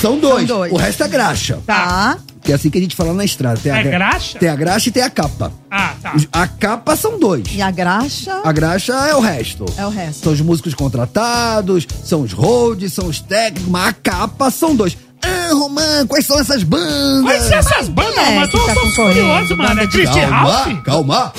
são 0.00 0.18
dois. 0.18 0.46
dois. 0.48 0.72
O 0.72 0.76
resto 0.76 1.04
é 1.04 1.08
graxa. 1.08 1.58
Tá. 1.66 2.18
Que 2.50 2.54
é 2.54 2.56
assim 2.56 2.68
que 2.68 2.78
a 2.78 2.80
gente 2.80 2.96
fala 2.96 3.14
na 3.14 3.24
estrada. 3.24 3.60
Tem 3.62 3.70
a 3.70 3.78
É 3.78 3.82
gra- 3.84 3.90
graxa? 3.92 4.36
Tem 4.40 4.48
a 4.48 4.56
graxa 4.56 4.88
e 4.88 4.90
tem 4.90 5.04
a 5.04 5.08
capa. 5.08 5.52
Ah, 5.70 5.92
tá. 6.02 6.14
A 6.32 6.48
capa 6.48 6.96
são 6.96 7.16
dois. 7.16 7.44
E 7.52 7.62
a 7.62 7.70
graxa 7.70 8.40
A 8.42 8.50
graxa 8.50 8.92
é 8.92 9.14
o 9.14 9.20
resto. 9.20 9.64
é 9.78 9.86
o 9.86 9.88
resto. 9.88 10.24
São 10.24 10.32
os 10.32 10.40
músicos 10.40 10.74
contratados, 10.74 11.86
são 12.04 12.22
os 12.22 12.32
holds, 12.32 12.92
são 12.92 13.06
os 13.06 13.20
técnicos, 13.20 13.70
mas 13.70 13.90
a 13.90 13.92
capa 13.92 14.50
são 14.50 14.74
dois. 14.74 14.96
Ah, 15.24 15.50
Romã, 15.52 16.04
quais 16.08 16.26
são 16.26 16.40
essas 16.40 16.64
bandas? 16.64 17.22
Quais 17.22 17.42
são 17.44 17.58
essas 17.58 17.88
bandas, 17.88 18.14
Quem 18.16 18.38
é 18.42 18.46
que 18.46 18.50
Tô, 18.50 18.66
tá 18.66 18.74
tô 18.74 18.80
curioso, 18.96 19.56
mano. 19.56 19.80
É 19.82 19.86
Christy 19.86 20.18
House? 20.18 20.64
Calma, 20.64 20.82
calma. 20.82 21.32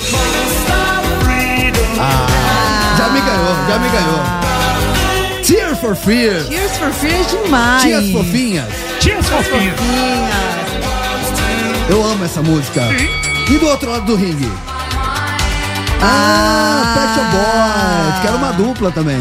Ah, 2.00 2.94
já 2.96 3.08
me 3.10 3.20
ganhou, 3.20 3.54
já 3.68 3.78
me 3.78 3.88
ganhou. 3.90 5.44
Tears 5.44 5.78
for 5.78 5.94
Fears. 5.94 6.48
Tears 6.48 6.72
for 6.78 6.90
Fears 6.90 7.26
demais. 7.30 7.82
Tias 7.82 8.10
fofinhas. 8.12 8.68
Tia 8.98 9.22
Fofinha. 9.22 9.74
Fofinhas. 9.74 10.51
Eu 11.88 12.04
amo 12.04 12.24
essa 12.24 12.42
música. 12.42 12.82
E 13.50 13.58
do 13.58 13.66
outro 13.66 13.90
lado 13.90 14.06
do 14.06 14.16
ringue? 14.16 14.50
Ah, 16.00 16.82
Ah. 16.84 16.94
Pet 16.94 17.14
Boys, 17.32 18.20
que 18.20 18.26
era 18.26 18.36
uma 18.36 18.52
dupla 18.52 18.90
também. 18.90 19.20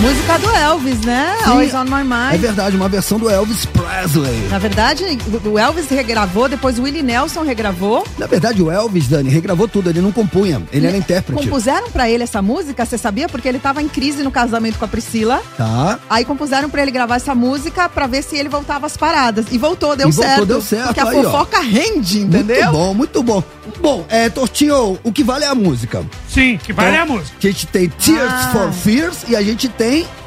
Música 0.00 0.36
do 0.38 0.50
Elvis, 0.50 1.00
né? 1.02 1.36
Sim, 1.44 1.50
Always 1.50 1.74
on 1.74 1.84
my 1.84 2.00
É 2.00 2.04
mind. 2.32 2.40
verdade, 2.40 2.76
uma 2.76 2.88
versão 2.88 3.18
do 3.20 3.30
Elvis 3.30 3.66
Presley. 3.66 4.48
Na 4.50 4.58
verdade, 4.58 5.04
o 5.44 5.56
Elvis 5.58 5.88
regravou, 5.88 6.48
depois 6.48 6.76
o 6.78 6.82
Willie 6.82 7.02
Nelson 7.04 7.42
regravou. 7.42 8.04
Na 8.18 8.26
verdade, 8.26 8.60
o 8.60 8.68
Elvis, 8.70 9.06
Dani, 9.06 9.30
regravou 9.30 9.68
tudo, 9.68 9.90
ele 9.90 10.00
não 10.00 10.10
compunha, 10.10 10.60
ele 10.72 10.88
era 10.88 10.96
intérprete. 10.96 11.40
Compuseram 11.44 11.88
pra 11.90 12.10
ele 12.10 12.24
essa 12.24 12.42
música, 12.42 12.84
você 12.84 12.98
sabia? 12.98 13.28
Porque 13.28 13.46
ele 13.46 13.60
tava 13.60 13.80
em 13.80 13.88
crise 13.88 14.24
no 14.24 14.32
casamento 14.32 14.76
com 14.76 14.84
a 14.84 14.88
Priscila. 14.88 15.40
Tá. 15.56 16.00
Aí 16.10 16.24
compuseram 16.24 16.68
pra 16.68 16.82
ele 16.82 16.90
gravar 16.90 17.16
essa 17.16 17.34
música 17.34 17.88
pra 17.88 18.08
ver 18.08 18.22
se 18.24 18.36
ele 18.36 18.48
voltava 18.48 18.86
às 18.86 18.96
paradas. 18.96 19.46
E 19.52 19.58
voltou, 19.58 19.94
deu 19.94 20.08
E 20.08 20.12
voltou, 20.12 20.28
certo. 20.34 20.46
deu 20.46 20.60
certo, 20.60 20.86
Porque 20.86 21.00
a 21.00 21.04
aí, 21.08 21.16
ó. 21.18 21.22
fofoca 21.22 21.60
rende, 21.60 22.20
entendeu? 22.22 22.72
Muito 22.72 22.72
bom, 22.72 22.94
muito 22.94 23.22
bom. 23.22 23.42
Bom, 23.80 24.04
é, 24.08 24.28
Tortinho, 24.28 24.98
o 25.04 25.12
que 25.12 25.22
vale 25.22 25.44
é 25.44 25.48
a 25.48 25.54
música. 25.54 26.04
Sim, 26.28 26.58
que 26.62 26.72
vale 26.72 26.90
Então, 26.96 27.02
a 27.02 27.06
música. 27.06 27.36
A 27.38 27.46
gente 27.46 27.66
tem 27.68 27.88
Tears 27.88 28.32
Ah. 28.32 28.50
for 28.52 28.72
Fears 28.72 29.18
e 29.28 29.36
a 29.36 29.42
gente 29.42 29.68
tem 29.68 29.81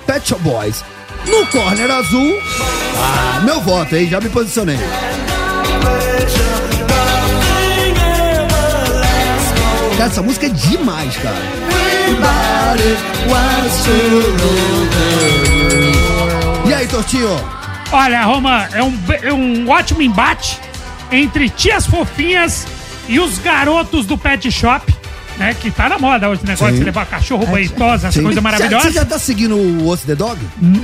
Pet 0.05 0.27
Shop 0.27 0.41
Boys. 0.41 0.83
No 1.25 1.45
corner 1.47 1.89
azul, 1.89 2.39
ah, 2.97 3.41
meu 3.43 3.61
voto, 3.61 3.95
aí, 3.95 4.07
já 4.07 4.19
me 4.19 4.29
posicionei. 4.29 4.77
Cara, 9.97 10.09
essa 10.09 10.21
música 10.21 10.47
é 10.47 10.49
demais, 10.49 11.15
cara. 11.17 11.35
E 16.67 16.73
aí, 16.73 16.87
Tortinho? 16.87 17.29
Olha, 17.91 18.23
Roma, 18.23 18.67
é 18.73 18.83
um, 18.83 18.99
é 19.21 19.33
um 19.33 19.69
ótimo 19.69 20.01
embate 20.01 20.59
entre 21.11 21.49
tias 21.49 21.85
fofinhas 21.85 22.67
e 23.07 23.19
os 23.19 23.37
garotos 23.39 24.05
do 24.05 24.17
pet 24.17 24.51
shop, 24.51 24.94
né? 25.37 25.53
Que 25.59 25.69
tá 25.71 25.89
na 25.89 25.97
moda 25.99 26.29
hoje, 26.29 26.41
esse 26.41 26.47
negócio 26.47 26.73
Sim. 26.73 26.79
de 26.79 26.85
levar 26.85 27.05
cachorro 27.05 27.45
banhitosa, 27.45 28.07
essa 28.07 28.17
Sim. 28.19 28.23
coisa 28.23 28.41
maravilhosa. 28.41 28.87
Você 28.87 28.91
já 28.93 29.05
tá 29.05 29.19
seguindo 29.19 29.55
o 29.55 29.87
Osso 29.87 30.05
the 30.05 30.15
Dog? 30.15 30.39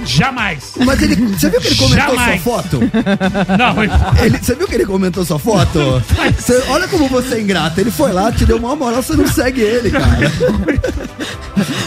Jamais. 0.05 0.73
Mas 0.85 1.01
ele, 1.01 1.15
você 1.15 1.49
viu 1.49 1.61
que 1.61 1.67
ele 1.67 1.75
comentou 1.75 2.15
Jamais. 2.15 2.41
sua 2.43 2.53
foto? 2.61 2.79
Não, 3.57 3.83
Ele, 4.23 4.37
você 4.37 4.55
viu 4.55 4.67
que 4.67 4.75
ele 4.75 4.85
comentou 4.85 5.25
sua 5.25 5.39
foto? 5.39 6.01
Você- 6.37 6.63
olha 6.69 6.87
como 6.87 7.07
você 7.07 7.35
é 7.35 7.41
ingrato. 7.41 7.79
Ele 7.79 7.91
foi 7.91 8.11
lá, 8.11 8.31
te 8.31 8.45
deu 8.45 8.57
uma 8.57 8.75
moral, 8.75 9.01
você 9.01 9.15
não 9.15 9.27
segue 9.27 9.61
ele, 9.61 9.91
cara. 9.91 10.31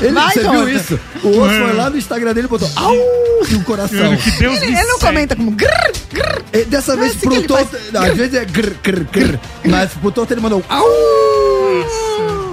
Ele, 0.03 0.13
Vai, 0.13 0.33
você 0.35 0.41
viu 0.49 0.69
isso? 0.69 1.01
O 1.23 1.29
osso 1.41 1.55
foi 1.55 1.73
lá 1.73 1.91
no 1.91 1.97
Instagram 1.97 2.35
dele 2.35 2.47
e 2.47 2.51
botou 2.51 2.71
au 2.77 2.95
e 3.49 3.55
um 3.55 3.63
coração. 3.63 4.17
que 4.17 4.31
Deus 4.33 4.61
Ele, 4.63 4.73
ele 4.77 4.83
não 4.87 4.99
comenta 4.99 5.35
como 5.37 5.51
grrr, 5.51 5.93
grrr. 6.13 6.43
E 6.53 6.65
dessa 6.65 6.97
vez 6.97 7.15
pro 7.17 7.35
ele 7.35 7.47
Toto. 7.47 7.77
Às 7.95 8.17
vezes 8.17 8.35
é 8.35 8.45
grr, 8.45 8.75
grr, 8.83 9.05
grr. 9.11 9.39
Mas 9.65 9.91
pro 9.93 10.11
Toto 10.11 10.33
ele 10.33 10.41
mandou 10.41 10.63
au. 10.69 10.85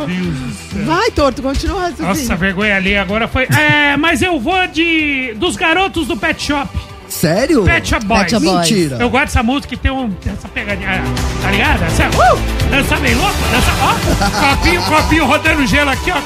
Deus 0.05 0.35
do 0.35 0.53
céu. 0.53 0.85
Vai, 0.85 1.11
torto, 1.11 1.41
continua 1.41 1.75
o 1.75 1.79
raciocínio. 1.79 2.07
Nossa, 2.09 2.35
vergonha 2.35 2.75
ali 2.75 2.95
agora 2.97 3.27
foi. 3.27 3.43
É, 3.45 3.95
mas 3.97 4.21
eu 4.21 4.39
vou 4.39 4.67
de. 4.67 5.33
dos 5.37 5.55
garotos 5.55 6.07
do 6.07 6.15
Pet 6.17 6.41
Shop. 6.41 6.69
Sério? 7.09 7.63
Pet 7.63 7.89
Shop 7.89 8.05
Boys. 8.05 8.21
Pet 8.21 8.31
Shop 8.31 8.45
Boys. 8.45 8.69
Mentira. 8.71 8.95
Eu 8.97 9.09
gosto 9.09 9.25
dessa 9.25 9.43
música 9.43 9.75
que 9.75 9.81
tem 9.81 9.91
um, 9.91 10.09
essa 10.25 10.47
pegadinha. 10.47 11.03
Tá 11.41 11.51
ligado? 11.51 11.83
Essa, 11.83 12.03
uh, 12.07 12.39
dança 12.69 12.95
bem 12.97 13.13
louco. 13.15 13.35
Dança, 13.51 13.71
ó. 13.81 14.55
Copinho, 14.55 14.81
copinho 14.83 15.25
rodando 15.25 15.67
gelo 15.67 15.89
aqui, 15.89 16.09
ó. 16.09 16.21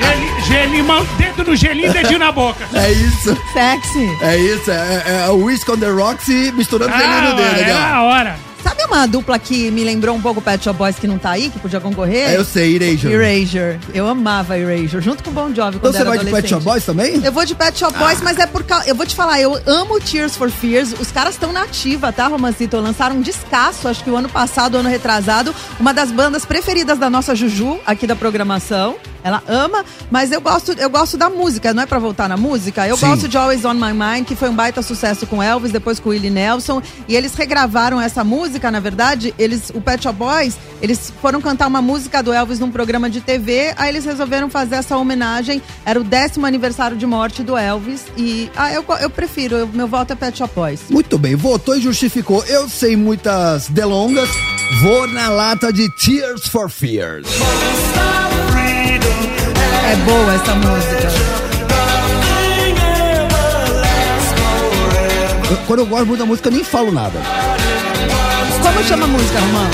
Geli- 0.00 0.40
Gelinho, 0.46 0.84
mão- 0.84 1.06
dedo 1.16 1.44
no 1.44 1.56
gelinho, 1.56 1.92
dedinho 1.92 2.18
na 2.18 2.30
boca. 2.30 2.66
É 2.76 2.92
isso. 2.92 3.34
Sexy. 3.54 4.06
É 4.20 4.36
isso. 4.36 4.70
É, 4.70 5.24
é 5.26 5.30
o 5.30 5.44
Whisk 5.44 5.68
on 5.70 5.78
the 5.78 5.88
Rocks 5.88 6.28
misturando 6.52 6.92
Ah, 6.94 6.98
gelinho 6.98 7.30
no 7.30 7.36
dedo. 7.36 7.70
é 7.70 7.72
a 7.72 8.02
hora. 8.02 8.36
Sabe 8.66 8.82
uma 8.82 9.06
dupla 9.06 9.38
que 9.38 9.70
me 9.70 9.84
lembrou 9.84 10.16
um 10.16 10.20
pouco 10.20 10.40
o 10.40 10.42
Pet 10.42 10.64
Shop 10.64 10.76
Boys 10.76 10.98
que 10.98 11.06
não 11.06 11.18
tá 11.18 11.30
aí, 11.30 11.50
que 11.50 11.58
podia 11.60 11.78
concorrer? 11.78 12.30
É, 12.30 12.36
eu 12.36 12.44
sei, 12.44 12.74
Erasure. 12.74 13.14
Erasure. 13.14 13.78
Eu 13.94 14.08
amava 14.08 14.58
Erasure, 14.58 15.00
junto 15.00 15.22
com 15.22 15.30
o 15.30 15.32
Bon 15.32 15.54
Jovi 15.54 15.76
Então 15.76 15.80
quando 15.80 15.92
você 15.92 16.00
era 16.00 16.10
vai 16.10 16.18
de 16.18 16.28
Pet. 16.32 16.48
Shop 16.48 16.64
Boys 16.64 16.84
também? 16.84 17.24
Eu 17.24 17.30
vou 17.30 17.44
de 17.44 17.54
Pet 17.54 17.78
Shop 17.78 17.96
Boys, 17.96 18.20
mas 18.22 18.40
é 18.40 18.46
por 18.48 18.64
causa. 18.64 18.88
Eu 18.88 18.96
vou 18.96 19.06
te 19.06 19.14
falar, 19.14 19.40
eu 19.40 19.56
amo 19.66 20.00
Tears 20.00 20.34
for 20.34 20.50
Fears. 20.50 20.92
Os 20.98 21.12
caras 21.12 21.34
estão 21.34 21.52
na 21.52 21.62
ativa, 21.62 22.12
tá, 22.12 22.26
Romancito? 22.26 22.76
Lançaram 22.78 23.14
um 23.14 23.20
descasso, 23.20 23.86
acho 23.86 24.02
que 24.02 24.10
o 24.10 24.16
ano 24.16 24.28
passado, 24.28 24.76
ano 24.76 24.88
retrasado. 24.88 25.54
Uma 25.78 25.94
das 25.94 26.10
bandas 26.10 26.44
preferidas 26.44 26.98
da 26.98 27.08
nossa 27.08 27.36
Juju, 27.36 27.78
aqui 27.86 28.04
da 28.04 28.16
programação. 28.16 28.96
Ela 29.26 29.42
ama, 29.48 29.84
mas 30.08 30.30
eu 30.30 30.40
gosto, 30.40 30.70
eu 30.78 30.88
gosto 30.88 31.16
da 31.16 31.28
música, 31.28 31.74
não 31.74 31.82
é 31.82 31.86
pra 31.86 31.98
voltar 31.98 32.28
na 32.28 32.36
música? 32.36 32.86
Eu 32.86 32.96
Sim. 32.96 33.08
gosto 33.08 33.26
de 33.26 33.36
Always 33.36 33.64
On 33.64 33.74
My 33.74 33.92
Mind, 33.92 34.24
que 34.24 34.36
foi 34.36 34.48
um 34.48 34.54
baita 34.54 34.82
sucesso 34.82 35.26
com 35.26 35.42
Elvis, 35.42 35.72
depois 35.72 35.98
com 35.98 36.10
Willie 36.10 36.30
Nelson. 36.30 36.80
E 37.08 37.16
eles 37.16 37.34
regravaram 37.34 38.00
essa 38.00 38.22
música, 38.22 38.55
na 38.70 38.80
verdade, 38.80 39.34
eles, 39.38 39.70
o 39.74 39.80
Pet 39.80 40.02
Shop 40.02 40.16
Boys, 40.18 40.56
eles 40.82 41.12
foram 41.20 41.40
cantar 41.40 41.66
uma 41.66 41.80
música 41.82 42.22
do 42.22 42.32
Elvis 42.32 42.58
num 42.58 42.70
programa 42.70 43.08
de 43.10 43.20
TV, 43.20 43.72
aí 43.76 43.88
eles 43.90 44.04
resolveram 44.04 44.48
fazer 44.50 44.76
essa 44.76 44.96
homenagem. 44.96 45.62
Era 45.84 46.00
o 46.00 46.04
décimo 46.04 46.46
aniversário 46.46 46.96
de 46.96 47.06
morte 47.06 47.42
do 47.42 47.56
Elvis. 47.56 48.04
E 48.16 48.50
ah, 48.56 48.72
eu, 48.72 48.84
eu 49.00 49.10
prefiro, 49.10 49.56
eu- 49.56 49.66
meu 49.68 49.86
voto 49.86 50.12
é 50.12 50.16
Pet 50.16 50.38
Shop 50.38 50.52
Boys. 50.54 50.80
Muito 50.90 51.16
bem, 51.18 51.34
votou 51.36 51.76
e 51.76 51.80
justificou. 51.80 52.44
Eu 52.46 52.68
sei 52.68 52.96
muitas 52.96 53.68
delongas. 53.68 54.28
Vou 54.82 55.06
na 55.06 55.28
lata 55.28 55.72
de 55.72 55.88
Tears 55.96 56.46
for 56.48 56.68
Fears. 56.68 57.28
É 59.88 59.96
boa 60.04 60.34
essa 60.34 60.54
música. 60.54 61.36
Quando 65.66 65.80
eu 65.80 65.86
gosto 65.86 66.06
muito 66.06 66.18
da 66.20 66.26
música, 66.26 66.48
eu 66.48 66.52
nem 66.52 66.64
falo 66.64 66.90
nada. 66.92 67.18
Como 68.66 68.82
chama 68.82 69.04
a 69.04 69.08
música, 69.08 69.38
Romão? 69.38 69.70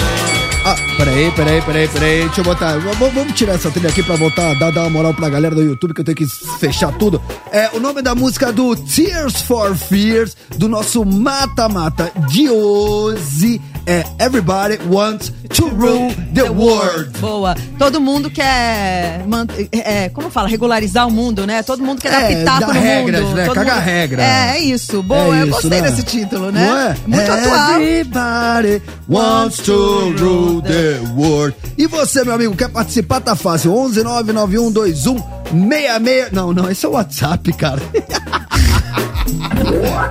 Ah, 0.66 0.76
peraí, 0.98 1.30
peraí, 1.32 1.62
peraí, 1.62 1.88
peraí. 1.88 2.24
Deixa 2.26 2.40
eu 2.40 2.44
botar. 2.44 2.76
Vamos 2.78 3.32
tirar 3.32 3.54
essa 3.54 3.70
trilha 3.70 3.88
aqui 3.88 4.02
pra 4.02 4.16
voltar, 4.16 4.54
dar, 4.58 4.70
dar 4.70 4.82
uma 4.82 4.90
moral 4.90 5.14
pra 5.14 5.30
galera 5.30 5.54
do 5.54 5.62
YouTube, 5.62 5.94
que 5.94 6.02
eu 6.02 6.04
tenho 6.04 6.16
que 6.16 6.26
fechar 6.60 6.92
tudo. 6.98 7.20
É 7.50 7.70
o 7.72 7.80
nome 7.80 8.02
da 8.02 8.14
música 8.14 8.52
do 8.52 8.76
Tears 8.76 9.40
for 9.42 9.74
Fears, 9.74 10.36
do 10.58 10.68
nosso 10.68 11.06
mata-mata 11.06 12.12
de 12.28 12.50
hoje. 12.50 13.62
É 13.86 14.04
Everybody 14.20 14.78
Wants 14.88 15.32
to 15.54 15.66
Rule 15.68 16.14
the 16.34 16.42
World. 16.44 17.18
Boa. 17.18 17.54
Todo 17.78 18.00
mundo 18.00 18.30
quer. 18.30 19.24
man- 19.26 19.46
É, 19.72 20.08
como 20.10 20.30
fala? 20.30 20.48
Regularizar 20.48 21.06
o 21.06 21.10
mundo, 21.10 21.46
né? 21.46 21.62
Todo 21.62 21.82
mundo 21.82 22.00
quer 22.00 22.10
dar 22.12 22.22
É, 22.30 22.36
pitaco 22.36 22.60
dar 22.60 22.66
no 22.68 22.72
regras, 22.80 23.22
mundo. 23.22 23.34
né? 23.34 23.44
Todo 23.46 23.54
Cagar 23.54 23.76
mundo- 23.76 23.84
regra. 23.84 24.22
É, 24.22 24.50
é 24.56 24.58
isso. 24.60 25.02
Boa. 25.02 25.36
É 25.36 25.40
eu 25.40 25.44
isso, 25.46 25.50
gostei 25.62 25.80
né? 25.80 25.90
desse 25.90 26.02
título, 26.04 26.52
né? 26.52 26.66
Não 26.66 26.78
é? 26.78 26.96
Muito 27.06 27.32
atual. 27.32 27.80
Everybody 27.80 28.82
wants 29.08 29.56
to 29.58 30.14
rule 30.18 30.62
the 30.62 31.00
world. 31.16 31.56
E 31.76 31.86
você, 31.86 32.22
meu 32.24 32.34
amigo, 32.34 32.54
quer 32.54 32.68
participar? 32.68 33.20
Tá 33.20 33.34
fácil. 33.34 33.74
11 33.74 34.02
99121 34.04 35.16
66. 35.52 36.32
Não, 36.32 36.52
não, 36.52 36.70
esse 36.70 36.86
é 36.86 36.88
o 36.88 36.92
WhatsApp, 36.92 37.52
cara. 37.54 37.80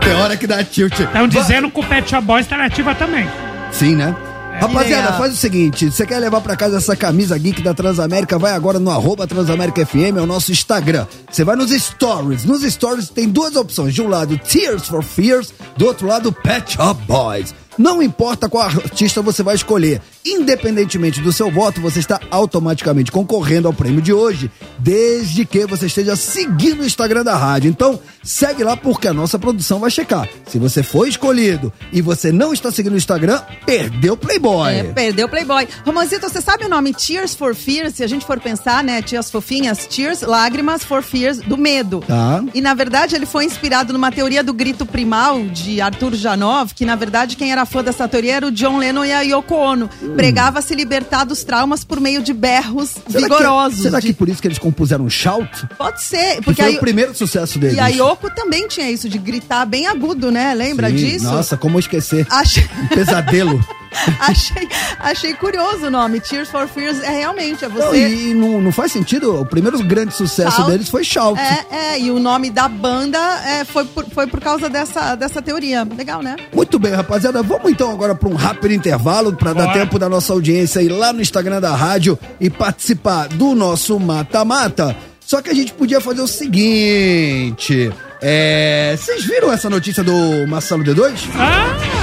Tem 0.01 0.13
hora 0.15 0.35
que 0.37 0.47
dá 0.47 0.63
tilt. 0.63 0.99
Estão 0.99 1.27
dizendo 1.27 1.69
que 1.69 1.79
o 1.79 1.83
Pet 1.83 2.09
Shop 2.09 2.25
Boys 2.25 2.47
tá 2.47 2.57
nativa 2.57 2.93
também. 2.95 3.27
Sim, 3.71 3.95
né? 3.95 4.15
Rapaziada, 4.59 5.05
Legal. 5.05 5.17
faz 5.17 5.33
o 5.33 5.37
seguinte: 5.37 5.89
você 5.89 6.05
quer 6.05 6.19
levar 6.19 6.41
pra 6.41 6.55
casa 6.55 6.77
essa 6.77 6.95
camisa 6.95 7.37
geek 7.37 7.61
da 7.61 7.73
Transamérica? 7.73 8.37
Vai 8.37 8.51
agora 8.51 8.77
no 8.77 8.91
arroba 8.91 9.25
Transamérica 9.25 9.85
FM, 9.85 10.17
é 10.17 10.21
o 10.21 10.27
nosso 10.27 10.51
Instagram. 10.51 11.07
Você 11.31 11.43
vai 11.43 11.55
nos 11.55 11.71
stories. 11.71 12.45
Nos 12.45 12.61
stories 12.61 13.09
tem 13.09 13.27
duas 13.27 13.55
opções: 13.55 13.93
de 13.93 14.01
um 14.01 14.07
lado, 14.07 14.37
Tears 14.37 14.87
for 14.87 15.03
Fears, 15.03 15.53
do 15.77 15.85
outro 15.87 16.07
lado, 16.07 16.31
Pet 16.31 16.73
Shop 16.73 17.01
Boys. 17.07 17.55
Não 17.77 18.01
importa 18.01 18.49
qual 18.49 18.63
artista 18.63 19.21
você 19.21 19.41
vai 19.41 19.55
escolher, 19.55 20.01
independentemente 20.25 21.21
do 21.21 21.31
seu 21.31 21.49
voto, 21.49 21.81
você 21.81 21.99
está 21.99 22.19
automaticamente 22.29 23.11
concorrendo 23.11 23.67
ao 23.67 23.73
prêmio 23.73 24.01
de 24.01 24.13
hoje, 24.13 24.51
desde 24.77 25.45
que 25.45 25.65
você 25.65 25.85
esteja 25.85 26.15
seguindo 26.15 26.81
o 26.81 26.85
Instagram 26.85 27.23
da 27.23 27.35
rádio. 27.35 27.69
Então, 27.69 27.99
segue 28.23 28.63
lá 28.63 28.75
porque 28.75 29.07
a 29.07 29.13
nossa 29.13 29.39
produção 29.39 29.79
vai 29.79 29.89
checar. 29.89 30.27
Se 30.47 30.59
você 30.59 30.83
foi 30.83 31.09
escolhido 31.09 31.71
e 31.91 32.01
você 32.01 32.31
não 32.31 32.53
está 32.53 32.71
seguindo 32.71 32.93
o 32.93 32.97
Instagram, 32.97 33.41
perdeu 33.65 34.13
o 34.13 34.17
Playboy. 34.17 34.73
É, 34.73 34.83
perdeu 34.83 35.27
o 35.27 35.29
Playboy. 35.29 35.67
Romancito, 35.85 36.29
você 36.29 36.41
sabe 36.41 36.65
o 36.65 36.69
nome 36.69 36.93
Tears 36.93 37.33
for 37.33 37.55
Fears? 37.55 37.95
Se 37.95 38.03
a 38.03 38.07
gente 38.07 38.25
for 38.25 38.39
pensar, 38.39 38.83
né? 38.83 39.01
Tias 39.01 39.31
fofinhas, 39.31 39.87
Tears, 39.87 40.21
lágrimas 40.21 40.83
for 40.83 41.01
Fears, 41.01 41.37
do 41.39 41.57
medo. 41.57 42.03
Tá. 42.05 42.43
E 42.53 42.61
na 42.61 42.73
verdade 42.73 43.15
ele 43.15 43.25
foi 43.25 43.45
inspirado 43.45 43.93
numa 43.93 44.11
teoria 44.11 44.43
do 44.43 44.53
grito 44.53 44.85
primal 44.85 45.41
de 45.45 45.81
Arthur 45.81 46.13
Janov, 46.15 46.73
que 46.73 46.85
na 46.85 46.95
verdade 46.95 47.35
quem 47.35 47.51
era 47.51 47.60
fã 47.65 47.83
dessa 47.83 48.07
teoria 48.07 48.35
era 48.35 48.47
o 48.47 48.51
John 48.51 48.77
Lennon 48.77 49.05
e 49.05 49.11
a 49.11 49.21
Yoko 49.21 49.55
Ono. 49.55 49.89
Pregava 50.15 50.61
se 50.61 50.73
libertar 50.75 51.23
dos 51.23 51.43
traumas 51.43 51.83
por 51.83 51.99
meio 51.99 52.21
de 52.21 52.33
berros 52.33 52.89
Será 53.09 53.19
vigorosos. 53.23 53.77
Que, 53.77 53.81
será 53.83 53.99
de- 53.99 54.07
que 54.07 54.13
por 54.13 54.29
isso 54.29 54.41
que 54.41 54.47
eles 54.47 54.59
compuseram 54.59 55.09
Shout? 55.09 55.67
Pode 55.77 56.01
ser, 56.01 56.35
Que 56.37 56.41
porque 56.43 56.61
foi 56.61 56.71
aí. 56.71 56.77
o 56.77 56.79
primeiro 56.79 57.15
sucesso 57.15 57.57
deles. 57.59 57.77
E 57.77 57.79
a 57.79 57.87
Yoko 57.87 58.29
também 58.33 58.67
tinha 58.67 58.89
isso, 58.89 59.07
de 59.09 59.17
gritar 59.17 59.65
bem 59.65 59.87
agudo, 59.87 60.31
né? 60.31 60.53
Lembra 60.53 60.89
Sim, 60.89 60.95
disso? 60.95 61.25
Nossa, 61.25 61.57
como 61.57 61.79
esquecer. 61.79 62.25
Acho... 62.29 62.59
Um 62.83 62.87
pesadelo. 62.87 63.59
achei, 64.19 64.67
achei 64.99 65.33
curioso 65.33 65.87
o 65.87 65.91
nome. 65.91 66.19
Tears 66.19 66.49
for 66.49 66.67
Fears 66.67 67.01
é 67.01 67.09
realmente, 67.09 67.65
é 67.65 67.69
Não, 67.69 67.75
você. 67.75 68.07
e 68.07 68.33
não, 68.33 68.61
não 68.61 68.71
faz 68.71 68.91
sentido. 68.91 69.41
O 69.41 69.45
primeiro 69.45 69.81
grande 69.83 70.13
sucesso 70.13 70.57
Shout. 70.57 70.71
deles 70.71 70.89
foi 70.89 71.03
Shout. 71.03 71.39
É, 71.39 71.65
é, 71.71 71.99
e 71.99 72.11
o 72.11 72.19
nome 72.19 72.49
da 72.49 72.67
banda 72.67 73.19
é, 73.45 73.65
foi, 73.65 73.85
por, 73.85 74.05
foi 74.09 74.27
por 74.27 74.39
causa 74.39 74.69
dessa, 74.69 75.15
dessa 75.15 75.41
teoria. 75.41 75.87
Legal, 75.97 76.21
né? 76.21 76.35
Muito 76.53 76.79
bem, 76.79 76.93
rapaziada. 76.93 77.43
Vamos 77.43 77.71
então 77.71 77.91
agora 77.91 78.15
para 78.15 78.29
um 78.29 78.35
rápido 78.35 78.73
intervalo 78.73 79.33
para 79.33 79.53
dar 79.53 79.73
tempo 79.73 79.99
da 79.99 80.07
nossa 80.07 80.33
audiência 80.33 80.81
ir 80.81 80.89
lá 80.89 81.11
no 81.11 81.21
Instagram 81.21 81.59
da 81.59 81.75
rádio 81.75 82.17
e 82.39 82.49
participar 82.49 83.27
do 83.27 83.53
nosso 83.53 83.99
mata-mata. 83.99 84.95
Só 85.19 85.41
que 85.41 85.49
a 85.49 85.53
gente 85.53 85.73
podia 85.73 86.01
fazer 86.01 86.21
o 86.21 86.27
seguinte. 86.27 87.91
É. 88.21 88.95
Vocês 88.97 89.23
viram 89.25 89.51
essa 89.51 89.69
notícia 89.69 90.03
do 90.03 90.45
Marcelo 90.47 90.83
D2? 90.83 91.13
Ah, 91.35 92.00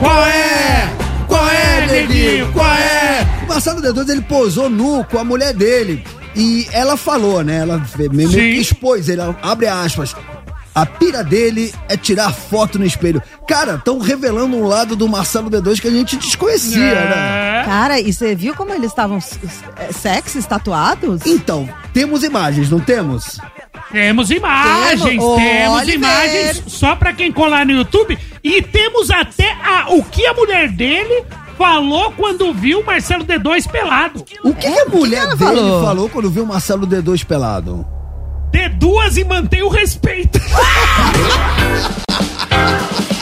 qual 0.00 0.26
é? 0.26 0.88
Qual 1.28 1.48
é, 1.48 1.86
neguinho? 1.86 2.52
Qual 2.52 2.66
é? 2.66 3.26
O 3.44 3.48
Marcelo 3.48 3.80
D2 3.80 4.08
ele 4.08 4.22
posou 4.22 4.68
nu 4.68 5.04
com 5.04 5.18
a 5.18 5.24
mulher 5.24 5.54
dele. 5.54 6.02
E 6.34 6.66
ela 6.72 6.96
falou, 6.96 7.42
né? 7.42 7.58
Ela 7.58 7.84
meio 8.12 8.28
Sim. 8.28 8.36
que 8.36 8.58
expôs 8.58 9.08
ele, 9.08 9.20
ela 9.20 9.36
abre 9.42 9.66
aspas. 9.66 10.14
A 10.74 10.86
pira 10.86 11.24
dele 11.24 11.74
é 11.88 11.96
tirar 11.96 12.32
foto 12.32 12.78
no 12.78 12.86
espelho. 12.86 13.20
Cara, 13.46 13.74
estão 13.74 13.98
revelando 13.98 14.56
um 14.56 14.66
lado 14.66 14.94
do 14.94 15.08
Marcelo 15.08 15.50
D2 15.50 15.80
que 15.80 15.88
a 15.88 15.90
gente 15.90 16.16
desconhecia, 16.16 16.94
né? 16.94 17.60
É. 17.60 17.64
Cara, 17.64 18.00
e 18.00 18.12
você 18.12 18.34
viu 18.36 18.54
como 18.54 18.72
eles 18.72 18.90
estavam 18.90 19.18
é, 19.76 19.92
sexys, 19.92 20.46
tatuados? 20.46 21.26
Então, 21.26 21.68
temos 21.92 22.22
imagens, 22.22 22.70
não 22.70 22.78
temos? 22.78 23.40
Temos 23.90 24.30
imagens, 24.30 25.02
Temos. 25.02 25.36
temos 25.36 25.88
imagens 25.88 26.62
só 26.68 26.94
pra 26.94 27.12
quem 27.12 27.32
colar 27.32 27.66
no 27.66 27.72
YouTube. 27.72 28.16
E 28.42 28.62
temos 28.62 29.10
até 29.10 29.52
a- 29.52 29.86
o 29.90 30.02
que 30.02 30.26
a 30.26 30.32
mulher 30.34 30.68
dele 30.70 31.24
falou 31.58 32.12
quando 32.12 32.52
viu 32.54 32.80
o 32.80 32.86
Marcelo 32.86 33.24
D2 33.24 33.66
pelado. 33.70 34.24
O 34.44 34.54
que, 34.54 34.66
É, 34.66 34.72
que 34.72 34.80
a 34.80 34.84
mulher 34.86 35.28
que 35.28 35.36
dele 35.36 35.56
falou? 35.58 35.84
falou? 35.84 36.08
quando 36.08 36.30
viu 36.30 36.44
o 36.44 36.46
Marcelo 36.46 36.86
D2 36.86 37.24
pelado? 37.24 37.86
Dê 38.50 38.68
duas 38.68 39.16
e 39.16 39.24
mantém 39.24 39.62
o 39.62 39.68
respeito. 39.68 40.40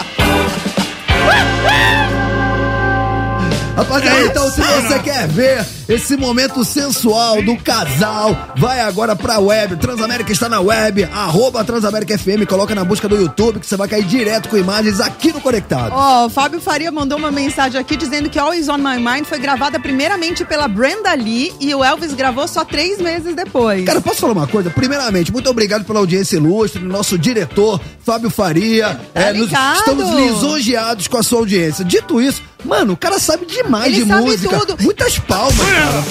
Rapaziada, 3.79 4.25
então 4.27 4.51
se 4.51 4.61
você 4.61 4.99
quer 4.99 5.29
ver 5.29 5.65
esse 5.89 6.17
momento 6.17 6.65
sensual 6.65 7.41
do 7.43 7.57
casal, 7.57 8.37
vai 8.57 8.81
agora 8.81 9.15
pra 9.15 9.39
web. 9.39 9.77
Transamérica 9.77 10.33
está 10.33 10.49
na 10.49 10.61
web, 10.61 11.05
arroba 11.05 11.65
Transamérica 11.65 12.19
FM, 12.19 12.45
coloca 12.49 12.75
na 12.75 12.85
busca 12.85 13.09
do 13.09 13.17
YouTube 13.17 13.61
que 13.61 13.67
você 13.67 13.77
vai 13.77 13.87
cair 13.87 14.05
direto 14.05 14.49
com 14.49 14.57
imagens 14.57 15.01
aqui 15.01 15.33
no 15.33 15.41
Conectado. 15.41 15.93
Ó, 15.95 16.27
o 16.27 16.29
Fábio 16.29 16.61
Faria 16.61 16.91
mandou 16.91 17.17
uma 17.17 17.31
mensagem 17.31 17.81
aqui 17.81 17.97
dizendo 17.97 18.29
que 18.29 18.39
Always 18.39 18.69
On 18.69 18.79
My 18.79 18.97
Mind 18.99 19.25
foi 19.27 19.39
gravada 19.39 19.79
primeiramente 19.79 20.45
pela 20.45 20.67
Brenda 20.67 21.15
Lee 21.15 21.53
e 21.61 21.73
o 21.73 21.85
Elvis 21.85 22.13
gravou 22.15 22.49
só 22.49 22.65
três 22.65 23.01
meses 23.01 23.35
depois. 23.37 23.85
Cara, 23.85 24.01
posso 24.01 24.17
falar 24.21 24.33
uma 24.33 24.47
coisa? 24.49 24.71
Primeiramente, 24.71 25.33
muito 25.33 25.49
obrigado 25.49 25.85
pela 25.85 26.01
audiência 26.01 26.37
ilustre, 26.37 26.83
nosso 26.83 27.17
diretor, 27.17 27.81
Fábio 28.05 28.29
Faria. 28.29 29.01
Tá 29.15 29.21
É, 29.21 29.33
nos- 29.33 29.51
estamos 29.53 30.11
lisonjeados 30.17 31.07
com 31.07 31.17
a 31.17 31.23
sua 31.23 31.39
audiência. 31.39 31.85
Dito 31.85 32.21
isso, 32.21 32.43
mano, 32.65 32.93
o 32.95 32.97
cara 32.97 33.19
sabe 33.19 33.47
demais 33.47 33.87
Ele 33.93 34.03
de 34.05 34.09
sabe 34.09 34.23
música. 34.23 34.59
tudo. 34.61 34.77
Muitas 34.83 35.19
palmas, 35.19 35.55
cara. 35.57 36.05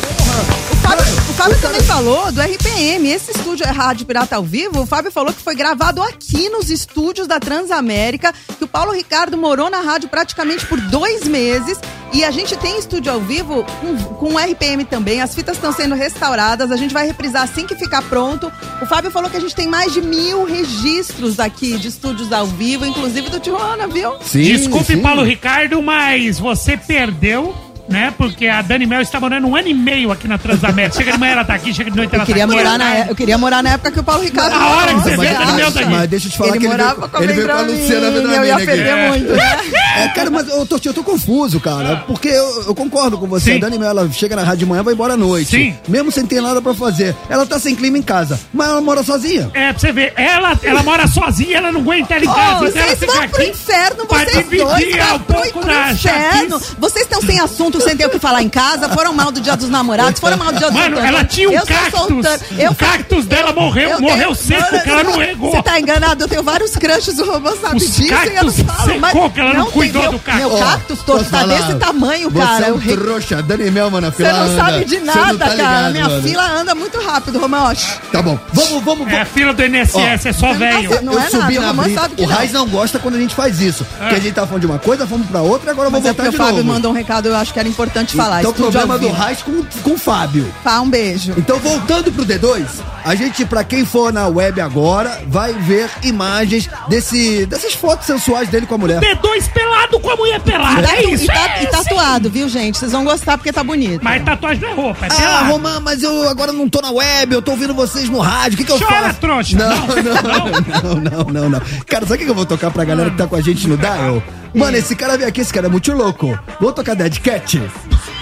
O 0.72 0.76
Fábio, 0.88 1.06
o 1.30 1.34
Fábio 1.34 1.62
também 1.62 1.82
falou 1.82 2.32
do 2.32 2.42
RPM. 2.42 3.10
Esse 3.10 3.32
estúdio 3.32 3.66
é 3.66 3.70
Rádio 3.72 4.06
Pirata 4.06 4.36
ao 4.38 4.44
Vivo. 4.44 4.82
O 4.82 4.86
Fábio 4.86 5.12
falou 5.12 5.34
que 5.34 5.42
foi 5.42 5.56
gravado 5.56 6.02
aqui 6.02 6.48
nos 6.50 6.70
estúdios 6.70 7.28
da 7.28 7.40
Transamérica, 7.40 8.34
que 8.58 8.64
o 8.64 8.68
Paulo 8.68 8.94
Ricardo 8.94 9.38
morou 9.38 9.70
na 9.70 9.82
rádio 9.82 10.08
praticamente 10.08 10.66
por 10.66 10.80
dois 10.80 11.28
meses. 11.28 11.78
E 12.14 12.24
a 12.24 12.32
gente 12.32 12.56
tem 12.56 12.80
estúdio 12.80 13.12
ao 13.12 13.20
vivo 13.20 13.66
com, 13.82 13.98
com 14.16 14.38
RPM 14.38 14.86
também. 14.86 15.22
As 15.22 15.36
fitas 15.36 15.58
estão 15.58 15.74
sendo 15.74 15.94
restauradas. 15.94 16.72
A 16.72 16.78
gente 16.78 16.94
vai 16.94 17.06
reprisar 17.06 17.44
assim 17.44 17.68
que 17.68 17.76
ficar 17.76 18.02
pronto. 18.04 18.50
O 18.82 18.86
Fábio 18.86 19.12
falou 19.12 19.30
que 19.30 19.36
a 19.36 19.42
gente 19.42 19.54
tem 19.54 19.68
mais 19.68 19.92
de 19.92 20.00
mil 20.02 20.46
registros 20.46 21.38
aqui 21.38 21.78
de 21.78 21.90
estúdios 21.90 22.32
ao 22.32 22.46
vivo, 22.48 22.86
inclusive 22.86 23.30
do 23.30 23.42
Tijuana, 23.42 23.88
viu? 23.88 24.14
Sim, 24.22 24.42
Desculpe, 24.44 24.86
sim. 24.96 25.02
Paulo 25.02 25.22
Ricardo, 25.24 25.82
mas 25.82 26.37
você 26.40 26.78
perdeu, 26.78 27.54
né? 27.88 28.14
Porque 28.18 28.48
a 28.48 28.62
Dani 28.62 28.86
Mel 28.86 29.02
está 29.02 29.20
morando 29.20 29.48
um 29.48 29.56
ano 29.56 29.68
e 29.68 29.74
meio 29.74 30.12
aqui 30.12 30.28
na 30.28 30.38
Transamérica. 30.38 30.98
Chega 30.98 31.12
de 31.14 31.18
manhã 31.20 31.32
ela 31.34 31.46
tá 31.46 31.54
aqui, 31.54 31.74
chega 31.74 31.90
de 31.92 31.98
noite 31.98 32.14
ela 32.14 32.24
Eu 32.24 32.26
queria, 32.28 32.48
tá 32.48 32.54
aqui. 32.54 32.64
morar 32.64 32.78
na, 32.78 33.00
eu 33.08 33.16
queria 33.16 33.38
morar 33.38 33.64
na 33.64 33.70
época 33.72 33.92
que 33.92 34.00
o 34.00 34.04
Paulo 34.04 34.24
Ricardo 34.24 34.52
Na 34.52 34.68
hora 34.68 34.94
que 34.94 35.00
você 35.02 35.18
vê, 35.18 35.28
acha? 35.28 35.40
Dani 35.46 35.52
Mel 35.54 35.72
tá 35.72 35.80
aqui. 35.82 35.90
Mas 35.90 36.10
deixa 36.10 36.28
eu 36.28 36.32
te 36.32 36.38
falar 36.38 36.50
ele 36.52 36.60
que 36.60 36.66
ele 36.66 36.76
veio, 36.76 36.88
morava 36.88 37.08
com 37.10 37.18
a 37.18 37.24
ele 37.24 37.34
veio 37.34 37.48
com 37.48 37.54
a 37.54 37.62
Luciana 37.62 38.08
Eu 38.08 38.46
ia 38.46 38.56
perder 38.58 38.96
muito, 39.10 39.34
né? 39.34 39.58
É, 39.98 40.08
cara, 40.10 40.30
mas 40.30 40.48
eu 40.48 40.66
tô, 40.66 40.80
eu 40.84 40.94
tô 40.94 41.04
confuso, 41.04 41.60
cara. 41.60 42.04
Porque 42.08 42.28
eu, 42.28 42.64
eu 42.68 42.76
concordo 42.76 43.18
com 43.18 43.26
você. 43.28 43.52
Sim. 43.52 43.58
A 43.58 43.62
Dani 43.62 43.80
Mel, 43.80 43.90
ela 43.90 44.12
chega 44.12 44.36
na 44.36 44.44
rádio 44.44 44.60
de 44.60 44.66
manhã 44.66 44.82
e 44.82 44.84
vai 44.84 44.94
embora 44.94 45.14
à 45.14 45.18
noite. 45.18 45.50
Sim. 45.50 45.76
Mesmo 45.88 46.12
sem 46.12 46.26
ter 46.26 46.42
nada 46.42 46.62
pra 46.62 46.74
fazer. 46.74 47.16
Ela 47.30 47.46
tá 47.46 47.58
sem 47.60 47.76
clima 47.76 47.98
em 47.98 48.02
casa. 48.04 48.40
Mas 48.54 48.68
ela 48.68 48.82
mora 48.82 49.02
sozinha. 49.04 49.50
É, 49.54 49.72
pra 49.72 49.80
você 49.80 49.92
ver, 49.92 50.14
ela, 50.16 50.60
ela 50.62 50.84
mora 50.84 51.08
sozinha, 51.08 51.58
ela 51.58 51.72
não 51.72 51.82
aguenta 51.82 52.14
ela 52.16 52.26
em 52.26 52.28
casa. 52.28 52.64
Oh, 52.64 52.68
então 52.68 52.82
ela 52.82 52.96
vocês 52.96 53.00
fica 53.00 53.14
vão 53.14 53.30
pro 53.30 53.44
inferno, 53.44 54.06
pra 54.06 54.18
vocês 54.20 54.38
dividir 54.38 54.66
dois 54.66 54.94
um 54.94 54.98
vão 55.08 55.20
pro, 55.20 55.36
pouco 55.36 55.60
pro 55.60 55.68
da 55.68 55.92
inferno. 55.92 56.60
chatice. 56.60 56.76
Vocês 56.80 57.06
estão 57.06 57.22
sem 57.22 57.40
assunto, 57.40 57.77
sem 57.82 57.96
ter 57.98 58.06
o 58.06 58.10
que 58.10 58.20
falar 58.20 58.42
em 58.42 58.50
casa, 58.50 58.90
foram 58.90 59.14
mal 59.14 59.32
do 59.32 59.40
dia 59.42 59.56
dos 59.56 59.70
namorados, 59.70 60.20
foram 60.20 60.38
mal 60.38 60.52
do 60.52 60.58
dia 60.58 60.70
dos 60.70 60.80
Mano, 60.80 61.00
ela 61.00 61.24
tinha 61.24 61.50
um 61.50 61.54
Eu 61.54 61.66
cactus. 61.66 62.26
Eu 62.58 62.72
o 62.72 62.76
cactus 62.76 63.26
dela 63.26 63.52
morreu, 63.54 63.90
eu 63.92 64.00
morreu 64.02 64.18
tenho- 64.18 64.36
seco, 64.36 64.72
Mano, 64.72 64.84
que 64.84 64.90
ela 64.90 65.04
não 65.04 65.18
regou. 65.18 65.52
Você 65.52 65.62
tá 65.64 65.80
enganado, 65.80 66.24
eu 66.24 66.28
tenho 66.28 66.44
vários 66.44 66.72
crushes, 66.76 67.18
o 67.20 67.26
robô 67.32 67.56
sabe 67.56 67.78
Os 67.78 67.84
disso 67.96 68.04
e 68.04 68.10
eu 68.10 68.18
não 68.18 68.54
cactus 68.54 68.62
falo. 68.62 69.00
mas 69.00 69.12
secou, 69.12 69.30
que 69.32 69.40
ela 69.40 69.54
não 69.54 69.64
tem 69.66 69.72
cuidou 69.74 70.02
meu, 70.04 70.12
do 70.12 70.20
cactus. 70.20 70.40
Meu 70.46 70.54
Ó, 70.54 70.60
cactus 70.60 71.00
todo 71.04 71.24
tá 71.24 71.40
falar? 71.40 71.56
desse 71.60 71.76
tamanho, 71.76 72.30
Você 72.30 72.40
cara. 72.40 72.66
é 72.66 72.70
Eu 72.70 72.76
um 72.76 72.78
re- 72.78 72.96
trouxa. 72.98 73.42
Dani 73.42 73.72
Mel, 73.72 73.90
mano, 73.92 74.08
a 74.08 74.12
Você 74.12 74.18
fila 74.18 74.34
não 74.34 74.42
anda. 74.52 74.56
sabe 74.56 74.86
de 74.86 74.96
Você 74.98 75.06
nada, 75.06 75.26
não 75.34 75.38
tá 75.38 75.46
cara. 75.46 75.56
ligado, 75.56 75.92
Minha 75.94 76.10
mano. 76.10 76.22
fila 76.24 76.52
anda 76.52 76.76
muito 76.76 77.00
rápido, 77.02 77.40
Romão. 77.40 77.68
Tá 78.12 78.22
bom. 78.22 78.38
Vamos, 78.54 78.84
vamos, 78.84 79.08
É 79.12 79.22
a 79.22 79.26
fila 79.26 79.54
do 79.54 79.64
INSS, 79.64 80.26
é 80.28 80.34
só 80.34 80.54
velho. 80.54 80.90
tá- 80.90 81.02
Não 81.02 81.14
eu 81.14 81.20
é 81.20 81.30
subi 81.30 81.38
nada, 81.56 81.58
o 81.58 81.62
na 81.62 81.68
Romão 81.68 81.86
brita. 81.86 82.02
sabe 82.02 82.16
que 82.16 82.24
O 82.24 82.28
não. 82.28 82.36
Raiz 82.36 82.52
não 82.52 82.68
gosta 82.68 83.00
quando 83.00 83.16
a 83.16 83.20
gente 83.20 83.36
faz 83.36 83.60
isso. 83.62 83.86
Porque 83.98 84.16
a 84.16 84.20
gente 84.20 84.34
tá 84.34 84.46
falando 84.46 84.62
de 84.62 84.68
uma 84.68 84.80
coisa, 84.80 85.06
fomos 85.08 85.28
pra 85.28 85.42
outra, 85.42 85.72
agora 85.72 85.88
eu 85.88 85.92
vou 85.92 86.00
é 86.00 86.04
voltar 86.04 86.24
de 86.24 86.30
o 86.30 86.34
Fábio 86.34 86.58
novo. 86.58 86.66
mandou 86.66 86.92
um 86.92 86.94
recado, 86.94 87.28
eu 87.28 87.36
acho 87.36 87.52
que 87.54 87.60
era 87.60 87.67
importante 87.68 88.16
falar. 88.16 88.40
Então 88.40 88.52
o 88.52 88.54
Estúdio 88.54 88.72
problema 88.80 88.98
do. 89.00 89.10
Raiz 89.10 89.42
com, 89.42 89.64
com 89.84 89.92
o 89.94 89.98
Fábio. 89.98 90.52
Pá, 90.64 90.80
um 90.80 90.90
beijo. 90.90 91.34
Então, 91.38 91.60
voltando 91.60 92.12
pro 92.12 92.26
D2, 92.26 92.66
a 93.04 93.16
gente, 93.16 93.46
pra 93.46 93.64
quem 93.64 93.86
for 93.86 94.12
na 94.14 94.28
web 94.28 94.60
agora, 94.62 95.22
vai 95.28 95.54
ver 95.54 95.90
imagens 96.04 96.70
desse, 96.88 97.46
dessas 97.46 97.74
fotos 97.74 98.06
sensuais 98.06 98.50
dele 98.50 98.66
com 98.66 98.76
a 98.76 98.78
mulher. 98.78 99.00
D2 99.02 99.50
pelado 99.52 100.00
com 100.00 100.10
a 100.10 100.16
mulher 100.16 100.40
pelada. 100.42 100.82
Tá- 100.88 100.96
É 100.96 101.04
isso. 101.04 101.24
e, 101.24 101.28
tá- 101.28 101.34
é, 101.58 101.64
e 101.64 101.67
tatuado, 102.08 102.30
viu, 102.30 102.48
gente? 102.48 102.78
Vocês 102.78 102.92
vão 102.92 103.04
gostar 103.04 103.38
porque 103.38 103.52
tá 103.52 103.64
bonito. 103.64 104.02
Mas 104.04 104.24
tatuagem 104.24 104.62
não 104.62 104.70
é 104.70 104.74
roupa, 104.74 105.06
é 105.06 105.10
Ah, 105.12 105.16
pelado. 105.16 105.52
Romã, 105.52 105.80
mas 105.82 106.04
eu 106.04 106.30
agora 106.30 106.54
não 106.54 106.68
tô 106.70 106.82
na 106.82 106.92
web, 106.92 107.34
eu 107.34 107.42
tô 107.42 107.52
ouvindo 107.52 107.74
vocês 107.74 108.10
no 108.10 108.20
rádio, 108.20 108.56
o 108.56 108.58
que 108.58 108.64
que 108.64 108.72
eu 108.72 108.80
Chora, 108.80 109.04
faço? 109.04 109.20
trouxa. 109.20 109.58
Não, 109.58 109.68
Não, 109.88 110.04
não, 110.04 110.96
não, 111.02 111.24
não, 111.24 111.24
não, 111.42 111.50
não. 111.50 111.62
Cara, 111.86 112.06
sabe 112.06 112.22
o 112.24 112.26
que 112.26 112.32
eu 112.32 112.36
vou 112.36 112.46
tocar 112.46 112.72
pra 112.72 112.84
galera 112.86 113.10
que 113.10 113.18
tá 113.18 113.28
com 113.28 113.36
a 113.36 113.42
gente 113.42 113.68
no 113.68 113.78
Dial? 113.78 114.22
Mano, 114.54 114.78
esse 114.78 114.96
cara 114.96 115.18
veio 115.18 115.30
aqui, 115.30 115.42
esse 115.42 115.54
cara 115.54 115.68
é 115.68 115.70
muito 115.70 115.92
louco. 115.94 116.38
Vou 116.60 116.72
tocar 116.72 116.96
Dead 116.96 117.20
Cat. 117.20 117.62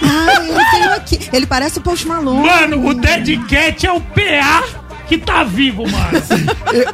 Ah, 0.02 0.94
aqui. 0.96 1.18
Ele 1.32 1.46
parece 1.46 1.78
o 1.78 1.80
Post 1.80 2.06
Malone. 2.06 2.46
Mano, 2.46 2.88
o 2.88 2.94
Dead 2.94 3.38
Cat 3.46 3.86
é 3.86 3.92
o 3.92 4.00
PA 4.00 4.64
que 5.06 5.18
tá 5.18 5.44
vivo, 5.44 5.84
mano. 5.88 6.22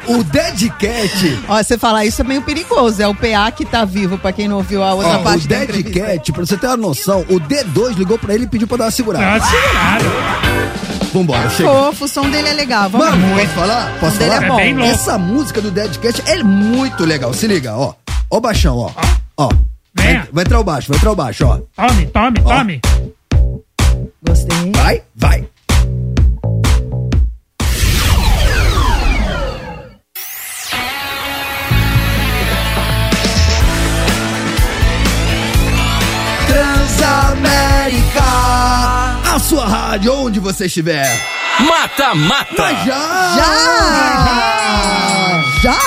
E 0.07 0.13
O 0.13 0.23
Dead 0.25 0.69
Cat 0.79 1.41
Ó, 1.49 1.63
você 1.63 1.79
falar 1.79 2.05
isso 2.05 2.21
é 2.21 2.25
meio 2.25 2.43
perigoso. 2.43 3.03
É 3.03 3.09
o 3.09 3.15
PA 3.15 3.51
que 3.51 3.65
tá 3.65 3.85
vivo, 3.85 4.19
pra 4.19 4.33
quem 4.33 4.47
não 4.49 4.57
ouviu 4.59 4.83
a 4.83 4.95
outra 4.95 5.19
Ó, 5.19 5.21
o 5.21 5.23
parte 5.25 5.49
da 5.49 5.65
Dead. 5.65 5.93
Cat, 5.93 6.33
pra 6.33 6.45
você 6.45 6.57
ter 6.57 6.67
uma 6.67 6.77
noção, 6.77 7.21
o 7.29 7.41
D2 7.41 7.95
ligou 7.97 8.19
pra 8.19 8.35
ele 8.35 8.45
e 8.45 8.47
pediu 8.49 8.67
pra 8.69 8.77
dar 8.77 8.85
uma 8.85 8.91
segurada. 8.91 9.41
Tá 9.41 9.47
segurado. 9.47 10.05
Vambora, 11.13 11.51
chega. 11.51 11.69
Fofo, 11.69 12.05
o 12.05 12.09
som 12.09 12.31
dele 12.31 12.49
é 12.49 12.53
legal. 12.55 12.89
Vamos 12.89 13.07
Mano, 13.09 13.35
posso 13.37 13.49
falar? 13.49 13.99
Posso 14.01 14.19
dele 14.19 14.31
falar? 14.31 14.45
é 14.45 14.49
bom. 14.49 14.55
É 14.61 14.65
bem 14.65 14.75
louco. 14.75 14.91
Essa 14.93 15.19
música 15.19 15.61
do 15.61 15.71
Dead 15.71 15.97
Cat 15.99 16.23
é 16.27 16.43
muito 16.43 17.05
legal. 17.05 17.33
Se 17.35 17.47
liga, 17.47 17.75
ó. 17.77 17.95
Ó 18.31 18.37
o 18.39 18.41
baixão, 18.41 18.77
ó. 18.79 18.91
Ó. 19.37 19.49
Vai, 19.95 20.07
Venha. 20.07 20.29
vai 20.33 20.45
entrar 20.45 20.59
o 20.59 20.65
baixo, 20.65 20.89
vai 20.89 20.97
entrar 20.97 21.13
o 21.13 21.17
baixo, 21.17 21.45
ó. 21.47 21.59
Tome, 21.77 22.07
tome, 22.07 22.41
Ó. 22.45 22.49
tome. 22.59 22.81
Gostei. 24.27 24.73
Vai, 24.75 25.03
vai. 25.15 25.45
A 39.33 39.39
sua 39.39 39.67
rádio, 39.67 40.13
onde 40.13 40.39
você 40.39 40.67
estiver. 40.67 41.19
Mata, 41.61 42.15
mata. 42.15 42.53
Mas 42.59 42.85
já! 42.85 43.35
Já! 43.37 43.45
Já! 45.63 45.79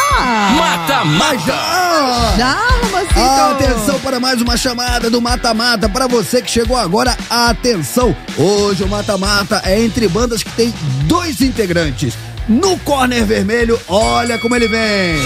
Mata, 0.55 1.05
Mas 1.05 1.45
mata. 1.45 1.45
já! 1.45 2.33
Já, 2.37 2.57
Romacito! 2.81 3.19
Atenção 3.19 3.99
para 3.99 4.19
mais 4.19 4.41
uma 4.41 4.57
chamada 4.57 5.11
do 5.11 5.21
Mata 5.21 5.53
Mata. 5.53 5.87
Para 5.87 6.07
você 6.07 6.41
que 6.41 6.49
chegou 6.49 6.75
agora, 6.75 7.15
atenção. 7.29 8.15
Hoje 8.35 8.83
o 8.83 8.87
Mata 8.87 9.15
Mata 9.15 9.61
é 9.63 9.79
entre 9.79 10.07
bandas 10.07 10.41
que 10.41 10.49
tem 10.51 10.73
dois 11.03 11.39
integrantes. 11.41 12.17
No 12.49 12.79
corner 12.79 13.23
vermelho, 13.25 13.79
olha 13.87 14.39
como 14.39 14.55
ele 14.55 14.67
vem. 14.67 15.17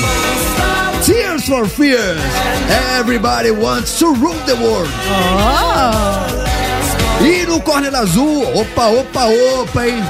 Tears 1.05 1.45
for 1.45 1.65
Fears. 1.70 2.20
Everybody 2.99 3.51
wants 3.51 3.97
to 3.99 4.13
rule 4.13 4.36
the 4.45 4.55
world. 4.55 4.89
E 7.22 7.45
no 7.45 7.59
corner 7.61 7.93
azul, 7.95 8.43
opa, 8.55 8.88
opa, 8.88 9.26
opa, 9.26 9.88
hein? 9.88 10.01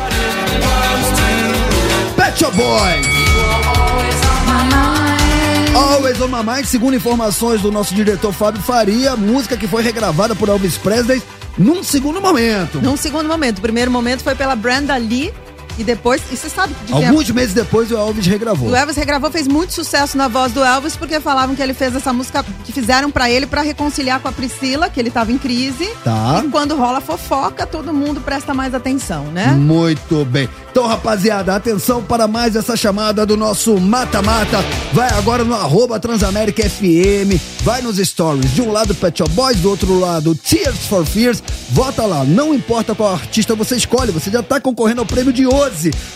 Pet 2.16 2.38
Shop 2.38 2.56
Boys. 2.56 3.08
Always 5.76 6.22
on 6.22 6.28
my 6.28 6.44
mind, 6.44 6.66
segundo 6.66 6.96
informações 6.96 7.62
do 7.62 7.72
nosso 7.72 7.96
diretor 7.96 8.32
Fábio 8.32 8.62
Faria, 8.62 9.16
música 9.16 9.58
que 9.58 9.68
foi 9.68 9.82
regravada 9.82 10.36
por 10.36 10.50
Elvis 10.50 10.78
Presley 10.78 11.22
num 11.58 11.84
segundo 11.84 12.22
momento. 12.22 12.80
Num 12.82 12.96
segundo 12.96 13.28
momento. 13.28 13.58
O 13.58 13.62
primeiro 13.62 13.90
momento 13.90 14.24
foi 14.24 14.36
pela 14.36 14.56
Brenda 14.56 14.96
Lee 14.98 15.34
e 15.80 15.84
depois. 15.84 16.22
E 16.32 16.38
você 16.38 16.50
sabe 16.50 16.76
de 16.86 16.94
Alguns 16.94 17.30
meses 17.32 17.54
depois 17.54 17.92
o 17.92 17.98
Elvis 17.98 18.26
regravou. 18.28 18.70
O 18.70 18.76
Elvis 18.76 18.96
regravou, 18.96 19.32
fez 19.32 19.48
muito 19.48 19.74
sucesso 19.74 20.18
na 20.18 20.28
voz 20.28 20.52
do 20.52 20.64
Elvis, 20.64 20.96
porque 20.96 21.20
falavam 21.20 21.56
que 21.56 21.62
ele 21.62 21.74
fez 21.74 21.96
essa 21.96 22.12
música 22.12 22.46
que 22.66 22.72
fizeram 22.72 23.10
pra 23.10 23.30
ele 23.32 23.48
pra 23.48 23.62
reconciliar 23.62 24.20
com 24.20 24.28
a 24.28 24.32
Priscila, 24.32 24.90
que 24.90 25.00
ele 25.00 25.10
tava 25.10 25.32
em 25.32 25.38
crise. 25.38 25.90
Tá. 26.04 26.44
E 26.46 26.50
quando 26.50 26.76
rola 26.76 27.00
fofoca, 27.02 27.66
todo 27.66 27.94
mundo 27.94 28.22
presta 28.22 28.54
mais 28.54 28.76
atenção, 28.76 29.26
né? 29.26 29.48
Muito 29.48 30.26
bem. 30.26 30.50
Então, 30.72 30.86
rapaziada, 30.86 31.56
atenção 31.56 32.04
para 32.04 32.28
mais 32.28 32.56
essa 32.56 32.78
chamada 32.78 33.26
do 33.26 33.36
nosso 33.36 33.80
Mata-Mata. 33.80 34.64
Vai 34.94 35.10
agora 35.10 35.44
no 35.44 35.56
arroba 35.56 36.00
Transamérica 36.00 36.68
FM, 36.70 37.40
vai 37.64 37.82
nos 37.82 37.98
stories. 37.98 38.54
De 38.54 38.62
um 38.62 38.72
lado 38.72 38.94
Pet 38.94 39.18
Shop 39.18 39.30
Boys, 39.32 39.58
do 39.58 39.70
outro 39.70 40.00
lado 40.00 40.36
Tears 40.36 40.86
for 40.88 41.06
Fears. 41.06 41.42
Vota 41.72 42.06
lá, 42.06 42.24
não 42.24 42.54
importa 42.54 42.96
qual 42.96 43.14
artista 43.14 43.56
você 43.56 43.76
escolhe, 43.76 44.12
você 44.12 44.30
já 44.30 44.42
tá 44.42 44.60
concorrendo 44.60 45.02
ao 45.02 45.06
prêmio 45.06 45.34
de 45.34 45.46
hoje. 45.46 45.69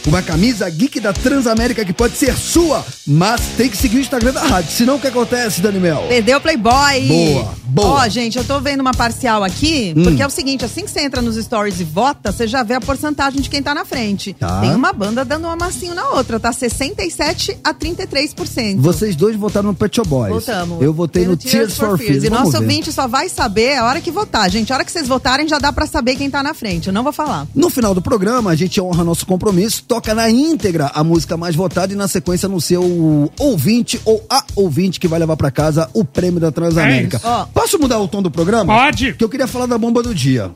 Uma 0.08 0.22
camisa 0.22 0.70
geek 0.70 1.00
da 1.00 1.14
Transamérica 1.14 1.86
que 1.86 1.94
pode 1.94 2.18
ser 2.18 2.36
sua, 2.38 2.84
mas 3.06 3.42
tem 3.58 3.70
que 3.70 3.78
seguir 3.78 3.98
o 3.98 4.00
Instagram 4.00 4.32
da 4.34 4.42
rádio. 4.42 4.72
Senão 4.72 4.96
o 4.96 5.00
que 5.00 5.08
acontece, 5.08 5.62
Dani 5.62 5.80
Mel? 5.80 6.06
Perdeu 6.08 6.38
o 6.38 6.42
Playboy. 6.42 7.08
Boa, 7.08 7.54
boa. 7.66 7.88
Ó, 8.04 8.08
gente, 8.10 8.38
eu 8.38 8.44
tô 8.44 8.60
vendo 8.60 8.82
uma 8.82 8.94
parcial 8.94 9.44
aqui, 9.44 9.94
Hum. 9.96 10.04
porque 10.04 10.22
é 10.24 10.28
o 10.28 10.30
seguinte, 10.30 10.66
assim 10.66 10.84
que 10.86 10.92
você 10.92 11.02
entra 11.02 11.22
nos 11.22 11.36
stories 11.36 11.80
e 11.80 11.84
vota, 11.84 12.32
você 12.32 12.48
já 12.48 12.64
vê 12.64 12.74
a 12.74 12.82
porcentagem 12.82 13.42
de 13.42 13.50
quem 13.50 13.62
tá 13.62 13.74
na 13.76 13.86
frente. 13.86 14.34
Tá. 14.34 14.60
Tem 14.62 14.74
uma 14.74 14.92
banda 14.92 15.24
dando 15.24 15.48
um 15.48 15.52
amassinho 15.52 15.94
na 15.94 16.10
outra, 16.10 16.40
tá 16.40 16.52
67 16.52 17.58
a 17.64 17.74
33%. 17.74 18.80
Vocês 18.80 19.16
dois 19.16 19.36
votaram 19.36 19.70
no 19.70 19.76
Pet 19.76 19.96
Shop 19.96 20.08
Boys. 20.08 20.34
Votamos. 20.34 20.82
Eu 20.82 20.94
votei 20.94 21.26
no 21.26 21.38
Tears 21.38 21.76
for 21.78 21.98
Fears. 21.98 22.24
E 22.24 22.30
Vamos 22.30 22.46
nosso 22.46 22.52
ver. 22.54 22.58
ouvinte 22.60 22.92
só 22.92 23.08
vai 23.08 23.30
saber 23.30 23.78
a 23.78 23.86
hora 23.86 24.02
que 24.02 24.12
votar. 24.12 24.50
Gente, 24.50 24.72
a 24.72 24.76
hora 24.76 24.86
que 24.86 24.92
vocês 24.92 25.08
votarem 25.08 25.48
já 25.48 25.60
dá 25.60 25.72
pra 25.72 25.86
saber 25.86 26.16
quem 26.16 26.30
tá 26.30 26.42
na 26.42 26.54
frente. 26.54 26.88
Eu 26.88 26.94
não 26.94 27.04
vou 27.04 27.14
falar. 27.14 27.48
No 27.54 27.70
final 27.70 27.94
do 27.94 28.02
programa, 28.02 28.52
a 28.52 28.56
gente 28.56 28.80
honra 28.82 29.04
nosso 29.04 29.26
compromisso, 29.26 29.43
toca 29.88 30.14
na 30.14 30.30
íntegra 30.30 30.92
a 30.94 31.04
música 31.04 31.36
mais 31.36 31.56
votada 31.56 31.92
e 31.94 31.96
na 31.96 32.08
sequência 32.08 32.48
anuncia 32.48 32.80
o 32.80 33.32
ouvinte 33.40 34.00
ou 34.06 34.24
a 34.30 34.44
ouvinte 34.56 35.00
que 35.00 35.08
vai 35.08 35.20
levar 35.20 35.36
pra 35.36 35.52
casa 35.52 35.90
o 35.94 36.06
prêmio 36.06 36.40
da 36.40 36.52
Transamérica. 36.52 37.18
É. 37.24 37.46
Posso 37.54 37.78
mudar 37.80 38.00
o 38.00 38.08
tom 38.08 38.22
do 38.22 38.32
programa? 38.32 38.74
Pode. 38.74 39.14
Que 39.14 39.24
eu 39.24 39.30
queria 39.30 39.48
falar 39.48 39.66
da 39.66 39.78
bomba 39.78 40.02
do 40.02 40.14
dia. 40.14 40.52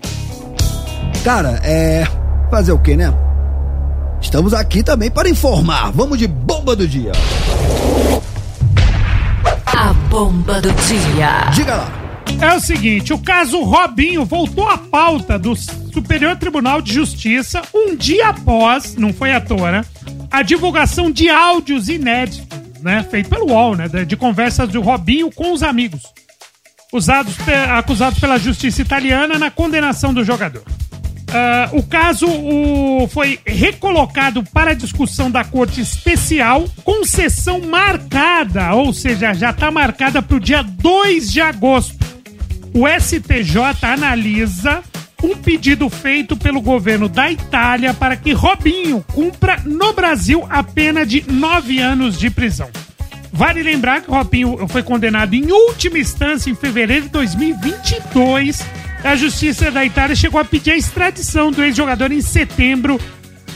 Cara, 1.23 1.59
é. 1.63 2.07
Fazer 2.49 2.71
o 2.71 2.79
quê, 2.79 2.95
né? 2.95 3.13
Estamos 4.21 4.53
aqui 4.53 4.81
também 4.81 5.11
para 5.11 5.29
informar. 5.29 5.91
Vamos 5.91 6.17
de 6.17 6.27
bomba 6.27 6.75
do 6.75 6.88
dia. 6.88 7.11
A 9.65 9.93
bomba 10.09 10.61
do 10.61 10.71
dia. 10.71 11.49
Diga 11.53 11.75
lá. 11.75 12.07
É 12.41 12.53
o 12.53 12.59
seguinte, 12.59 13.13
o 13.13 13.17
caso 13.17 13.61
Robinho 13.63 14.23
voltou 14.23 14.67
à 14.69 14.78
pauta 14.78 15.39
do 15.39 15.55
Superior 15.55 16.36
Tribunal 16.36 16.82
de 16.82 16.93
Justiça 16.93 17.61
um 17.73 17.95
dia 17.95 18.28
após, 18.30 18.95
não 18.95 19.11
foi 19.11 19.32
à 19.34 19.41
toa, 19.41 19.71
né? 19.71 19.86
A 20.30 20.43
divulgação 20.43 21.09
de 21.11 21.30
áudios 21.30 21.89
inéditos, 21.89 22.47
né? 22.82 23.05
Feito 23.09 23.30
pelo 23.30 23.47
UOL, 23.51 23.75
né? 23.75 23.88
De, 23.88 24.15
conversas 24.15 24.69
do 24.69 24.82
Robinho 24.82 25.32
com 25.32 25.51
os 25.51 25.63
amigos. 25.63 26.01
Usados 26.93 27.36
acusados 27.75 28.19
pela 28.19 28.38
justiça 28.38 28.82
italiana 28.82 29.39
na 29.39 29.49
condenação 29.49 30.13
do 30.13 30.23
jogador. 30.23 30.63
Ah, 31.34 31.69
o 31.73 31.84
caso 31.84 32.25
o- 32.28 33.09
foi 33.11 33.39
recolocado 33.45 34.43
para 34.53 34.73
discussão 34.75 35.30
da 35.30 35.43
Corte 35.43 35.82
Especial 35.82 36.65
com 36.86 37.03
sessão 37.03 37.59
marcada, 37.61 38.73
ou 38.75 38.93
seja, 38.93 39.34
já 39.34 39.49
está 39.49 39.69
marcada 39.71 40.21
para 40.21 40.38
o 40.38 40.39
dia 40.39 40.61
2 40.61 41.32
de 41.32 41.41
agosto. 41.41 41.97
O 42.74 42.88
STJ 42.88 43.57
analisa 43.82 44.84
um 45.24 45.36
pedido 45.36 45.89
feito 45.89 46.38
pelo 46.38 46.61
governo 46.61 47.09
da 47.09 47.32
Itália 47.32 47.93
para 47.93 48.15
que 48.15 48.34
Robinho 48.34 49.03
cumpra 49.13 49.59
no 49.65 49.93
Brasil 49.93 50.45
a 50.49 50.61
pena 50.61 51.05
de 51.05 51.24
nove 51.32 51.80
anos 51.80 52.20
de 52.20 52.30
prisão. 52.30 52.70
Vale 53.34 53.63
lembrar 53.63 54.01
que 54.01 54.11
Robinho 54.11 54.68
foi 54.68 54.84
condenado 54.84 55.34
em 55.34 55.51
última 55.51 55.99
instância 55.99 56.49
em 56.49 56.55
fevereiro 56.55 57.03
de 57.03 57.09
2022. 57.09 58.63
A 59.03 59.15
Justiça 59.15 59.72
da 59.72 59.84
Itália 59.86 60.15
chegou 60.15 60.39
a 60.39 60.45
pedir 60.45 60.72
a 60.72 60.78
extradição 60.78 61.51
do 61.51 61.63
ex-jogador 61.63 62.11
em 62.11 62.22
setembro 62.22 62.99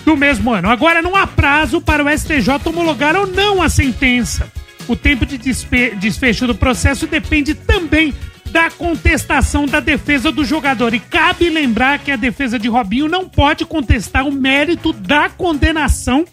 do 0.04 0.18
mesmo 0.18 0.52
ano. 0.52 0.70
Agora 0.70 1.02
não 1.02 1.16
há 1.16 1.28
prazo 1.28 1.80
para 1.80 2.04
o 2.04 2.10
STJ 2.10 2.60
homologar 2.66 3.16
ou 3.16 3.28
não 3.28 3.62
a 3.62 3.70
sentença. 3.70 4.52
O 4.88 4.96
tempo 4.96 5.26
de 5.26 5.38
desfecho 5.38 6.48
do 6.48 6.56
processo 6.56 7.06
depende 7.06 7.54
também 7.54 8.14
da 8.52 8.70
contestação 8.70 9.66
da 9.66 9.80
defesa 9.80 10.32
do 10.32 10.44
jogador. 10.44 10.94
E 10.94 11.00
cabe 11.00 11.50
lembrar 11.50 12.00
que 12.00 12.12
a 12.12 12.16
defesa 12.16 12.60
de 12.60 12.68
Robinho 12.68 13.08
não 13.08 13.28
pode 13.28 13.66
contestar 13.66 14.28
o 14.28 14.32
mérito 14.32 14.92
da 14.94 15.30
condenação 15.30 16.26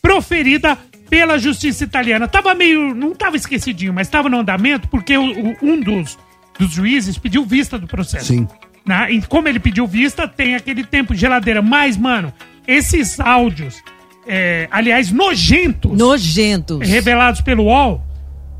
proferida 0.00 0.76
pela 1.08 1.38
justiça 1.38 1.84
italiana. 1.84 2.26
Tava 2.28 2.54
meio. 2.54 2.94
não 2.94 3.14
tava 3.14 3.36
esquecidinho, 3.36 3.92
mas 3.92 4.08
tava 4.08 4.28
no 4.28 4.38
andamento 4.38 4.88
porque 4.88 5.16
o- 5.16 5.50
o- 5.50 5.56
um 5.62 5.80
dos, 5.80 6.18
dos 6.58 6.70
juízes 6.72 7.18
pediu 7.18 7.44
vista 7.44 7.78
do 7.78 7.86
processo. 7.86 8.26
Sim. 8.26 8.48
Né? 8.84 9.12
E 9.12 9.22
como 9.22 9.46
ele 9.48 9.60
pediu 9.60 9.86
vista, 9.86 10.26
tem 10.26 10.54
aquele 10.54 10.82
tempo 10.84 11.14
de 11.14 11.20
geladeira. 11.20 11.62
Mas, 11.62 11.96
mano, 11.96 12.32
esses 12.66 13.20
áudios, 13.20 13.76
é, 14.26 14.68
aliás, 14.70 15.12
nojentos, 15.12 15.96
Nojentos. 15.96 16.80
revelados 16.88 17.40
pelo 17.42 17.64
UOL, 17.64 18.02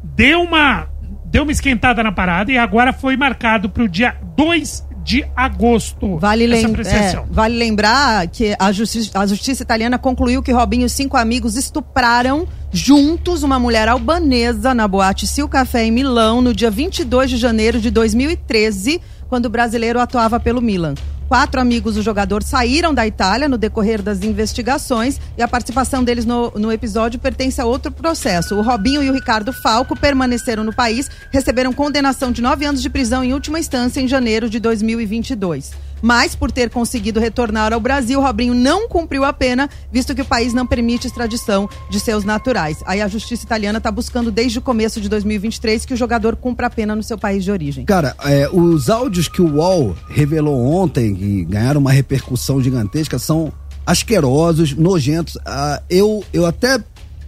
deu 0.04 0.42
uma, 0.42 0.88
deu 1.32 1.42
uma 1.44 1.50
esquentada 1.50 2.02
na 2.02 2.12
parada 2.12 2.52
e 2.52 2.58
agora 2.58 2.92
foi 2.92 3.16
marcado 3.16 3.68
pro 3.70 3.88
dia 3.88 4.14
2 4.36 4.86
de 5.02 5.24
agosto. 5.34 6.16
Vale, 6.18 6.46
lem- 6.46 6.62
é, 6.92 7.24
vale 7.32 7.56
lembrar 7.56 8.28
que 8.28 8.54
a 8.56 8.70
justiça, 8.70 9.18
a 9.18 9.26
justiça 9.26 9.62
italiana 9.62 9.98
concluiu 9.98 10.42
que 10.42 10.52
Robinho 10.52 10.86
e 10.86 10.90
cinco 10.90 11.16
amigos 11.16 11.56
estupraram 11.56 12.46
juntos 12.70 13.42
uma 13.42 13.58
mulher 13.58 13.88
albanesa 13.88 14.72
na 14.74 14.86
boate 14.86 15.26
Sil 15.26 15.48
Café 15.48 15.84
em 15.84 15.90
Milão 15.90 16.40
no 16.40 16.54
dia 16.54 16.70
22 16.70 17.30
de 17.30 17.36
janeiro 17.36 17.80
de 17.80 17.90
2013, 17.90 19.00
quando 19.28 19.46
o 19.46 19.50
brasileiro 19.50 19.98
atuava 19.98 20.38
pelo 20.38 20.60
Milan. 20.62 20.94
Quatro 21.28 21.60
amigos 21.60 21.94
do 21.94 22.02
jogador 22.02 22.42
saíram 22.42 22.92
da 22.92 23.06
Itália 23.06 23.48
no 23.48 23.56
decorrer 23.56 24.02
das 24.02 24.22
investigações 24.22 25.20
e 25.36 25.42
a 25.42 25.48
participação 25.48 26.04
deles 26.04 26.24
no, 26.24 26.50
no 26.56 26.70
episódio 26.70 27.18
pertence 27.18 27.60
a 27.60 27.64
outro 27.64 27.90
processo. 27.90 28.54
O 28.54 28.62
Robinho 28.62 29.02
e 29.02 29.10
o 29.10 29.14
Ricardo 29.14 29.52
Falco 29.52 29.98
permaneceram 29.98 30.62
no 30.62 30.74
país, 30.74 31.10
receberam 31.30 31.72
condenação 31.72 32.30
de 32.30 32.42
nove 32.42 32.64
anos 32.64 32.82
de 32.82 32.90
prisão 32.90 33.24
em 33.24 33.32
última 33.32 33.58
instância 33.58 34.00
em 34.00 34.08
janeiro 34.08 34.50
de 34.50 34.60
2022. 34.60 35.91
Mas, 36.02 36.34
por 36.34 36.50
ter 36.50 36.68
conseguido 36.68 37.20
retornar 37.20 37.72
ao 37.72 37.78
Brasil, 37.80 38.20
Robinho 38.20 38.52
não 38.54 38.88
cumpriu 38.88 39.24
a 39.24 39.32
pena, 39.32 39.70
visto 39.90 40.14
que 40.14 40.20
o 40.20 40.24
país 40.24 40.52
não 40.52 40.66
permite 40.66 41.06
extradição 41.06 41.68
de 41.88 42.00
seus 42.00 42.24
naturais. 42.24 42.82
Aí 42.84 43.00
a 43.00 43.06
justiça 43.06 43.44
italiana 43.44 43.78
está 43.78 43.90
buscando 43.90 44.30
desde 44.32 44.58
o 44.58 44.62
começo 44.62 45.00
de 45.00 45.08
2023 45.08 45.84
que 45.86 45.94
o 45.94 45.96
jogador 45.96 46.34
cumpra 46.34 46.66
a 46.66 46.70
pena 46.70 46.96
no 46.96 47.02
seu 47.02 47.16
país 47.16 47.44
de 47.44 47.52
origem. 47.52 47.84
Cara, 47.84 48.16
é, 48.24 48.48
os 48.52 48.90
áudios 48.90 49.28
que 49.28 49.40
o 49.40 49.54
UOL 49.56 49.96
revelou 50.10 50.60
ontem 50.66 51.16
e 51.18 51.44
ganharam 51.44 51.80
uma 51.80 51.92
repercussão 51.92 52.60
gigantesca 52.60 53.18
são 53.18 53.52
asquerosos, 53.86 54.74
nojentos. 54.74 55.38
Ah, 55.46 55.80
eu, 55.88 56.24
eu 56.32 56.46
até 56.46 56.78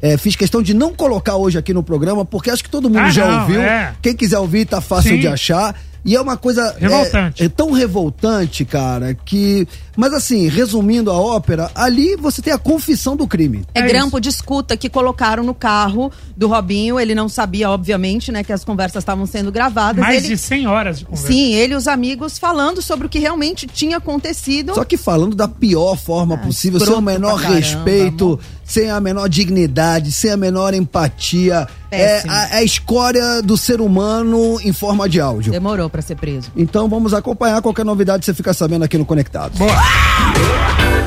é, 0.03 0.17
fiz 0.17 0.35
questão 0.37 0.61
de 0.63 0.75
não 0.75 0.93
colocar 0.95 1.37
hoje 1.37 1.57
aqui 1.59 1.73
no 1.73 1.83
programa, 1.83 2.25
porque 2.25 2.51
acho 2.51 2.65
que 2.65 2.71
todo 2.71 2.89
mundo 2.91 2.99
Ah, 3.01 3.11
já 3.11 3.27
não, 3.31 3.41
ouviu. 3.43 3.61
é. 3.63 3.95
Quem 4.03 4.15
quiser 4.15 4.39
ouvir, 4.39 4.67
tá 4.67 4.81
fácil 4.81 5.13
Sim. 5.13 5.21
de 5.21 5.29
achar. 5.29 5.75
E 6.05 6.15
é 6.15 6.21
uma 6.21 6.37
coisa. 6.37 6.75
é- 6.79 6.81
Revoltante. 6.81 7.43
É, 7.43 7.49
tão 7.49 7.71
revoltante, 7.73 8.65
cara, 8.65 9.15
que. 9.15 9.67
Mas 9.97 10.13
assim, 10.13 10.49
resumindo 10.49 11.11
a 11.11 11.15
ópera, 11.19 11.71
ali 11.75 12.17
você 12.17 12.43
tem 12.43 12.53
a 12.53 12.59
confissão 12.59 13.17
do 13.17 13.27
crime. 13.27 13.65
É, 13.75 13.81
É 13.81 13.83
grampo 13.87 14.21
de 14.21 14.29
escuta 14.29 14.77
que 14.77 14.89
colocaram 14.89 15.43
no 15.45 15.55
carro 15.55 16.13
do 16.37 16.49
Robinho. 16.49 16.99
Ele 16.99 17.15
não 17.15 17.29
sabia, 17.29 17.71
obviamente, 17.71 18.31
né, 18.33 18.43
que 18.43 18.53
as 18.53 18.65
conversas 18.65 19.03
estavam 19.03 19.25
sendo 19.25 19.51
gravadas. 19.53 20.01
Mais 20.05 20.25
ele... 20.25 20.35
de 20.35 20.39
100 20.39 20.67
horas 20.67 20.99
de 20.99 21.05
conversa. 21.05 21.27
Sim, 21.29 21.55
ele 21.55 21.75
e 21.75 21.77
os 21.77 21.87
amigos 21.89 22.39
falando 22.39 22.83
sobre 22.83 23.07
o 23.07 23.09
que 23.11 23.19
realmente 23.19 23.67
tinha 23.67 23.97
acontecido. 23.99 24.75
Só 24.75 24.85
que 24.85 24.97
falando 24.97 25.35
da 25.37 25.49
pior 25.49 25.97
forma 25.97 26.37
possível, 26.37 26.81
sem 26.81 26.93
o 26.93 26.99
Ah, 26.99 27.01
menor 27.01 27.37
respeito, 27.37 28.25
amor. 28.25 28.41
Sem 28.65 28.91
a 28.91 29.01
menor 29.01 29.29
dignidade, 29.29 30.11
sem 30.13 30.31
a 30.31 30.37
menor 30.37 30.75
empatia. 30.75 31.67
É 31.91 31.99
Péssimo. 32.17 32.33
a, 32.33 32.45
a 32.57 32.63
escória 32.63 33.43
do 33.43 33.57
ser 33.57 33.81
humano 33.81 34.59
em 34.63 34.73
forma 34.73 35.09
de 35.09 35.21
áudio. 35.21 35.53
Demorou 35.53 35.89
pra 35.89 36.03
ser 36.03 36.17
preso. 36.17 36.51
Então 36.57 36.89
vamos 36.89 37.15
acompanhar 37.15 37.61
qualquer 37.63 37.85
novidade 37.85 38.25
você 38.25 38.35
fica 38.35 38.53
sabendo 38.53 38.85
aqui 38.85 38.99
no 38.99 39.05
Conectados. 39.05 39.59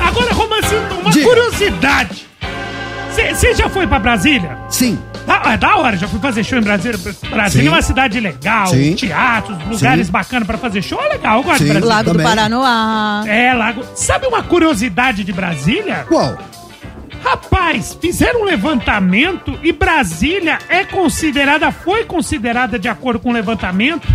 Agora, 0.00 0.32
Romancito, 0.32 0.94
uma 1.02 1.10
Diga. 1.10 1.26
curiosidade. 1.26 2.26
Você 3.34 3.52
já 3.54 3.68
foi 3.68 3.86
pra 3.86 3.98
Brasília? 3.98 4.56
Sim, 4.68 4.96
Ah, 5.26 5.52
é 5.52 5.56
da 5.58 5.76
hora, 5.76 5.96
já 5.96 6.06
fui 6.08 6.18
fazer 6.20 6.42
show 6.44 6.58
em 6.58 6.62
Brasília. 6.62 6.96
Brasília 7.28 7.50
Sim. 7.50 7.66
é 7.66 7.70
uma 7.70 7.82
cidade 7.82 8.18
legal, 8.20 8.68
Sim. 8.68 8.94
teatros, 8.94 9.58
lugares 9.68 10.06
Sim. 10.06 10.12
bacanas 10.12 10.46
pra 10.46 10.56
fazer 10.56 10.80
show. 10.80 10.98
É 11.02 11.08
legal, 11.10 11.38
eu 11.38 11.42
gosto 11.42 11.58
Sim. 11.58 11.64
de 11.64 11.70
Brasília. 11.72 11.94
Lago 11.94 12.04
do 12.04 12.12
também. 12.12 12.26
Paranoá. 12.26 13.24
É, 13.26 13.52
Lago. 13.52 13.82
Sabe 13.94 14.26
uma 14.26 14.42
curiosidade 14.42 15.24
de 15.24 15.32
Brasília? 15.32 16.06
Qual? 16.08 16.38
Rapaz, 17.28 17.96
fizeram 18.00 18.40
um 18.40 18.44
levantamento 18.44 19.58
e 19.62 19.70
Brasília 19.70 20.58
é 20.68 20.82
considerada, 20.82 21.70
foi 21.70 22.04
considerada, 22.04 22.78
de 22.78 22.88
acordo 22.88 23.20
com 23.20 23.28
o 23.28 23.32
levantamento, 23.32 24.08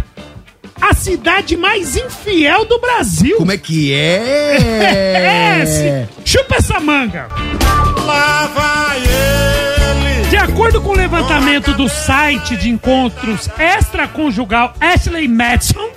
a 0.82 0.96
cidade 0.96 1.56
mais 1.56 1.96
infiel 1.96 2.66
do 2.66 2.80
Brasil. 2.80 3.38
Como 3.38 3.52
é 3.52 3.58
que 3.58 3.94
é? 3.94 4.58
É, 5.62 5.66
se- 5.66 6.08
chupa 6.26 6.56
essa 6.56 6.80
manga. 6.80 7.28
Lá 8.04 8.48
vai 8.48 8.98
ele. 8.98 10.30
De 10.32 10.36
acordo 10.38 10.82
com 10.82 10.90
o 10.90 10.96
levantamento 10.96 11.72
do 11.76 11.88
site 11.88 12.58
de 12.58 12.68
encontros 12.70 13.48
extraconjugal 13.60 14.74
Ashley 14.82 15.28
Madison, 15.28 15.88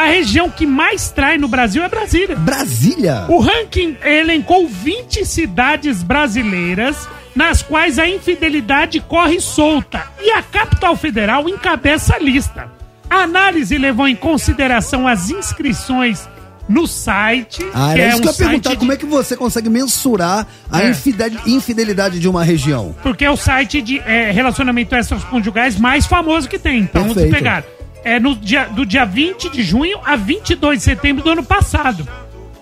a 0.00 0.06
região 0.06 0.48
que 0.50 0.66
mais 0.66 1.10
trai 1.10 1.36
no 1.38 1.48
Brasil 1.48 1.82
é 1.82 1.88
Brasília. 1.88 2.36
Brasília? 2.36 3.24
O 3.28 3.38
ranking 3.40 3.96
elencou 4.04 4.66
20 4.66 5.24
cidades 5.24 6.02
brasileiras 6.02 7.08
nas 7.34 7.62
quais 7.62 7.98
a 7.98 8.08
infidelidade 8.08 9.00
corre 9.00 9.40
solta 9.40 10.02
e 10.20 10.30
a 10.30 10.42
capital 10.42 10.96
federal 10.96 11.48
encabeça 11.48 12.16
a 12.16 12.18
lista. 12.18 12.68
A 13.08 13.22
análise 13.22 13.76
levou 13.78 14.06
em 14.08 14.16
consideração 14.16 15.06
as 15.06 15.30
inscrições 15.30 16.28
no 16.68 16.86
site, 16.86 17.66
Ah, 17.74 17.92
era 17.94 18.02
é 18.02 18.08
isso 18.10 18.22
que 18.22 18.28
eu 18.28 18.30
ia 18.32 18.36
perguntar. 18.38 18.68
site 18.70 18.78
Como 18.78 18.90
de- 18.92 18.96
é 18.96 18.98
que 19.00 19.06
você 19.06 19.36
consegue 19.36 19.68
mensurar 19.68 20.46
a 20.70 20.82
É. 20.84 20.90
infidel- 20.90 21.32
infidelidade 21.44 22.20
de 22.20 22.28
uma 22.28 22.44
região? 22.44 22.94
porque 23.02 23.24
é 23.24 23.30
o 23.30 23.36
site 23.36 23.82
de 23.82 23.98
é, 23.98 24.30
relacionamento 24.30 24.94
extraconjugais 24.94 25.76
mais 25.80 26.06
famoso 26.06 26.48
que 26.48 26.58
tem. 26.60 26.78
Então, 26.80 27.02
vamos 27.02 27.14
Perfeito. 27.16 27.34
pegar. 27.36 27.64
É 28.04 28.18
no 28.18 28.34
dia, 28.34 28.64
do 28.66 28.86
dia 28.86 29.04
20 29.04 29.50
de 29.50 29.62
junho 29.62 29.98
a 30.04 30.16
22 30.16 30.78
de 30.78 30.84
setembro 30.84 31.22
do 31.22 31.30
ano 31.30 31.42
passado. 31.42 32.06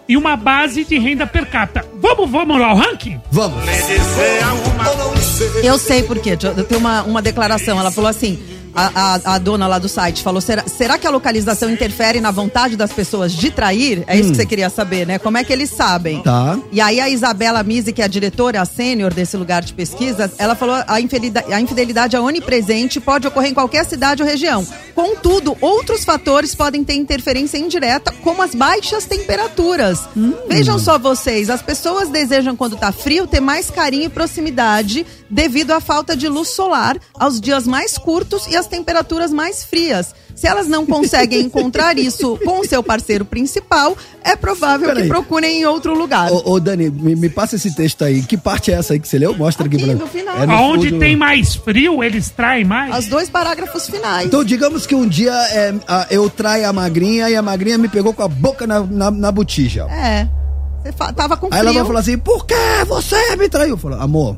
E 0.09 0.16
uma 0.16 0.36
base 0.36 0.84
de 0.84 0.99
renda 0.99 1.26
per 1.26 1.47
capita. 1.47 1.84
Vamos, 2.01 2.30
vamos 2.30 2.59
lá, 2.59 2.72
o 2.72 2.76
ranking? 2.76 3.20
Vamos. 3.30 3.62
Eu 5.62 5.78
sei 5.78 6.03
por 6.03 6.18
quê. 6.18 6.30
Eu 6.57 6.64
tenho 6.64 6.80
uma, 6.80 7.03
uma 7.03 7.20
declaração. 7.20 7.78
Ela 7.78 7.91
falou 7.91 8.09
assim: 8.09 8.43
a, 8.75 9.14
a, 9.14 9.35
a 9.35 9.39
dona 9.39 9.66
lá 9.66 9.79
do 9.79 9.89
site 9.89 10.23
falou: 10.23 10.41
será, 10.41 10.64
será 10.66 10.99
que 10.99 11.07
a 11.07 11.11
localização 11.11 11.71
interfere 11.71 12.21
na 12.21 12.31
vontade 12.31 12.77
das 12.77 12.93
pessoas 12.93 13.33
de 13.33 13.51
trair? 13.51 14.05
É 14.07 14.16
isso 14.16 14.31
que 14.31 14.37
você 14.37 14.47
queria 14.47 14.71
saber, 14.71 15.07
né? 15.07 15.19
Como 15.19 15.37
é 15.39 15.45
que 15.45 15.53
eles 15.53 15.71
sabem? 15.71 16.23
Tá. 16.23 16.59
E 16.71 16.81
aí 16.81 17.01
a 17.01 17.09
Isabela 17.09 17.62
Mise, 17.62 17.93
que 17.93 18.03
é 18.03 18.05
a 18.05 18.09
diretora, 18.09 18.61
a 18.61 18.64
sênior 18.64 19.12
desse 19.12 19.37
lugar 19.37 19.62
de 19.62 19.73
pesquisa, 19.73 20.31
ela 20.39 20.55
falou 20.55 20.77
a 20.87 21.01
infidelidade, 21.01 21.53
a 21.53 21.61
infidelidade 21.61 22.16
é 22.16 22.21
onipresente, 22.21 23.01
pode 23.01 23.27
ocorrer 23.27 23.51
em 23.51 23.55
qualquer 23.55 23.85
cidade 23.85 24.23
ou 24.23 24.29
região. 24.29 24.66
Contudo, 24.95 25.57
outros 25.61 26.05
fatores 26.05 26.55
podem 26.55 26.83
ter 26.83 26.95
interferência 26.95 27.59
indireta, 27.59 28.12
como 28.23 28.43
as 28.43 28.55
baixas 28.55 29.05
temperaturas. 29.05 30.01
Vejam 30.49 30.79
só 30.79 30.99
vocês, 30.99 31.51
as 31.51 31.62
pessoas 31.62 32.09
desejam 32.09 32.57
quando 32.57 32.77
tá 32.77 32.91
frio 32.91 33.27
ter 33.27 33.41
mais 33.41 33.71
carinho 33.71 34.05
e 34.05 34.09
proximidade 34.09 35.07
devido 35.31 35.73
à 35.73 35.81
falta 35.81 36.16
de 36.16 36.29
luz 36.29 36.49
solar, 36.49 36.99
aos 37.14 37.41
dias 37.41 37.66
mais 37.66 37.97
curtos 37.97 38.47
e 38.47 38.57
às 38.59 38.67
temperaturas 38.67 39.33
mais 39.33 39.65
frias. 39.65 40.15
Se 40.35 40.47
elas 40.47 40.69
não 40.69 40.87
conseguem 40.87 41.41
encontrar 41.47 41.99
isso 41.99 42.39
com 42.45 42.61
o 42.61 42.65
seu 42.65 42.81
parceiro 42.83 43.25
principal, 43.25 43.97
é 44.23 44.37
provável 44.37 44.87
Peraí. 44.89 45.03
que 45.03 45.09
procurem 45.09 45.61
em 45.63 45.67
outro 45.67 45.99
lugar. 45.99 46.31
Ô, 46.31 46.53
ô, 46.53 46.61
Dani, 46.61 46.91
me, 46.91 47.17
me 47.17 47.29
passa 47.29 47.57
esse 47.57 47.75
texto 47.75 48.05
aí. 48.05 48.23
Que 48.23 48.37
parte 48.37 48.71
é 48.71 48.75
essa 48.75 48.93
aí 48.93 49.01
que 49.01 49.09
você 49.09 49.19
leu? 49.19 49.35
Mostra 49.37 49.67
aqui, 49.67 49.77
Aqui, 49.77 49.85
pra 49.87 49.95
no 49.95 50.07
final. 50.07 50.37
É 50.43 50.47
no 50.47 50.57
fundo. 50.83 50.99
tem 51.01 51.17
mais 51.17 51.57
frio, 51.57 52.05
eles 52.05 52.31
traem 52.31 52.65
mais. 52.65 52.97
Os 52.97 53.07
dois 53.07 53.29
parágrafos 53.29 53.89
finais. 53.89 54.27
Então, 54.27 54.45
digamos 54.45 54.87
que 54.87 54.95
um 54.95 55.09
dia 55.09 55.33
é, 55.33 55.75
a- 55.89 56.07
eu 56.11 56.31
traio 56.31 56.69
a 56.69 56.73
magrinha 56.73 57.29
e 57.29 57.35
a 57.35 57.43
magrinha 57.43 57.77
me 57.79 57.89
pegou 57.89 58.13
com 58.15 58.23
a 58.23 58.29
boca 58.29 58.65
na, 58.67 58.81
na, 58.81 59.11
na 59.11 59.33
botija. 59.33 59.85
É. 59.91 60.29
Você 60.85 60.93
tava 61.15 61.37
com 61.37 61.47
Aí 61.47 61.53
frio. 61.59 61.63
ela 61.63 61.73
vai 61.73 61.85
falar 61.85 62.01
assim: 62.01 62.17
por 62.17 62.47
que 62.47 62.55
você 62.87 63.35
me 63.37 63.49
traiu? 63.49 63.71
Eu 63.71 63.77
falo, 63.77 63.97
amor, 64.01 64.37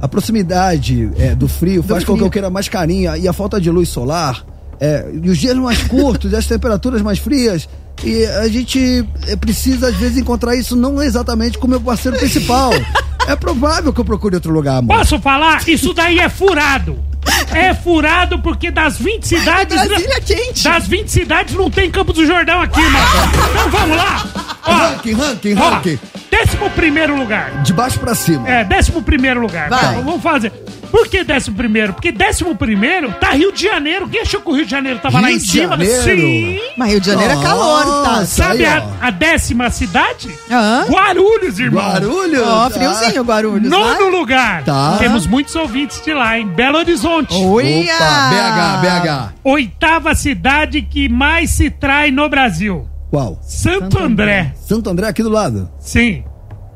a 0.00 0.08
proximidade 0.08 1.10
é, 1.18 1.34
do 1.34 1.46
frio 1.46 1.82
faz 1.82 2.04
com 2.04 2.16
que 2.16 2.22
eu 2.22 2.30
queira 2.30 2.48
mais 2.48 2.68
carinho 2.68 3.14
e 3.16 3.28
a 3.28 3.32
falta 3.32 3.60
de 3.60 3.70
luz 3.70 3.88
solar, 3.88 4.44
é, 4.80 5.10
e 5.22 5.28
os 5.28 5.38
dias 5.38 5.56
mais 5.56 5.82
curtos, 5.82 6.32
e 6.32 6.36
as 6.36 6.46
temperaturas 6.46 7.02
mais 7.02 7.18
frias. 7.18 7.68
E 8.02 8.24
a 8.24 8.48
gente 8.48 9.06
é, 9.26 9.36
precisa, 9.36 9.88
às 9.88 9.96
vezes, 9.96 10.16
encontrar 10.16 10.56
isso 10.56 10.74
não 10.74 11.02
exatamente 11.02 11.58
com 11.58 11.66
o 11.66 11.70
meu 11.70 11.80
parceiro 11.80 12.16
principal. 12.16 12.72
é 13.28 13.36
provável 13.36 13.92
que 13.92 14.00
eu 14.00 14.04
procure 14.04 14.36
outro 14.36 14.52
lugar, 14.52 14.78
amor. 14.78 14.96
Posso 14.96 15.20
falar? 15.20 15.68
Isso 15.68 15.92
daí 15.92 16.18
é 16.18 16.28
furado. 16.30 17.09
É 17.52 17.74
furado 17.74 18.38
porque 18.38 18.70
das 18.70 18.98
20 18.98 19.26
cidades. 19.26 19.76
Brasília 19.86 20.16
é 20.16 20.20
quente. 20.20 20.64
Das 20.64 20.86
20 20.86 21.08
cidades 21.08 21.54
não 21.54 21.70
tem 21.70 21.90
Campos 21.90 22.14
do 22.14 22.26
Jordão 22.26 22.60
aqui, 22.60 22.80
mano. 22.80 23.06
Então 23.50 23.70
vamos 23.70 23.96
lá. 23.96 24.24
Ó, 24.66 24.72
ranking, 24.72 25.12
ranking, 25.14 25.54
ó, 25.58 25.70
ranking. 25.70 25.98
décimo 26.30 26.70
primeiro 26.70 27.16
lugar. 27.16 27.62
De 27.62 27.72
baixo 27.72 27.98
pra 27.98 28.14
cima. 28.14 28.48
É, 28.48 28.64
décimo 28.64 29.02
primeiro 29.02 29.40
lugar. 29.40 29.68
Vai. 29.68 29.92
Então, 29.92 30.04
Vamos 30.04 30.22
fazer. 30.22 30.52
Por 30.90 31.06
que 31.08 31.22
décimo 31.24 31.56
primeiro? 31.56 31.92
Porque 31.92 32.10
décimo 32.12 32.54
primeiro 32.56 33.12
tá 33.20 33.30
Rio 33.30 33.52
de 33.52 33.62
Janeiro. 33.62 34.08
Quem 34.08 34.20
achou 34.22 34.40
que 34.40 34.48
o 34.48 34.52
Rio 34.54 34.64
de 34.64 34.70
Janeiro 34.70 34.98
tava 34.98 35.20
lá 35.20 35.28
Rio 35.28 35.36
em 35.36 35.40
de 35.40 35.46
cima? 35.46 35.68
Janeiro? 35.76 36.02
Sim. 36.02 36.60
Mas 36.76 36.90
Rio 36.90 37.00
de 37.00 37.06
Janeiro 37.06 37.32
é 37.32 37.42
calor, 37.42 37.84
tá? 37.84 37.90
Nossa, 38.20 38.26
Sabe 38.26 38.64
aí, 38.64 38.72
a, 39.00 39.06
a 39.06 39.10
décima 39.10 39.70
cidade? 39.70 40.28
Hã? 40.50 40.84
Guarulhos, 40.88 41.58
irmão. 41.58 41.82
Guarulhos? 41.82 42.42
Ó, 42.46 42.66
Ah. 42.66 42.70
friozinho, 42.70 43.22
Guarulhos. 43.22 43.70
Nono 43.70 43.98
vai? 43.98 44.10
lugar. 44.10 44.64
Tá. 44.64 44.96
Temos 44.98 45.26
muitos 45.26 45.54
ouvintes 45.54 46.02
de 46.04 46.12
lá, 46.12 46.38
em 46.38 46.46
Belo 46.46 46.78
Horizonte. 46.78 47.34
Uia! 47.34 47.94
Opa, 47.94 48.30
BH, 48.30 48.80
BH. 48.82 49.32
Oitava 49.44 50.14
cidade 50.14 50.82
que 50.82 51.08
mais 51.08 51.50
se 51.50 51.70
trai 51.70 52.10
no 52.10 52.28
Brasil. 52.28 52.86
Qual? 53.10 53.38
Santo 53.42 53.98
André. 53.98 54.52
Santo 54.66 54.88
André 54.88 55.08
aqui 55.08 55.22
do 55.22 55.28
lado. 55.30 55.68
Sim. 55.80 56.22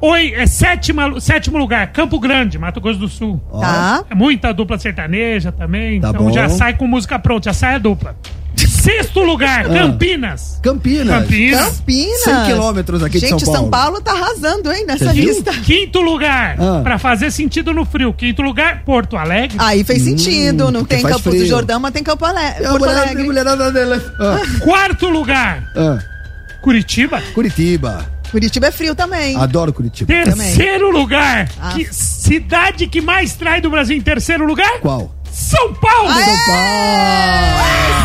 Oi, 0.06 0.34
é 0.34 0.46
sétima, 0.46 1.18
sétimo 1.18 1.56
lugar, 1.56 1.86
Campo 1.90 2.20
Grande, 2.20 2.58
Mato 2.58 2.78
Grosso 2.78 2.98
do 2.98 3.08
Sul. 3.08 3.40
Tá. 3.58 4.04
É 4.10 4.14
muita 4.14 4.52
dupla 4.52 4.78
sertaneja 4.78 5.50
também, 5.50 5.98
Tá 5.98 6.10
então 6.10 6.26
bom. 6.26 6.32
já 6.32 6.46
sai 6.50 6.74
com 6.74 6.86
música 6.86 7.18
pronta, 7.18 7.44
já 7.50 7.54
sai 7.54 7.76
a 7.76 7.78
dupla. 7.78 8.14
Sexto 8.54 9.20
lugar, 9.20 9.64
Campinas. 9.66 10.60
Campinas. 10.62 11.22
Campinas. 11.22 11.66
Campinas. 11.78 12.20
100 12.22 12.44
quilômetros 12.44 13.02
aqui 13.02 13.18
de 13.18 13.26
Gente, 13.28 13.44
São 13.46 13.52
Paulo. 13.54 13.60
São 13.62 13.70
Paulo 13.70 14.00
tá 14.02 14.12
arrasando, 14.12 14.70
hein, 14.70 14.84
nessa 14.86 15.06
Você 15.06 15.12
viu? 15.14 15.24
lista. 15.24 15.52
Quinto 15.54 16.00
lugar, 16.02 16.56
Ah. 16.60 16.80
pra 16.82 16.98
fazer 16.98 17.30
sentido 17.30 17.72
no 17.72 17.86
frio. 17.86 18.12
Quinto 18.12 18.42
lugar, 18.42 18.82
Porto 18.84 19.16
Alegre. 19.16 19.56
Aí 19.58 19.82
fez 19.84 20.02
sentido. 20.02 20.70
Não 20.70 20.80
Hum, 20.80 20.84
porque 20.84 20.96
tem 20.96 21.02
Campo 21.04 21.18
do 21.18 21.30
frio. 21.30 21.46
Jordão, 21.46 21.80
mas 21.80 21.92
tem 21.92 22.02
Campo 22.02 22.26
Ale... 22.26 22.38
É 22.38 22.52
Porto 22.68 22.78
mulher- 22.80 22.98
Alegre. 22.98 23.22
mulherada 23.24 23.72
dele. 23.72 24.00
Ah, 24.20 24.36
Quarto 24.60 25.08
lugar, 25.08 25.64
ah. 25.74 25.98
Curitiba. 26.60 27.22
Curitiba. 27.34 28.04
Curitiba 28.34 28.66
é 28.66 28.72
frio 28.72 28.96
também. 28.96 29.36
Adoro 29.36 29.72
Curitiba. 29.72 30.08
Terceiro 30.12 30.90
lugar, 30.90 31.48
Ah. 31.62 31.70
que 31.72 31.84
cidade 31.94 32.88
que 32.88 33.00
mais 33.00 33.34
trai 33.34 33.60
do 33.60 33.70
Brasil 33.70 33.96
em 33.96 34.00
terceiro 34.00 34.44
lugar? 34.44 34.80
Qual? 34.80 35.14
São 35.30 35.72
Paulo. 35.74 36.10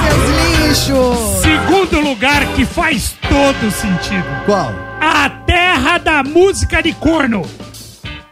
Seus 0.07 0.67
lixos. 0.69 1.41
Segundo 1.41 1.99
lugar 2.01 2.45
que 2.53 2.63
faz 2.63 3.15
todo 3.27 3.71
sentido. 3.71 4.23
Qual? 4.45 4.71
A 5.01 5.29
terra 5.47 5.97
da 5.97 6.21
música 6.23 6.83
de 6.83 6.93
corno. 6.93 7.41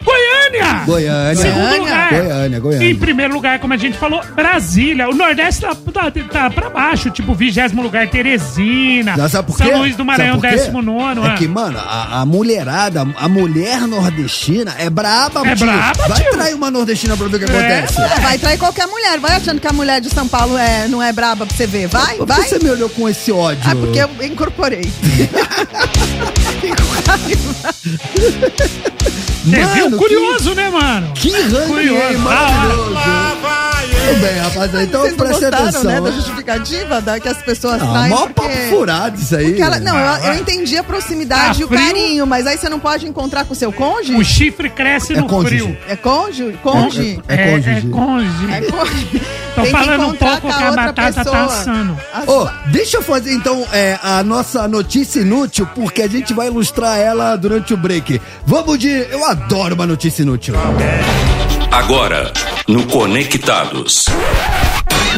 Goiânia! 0.07 0.83
Goiânia. 0.85 1.35
Segundo 1.35 1.59
Goiânia. 1.59 1.79
lugar. 1.81 2.09
Goiânia, 2.13 2.59
Goiânia. 2.59 2.89
Em 2.89 2.95
primeiro 2.95 3.33
lugar, 3.33 3.59
como 3.59 3.73
a 3.73 3.77
gente 3.77 3.97
falou, 3.97 4.23
Brasília. 4.33 5.09
O 5.09 5.13
Nordeste 5.13 5.61
tá, 5.61 5.75
tá, 5.75 6.11
tá 6.11 6.49
pra 6.49 6.69
baixo. 6.69 7.09
Tipo, 7.11 7.33
vigésimo 7.33 7.81
lugar, 7.81 8.07
Teresina. 8.09 9.15
Já 9.17 9.27
sabe 9.27 9.47
por 9.47 9.57
quê? 9.57 9.65
São 9.65 9.79
Luís 9.79 9.97
do 9.97 10.05
Maranhão, 10.05 10.37
décimo 10.37 10.81
nono. 10.81 11.25
É 11.25 11.31
ah. 11.31 11.33
que, 11.35 11.45
mano, 11.47 11.77
a, 11.77 12.21
a 12.21 12.25
mulherada, 12.25 13.05
a 13.17 13.27
mulher 13.27 13.81
nordestina 13.81 14.73
é 14.79 14.89
braba, 14.89 15.45
É 15.45 15.55
tio. 15.55 15.65
braba, 15.65 16.07
Vai 16.07 16.21
tio. 16.21 16.31
trair 16.31 16.53
uma 16.55 16.71
nordestina 16.71 17.17
pra 17.17 17.27
ver 17.27 17.35
o 17.35 17.39
que 17.39 17.45
acontece. 17.45 18.01
É, 18.01 18.19
vai 18.21 18.37
trair 18.37 18.57
qualquer 18.57 18.87
mulher. 18.87 19.19
Vai 19.19 19.35
achando 19.35 19.59
que 19.59 19.67
a 19.67 19.73
mulher 19.73 19.99
de 19.99 20.09
São 20.09 20.27
Paulo 20.27 20.57
é, 20.57 20.87
não 20.87 21.03
é 21.03 21.11
braba 21.11 21.45
pra 21.45 21.53
você 21.55 21.67
ver. 21.67 21.87
Vai, 21.87 22.15
Por 22.15 22.25
que 22.25 22.33
vai. 22.33 22.47
você 22.47 22.59
me 22.59 22.69
olhou 22.69 22.89
com 22.89 23.09
esse 23.09 23.29
ódio? 23.31 23.61
Ah, 23.65 23.75
porque 23.75 23.99
eu 23.99 24.09
incorporei. 24.25 24.89
Você 29.43 29.73
viu? 29.73 29.85
Mano, 29.85 29.97
Curioso, 29.97 30.53
né, 30.55 30.69
mano? 30.69 31.11
Que 31.15 31.31
ranking, 31.31 31.67
Curioso. 31.67 32.01
hein? 32.01 32.17
Maravilhoso. 32.17 32.89
Lá 32.91 33.37
vai 33.41 33.87
Tudo 34.07 34.19
bem, 34.21 34.37
rapaziada. 34.37 34.83
Então 34.83 35.01
Vocês 35.01 35.13
preste 35.15 35.31
gostaram, 35.41 35.63
atenção. 35.67 35.83
né, 35.83 36.01
da 36.01 36.11
justificativa 36.11 37.01
da, 37.01 37.19
que 37.19 37.27
as 37.27 37.37
pessoas 37.41 37.81
Ah, 37.81 37.85
traem 37.91 38.09
mó 38.09 38.27
porque... 38.27 38.33
papo 38.41 38.69
furado 38.69 39.19
isso 39.19 39.35
aí. 39.35 39.45
Porque 39.47 39.61
ela- 39.61 39.79
não, 39.79 39.95
Ah, 39.97 39.99
eu, 40.15 40.21
vai. 40.21 40.29
eu 40.29 40.39
entendi 40.41 40.77
a 40.77 40.83
proximidade 40.83 41.55
Tá 41.57 41.61
e 41.61 41.63
o 41.65 41.67
frio? 41.67 41.79
carinho, 41.79 42.27
mas 42.27 42.47
aí 42.47 42.57
você 42.57 42.69
não 42.69 42.79
pode 42.79 43.05
encontrar 43.07 43.45
com 43.45 43.53
o 43.53 43.55
seu 43.55 43.71
cônjuge? 43.71 44.15
O 44.15 44.23
chifre 44.23 44.69
cresce 44.69 45.13
É 45.13 45.17
no 45.17 45.27
cônjuge. 45.27 45.59
frio. 45.59 45.77
É 45.87 45.95
cônjuge? 45.95 46.57
Cônjuge? 46.63 47.21
É 47.27 47.37
cônjuge. 47.51 47.69
É 47.87 47.91
cônjuge. 47.91 48.51
É 48.51 48.61
cônjuge. 48.71 49.21
Tô 49.57 49.63
Tem 49.63 49.71
que 49.73 49.77
falando 49.77 50.07
um 50.07 50.13
pouco 50.13 50.41
que 50.41 50.47
a 50.63 50.67
outra 50.69 50.71
batata 50.85 51.13
tá 51.13 51.23
pessoa. 51.23 51.43
assando. 51.45 51.97
As- 52.13 52.27
Ô, 52.27 52.47
deixa 52.67 52.97
eu 52.97 53.01
fazer 53.01 53.33
então 53.33 53.65
é, 53.73 53.97
a 54.03 54.23
nossa 54.23 54.67
notícia 54.67 55.19
inútil, 55.21 55.67
porque 55.73 56.03
a 56.03 56.07
gente 56.07 56.31
vai 56.33 56.45
ilustrar 56.47 56.97
ela 56.99 57.35
durante 57.35 57.73
o 57.73 57.77
break. 57.77 58.21
Vamos 58.45 58.77
de. 58.77 58.89
Eu 59.09 59.25
adoro 59.25 59.73
uma 59.73 59.87
notícia 59.87 60.21
inútil. 60.21 60.53
Agora, 61.71 62.31
no 62.67 62.85
Conectados. 62.87 64.05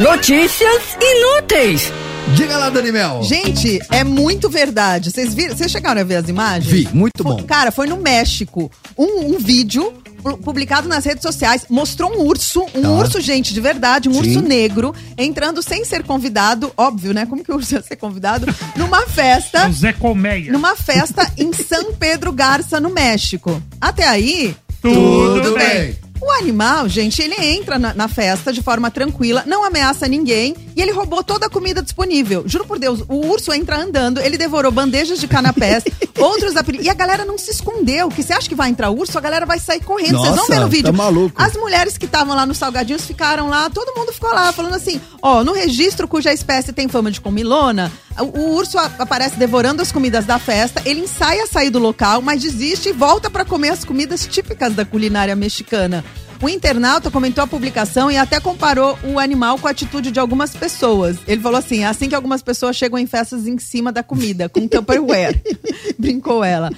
Notícias 0.00 0.82
inúteis. 1.00 1.92
Diga 2.34 2.56
lá, 2.58 2.70
Dani 2.70 2.92
Mel. 2.92 3.22
Gente, 3.22 3.80
é 3.90 4.04
muito 4.04 4.48
verdade. 4.50 5.10
Vocês 5.10 5.34
viram? 5.34 5.56
Vocês 5.56 5.70
chegaram 5.70 6.00
a 6.00 6.04
ver 6.04 6.16
as 6.16 6.28
imagens? 6.28 6.66
Vi, 6.70 6.88
muito 6.92 7.22
Foi- 7.22 7.32
bom. 7.36 7.42
Cara, 7.44 7.70
foi 7.72 7.86
no 7.86 7.96
México. 7.96 8.70
Um, 8.96 9.34
um 9.34 9.38
vídeo 9.38 9.92
pu- 10.22 10.36
publicado 10.38 10.86
nas 10.88 11.04
redes 11.04 11.22
sociais 11.22 11.64
mostrou 11.68 12.12
um 12.12 12.20
urso, 12.26 12.62
um 12.74 12.82
Tá. 12.82 12.90
urso, 12.90 13.20
gente, 13.20 13.52
de 13.54 13.60
verdade, 13.60 14.08
um 14.08 14.12
Sim. 14.12 14.18
urso 14.20 14.42
negro, 14.42 14.94
entrando 15.18 15.62
sem 15.62 15.84
ser 15.84 16.04
convidado, 16.04 16.72
óbvio, 16.76 17.12
né? 17.14 17.26
Como 17.26 17.42
que 17.42 17.50
o 17.50 17.56
urso 17.56 17.74
ia 17.74 17.82
ser 17.82 17.96
convidado? 17.96 18.46
Numa 18.76 19.06
festa. 19.06 19.68
O 19.68 19.72
Zé 19.72 19.92
Colmeia. 19.92 20.52
Numa 20.52 20.76
festa 20.76 21.32
em 21.38 21.52
São 21.52 21.92
Pedro 21.94 22.32
Garça, 22.32 22.78
no 22.78 22.90
México. 22.90 23.60
Até 23.80 24.06
aí, 24.06 24.54
Tudo 24.82 25.52
bem. 25.54 25.96
O 26.20 26.30
animal, 26.32 26.88
gente, 26.88 27.22
ele 27.22 27.34
entra 27.34 27.78
na, 27.78 27.94
na 27.94 28.08
festa 28.08 28.52
de 28.52 28.62
forma 28.62 28.90
tranquila, 28.90 29.42
não 29.46 29.64
ameaça 29.64 30.06
ninguém 30.06 30.54
e 30.76 30.80
ele 30.82 30.92
roubou 30.92 31.22
toda 31.24 31.46
a 31.46 31.50
comida 31.50 31.82
disponível. 31.82 32.42
Juro 32.46 32.64
por 32.66 32.78
Deus, 32.78 33.00
o 33.08 33.26
urso 33.26 33.52
entra 33.52 33.78
andando, 33.78 34.20
ele 34.20 34.36
devorou 34.38 34.70
bandejas 34.70 35.18
de 35.18 35.26
canapés, 35.26 35.82
outros 36.18 36.56
apelidos. 36.56 36.86
E 36.86 36.90
a 36.90 36.94
galera 36.94 37.24
não 37.24 37.36
se 37.38 37.50
escondeu, 37.50 38.08
que 38.08 38.22
você 38.22 38.32
acha 38.32 38.48
que 38.48 38.54
vai 38.54 38.68
entrar 38.70 38.90
urso, 38.90 39.16
a 39.16 39.20
galera 39.20 39.46
vai 39.46 39.58
sair 39.58 39.80
correndo. 39.80 40.18
Vocês 40.18 40.36
vão 40.36 40.46
ver 40.46 40.60
no 40.60 40.68
vídeo. 40.68 40.84
tá 40.84 40.92
maluco. 40.92 41.40
As 41.42 41.54
mulheres 41.54 41.96
que 41.98 42.04
estavam 42.06 42.34
lá 42.36 42.44
nos 42.46 42.58
salgadinhos 42.58 43.04
ficaram 43.04 43.48
lá, 43.48 43.68
todo 43.70 43.94
mundo 43.98 44.12
ficou 44.12 44.30
lá, 44.30 44.52
falando 44.52 44.74
assim: 44.74 45.00
ó, 45.22 45.42
no 45.42 45.52
registro 45.52 46.06
cuja 46.08 46.32
espécie 46.32 46.72
tem 46.72 46.88
fama 46.88 47.10
de 47.10 47.20
comilona, 47.20 47.90
o, 48.18 48.38
o 48.40 48.54
urso 48.54 48.78
a- 48.78 48.90
aparece 48.98 49.36
devorando 49.36 49.82
as 49.82 49.90
comidas 49.92 50.24
da 50.24 50.38
festa, 50.38 50.82
ele 50.84 51.00
ensaia 51.00 51.44
a 51.44 51.46
sair 51.46 51.70
do 51.70 51.78
local, 51.78 52.20
mas 52.22 52.42
desiste 52.42 52.90
e 52.90 52.92
volta 52.92 53.28
pra 53.30 53.44
comer 53.44 53.70
as 53.70 53.84
comidas 53.84 54.26
típicas 54.26 54.74
da 54.74 54.84
culinária 54.84 55.34
mexicana. 55.34 56.04
O 56.42 56.48
internauta 56.48 57.10
comentou 57.10 57.44
a 57.44 57.46
publicação 57.46 58.10
e 58.10 58.16
até 58.16 58.40
comparou 58.40 58.98
o 59.04 59.18
animal 59.18 59.58
com 59.58 59.68
a 59.68 59.70
atitude 59.70 60.10
de 60.10 60.18
algumas 60.18 60.54
pessoas. 60.54 61.18
Ele 61.26 61.40
falou 61.40 61.58
assim: 61.58 61.80
é 61.80 61.86
assim 61.86 62.08
que 62.08 62.14
algumas 62.14 62.42
pessoas 62.42 62.76
chegam 62.76 62.98
em 62.98 63.06
festas 63.06 63.46
em 63.46 63.58
cima 63.58 63.92
da 63.92 64.02
comida, 64.02 64.48
com 64.48 64.66
Tupperware. 64.66 65.42
Brincou 65.98 66.42
ela. 66.42 66.70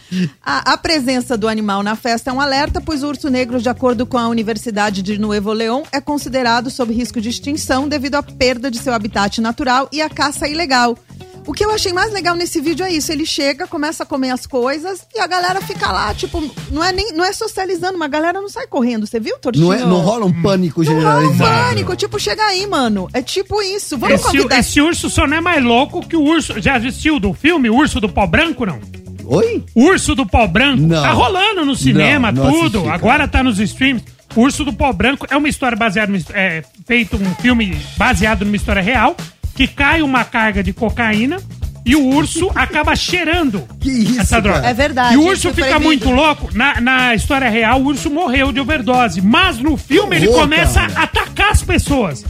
A, 0.44 0.72
a 0.72 0.76
presença 0.76 1.36
do 1.36 1.48
animal 1.48 1.82
na 1.84 1.94
festa 1.94 2.30
é 2.30 2.32
um 2.32 2.40
alerta, 2.40 2.80
pois 2.80 3.04
o 3.04 3.08
urso 3.08 3.28
negro, 3.28 3.60
de 3.60 3.68
acordo 3.68 4.04
com 4.04 4.18
a 4.18 4.28
Universidade 4.28 5.00
de 5.00 5.16
Nuevo 5.16 5.52
León, 5.52 5.84
é 5.92 6.00
considerado 6.00 6.68
sob 6.68 6.92
risco 6.92 7.20
de 7.20 7.28
extinção 7.28 7.88
devido 7.88 8.16
à 8.16 8.22
perda 8.22 8.68
de 8.68 8.78
seu 8.78 8.92
habitat 8.92 9.40
natural 9.40 9.88
e 9.92 10.02
à 10.02 10.10
caça 10.10 10.48
ilegal. 10.48 10.98
O 11.44 11.52
que 11.52 11.64
eu 11.64 11.70
achei 11.72 11.92
mais 11.92 12.12
legal 12.12 12.36
nesse 12.36 12.60
vídeo 12.60 12.84
é 12.86 12.90
isso. 12.92 13.10
Ele 13.10 13.26
chega, 13.26 13.66
começa 13.66 14.04
a 14.04 14.06
comer 14.06 14.30
as 14.30 14.46
coisas 14.46 15.00
e 15.14 15.18
a 15.18 15.26
galera 15.26 15.60
fica 15.60 15.90
lá, 15.90 16.14
tipo, 16.14 16.40
não 16.70 16.82
é 16.84 16.92
nem 16.92 17.12
não 17.12 17.24
é 17.24 17.32
socializando, 17.32 17.98
mas 17.98 18.06
a 18.06 18.10
galera 18.10 18.40
não 18.40 18.48
sai 18.48 18.66
correndo. 18.68 19.06
Você 19.06 19.18
viu, 19.18 19.36
Tortinho? 19.38 19.66
Não, 19.66 19.72
é, 19.72 19.80
não 19.80 20.00
rola 20.00 20.24
um 20.24 20.42
pânico 20.42 20.84
Não 20.84 20.92
rola 20.94 21.18
um 21.18 21.32
generalizado. 21.32 21.68
pânico, 21.68 21.96
tipo, 21.96 22.18
chega 22.20 22.44
aí, 22.44 22.64
mano. 22.66 23.08
É 23.12 23.20
tipo 23.20 23.60
isso. 23.60 23.98
Vamos 23.98 24.14
Esse, 24.20 24.24
convidar. 24.24 24.58
esse 24.58 24.80
urso 24.80 25.10
só 25.10 25.26
não 25.26 25.36
é 25.36 25.40
mais 25.40 25.62
louco 25.64 26.06
que 26.06 26.16
o 26.16 26.22
urso. 26.22 26.60
Já 26.60 26.76
assistiu 26.76 27.18
do 27.18 27.32
filme 27.34 27.68
Urso 27.68 28.00
do 28.00 28.08
Pó 28.08 28.24
Branco, 28.26 28.64
não? 28.64 28.78
Oi? 29.24 29.64
Urso 29.74 30.14
do 30.14 30.24
Pó 30.24 30.46
Branco. 30.46 30.82
Não. 30.82 31.02
Tá 31.02 31.10
rolando 31.12 31.64
no 31.64 31.74
cinema, 31.74 32.30
Não, 32.30 32.44
não 32.44 32.52
tudo. 32.52 32.78
assisti. 32.78 32.94
Agora 32.94 33.26
tá 33.26 33.42
nos 33.42 33.58
streams. 33.58 34.04
Urso 34.36 34.64
do 34.64 34.72
Pó 34.72 34.92
Branco 34.92 35.26
é 35.28 35.36
uma 35.36 35.48
história 35.48 35.76
baseada. 35.76 36.12
É, 36.32 36.62
feito 36.86 37.16
um 37.16 37.34
filme 37.36 37.76
baseado 37.96 38.44
numa 38.44 38.56
história 38.56 38.80
real. 38.80 39.16
Que 39.54 39.66
cai 39.66 40.02
uma 40.02 40.24
carga 40.24 40.62
de 40.62 40.72
cocaína. 40.72 41.38
E 41.84 41.96
o 41.96 42.06
urso 42.14 42.48
acaba 42.54 42.94
cheirando 42.94 43.66
Que 43.80 43.90
isso, 43.90 44.20
essa 44.20 44.40
droga. 44.40 44.60
cara? 44.60 44.70
É 44.70 44.74
verdade, 44.74 45.14
E 45.14 45.16
o 45.16 45.22
urso 45.26 45.48
fica 45.50 45.66
proibido. 45.78 45.84
muito 45.84 46.10
louco. 46.10 46.48
Na, 46.54 46.80
na 46.80 47.14
história 47.14 47.48
real, 47.50 47.80
o 47.80 47.86
urso 47.86 48.08
morreu 48.08 48.52
de 48.52 48.60
overdose. 48.60 49.20
Mas 49.20 49.58
no 49.58 49.76
filme 49.76 50.14
ele 50.16 50.28
começa 50.28 50.80
cara. 50.80 51.00
a 51.00 51.02
atacar 51.02 51.50
as 51.50 51.62
pessoas. 51.62 52.24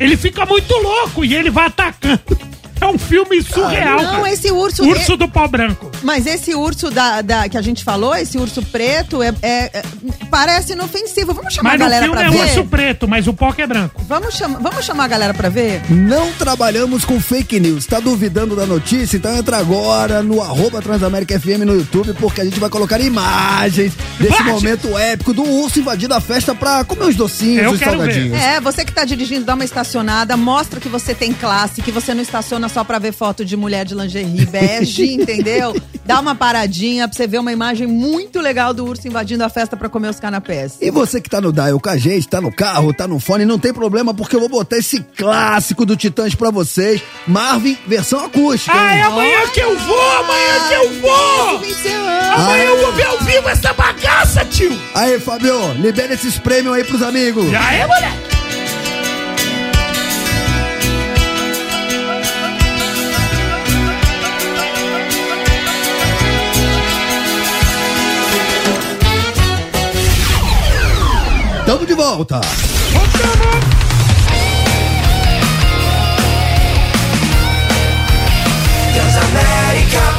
Ele 0.00 0.16
fica 0.16 0.44
muito 0.44 0.74
louco 0.74 1.24
e 1.24 1.34
ele 1.34 1.50
vai 1.50 1.66
atacando. 1.66 2.20
É 2.78 2.84
um 2.86 2.98
filme 2.98 3.40
surreal. 3.42 3.96
Não, 4.02 4.16
cara. 4.16 4.30
esse 4.32 4.50
urso- 4.52 4.84
Urso 4.86 5.16
do 5.16 5.26
pó 5.26 5.48
branco. 5.48 5.90
Mas 6.06 6.24
esse 6.24 6.54
urso 6.54 6.88
da, 6.88 7.20
da- 7.20 7.48
que 7.48 7.58
a 7.58 7.62
gente 7.62 7.82
falou, 7.82 8.14
esse 8.14 8.38
urso 8.38 8.62
preto, 8.62 9.22
é, 9.24 9.34
é- 9.42 9.70
é- 9.74 9.82
parece 10.30 10.72
inofensivo. 10.72 11.34
Vamos 11.34 11.52
chamar 11.52 11.70
Mas 11.70 11.80
a 11.80 11.84
no 11.84 11.90
galera 11.90 12.04
filme 12.06 12.18
pra 12.18 12.26
é 12.28 12.30
ver? 12.30 12.42
urso 12.50 12.64
preto, 12.70 13.08
mas 13.08 13.26
o 13.26 13.34
pó 13.34 13.52
que 13.52 13.60
é 13.62 13.66
branco. 13.66 14.00
Vamos, 14.08 14.34
chama, 14.36 14.60
vamos 14.60 14.84
chamar 14.84 15.04
a 15.04 15.08
galera 15.08 15.34
pra 15.34 15.48
ver? 15.48 15.82
Não 15.90 16.30
trabalhamos 16.34 17.04
com 17.04 17.18
fake 17.20 17.58
news. 17.58 17.86
Tá 17.86 17.98
duvidando 17.98 18.54
da 18.54 18.64
notícia? 18.64 19.16
Então 19.16 19.36
entra 19.36 19.56
agora 19.58 20.22
no 20.22 20.40
arroba 20.40 20.80
Transamérica 20.80 21.38
FM 21.40 21.64
no 21.66 21.74
YouTube, 21.74 22.14
porque 22.14 22.40
a 22.40 22.44
gente 22.44 22.60
vai 22.60 22.70
colocar 22.70 23.00
imagens 23.00 23.92
desse 24.20 24.42
momento 24.44 24.96
épico 24.96 25.34
do 25.34 25.42
urso 25.42 25.80
invadindo 25.80 26.14
a 26.14 26.20
festa 26.20 26.54
pra 26.54 26.84
comer 26.84 27.06
os 27.06 27.16
docinhos, 27.16 27.64
Eu 27.64 27.72
os 27.72 27.80
salgadinhos. 27.80 28.38
É, 28.40 28.60
você 28.60 28.84
que 28.84 28.92
tá 28.92 29.04
dirigindo, 29.04 29.44
dá 29.44 29.54
uma 29.54 29.64
estacionada, 29.64 30.36
mostra 30.36 30.78
que 30.78 30.88
você 30.88 31.14
tem 31.16 31.32
classe, 31.32 31.82
que 31.82 31.90
você 31.90 32.14
não 32.14 32.22
estaciona 32.22 32.68
só 32.68 32.84
pra 32.84 33.00
ver 33.00 33.12
foto 33.12 33.44
de 33.44 33.56
mulher 33.56 33.84
de 33.84 33.94
lingerie 33.94 34.46
bege, 34.46 35.12
entendeu? 35.14 35.74
Dá 36.04 36.20
uma 36.20 36.34
paradinha 36.34 37.08
pra 37.08 37.16
você 37.16 37.26
ver 37.26 37.38
uma 37.38 37.52
imagem 37.52 37.86
muito 37.86 38.40
legal 38.40 38.72
do 38.74 38.84
urso 38.84 39.06
invadindo 39.06 39.44
a 39.44 39.48
festa 39.48 39.76
pra 39.76 39.88
comer 39.88 40.08
os 40.08 40.20
canapés. 40.20 40.78
E 40.80 40.90
você 40.90 41.20
que 41.20 41.30
tá 41.30 41.40
no 41.40 41.52
dial 41.52 41.78
com 41.80 41.88
a 41.88 41.96
gente, 41.96 42.28
tá 42.28 42.40
no 42.40 42.52
carro, 42.52 42.92
tá 42.92 43.06
no 43.06 43.18
fone, 43.18 43.44
não 43.44 43.58
tem 43.58 43.72
problema, 43.72 44.12
porque 44.14 44.36
eu 44.36 44.40
vou 44.40 44.48
botar 44.48 44.76
esse 44.76 45.00
clássico 45.16 45.84
do 45.86 45.96
Titãs 45.96 46.34
pra 46.34 46.50
vocês. 46.50 47.02
Marvin, 47.26 47.76
versão 47.86 48.24
acústica. 48.24 48.76
Ah, 48.76 48.94
é 48.94 49.02
amanhã 49.02 49.46
que 49.52 49.60
eu 49.60 49.78
vou, 49.78 50.10
amanhã 50.18 50.68
que 50.68 50.74
eu 50.74 51.00
vou! 51.00 51.60
Amanhã 52.34 52.64
eu 52.64 52.80
vou 52.80 52.92
ver 52.92 53.06
ao 53.06 53.18
vivo 53.18 53.48
essa 53.48 53.72
bagaça, 53.72 54.44
tio! 54.44 54.76
Aí, 54.94 55.18
Fabio, 55.18 55.72
libera 55.74 56.14
esses 56.14 56.38
prêmios 56.38 56.74
aí 56.74 56.84
pros 56.84 57.02
amigos. 57.02 57.50
Já 57.50 57.72
é, 57.72 57.86
mulher? 57.86 58.35
Tamo 71.66 71.84
de 71.84 71.94
volta. 71.94 72.40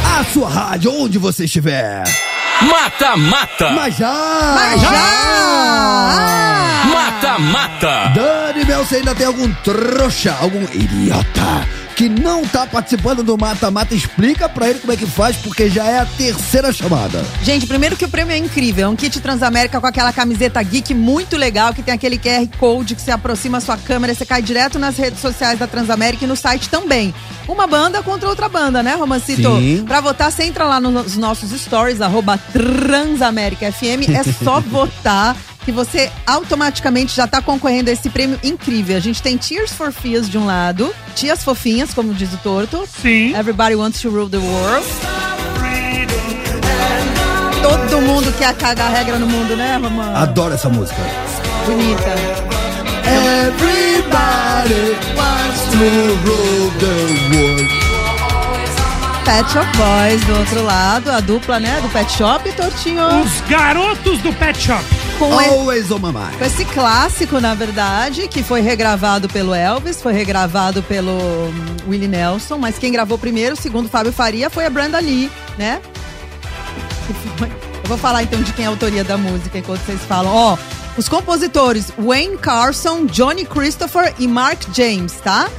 A 0.05 0.23
sua 0.33 0.49
rádio, 0.49 0.93
onde 0.93 1.17
você 1.17 1.45
estiver. 1.45 2.03
Mata 2.61 3.15
Mata. 3.15 3.71
Mas 3.71 3.95
já! 3.95 4.11
Mas 4.55 4.81
já! 4.81 4.91
Mata 6.93 7.39
Mata. 7.39 8.11
Dani 8.13 8.65
Mel, 8.65 8.85
você 8.85 8.97
ainda 8.97 9.15
tem 9.15 9.27
algum 9.27 9.49
trouxa, 9.63 10.35
algum 10.41 10.63
idiota 10.73 11.65
que 11.97 12.07
não 12.07 12.45
tá 12.45 12.67
participando 12.67 13.23
do 13.23 13.35
Mata 13.35 13.71
Mata? 13.71 13.95
Explica 13.95 14.47
pra 14.47 14.69
ele 14.69 14.77
como 14.77 14.93
é 14.93 14.95
que 14.95 15.07
faz, 15.07 15.35
porque 15.37 15.67
já 15.67 15.83
é 15.83 15.97
a 15.97 16.05
terceira 16.05 16.71
chamada. 16.71 17.25
Gente, 17.41 17.65
primeiro 17.65 17.97
que 17.97 18.05
o 18.05 18.07
prêmio 18.07 18.31
é 18.31 18.37
incrível. 18.37 18.85
É 18.85 18.87
um 18.87 18.95
kit 18.95 19.19
Transamérica 19.19 19.81
com 19.81 19.87
aquela 19.87 20.13
camiseta 20.13 20.61
geek 20.61 20.93
muito 20.93 21.35
legal, 21.35 21.73
que 21.73 21.81
tem 21.81 21.91
aquele 21.91 22.19
QR 22.19 22.47
Code 22.59 22.93
que 22.93 23.01
se 23.01 23.09
aproxima 23.09 23.57
a 23.57 23.61
sua 23.61 23.77
câmera 23.77 24.13
você 24.13 24.27
cai 24.27 24.43
direto 24.43 24.77
nas 24.77 24.95
redes 24.95 25.19
sociais 25.19 25.57
da 25.57 25.65
Transamérica 25.65 26.23
e 26.23 26.27
no 26.27 26.35
site 26.35 26.69
também. 26.69 27.15
Uma 27.47 27.65
banda 27.65 28.03
contra 28.03 28.29
outra 28.29 28.47
banda, 28.47 28.83
né, 28.83 28.93
Romancito? 28.93 29.57
Sim. 29.57 29.83
Pra 29.87 29.99
votar, 29.99 30.31
você 30.31 30.43
entra 30.43 30.65
lá 30.65 30.79
nos 30.79 31.17
nossos 31.17 31.49
stories, 31.59 31.99
arroba 31.99 32.37
Transamérica 32.37 33.71
FM. 33.71 34.09
É 34.13 34.23
só 34.43 34.59
votar 34.69 35.35
que 35.67 35.71
você 35.73 36.09
automaticamente 36.25 37.13
já 37.13 37.27
tá 37.27 37.41
concorrendo 37.41 37.89
a 37.89 37.93
esse 37.93 38.09
prêmio 38.09 38.39
incrível. 38.41 38.95
A 38.95 39.01
gente 39.01 39.21
tem 39.21 39.37
Tears 39.37 39.73
for 39.73 39.91
Fears 39.91 40.29
de 40.29 40.37
um 40.37 40.45
lado, 40.45 40.95
Tias 41.13 41.43
Fofinhas, 41.43 41.93
como 41.93 42.13
diz 42.13 42.31
o 42.31 42.37
Torto. 42.37 42.87
Sim. 43.01 43.35
Everybody 43.35 43.75
Wants 43.75 43.99
to 43.99 44.09
Rule 44.09 44.29
the 44.29 44.37
World. 44.37 44.87
Todo 47.61 48.01
mundo 48.01 48.33
quer 48.37 48.55
cagar 48.55 48.87
a 48.87 48.89
regra 48.97 49.19
no 49.19 49.27
mundo, 49.27 49.57
né, 49.57 49.75
Romano? 49.75 50.15
Adoro 50.15 50.53
essa 50.53 50.69
música. 50.69 51.01
Bonita. 51.65 52.15
Everybody 53.35 54.95
wants 55.17 55.63
to 55.71 55.79
rule 56.23 56.71
the 56.79 57.35
world. 57.35 57.67
Pet 59.25 59.51
Shop 59.51 59.67
Boys 59.75 60.23
do 60.27 60.39
outro 60.39 60.63
lado, 60.63 61.11
a 61.11 61.19
dupla, 61.19 61.59
né, 61.59 61.81
do 61.81 61.89
Pet 61.89 62.09
Shop, 62.09 62.49
Tortinho. 62.53 63.05
Os 63.21 63.41
garotos 63.49 64.19
do 64.19 64.31
Pet 64.31 64.57
Shop. 64.57 64.96
Com, 65.17 65.33
Always 65.33 65.89
on 65.89 65.97
my 65.97 66.11
mind. 66.11 66.39
esse 66.41 66.63
clássico, 66.65 67.39
na 67.39 67.55
verdade, 67.55 68.27
que 68.27 68.43
foi 68.43 68.61
regravado 68.61 69.27
pelo 69.27 69.53
Elvis, 69.53 69.99
foi 70.01 70.13
regravado 70.13 70.83
pelo 70.83 71.11
hum, 71.11 71.77
Willie 71.87 72.07
Nelson, 72.07 72.57
mas 72.57 72.77
quem 72.77 72.91
gravou 72.91 73.17
primeiro, 73.17 73.55
segundo 73.55 73.89
Fábio 73.89 74.13
Faria, 74.13 74.49
foi 74.49 74.65
a 74.65 74.69
Brenda 74.69 74.99
Lee, 74.99 75.31
né? 75.57 75.81
Eu 77.83 77.89
vou 77.89 77.97
falar 77.97 78.23
então 78.23 78.41
de 78.41 78.53
quem 78.53 78.65
é 78.65 78.67
a 78.67 78.71
autoria 78.71 79.03
da 79.03 79.17
música 79.17 79.57
enquanto 79.57 79.79
vocês 79.79 80.01
falam. 80.01 80.31
Ó, 80.33 80.57
os 80.97 81.07
compositores 81.09 81.91
Wayne 81.97 82.37
Carson, 82.37 83.05
Johnny 83.05 83.45
Christopher 83.45 84.13
e 84.19 84.27
Mark 84.27 84.59
James, 84.75 85.13
tá? 85.13 85.49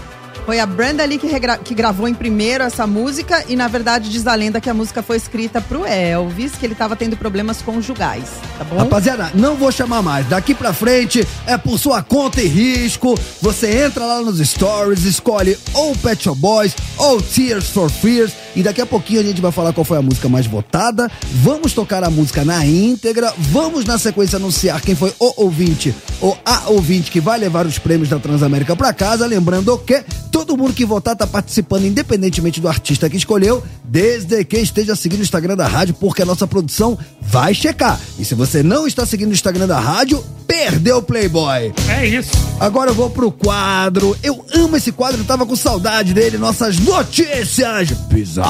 Foi 0.49 0.59
a 0.61 0.65
Brenda 0.65 1.05
Lee 1.05 1.19
que, 1.19 1.27
regra- 1.27 1.59
que 1.59 1.75
gravou 1.75 2.09
em 2.09 2.15
primeiro 2.15 2.65
essa 2.65 2.87
música 2.87 3.45
e, 3.51 3.55
na 3.55 3.69
verdade, 3.69 4.09
diz 4.09 4.27
a 4.27 4.35
lenda 4.35 4.63
que 4.63 4.71
a 4.71 4.73
música 4.73 5.03
foi 5.03 5.19
escrita 5.19 5.61
pro 5.61 5.85
Elvis, 5.85 6.53
que 6.53 6.65
ele 6.65 6.75
tava 6.75 6.97
tendo 6.97 7.19
problemas 7.19 7.61
conjugais, 7.61 8.25
tá 8.57 8.65
bom? 8.65 8.79
Rapaziada, 8.79 9.31
não 9.35 9.57
vou 9.57 9.71
chamar 9.71 10.01
mais. 10.01 10.27
Daqui 10.27 10.55
pra 10.55 10.73
frente 10.73 11.23
é 11.47 11.59
por 11.59 11.79
sua 11.79 12.03
conta 12.03 12.41
e 12.41 12.47
risco. 12.47 13.15
Você 13.43 13.85
entra 13.85 14.07
lá 14.07 14.23
nos 14.23 14.39
stories, 14.39 15.05
escolhe 15.05 15.55
ou 15.75 15.95
Pet 15.95 16.25
Shop 16.25 16.41
Boys 16.41 16.75
ou 16.97 17.21
Tears 17.21 17.69
for 17.69 17.91
Fears. 17.91 18.33
E 18.59 18.63
daqui 18.65 18.81
a 18.81 18.87
pouquinho 18.87 19.21
a 19.21 19.23
gente 19.23 19.41
vai 19.41 19.53
falar 19.53 19.73
qual 19.73 19.85
foi 19.85 19.99
a 19.99 20.03
música 20.03 20.29
mais 20.29 20.45
votada. 20.45 21.09
Vamos 21.45 21.73
tocar 21.73 22.03
a 22.03 22.11
música 22.11 22.45
na 22.45 22.67
íntegra. 22.67 23.33
Vamos 23.39 23.85
na 23.85 23.97
sequência 23.97 24.35
anunciar 24.35 24.81
quem 24.81 24.97
foi 24.97 25.15
o 25.21 25.45
ouvinte 25.45 25.95
ou 26.21 26.37
a 26.45 26.69
ouvinte 26.69 27.09
que 27.09 27.21
vai 27.21 27.39
levar 27.39 27.67
os 27.67 27.79
prêmios 27.79 28.09
da 28.09 28.19
Transamérica 28.19 28.75
pra 28.75 28.93
casa. 28.93 29.27
Lembrando 29.27 29.79
que 29.79 30.03
todo 30.33 30.57
mundo 30.57 30.73
que 30.73 30.85
votar 30.85 31.15
tá 31.15 31.25
participando 31.25 31.85
independentemente 31.85 32.61
do 32.61 32.67
artista 32.67 33.09
que 33.09 33.17
escolheu, 33.17 33.63
desde 33.85 34.45
que 34.45 34.59
esteja 34.59 34.97
seguindo 34.97 35.21
o 35.21 35.23
Instagram 35.23 35.55
da 35.55 35.69
rádio, 35.69 35.95
porque 35.95 36.23
a 36.23 36.27
nossa 36.27 36.45
produção 36.45 36.99
vai 37.21 37.55
checar. 37.55 38.01
E 38.19 38.25
se 38.25 38.35
você 38.35 38.61
não 38.61 38.89
está 38.89 39.07
seguindo 39.07 39.31
o 39.31 39.35
Instagram 39.35 39.69
da 39.69 39.79
rádio, 39.79 40.21
perdeu 40.49 40.97
o 40.97 41.03
Playboy. 41.03 41.73
É 41.89 42.07
isso. 42.07 42.33
Agora 42.59 42.91
eu 42.91 42.95
vou 42.95 43.09
pro 43.09 43.31
quadro. 43.31 44.17
Eu 44.21 44.45
amo 44.55 44.77
esse 44.77 44.91
quadro, 44.91 45.23
tava 45.23 45.47
com 45.47 45.55
saudade 45.55 46.13
dele. 46.13 46.39
Nossas 46.39 46.79
notícias 46.79 47.91
bizarras. 48.09 48.48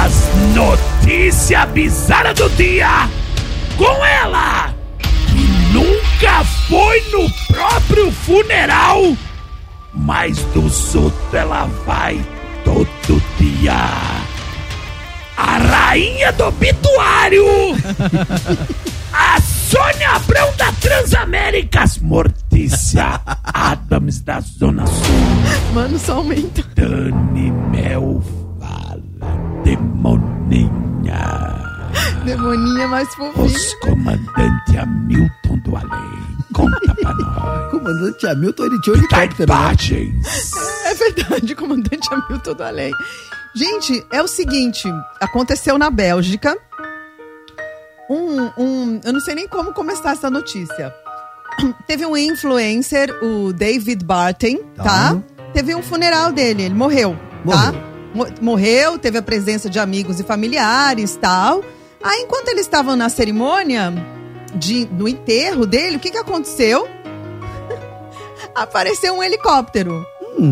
as 0.00 0.30
notícias 0.54 1.68
bizarras 1.70 2.34
do 2.34 2.48
dia 2.50 3.08
com 3.76 4.04
ela 4.04 4.72
que 5.28 5.44
nunca 5.72 6.44
foi 6.68 7.00
no 7.10 7.28
próprio 7.48 8.12
funeral, 8.12 9.16
mas 9.92 10.38
dos 10.54 10.94
outros 10.94 11.34
ela 11.34 11.68
vai 11.84 12.24
todo 12.64 13.20
dia. 13.38 13.74
A 15.36 15.58
rainha 15.58 16.30
do 16.32 16.44
obituário! 16.44 17.44
A 19.12 19.40
Sônia 19.40 20.10
Abrão 20.16 20.52
da 20.56 20.72
Transaméricas, 20.72 21.98
Mortícia 21.98 23.20
Adams 23.44 24.20
da 24.20 24.40
Zona 24.40 24.86
Sul, 24.86 25.72
Mano, 25.74 25.98
só 25.98 26.14
aumenta. 26.16 26.62
Dani 26.74 27.50
Mel 27.70 28.22
fala, 28.60 29.62
Demoninha, 29.64 30.72
Demoninha 32.24 32.88
mais 32.88 33.08
fofinha. 33.14 33.44
os 33.46 33.74
comandante 33.80 34.78
Hamilton 34.78 35.58
do 35.64 35.76
Além, 35.76 36.36
conta 36.54 36.94
pra 36.94 37.12
nós. 37.14 37.70
Comandante 37.70 38.26
Hamilton, 38.26 38.64
ele 38.64 38.80
tinha 38.80 38.96
helicóptero, 38.96 39.52
né? 39.52 40.12
É 40.86 40.94
verdade, 40.94 41.54
comandante 41.54 42.08
Hamilton 42.12 42.54
do 42.54 42.62
Além. 42.62 42.92
Gente, 43.54 44.04
é 44.10 44.22
o 44.22 44.26
seguinte, 44.28 44.88
aconteceu 45.20 45.76
na 45.78 45.90
Bélgica. 45.90 46.56
Um, 48.10 48.50
um, 48.58 49.00
eu 49.04 49.12
não 49.12 49.20
sei 49.20 49.34
nem 49.34 49.48
como 49.48 49.72
começar 49.72 50.12
essa 50.12 50.28
notícia. 50.30 50.94
Teve 51.86 52.04
um 52.06 52.16
influencer, 52.16 53.10
o 53.22 53.52
David 53.52 54.04
Barton, 54.04 54.58
tá? 54.76 54.84
Tá. 54.84 55.18
Teve 55.52 55.74
um 55.74 55.82
funeral 55.82 56.32
dele, 56.32 56.64
ele 56.64 56.74
morreu, 56.74 57.16
tá? 57.48 57.72
Mo- 58.14 58.26
Morreu, 58.40 58.98
teve 58.98 59.18
a 59.18 59.22
presença 59.22 59.68
de 59.70 59.78
amigos 59.78 60.18
e 60.20 60.22
familiares, 60.24 61.14
tal. 61.16 61.62
Aí, 62.02 62.20
enquanto 62.22 62.48
eles 62.48 62.62
estavam 62.62 62.96
na 62.96 63.08
cerimônia 63.08 63.92
de, 64.54 64.84
do 64.86 65.06
enterro 65.08 65.64
dele, 65.66 65.96
o 65.96 66.00
que 66.00 66.10
que 66.10 66.18
aconteceu? 66.18 66.88
Apareceu 68.54 69.14
um 69.14 69.22
helicóptero. 69.22 70.04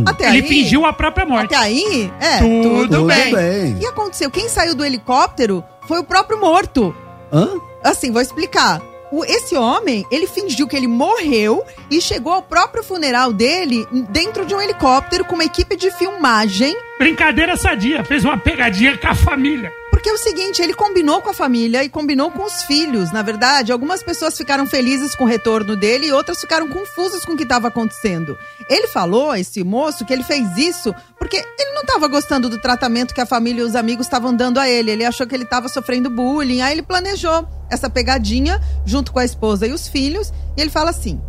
Até 0.07 0.29
Ele 0.29 0.43
aí, 0.43 0.49
fingiu 0.49 0.85
a 0.85 0.93
própria 0.93 1.25
morte. 1.27 1.55
Até 1.55 1.57
aí, 1.65 2.13
é, 2.21 2.39
Tudo 2.39 2.89
tudo, 2.89 3.05
bem. 3.07 3.35
bem. 3.35 3.75
O 3.75 3.79
que 3.79 3.87
aconteceu? 3.87 4.31
Quem 4.31 4.49
saiu 4.49 4.75
do 4.75 4.85
helicóptero 4.85 5.65
foi 5.89 5.99
o 5.99 6.05
próprio 6.05 6.39
morto. 6.39 6.95
Hã? 7.33 7.49
Assim, 7.83 8.11
vou 8.13 8.21
explicar. 8.23 8.81
O- 9.13 9.25
esse 9.25 9.57
homem, 9.57 10.07
ele 10.11 10.27
fingiu 10.27 10.69
que 10.69 10.77
ele 10.77 10.87
morreu 10.87 11.65
e 11.91 12.01
chegou 12.01 12.33
ao 12.33 12.43
próprio 12.43 12.83
funeral 12.85 13.33
dele 13.33 13.87
dentro 14.11 14.45
de 14.47 14.55
um 14.55 14.61
helicóptero 14.61 15.25
com 15.25 15.35
uma 15.35 15.45
equipe 15.45 15.77
de 15.77 15.91
filmagem. 15.91 16.77
Brincadeira 16.99 17.57
sadia, 17.57 18.05
fez 18.05 18.25
uma 18.25 18.39
pegadinha 18.39 18.97
com 18.97 19.09
a 19.09 19.15
família. 19.15 19.73
Porque 20.01 20.09
é 20.09 20.15
o 20.15 20.17
seguinte, 20.17 20.63
ele 20.63 20.73
combinou 20.73 21.21
com 21.21 21.29
a 21.29 21.35
família 21.35 21.85
e 21.85 21.89
combinou 21.91 22.31
com 22.31 22.43
os 22.43 22.63
filhos. 22.63 23.13
Na 23.13 23.21
verdade, 23.21 23.71
algumas 23.71 24.03
pessoas 24.03 24.35
ficaram 24.35 24.67
felizes 24.67 25.15
com 25.15 25.25
o 25.25 25.27
retorno 25.27 25.77
dele 25.77 26.07
e 26.07 26.13
outras 26.13 26.41
ficaram 26.41 26.67
confusas 26.69 27.23
com 27.23 27.33
o 27.33 27.37
que 27.37 27.43
estava 27.43 27.69
acontecendo. 27.69 28.35
Ele 28.71 28.87
falou, 28.87 29.35
esse 29.35 29.63
moço, 29.63 30.07
que 30.07 30.15
ele 30.15 30.23
fez 30.23 30.57
isso 30.57 30.95
porque 31.19 31.37
ele 31.37 31.75
não 31.75 31.83
estava 31.83 32.09
gostando 32.09 32.49
do 32.49 32.59
tratamento 32.59 33.13
que 33.13 33.21
a 33.21 33.27
família 33.27 33.61
e 33.61 33.65
os 33.65 33.77
amigos 33.77 34.07
estavam 34.07 34.35
dando 34.35 34.59
a 34.59 34.67
ele. 34.67 34.91
Ele 34.91 35.05
achou 35.05 35.27
que 35.27 35.35
ele 35.35 35.45
estava 35.45 35.69
sofrendo 35.69 36.09
bullying. 36.09 36.63
Aí 36.63 36.73
ele 36.73 36.83
planejou 36.83 37.47
essa 37.69 37.91
pegadinha 37.91 38.59
junto 38.87 39.13
com 39.13 39.19
a 39.19 39.25
esposa 39.27 39.67
e 39.67 39.73
os 39.73 39.87
filhos. 39.87 40.33
E 40.57 40.63
ele 40.63 40.71
fala 40.71 40.89
assim: 40.89 41.21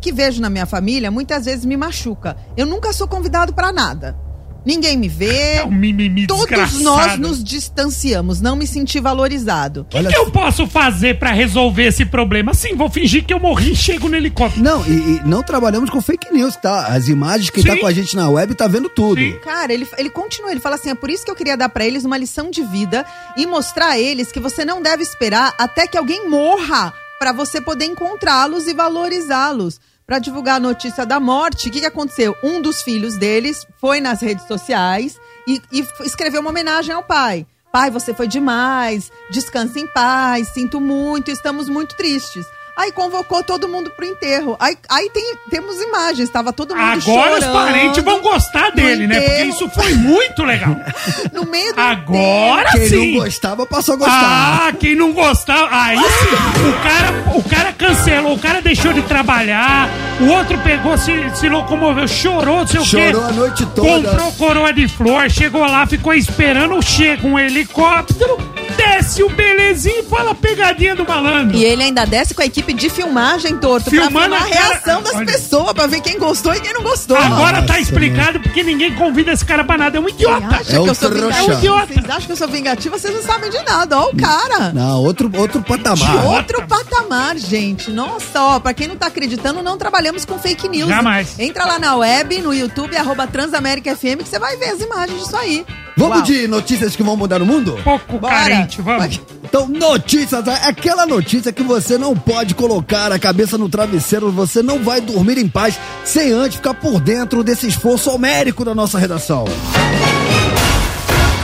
que 0.00 0.10
vejo 0.10 0.42
na 0.42 0.50
minha 0.50 0.66
família 0.66 1.12
muitas 1.12 1.44
vezes 1.44 1.64
me 1.64 1.76
machuca. 1.76 2.36
Eu 2.56 2.66
nunca 2.66 2.92
sou 2.92 3.06
convidado 3.06 3.54
para 3.54 3.72
nada. 3.72 4.25
Ninguém 4.66 4.96
me 4.96 5.08
vê. 5.08 5.54
É 5.58 5.64
um 5.64 5.70
mimimi 5.70 6.26
Todos 6.26 6.44
desgraçado. 6.44 6.82
nós 6.82 7.18
nos 7.20 7.44
distanciamos, 7.44 8.40
não 8.40 8.56
me 8.56 8.66
senti 8.66 8.98
valorizado. 8.98 9.82
O 9.82 9.84
que, 9.84 10.02
que 10.02 10.16
eu 10.16 10.28
posso 10.32 10.66
fazer 10.66 11.20
pra 11.20 11.30
resolver 11.30 11.84
esse 11.84 12.04
problema? 12.04 12.52
Sim, 12.52 12.74
vou 12.74 12.90
fingir 12.90 13.24
que 13.24 13.32
eu 13.32 13.38
morri 13.38 13.72
e 13.72 13.76
chego 13.76 14.08
no 14.08 14.16
helicóptero. 14.16 14.64
Não, 14.64 14.84
e, 14.84 14.90
e 14.90 15.20
não 15.24 15.40
trabalhamos 15.40 15.88
com 15.88 16.00
fake 16.02 16.34
news, 16.34 16.56
tá? 16.56 16.88
As 16.88 17.06
imagens, 17.06 17.48
quem 17.48 17.62
tá 17.62 17.74
Sim. 17.74 17.80
com 17.80 17.86
a 17.86 17.92
gente 17.92 18.16
na 18.16 18.28
web 18.28 18.56
tá 18.56 18.66
vendo 18.66 18.88
tudo. 18.88 19.20
Sim. 19.20 19.38
Cara, 19.44 19.72
ele, 19.72 19.86
ele 19.96 20.10
continua, 20.10 20.50
ele 20.50 20.58
fala 20.58 20.74
assim: 20.74 20.90
é 20.90 20.94
por 20.96 21.10
isso 21.10 21.24
que 21.24 21.30
eu 21.30 21.36
queria 21.36 21.56
dar 21.56 21.68
pra 21.68 21.86
eles 21.86 22.04
uma 22.04 22.18
lição 22.18 22.50
de 22.50 22.62
vida 22.64 23.06
e 23.36 23.46
mostrar 23.46 23.90
a 23.90 23.98
eles 24.00 24.32
que 24.32 24.40
você 24.40 24.64
não 24.64 24.82
deve 24.82 25.04
esperar 25.04 25.54
até 25.58 25.86
que 25.86 25.96
alguém 25.96 26.28
morra 26.28 26.92
pra 27.20 27.30
você 27.30 27.60
poder 27.60 27.84
encontrá-los 27.84 28.66
e 28.66 28.74
valorizá-los. 28.74 29.78
Pra 30.06 30.20
divulgar 30.20 30.56
a 30.56 30.60
notícia 30.60 31.04
da 31.04 31.18
morte, 31.18 31.68
o 31.68 31.72
que, 31.72 31.80
que 31.80 31.86
aconteceu? 31.86 32.36
Um 32.40 32.62
dos 32.62 32.80
filhos 32.80 33.16
deles 33.16 33.66
foi 33.80 34.00
nas 34.00 34.20
redes 34.20 34.46
sociais 34.46 35.18
e, 35.48 35.60
e 35.72 35.84
escreveu 36.04 36.40
uma 36.40 36.50
homenagem 36.50 36.94
ao 36.94 37.02
pai. 37.02 37.44
Pai, 37.72 37.90
você 37.90 38.14
foi 38.14 38.28
demais, 38.28 39.10
descanse 39.30 39.80
em 39.80 39.86
paz, 39.88 40.50
sinto 40.50 40.80
muito, 40.80 41.32
estamos 41.32 41.68
muito 41.68 41.96
tristes. 41.96 42.46
Aí 42.76 42.92
convocou 42.92 43.42
todo 43.42 43.66
mundo 43.68 43.90
pro 43.90 44.04
enterro. 44.04 44.54
Aí, 44.60 44.76
aí 44.90 45.08
tem, 45.10 45.34
temos 45.48 45.80
imagens, 45.80 46.28
tava 46.28 46.52
todo 46.52 46.74
mundo 46.76 46.84
Agora 46.84 47.38
os 47.38 47.44
chorando. 47.44 47.52
parentes 47.54 48.04
vão 48.04 48.20
gostar 48.20 48.70
dele, 48.72 49.06
né? 49.06 49.18
Porque 49.18 49.32
enterro. 49.34 49.48
isso 49.50 49.70
foi 49.70 49.94
muito 49.94 50.42
legal. 50.44 50.76
No 51.32 51.44
meio 51.46 51.74
do 51.74 51.80
Agora 51.80 52.70
Quem 52.72 52.88
sim. 52.88 53.12
não 53.14 53.20
gostava 53.24 53.66
passou 53.66 53.94
a 53.94 53.98
gostar. 53.98 54.66
Ah, 54.68 54.72
quem 54.72 54.94
não 54.94 55.12
gostava. 55.12 55.68
Aí 55.70 55.96
sim. 55.98 56.68
O 56.68 56.82
cara, 56.82 57.38
o 57.38 57.42
cara 57.48 57.72
cancelou, 57.72 58.34
o 58.34 58.38
cara 58.38 58.60
deixou 58.62 58.92
de 58.92 59.02
trabalhar. 59.02 59.88
O 60.20 60.26
outro 60.28 60.56
pegou, 60.58 60.96
se, 60.96 61.12
se 61.34 61.48
locomoveu, 61.48 62.06
chorou, 62.08 62.58
não 62.60 62.66
sei 62.66 62.80
o 62.80 62.84
quê. 62.84 63.12
Chorou 63.12 63.24
a 63.28 63.32
noite 63.32 63.66
toda. 63.74 64.08
Comprou 64.10 64.32
coroa 64.32 64.72
de 64.72 64.88
flor, 64.88 65.30
chegou 65.30 65.62
lá, 65.62 65.86
ficou 65.86 66.14
esperando. 66.14 66.80
Chega 66.82 67.26
um 67.26 67.38
helicóptero, 67.38 68.38
desce 68.76 69.22
o 69.22 69.28
belezinho 69.28 70.00
e 70.00 70.02
fala 70.04 70.34
pegadinha 70.34 70.94
do 70.94 71.06
malandro. 71.06 71.56
E 71.56 71.64
ele 71.64 71.82
ainda 71.82 72.04
desce 72.06 72.34
com 72.34 72.42
a 72.42 72.46
equipe 72.46 72.65
de 72.74 72.88
filmagem 72.90 73.56
torto 73.58 73.90
Filmando 73.90 74.12
pra 74.12 74.20
filmar 74.22 74.42
a 74.42 74.48
cara- 74.48 74.68
reação 74.74 75.02
das 75.02 75.14
Olha, 75.14 75.26
pessoas 75.26 75.72
pra 75.72 75.86
ver 75.86 76.00
quem 76.00 76.18
gostou 76.18 76.54
e 76.54 76.60
quem 76.60 76.72
não 76.72 76.82
gostou. 76.82 77.16
Agora 77.16 77.62
tá 77.62 77.68
Nossa, 77.74 77.80
explicado 77.80 78.40
porque 78.40 78.62
ninguém 78.62 78.94
convida 78.94 79.32
esse 79.32 79.44
cara 79.44 79.64
pra 79.64 79.76
nada. 79.78 79.96
É 79.96 80.00
um 80.00 80.08
idiota. 80.08 80.46
Acha 80.46 80.60
É 80.60 80.64
que 80.74 80.78
um 80.78 80.86
eu 80.86 80.94
sou 80.94 81.10
trouxa. 81.10 81.26
vingativa? 81.26 81.52
É 81.52 81.54
um 81.54 81.58
idiota. 81.58 81.86
Vocês 81.94 82.10
acham 82.10 82.26
que 82.26 82.32
eu 82.32 82.36
sou 82.36 82.48
vingativa? 82.48 82.98
Vocês 82.98 83.14
não 83.14 83.22
sabem 83.22 83.50
de 83.50 83.62
nada. 83.62 83.98
Ó 84.00 84.10
o 84.10 84.16
cara. 84.16 84.72
Não, 84.72 85.02
outro, 85.02 85.30
outro 85.36 85.62
patamar. 85.62 86.26
Outro 86.26 86.66
patamar, 86.66 87.36
gente. 87.36 87.90
Nossa, 87.90 88.40
ó, 88.42 88.60
pra 88.60 88.72
quem 88.74 88.88
não 88.88 88.96
tá 88.96 89.06
acreditando, 89.06 89.62
não 89.62 89.76
trabalhamos 89.78 90.24
com 90.24 90.38
fake 90.38 90.68
news. 90.68 90.88
Jamais. 90.88 91.38
Entra 91.38 91.64
lá 91.64 91.78
na 91.78 91.96
web, 91.96 92.40
no 92.42 92.52
YouTube, 92.54 92.96
arroba 92.96 93.26
Transamérica 93.26 93.94
FM, 93.96 94.22
que 94.22 94.28
você 94.28 94.38
vai 94.38 94.56
ver 94.56 94.70
as 94.70 94.80
imagens 94.80 95.20
disso 95.22 95.36
aí. 95.36 95.64
Vamos 95.96 96.18
Uau. 96.18 96.26
de 96.26 96.46
notícias 96.46 96.94
que 96.94 97.02
vão 97.02 97.16
mudar 97.16 97.40
o 97.40 97.46
mundo? 97.46 97.80
Pouco 97.82 98.18
Bora. 98.18 98.34
carente, 98.34 98.82
vamos. 98.82 99.18
Então, 99.42 99.66
notícias, 99.66 100.46
é 100.46 100.68
aquela 100.68 101.06
notícia 101.06 101.50
que 101.52 101.62
você 101.62 101.96
não 101.96 102.14
pode 102.14 102.54
colocar 102.54 103.10
a 103.10 103.18
cabeça 103.18 103.56
no 103.56 103.66
travesseiro, 103.66 104.30
você 104.30 104.62
não 104.62 104.84
vai 104.84 105.00
dormir 105.00 105.38
em 105.38 105.48
paz 105.48 105.78
sem 106.04 106.32
antes 106.32 106.56
ficar 106.56 106.74
por 106.74 107.00
dentro 107.00 107.42
desse 107.42 107.66
esforço 107.66 108.10
homérico 108.10 108.62
da 108.62 108.74
nossa 108.74 108.98
redação. 108.98 109.46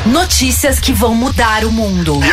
Notícias 0.04 0.78
que 0.78 0.92
vão 0.92 1.14
mudar 1.14 1.64
o 1.64 1.72
mundo. 1.72 2.20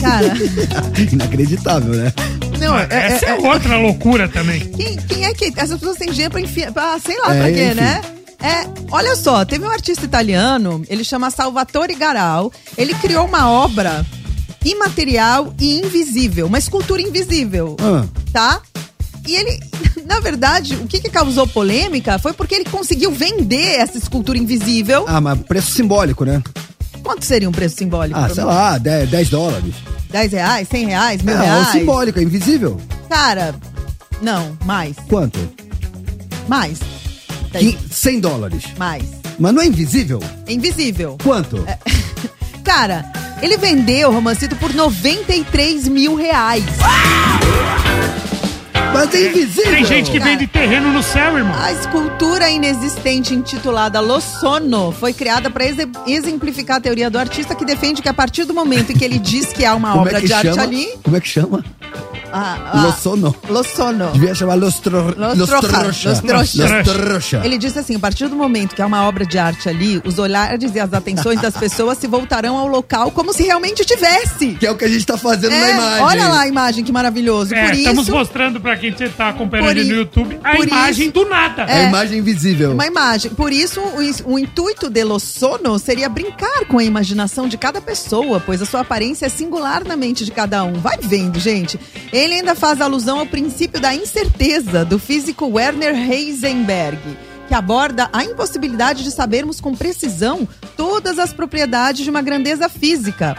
Cara, 0.00 0.32
Inacreditável, 1.12 1.94
né? 1.94 2.12
Não, 2.58 2.78
é, 2.78 2.86
Essa 2.90 3.26
é- 3.26 3.30
é, 3.30 3.34
outra 3.34 3.76
loucura 3.76 4.28
também. 4.28 4.60
Quem, 4.60 4.96
quem 4.96 5.24
é 5.26 5.34
que. 5.34 5.52
Essas 5.56 5.78
pessoas 5.78 5.96
têm 5.98 6.10
dinheiro 6.10 6.30
pra 6.32 6.40
enfiar. 6.40 6.72
Pra, 6.72 6.98
sei 6.98 7.18
lá 7.20 7.34
É, 7.34 7.38
pra 7.40 7.52
quê, 7.52 7.64
enfim. 7.66 7.74
né? 7.74 8.00
É, 8.38 8.66
olha 8.90 9.16
só, 9.16 9.44
teve 9.44 9.64
um 9.64 9.70
artista 9.70 10.04
italiano, 10.04 10.82
ele 10.88 11.02
chama 11.02 11.30
Salvatore 11.30 11.94
Garal. 11.94 12.52
Ele 12.76 12.92
criou 12.94 13.24
uma 13.26 13.50
obra 13.50 14.04
imaterial 14.64 15.54
e 15.60 15.78
invisível, 15.80 16.46
uma 16.46 16.58
escultura 16.58 17.00
invisível, 17.00 17.76
Ah, 17.80 18.04
tá? 18.32 18.60
E 19.26 19.34
ele, 19.34 19.58
na 20.06 20.20
verdade, 20.20 20.74
o 20.76 20.86
que, 20.86 21.00
que 21.00 21.08
causou 21.08 21.46
polêmica 21.46 22.18
foi 22.18 22.32
porque 22.32 22.54
ele 22.54 22.64
conseguiu 22.64 23.10
vender 23.10 23.76
essa 23.80 23.96
escultura 23.98 24.38
invisível. 24.38 25.04
ah, 25.08 25.20
mas 25.20 25.38
preço 25.40 25.70
simbólico, 25.72 26.24
né? 26.24 26.42
Quanto 27.02 27.24
seria 27.24 27.48
um 27.48 27.52
preço 27.52 27.76
simbólico? 27.76 28.18
Ah, 28.18 28.28
sei 28.28 28.44
lá, 28.44 28.76
10, 28.78 29.08
10 29.10 29.28
dólares. 29.30 29.74
10 30.10 30.32
reais, 30.32 30.68
100 30.68 30.86
reais, 30.86 31.22
mil 31.22 31.34
É, 31.34 31.38
é 31.38 31.44
reais? 31.44 31.68
simbólico, 31.68 32.18
é 32.18 32.22
invisível. 32.22 32.80
Cara, 33.08 33.54
não, 34.22 34.56
mais, 34.64 34.96
Quanto? 35.08 35.38
mais, 36.48 36.78
Quin- 37.52 37.78
100 37.90 38.20
dólares. 38.20 38.64
mais. 38.78 39.04
Mas 39.38 39.52
não 39.54 39.62
é 39.62 39.66
invisível? 39.66 40.22
É 40.46 40.52
invisível. 40.52 41.18
Quanto? 41.22 41.64
Cara, 42.64 43.04
ele 43.42 43.56
vendeu 43.58 44.08
o 44.10 44.12
romancito 44.14 44.56
por 44.56 44.72
93 44.74 45.86
mil 45.88 46.14
reais. 46.16 46.64
Mas 48.96 49.14
é 49.14 49.28
invisível! 49.28 49.72
Tem 49.72 49.84
gente 49.84 50.10
que 50.10 50.18
vende 50.18 50.46
terreno 50.46 50.90
no 50.92 51.02
céu, 51.02 51.36
irmão. 51.36 51.54
A 51.60 51.72
escultura 51.72 52.48
inexistente 52.50 53.34
intitulada 53.34 54.00
Lo 54.00 54.20
Sono 54.20 54.90
foi 54.92 55.12
criada 55.12 55.50
para 55.50 55.64
exemplificar 56.06 56.78
a 56.78 56.80
teoria 56.80 57.10
do 57.10 57.18
artista 57.18 57.54
que 57.54 57.64
defende 57.64 58.00
que 58.00 58.08
a 58.08 58.14
partir 58.14 58.44
do 58.44 58.54
momento 58.54 58.92
em 58.92 58.96
que 58.96 59.04
ele 59.04 59.18
diz 59.18 59.52
que 59.52 59.64
há 59.64 59.74
uma 59.74 59.90
Como 59.90 60.02
obra 60.02 60.18
é 60.18 60.20
de 60.20 60.32
arte 60.32 60.48
chama? 60.48 60.62
ali. 60.62 60.88
Como 61.02 61.16
é 61.16 61.20
que 61.20 61.28
chama? 61.28 61.64
A- 62.32 62.72
a- 62.72 62.82
Lo 62.82 62.92
Sono. 62.92 63.34
Lo 63.48 63.62
Sono. 63.62 64.10
Devia 64.12 64.34
chamar 64.34 64.58
Los, 64.58 64.80
tro... 64.80 65.14
Los 65.16 65.36
Los 65.38 65.48
Troja. 65.48 65.68
Trouxa. 65.68 66.08
Los 66.10 66.20
Trouxa. 66.20 66.62
Los 66.68 66.88
Trouxa. 66.88 67.40
Ele 67.44 67.58
disse 67.58 67.78
assim: 67.78 67.96
a 67.96 67.98
partir 67.98 68.28
do 68.28 68.36
momento 68.36 68.74
que 68.74 68.82
há 68.82 68.86
uma 68.86 69.04
obra 69.06 69.24
de 69.26 69.38
arte 69.38 69.68
ali, 69.68 70.00
os 70.04 70.18
olhares 70.18 70.74
e 70.74 70.80
as 70.80 70.92
atenções 70.92 71.40
das 71.40 71.56
pessoas 71.56 71.98
se 71.98 72.06
voltarão 72.06 72.56
ao 72.56 72.66
local 72.66 73.10
como 73.10 73.32
se 73.32 73.42
realmente 73.42 73.84
tivesse. 73.84 74.48
Que 74.54 74.66
é 74.66 74.70
o 74.70 74.76
que 74.76 74.84
a 74.84 74.88
gente 74.88 75.04
tá 75.06 75.16
fazendo 75.16 75.50
na 75.52 75.56
É, 75.68 75.70
imagem. 75.74 76.04
olha 76.04 76.28
lá 76.28 76.40
a 76.40 76.48
imagem, 76.48 76.84
que 76.84 76.92
maravilhoso. 76.92 77.54
É, 77.54 77.66
Por 77.66 77.74
estamos 77.74 78.02
isso, 78.08 78.12
mostrando 78.16 78.60
pra 78.60 78.76
quem 78.76 78.92
você 78.92 79.08
tá 79.08 79.28
acompanhando 79.30 79.74
no 79.84 79.94
YouTube 79.94 80.38
a 80.42 80.56
imagem 80.58 81.04
isso- 81.06 81.12
do 81.14 81.28
nada. 81.28 81.62
É 81.62 81.86
a 81.86 81.88
imagem 81.88 82.18
invisível. 82.18 82.72
uma 82.72 82.86
imagem. 82.86 83.30
Por 83.32 83.52
isso, 83.52 83.80
o, 83.80 84.32
o 84.34 84.38
intuito 84.38 84.88
de 84.90 85.02
Lo 85.04 85.18
Sono 85.18 85.78
seria 85.78 86.08
brincar 86.08 86.64
com 86.68 86.78
a 86.78 86.84
imaginação 86.84 87.48
de 87.48 87.56
cada 87.56 87.80
pessoa, 87.80 88.40
pois 88.44 88.60
a 88.62 88.66
sua 88.66 88.80
aparência 88.80 89.26
é 89.26 89.28
singular 89.28 89.84
na 89.84 89.96
mente 89.96 90.24
de 90.24 90.30
cada 90.30 90.62
um. 90.64 90.74
Vai 90.74 90.98
vendo, 91.00 91.38
gente. 91.38 91.78
Ele 92.16 92.34
ainda 92.34 92.54
faz 92.54 92.80
alusão 92.80 93.18
ao 93.20 93.26
princípio 93.26 93.78
da 93.78 93.94
incerteza 93.94 94.84
do 94.86 94.98
físico 94.98 95.46
Werner 95.48 95.94
Heisenberg, 96.10 96.98
que 97.46 97.54
aborda 97.54 98.08
a 98.10 98.24
impossibilidade 98.24 99.04
de 99.04 99.10
sabermos 99.10 99.60
com 99.60 99.74
precisão 99.74 100.48
todas 100.78 101.18
as 101.18 101.34
propriedades 101.34 102.04
de 102.04 102.10
uma 102.10 102.22
grandeza 102.22 102.70
física. 102.70 103.36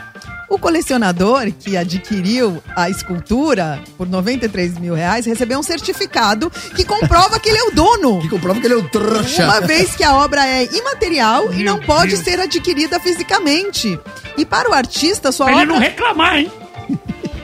O 0.48 0.60
colecionador 0.60 1.52
que 1.60 1.76
adquiriu 1.76 2.62
a 2.76 2.88
escultura 2.88 3.82
por 3.98 4.08
93 4.08 4.78
mil 4.78 4.94
reais 4.94 5.26
recebeu 5.26 5.58
um 5.60 5.64
certificado 5.64 6.50
que 6.76 6.86
comprova 6.86 7.40
que 7.40 7.50
ele 7.50 7.58
é 7.58 7.64
o 7.64 7.72
dono. 7.72 8.22
Que 8.22 8.30
comprova 8.30 8.60
que 8.62 8.68
ele 8.68 8.76
é 8.76 8.78
o 8.78 8.88
trouxa. 8.88 9.44
Uma 9.44 9.60
vez 9.62 9.96
que 9.96 10.04
a 10.04 10.16
obra 10.16 10.46
é 10.48 10.64
imaterial 10.74 11.52
e 11.52 11.64
Meu 11.64 11.74
não 11.74 11.80
pode 11.82 12.12
Deus. 12.14 12.24
ser 12.24 12.40
adquirida 12.40 13.00
fisicamente. 13.00 14.00
E 14.38 14.46
para 14.46 14.70
o 14.70 14.74
artista, 14.74 15.32
sua 15.32 15.48
Pra 15.48 15.56
ele 15.56 15.64
obra. 15.64 15.74
não 15.74 15.82
reclamar, 15.82 16.38
hein? 16.38 16.52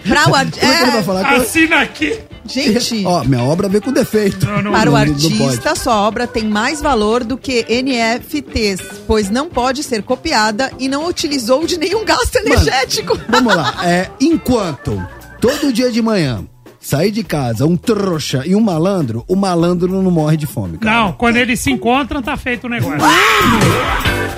Para 0.08 0.30
o 0.30 0.36
artista. 0.36 0.66
É 0.66 1.24
que- 1.24 1.36
Assina 1.42 1.82
aqui. 1.82 2.20
Gente, 2.46 3.06
Ó, 3.06 3.24
minha 3.24 3.42
obra 3.42 3.70
veio 3.70 3.82
com 3.82 3.94
defeito. 3.94 4.46
Não, 4.46 4.62
não, 4.62 4.72
para 4.74 4.90
o 4.90 4.94
não, 4.94 5.00
pode. 5.02 5.26
artista, 5.44 5.76
sua 5.76 5.96
obra 6.02 6.28
tem 6.28 6.44
mais 6.44 6.82
valor 6.82 7.24
do 7.24 7.38
que 7.38 7.66
NFTs, 7.70 8.82
pois 9.08 9.30
não 9.30 9.48
pode 9.48 9.82
ser 9.82 10.04
copiada 10.04 10.70
e 10.78 10.90
não 10.90 11.08
utilizou 11.08 11.66
de 11.66 11.78
nenhum 11.78 12.04
gasto 12.04 12.36
energético. 12.36 13.18
Vamos 13.30 13.56
lá. 13.56 13.74
É, 13.86 14.10
enquanto 14.20 15.02
todo 15.40 15.72
dia 15.72 15.90
de 15.90 16.02
manhã 16.02 16.44
sair 16.82 17.12
de 17.12 17.24
casa 17.24 17.66
um 17.66 17.78
trouxa 17.78 18.44
e 18.46 18.54
um 18.58 18.60
malandro, 18.60 19.24
o 19.26 19.38
malandro 19.38 20.02
não 20.02 20.12
morre 20.12 20.36
de 20.36 20.46
fome, 20.46 20.78
cara. 20.78 20.98
Não, 20.98 21.14
quando 21.14 21.38
eles 21.38 21.62
se 21.62 21.72
encontram, 21.72 22.22
tá 22.22 22.36
feito 22.36 22.66
o 22.68 22.70
negócio. 22.70 22.98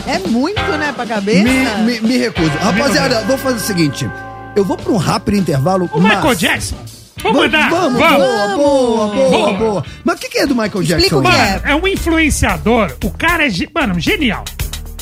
É 0.06 0.20
muito, 0.28 0.62
né, 0.62 0.94
pra 0.96 1.08
cabeça? 1.08 1.44
Me, 1.44 2.00
me, 2.00 2.02
me 2.02 2.18
recuso. 2.18 2.52
Rapaziada, 2.60 3.22
vou 3.22 3.36
fazer 3.40 3.58
o 3.58 3.60
seguinte. 3.62 4.08
Eu 4.56 4.64
vou 4.66 4.78
pra 4.78 4.92
um 4.92 4.98
rápido 4.98 5.38
intervalo. 5.38 5.90
O 5.94 6.00
mas- 6.00 6.16
Michael 6.16 6.36
Jackson. 6.36 6.76
Vamos 7.24 7.38
Vamos, 7.40 7.52
mandar. 7.54 7.70
vamos, 7.70 8.00
vamos. 8.00 8.18
boa, 8.18 8.56
boa, 8.56 9.08
boa, 9.08 9.30
Boa. 9.30 9.54
boa. 9.54 9.86
Mas 10.04 10.16
o 10.16 10.20
que, 10.20 10.30
que 10.30 10.38
é 10.40 10.46
do 10.46 10.54
Michael 10.54 10.82
Explica 10.84 11.00
Jackson? 11.00 11.20
o 11.20 11.22
que 11.22 11.28
aí? 11.28 11.36
é. 11.36 11.52
Mano, 11.54 11.62
é 11.66 11.76
um 11.76 11.88
influenciador. 11.88 12.96
O 13.04 13.10
cara 13.12 13.46
é, 13.46 13.50
ge- 13.50 13.70
mano, 13.74 14.00
genial. 14.00 14.44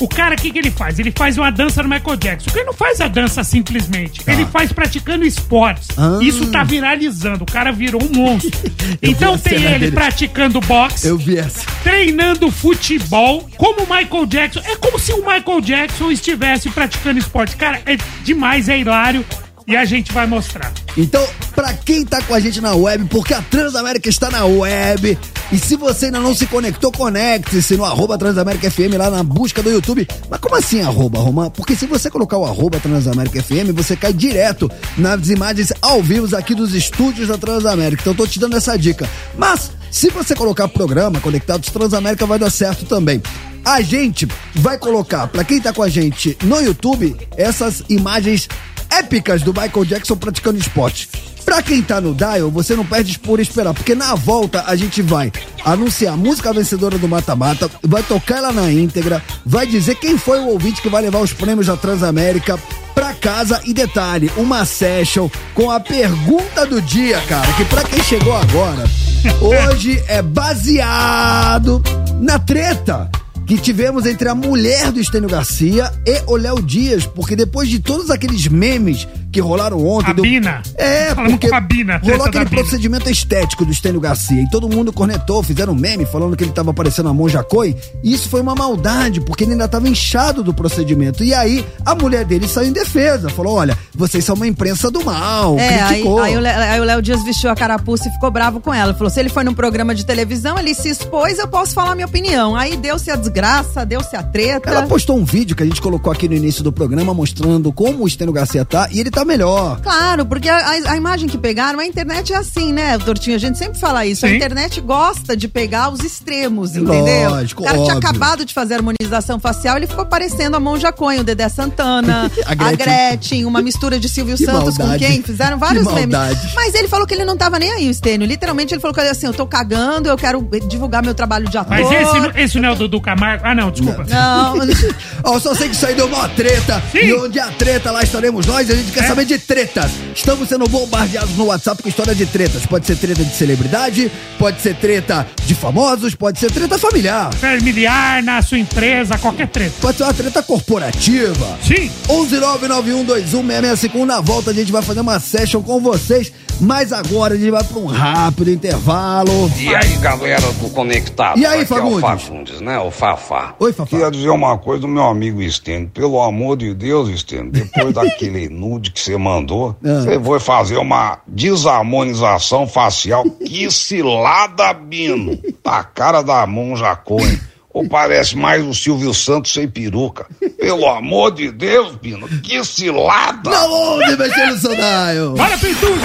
O 0.00 0.08
cara, 0.08 0.34
o 0.34 0.38
que, 0.38 0.50
que 0.50 0.58
ele 0.58 0.70
faz? 0.72 0.98
Ele 0.98 1.12
faz 1.16 1.38
uma 1.38 1.50
dança 1.52 1.80
no 1.82 1.88
Michael 1.88 2.16
Jackson. 2.16 2.50
Ele 2.54 2.64
não 2.64 2.72
faz 2.72 3.00
a 3.00 3.06
dança 3.08 3.44
simplesmente. 3.44 4.22
Ele 4.26 4.44
faz 4.46 4.72
praticando 4.72 5.24
esportes. 5.24 5.88
Ah. 5.96 6.18
Isso 6.20 6.46
tá 6.46 6.64
viralizando. 6.64 7.44
O 7.44 7.46
cara 7.46 7.70
virou 7.70 8.02
um 8.02 8.08
monstro. 8.12 8.50
Então 9.02 9.36
tem 9.38 9.54
ele 9.62 9.78
dele. 9.78 9.92
praticando 9.92 10.60
boxe, 10.60 11.06
Eu 11.08 11.16
vi 11.18 11.36
essa. 11.38 11.60
treinando 11.82 12.50
futebol, 12.50 13.48
como 13.56 13.82
o 13.82 13.86
Michael 13.94 14.26
Jackson. 14.26 14.60
É 14.64 14.76
como 14.76 14.98
se 14.98 15.12
o 15.12 15.18
Michael 15.18 15.60
Jackson 15.60 16.10
estivesse 16.10 16.70
praticando 16.70 17.18
esporte. 17.18 17.56
Cara, 17.56 17.80
é 17.86 17.96
demais, 18.24 18.68
é 18.68 18.78
hilário. 18.78 19.24
E 19.66 19.74
a 19.76 19.84
gente 19.84 20.12
vai 20.12 20.26
mostrar. 20.26 20.72
Então, 20.96 21.26
pra 21.54 21.72
quem 21.72 22.04
tá 22.04 22.20
com 22.22 22.34
a 22.34 22.40
gente 22.40 22.60
na 22.60 22.74
web, 22.74 23.06
porque 23.06 23.32
a 23.32 23.40
Transamérica 23.40 24.10
está 24.10 24.30
na 24.30 24.44
web, 24.44 25.18
e 25.50 25.58
se 25.58 25.76
você 25.76 26.06
ainda 26.06 26.20
não 26.20 26.34
se 26.34 26.46
conectou, 26.46 26.92
conecte-se 26.92 27.76
no 27.76 27.84
arroba 27.84 28.18
Transamérica 28.18 28.70
FM 28.70 28.94
lá 28.98 29.08
na 29.08 29.22
busca 29.22 29.62
do 29.62 29.70
YouTube. 29.70 30.06
Mas 30.28 30.40
como 30.40 30.56
assim 30.56 30.82
arroba, 30.82 31.18
Romã? 31.18 31.48
Porque 31.48 31.74
se 31.74 31.86
você 31.86 32.10
colocar 32.10 32.36
o 32.36 32.44
arroba 32.44 32.78
Transamérica 32.78 33.42
FM, 33.42 33.72
você 33.74 33.96
cai 33.96 34.12
direto 34.12 34.70
nas 34.98 35.28
imagens 35.28 35.72
ao 35.80 36.02
vivo 36.02 36.34
aqui 36.36 36.54
dos 36.54 36.74
estúdios 36.74 37.28
da 37.28 37.38
Transamérica. 37.38 38.02
Então 38.02 38.14
tô 38.14 38.26
te 38.26 38.38
dando 38.38 38.56
essa 38.56 38.76
dica. 38.76 39.08
Mas, 39.38 39.70
se 39.90 40.10
você 40.10 40.34
colocar 40.34 40.68
programa 40.68 41.20
Conectados 41.20 41.70
Transamérica, 41.70 42.26
vai 42.26 42.38
dar 42.38 42.50
certo 42.50 42.84
também. 42.84 43.22
A 43.64 43.80
gente 43.80 44.28
vai 44.56 44.76
colocar, 44.76 45.26
pra 45.26 45.42
quem 45.42 45.58
tá 45.58 45.72
com 45.72 45.82
a 45.82 45.88
gente 45.88 46.36
no 46.42 46.60
YouTube, 46.60 47.16
essas 47.36 47.82
imagens 47.88 48.46
épicas 48.90 49.42
do 49.42 49.52
Michael 49.52 49.84
Jackson 49.84 50.16
praticando 50.16 50.58
esporte. 50.58 51.08
Pra 51.44 51.62
quem 51.62 51.82
tá 51.82 52.00
no 52.00 52.14
Dial, 52.14 52.50
você 52.50 52.74
não 52.74 52.86
perde 52.86 53.18
por 53.18 53.38
esperar, 53.38 53.74
porque 53.74 53.94
na 53.94 54.14
volta 54.14 54.64
a 54.66 54.74
gente 54.74 55.02
vai 55.02 55.30
anunciar 55.64 56.14
a 56.14 56.16
música 56.16 56.52
vencedora 56.52 56.98
do 56.98 57.06
Mata 57.06 57.36
Mata, 57.36 57.70
vai 57.82 58.02
tocar 58.02 58.38
ela 58.38 58.52
na 58.52 58.72
íntegra, 58.72 59.22
vai 59.44 59.66
dizer 59.66 59.96
quem 59.96 60.16
foi 60.16 60.40
o 60.40 60.48
ouvinte 60.48 60.80
que 60.80 60.88
vai 60.88 61.02
levar 61.02 61.20
os 61.20 61.32
prêmios 61.32 61.66
da 61.66 61.76
Transamérica 61.76 62.58
pra 62.94 63.12
casa 63.12 63.60
e 63.66 63.74
detalhe, 63.74 64.32
uma 64.36 64.64
session 64.64 65.28
com 65.54 65.70
a 65.70 65.78
pergunta 65.78 66.64
do 66.64 66.80
dia, 66.80 67.20
cara, 67.28 67.52
que 67.52 67.64
pra 67.66 67.84
quem 67.84 68.02
chegou 68.02 68.34
agora, 68.34 68.84
hoje 69.40 70.02
é 70.08 70.22
baseado 70.22 71.82
na 72.20 72.38
treta 72.38 73.10
que 73.46 73.58
tivemos 73.58 74.06
entre 74.06 74.28
a 74.28 74.34
mulher 74.34 74.90
do 74.90 75.00
Estênio 75.00 75.28
Garcia 75.28 75.92
e 76.06 76.22
o 76.26 76.36
Léo 76.36 76.62
Dias, 76.62 77.06
porque 77.06 77.36
depois 77.36 77.68
de 77.68 77.78
todos 77.78 78.10
aqueles 78.10 78.48
memes 78.48 79.06
que 79.34 79.40
rolaram 79.40 79.84
ontem. 79.84 80.10
A 80.10 80.14
deu-. 80.14 80.62
É, 80.76 81.14
Falamos 81.14 81.32
porque 81.32 81.48
com 81.48 81.56
a 81.56 81.60
Bina, 81.60 81.96
a 81.96 81.98
treta 81.98 82.16
rolou 82.16 82.28
aquele 82.28 82.46
procedimento 82.46 83.10
estético 83.10 83.64
do 83.64 83.72
Estênio 83.72 84.00
Garcia. 84.00 84.40
E 84.40 84.48
todo 84.48 84.68
mundo 84.68 84.92
cornetou, 84.92 85.42
fizeram 85.42 85.74
meme 85.74 86.06
falando 86.06 86.36
que 86.36 86.44
ele 86.44 86.52
tava 86.52 86.72
parecendo 86.72 87.08
a 87.08 87.14
Monja 87.14 87.42
Coi. 87.42 87.76
E 88.02 88.12
isso 88.12 88.28
foi 88.28 88.40
uma 88.40 88.54
maldade, 88.54 89.20
porque 89.20 89.44
ele 89.44 89.52
ainda 89.52 89.66
tava 89.66 89.88
inchado 89.88 90.42
do 90.42 90.54
procedimento. 90.54 91.24
E 91.24 91.34
aí, 91.34 91.66
a 91.84 91.94
mulher 91.94 92.24
dele 92.24 92.46
saiu 92.46 92.68
em 92.68 92.72
defesa. 92.72 93.28
Falou, 93.28 93.54
olha, 93.54 93.76
vocês 93.94 94.24
são 94.24 94.36
uma 94.36 94.46
imprensa 94.46 94.90
do 94.90 95.04
mal. 95.04 95.58
É, 95.58 95.80
aí, 95.80 95.88
criticou. 95.88 96.20
aí 96.20 96.34
aí 96.46 96.80
o 96.80 96.84
Léo 96.84 97.02
Dias 97.02 97.22
vestiu 97.24 97.50
a 97.50 97.54
carapuça 97.54 98.08
e 98.08 98.12
ficou 98.12 98.30
bravo 98.30 98.60
com 98.60 98.72
ela. 98.72 98.94
Falou: 98.94 99.10
se 99.10 99.18
ele 99.18 99.28
foi 99.28 99.42
num 99.44 99.54
programa 99.54 99.94
de 99.94 100.06
televisão, 100.06 100.58
ele 100.58 100.74
se 100.74 100.88
expôs, 100.88 101.38
eu 101.38 101.48
posso 101.48 101.74
falar 101.74 101.94
minha 101.94 102.06
opinião. 102.06 102.54
Aí 102.54 102.76
deu-se 102.76 103.10
a 103.10 103.16
desgraça, 103.16 103.84
deu-se 103.84 104.14
a 104.14 104.22
treta. 104.22 104.70
Ela 104.70 104.86
postou 104.86 105.18
um 105.18 105.24
vídeo 105.24 105.56
que 105.56 105.62
a 105.62 105.66
gente 105.66 105.80
colocou 105.80 106.12
aqui 106.12 106.28
no 106.28 106.34
início 106.34 106.62
do 106.62 106.72
programa 106.72 107.12
mostrando 107.14 107.72
como 107.72 108.04
o 108.04 108.06
Estênio 108.06 108.32
Garcia 108.32 108.64
tá 108.64 108.88
e 108.90 109.00
ele 109.00 109.10
tá 109.10 109.23
melhor. 109.24 109.80
Claro, 109.80 110.24
porque 110.26 110.48
a, 110.48 110.56
a- 110.56 110.92
a 110.92 110.96
imagem 110.96 111.28
que 111.28 111.36
pegaram, 111.38 111.78
a 111.78 111.86
internet 111.86 112.32
é 112.32 112.36
assim, 112.36 112.72
né, 112.72 112.98
Tortinho? 112.98 113.36
A 113.36 113.38
gente 113.38 113.58
sempre 113.58 113.78
fala 113.78 114.04
isso. 114.06 114.24
A 114.26 114.28
Sim. 114.28 114.36
internet 114.36 114.80
gosta 114.80 115.36
de 115.36 115.48
pegar 115.48 115.90
os 115.90 116.00
extremos, 116.00 116.76
entendeu? 116.76 117.30
Lógico, 117.30 117.62
o 117.62 117.64
cara 117.64 117.78
tinha 117.78 117.94
óbvio. 117.94 118.08
acabado 118.10 118.44
de 118.44 118.52
fazer 118.54 118.74
a 118.74 118.76
harmonização 118.78 119.38
facial, 119.40 119.76
ele 119.76 119.86
ficou 119.86 120.06
parecendo 120.06 120.56
a 120.56 120.60
Monja 120.60 120.92
Coen, 120.92 121.20
o 121.20 121.24
Dedé 121.24 121.48
Santana, 121.48 122.30
A 122.46 122.52
a, 122.52 122.54
Gretchen. 122.54 122.76
Gretchen. 122.76 123.44
uma 123.44 123.60
mistura 123.62 123.98
de 123.98 124.08
Silvio 124.08 124.36
Que 124.38 124.44
Santos 124.44 124.78
maldade. 124.78 125.04
com 125.04 125.10
quem? 125.10 125.22
Fizeram 125.22 125.58
vários 125.58 125.86
Que 125.86 125.94
memes. 125.94 126.16
Mas 126.54 126.74
ele 126.74 126.88
falou 126.88 127.06
que 127.06 127.14
ele 127.14 127.24
não 127.24 127.36
tava 127.36 127.58
nem 127.58 127.70
aí, 127.72 127.88
o 127.88 127.94
Stênio. 127.94 128.26
Literalmente, 128.26 128.74
ele 128.74 128.80
falou 128.80 128.94
que 128.94 129.00
assim, 129.00 129.26
eu 129.26 129.34
tô 129.34 129.46
cagando, 129.46 130.08
eu 130.08 130.16
quero 130.16 130.46
divulgar 130.68 131.02
meu 131.02 131.14
trabalho 131.14 131.48
de 131.48 131.56
ator. 131.58 131.70
Mas 131.76 131.90
esse, 131.90 132.40
esse 132.40 132.60
não 132.60 132.68
é 132.70 132.72
o 132.72 132.74
Dudu 132.74 133.00
Camargo? 133.00 133.44
Ah, 133.46 133.54
não, 133.54 133.70
desculpa. 133.70 134.04
Não. 134.08 134.54
Ó, 135.24 135.38
só 135.38 135.54
sei 135.54 135.68
que 135.68 135.74
isso 135.74 135.86
aí 135.86 135.94
deu 135.94 136.06
uma 136.06 136.28
treta. 136.28 136.82
E 136.94 137.12
onde 137.14 137.38
há 137.38 137.48
treta, 137.48 137.90
lá 137.90 138.02
estaremos 138.02 138.46
nós. 138.46 138.68
A 138.70 138.74
gente 138.74 138.92
quer 138.92 139.06
saber 139.06 139.13
de 139.22 139.38
tretas. 139.38 139.90
Estamos 140.14 140.48
sendo 140.48 140.66
bombardeados 140.66 141.36
no 141.36 141.44
WhatsApp 141.44 141.82
com 141.82 141.90
história 141.90 142.14
de 142.14 142.24
tretas. 142.24 142.64
Pode 142.64 142.86
ser 142.86 142.96
treta 142.96 143.22
de 143.22 143.34
celebridade, 143.34 144.10
pode 144.38 144.62
ser 144.62 144.74
treta 144.76 145.26
de 145.44 145.54
famosos, 145.54 146.14
pode 146.14 146.38
ser 146.38 146.50
treta 146.50 146.78
familiar. 146.78 147.34
Familiar, 147.34 148.22
na 148.22 148.40
sua 148.40 148.58
empresa, 148.58 149.18
qualquer 149.18 149.48
treta. 149.48 149.74
Pode 149.80 149.98
ser 149.98 150.04
uma 150.04 150.14
treta 150.14 150.42
corporativa. 150.42 151.58
Sim. 151.62 151.90
11991216651. 152.08 154.04
Na 154.06 154.22
volta 154.22 154.52
a 154.52 154.54
gente 154.54 154.72
vai 154.72 154.80
fazer 154.80 155.00
uma 155.00 155.20
session 155.20 155.60
com 155.60 155.78
vocês. 155.80 156.32
Mas 156.60 156.92
agora 156.92 157.34
a 157.34 157.36
gente 157.36 157.50
vai 157.50 157.62
para 157.64 157.78
um 157.78 157.86
rápido 157.86 158.50
intervalo. 158.50 159.50
E 159.58 159.74
aí, 159.74 159.96
galera 159.98 160.40
do 160.52 160.70
Conectado? 160.70 161.38
E 161.38 161.44
aí, 161.44 161.62
Aqui 161.62 161.72
é 161.72 161.76
o 161.76 161.78
Fagundes? 162.00 162.22
Fagundes, 162.24 162.60
né? 162.60 162.78
O 162.78 162.90
Fafá. 162.90 163.54
Oi, 163.58 163.72
Fafá. 163.72 163.90
Queria 163.90 164.10
dizer 164.10 164.30
uma 164.30 164.56
coisa 164.56 164.82
do 164.82 164.88
meu 164.88 165.04
amigo 165.04 165.42
Estênio. 165.42 165.90
Pelo 165.92 166.20
amor 166.22 166.56
de 166.56 166.72
Deus, 166.72 167.08
Estênio, 167.08 167.50
depois 167.50 167.92
daquele 167.94 168.48
nude 168.48 168.92
que 168.92 169.00
você 169.00 169.16
mandou, 169.18 169.76
Ah. 169.84 170.00
você 170.02 170.18
foi 170.20 170.40
fazer 170.40 170.78
uma 170.78 171.18
desarmonização 171.26 172.66
facial. 172.66 173.24
Que 173.44 173.70
cilada, 173.70 174.72
Bino! 174.72 175.36
Tá 175.62 175.78
a 175.80 175.84
cara 175.84 176.22
da 176.22 176.46
Monja 176.46 176.94
Coen. 176.96 177.38
Ou 177.74 177.88
parece 177.88 178.36
mais 178.36 178.64
o 178.64 178.72
Silvio 178.72 179.12
Santos 179.12 179.52
sem 179.52 179.68
peruca. 179.68 180.26
Pelo 180.60 180.88
amor 180.88 181.32
de 181.32 181.50
Deus, 181.50 181.96
Bino, 181.96 182.28
que 182.40 182.64
cilada! 182.64 183.50
Não 183.50 183.98
onde 183.98 184.16
mexer 184.16 184.46
no 184.46 184.58
Sonaio? 184.58 185.30
Bora, 185.32 185.58
Pintudo! 185.58 186.00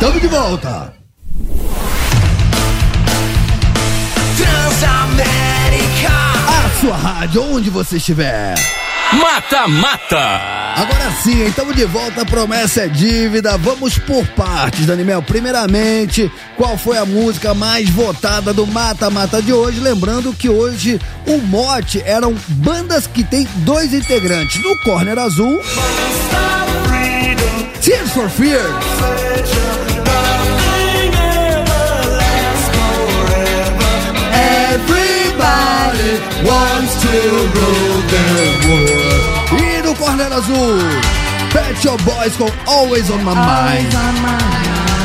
Tamo 0.00 0.18
de 0.20 0.26
volta. 0.26 0.92
Transamérica. 4.36 6.12
A 6.48 6.80
sua 6.80 6.96
rádio, 6.96 7.44
onde 7.44 7.70
você 7.70 7.96
estiver. 7.98 8.54
Mata 9.12 9.68
Mata. 9.68 10.40
Agora 10.74 11.12
sim, 11.22 11.44
estamos 11.44 11.76
de 11.76 11.84
volta. 11.84 12.24
Promessa 12.24 12.82
é 12.82 12.88
dívida. 12.88 13.58
Vamos 13.58 13.98
por 13.98 14.26
partes, 14.28 14.86
Daniel. 14.86 15.22
Primeiramente, 15.22 16.30
qual 16.56 16.78
foi 16.78 16.96
a 16.96 17.04
música 17.04 17.52
mais 17.52 17.90
votada 17.90 18.54
do 18.54 18.66
Mata 18.66 19.10
Mata 19.10 19.42
de 19.42 19.52
hoje? 19.52 19.80
Lembrando 19.80 20.32
que 20.32 20.48
hoje 20.48 20.98
o 21.26 21.38
mote 21.38 22.02
eram 22.06 22.34
bandas 22.48 23.06
que 23.06 23.22
tem 23.22 23.46
dois 23.56 23.92
integrantes. 23.92 24.62
No 24.62 24.78
Corner 24.78 25.18
Azul, 25.18 25.60
Tears 27.82 28.12
for 28.12 28.30
Fears. 28.30 28.62
Everybody 34.34 36.18
wants 36.48 37.02
to 37.02 37.08
rule 37.54 37.92
world. 38.68 38.81
Corner 39.96 40.32
Azul, 40.32 40.78
Pet 41.52 41.80
Shop 41.80 42.02
Boys 42.02 42.34
com 42.36 42.50
Always 42.70 43.10
on 43.10 43.18
My 43.18 43.34
Mind. 43.34 43.92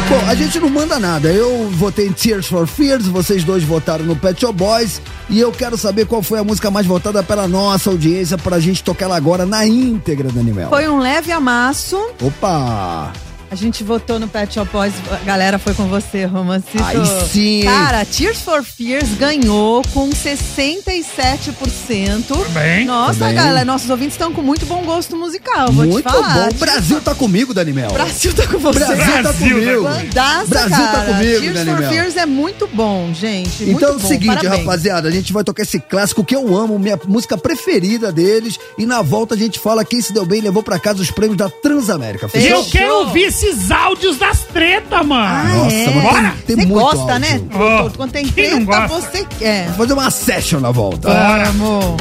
Bom, 0.09 0.26
a 0.26 0.35
gente 0.35 0.59
não 0.59 0.69
manda 0.69 0.97
nada. 0.97 1.27
Eu 1.27 1.69
votei 1.72 2.07
em 2.07 2.14
Tears 2.14 2.47
for 2.47 2.65
Fears, 2.65 3.05
vocês 3.07 3.43
dois 3.43 3.64
votaram 3.64 4.05
no 4.05 4.15
Pet 4.15 4.39
Shop 4.39 4.53
Boys. 4.53 5.01
E 5.30 5.39
eu 5.39 5.51
quero 5.51 5.77
saber 5.77 6.05
qual 6.05 6.23
foi 6.23 6.39
a 6.39 6.43
música 6.43 6.72
mais 6.72 6.85
votada 6.85 7.22
pela 7.22 7.47
nossa 7.47 7.89
audiência 7.89 8.38
pra 8.38 8.59
gente 8.59 8.84
tocar 8.84 9.05
ela 9.05 9.18
agora 9.18 9.45
na 9.45 9.65
íntegra, 9.65 10.30
Daniel. 10.31 10.69
Foi 10.69 10.88
um 10.88 10.99
leve 10.99 11.31
amasso. 11.31 11.97
Opa! 12.22 13.11
A 13.49 13.56
gente 13.56 13.82
votou 13.82 14.19
no 14.19 14.28
Pet 14.28 14.53
Shop 14.53 14.69
Boys, 14.72 14.91
a 15.10 15.24
galera 15.24 15.57
foi 15.57 15.74
com 15.74 15.88
você, 15.88 16.26
Romancito. 16.26 16.84
Aí 16.84 16.98
sim, 17.32 17.60
hein? 17.60 17.64
Cara, 17.64 18.03
Tears 18.03 18.41
for 18.41 18.61
Fears 18.61 19.07
ganhou 19.18 19.82
com 19.94 20.10
67%. 20.10 22.36
bem. 22.53 22.84
Nossa, 22.86 23.19
Tá 23.19 23.26
bem. 23.28 23.36
galera, 23.36 23.64
nossos 23.64 23.90
ouvintes 23.90 24.15
estão 24.15 24.34
com 24.34 24.41
muito 24.41 24.65
bom 24.65 24.84
gosto 24.84 25.15
musical, 25.15 25.72
vou 25.72 25.86
Muito 25.86 26.06
te 26.06 26.11
falar. 26.11 26.34
bom. 26.34 26.49
O 26.49 26.53
Brasil 26.56 26.99
tá 26.99 27.15
comigo, 27.15 27.53
Daniel. 27.53 27.90
O 27.90 27.94
Brasil 27.94 28.34
tá 28.34 28.45
com 28.48 28.57
você. 28.60 28.80
Brasil 28.80 29.24
tá 29.24 29.34
comigo. 29.34 29.84
Bandaça, 29.84 30.45
Brasil 30.48 30.78
tá 30.78 30.91
cara. 30.91 31.14
comigo, 31.14 31.40
Tears 31.40 31.53
Daniel. 31.56 31.78
for 31.78 31.88
Fears 31.90 32.18
é 32.18 32.26
muito 32.26 32.68
bom, 32.74 33.14
gente. 33.14 33.64
Então 33.64 33.72
muito 33.72 33.86
é 33.86 33.91
o 33.91 33.99
seguinte, 33.99 34.36
Parabéns. 34.36 34.65
rapaziada, 34.65 35.07
a 35.07 35.11
gente 35.11 35.32
vai 35.32 35.44
tocar 35.45 35.64
esse 35.64 35.80
clássico 35.80 36.22
que 36.24 36.36
eu 36.36 36.53
amo, 36.56 36.78
minha 36.78 36.99
música 37.07 37.38
preferida 37.38 38.11
deles, 38.11 38.60
e 38.78 38.86
na 38.86 39.02
volta 39.02 39.36
a 39.36 39.38
gente 39.38 39.57
fala 39.57 39.86
quem 39.86 40.02
se 40.02 40.11
deu 40.11 40.26
bem 40.26 40.40
e 40.40 40.41
levou 40.41 40.61
pra 40.61 40.78
casa 40.78 41.02
os 41.02 41.10
prêmios 41.11 41.38
da 41.38 41.49
Transamérica. 41.49 42.28
Fechou? 42.28 42.57
eu 42.60 42.65
quero 42.65 42.94
ouvir 42.99 43.32
esses 43.43 43.69
áudios 43.72 44.18
das 44.18 44.41
tretas, 44.45 45.05
mano. 45.05 45.23
Ah, 45.26 45.43
Nossa, 45.64 45.76
é. 45.76 45.89
mas 45.93 46.03
Bora. 46.03 46.34
tem, 46.45 46.55
muito 46.55 46.73
gosta, 46.73 46.99
áudio. 47.14 47.19
né? 47.19 47.41
Oh, 47.53 47.89
Quando 47.95 48.11
tem 48.11 48.27
quem 48.27 48.49
não 48.51 48.65
treta, 48.65 48.88
gosta? 48.88 49.11
você 49.11 49.26
quer. 49.39 49.65
Vou 49.68 49.76
fazer 49.77 49.93
uma 49.93 50.09
session 50.11 50.59
na 50.59 50.72
volta. 50.72 51.07
Bora. 51.09 51.49
Amor. 51.49 51.97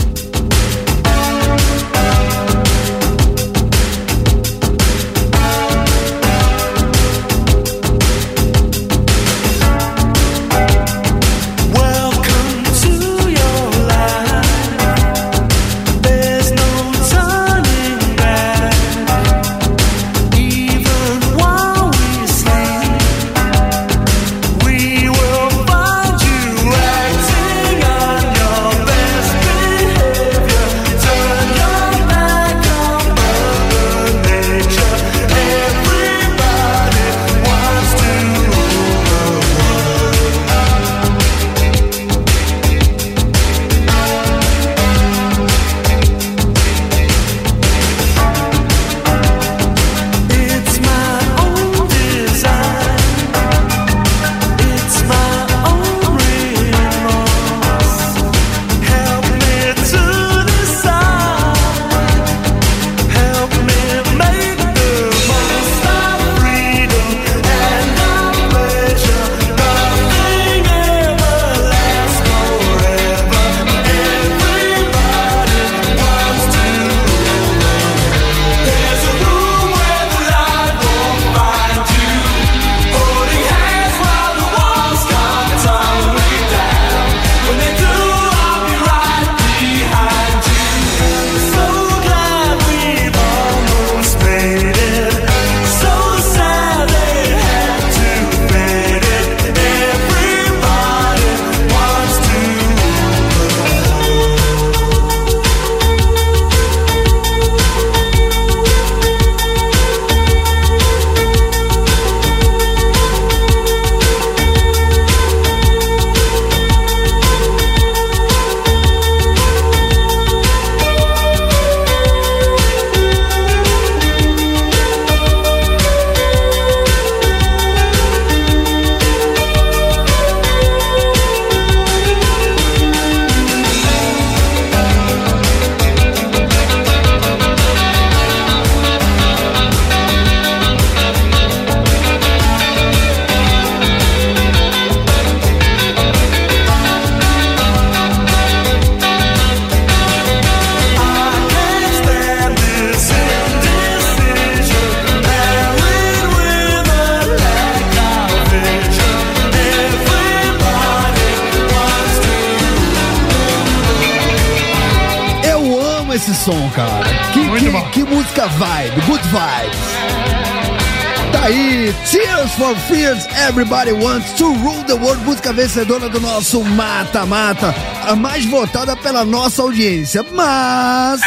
Tá 171.32 171.44
aí, 171.44 171.94
Tears 172.10 172.52
for 172.52 172.76
Fears, 172.88 173.26
Everybody 173.48 173.92
Wants 173.92 174.32
to 174.32 174.52
Rule 174.52 174.84
the 174.84 174.94
World, 174.94 175.24
música 175.24 175.52
vencedora 175.52 176.08
do 176.08 176.20
nosso 176.20 176.62
Mata 176.64 177.26
Mata, 177.26 177.74
a 178.06 178.14
mais 178.16 178.44
votada 178.46 178.96
pela 178.96 179.24
nossa 179.24 179.62
audiência. 179.62 180.24
Mas 180.32 181.20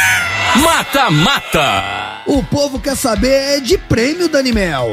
Mata 0.56 1.10
Mata. 1.10 2.22
o 2.26 2.42
povo 2.42 2.78
quer 2.80 2.96
saber 2.96 3.60
de 3.60 3.76
prêmio, 3.78 4.28
Dani 4.28 4.52
Mel. 4.52 4.90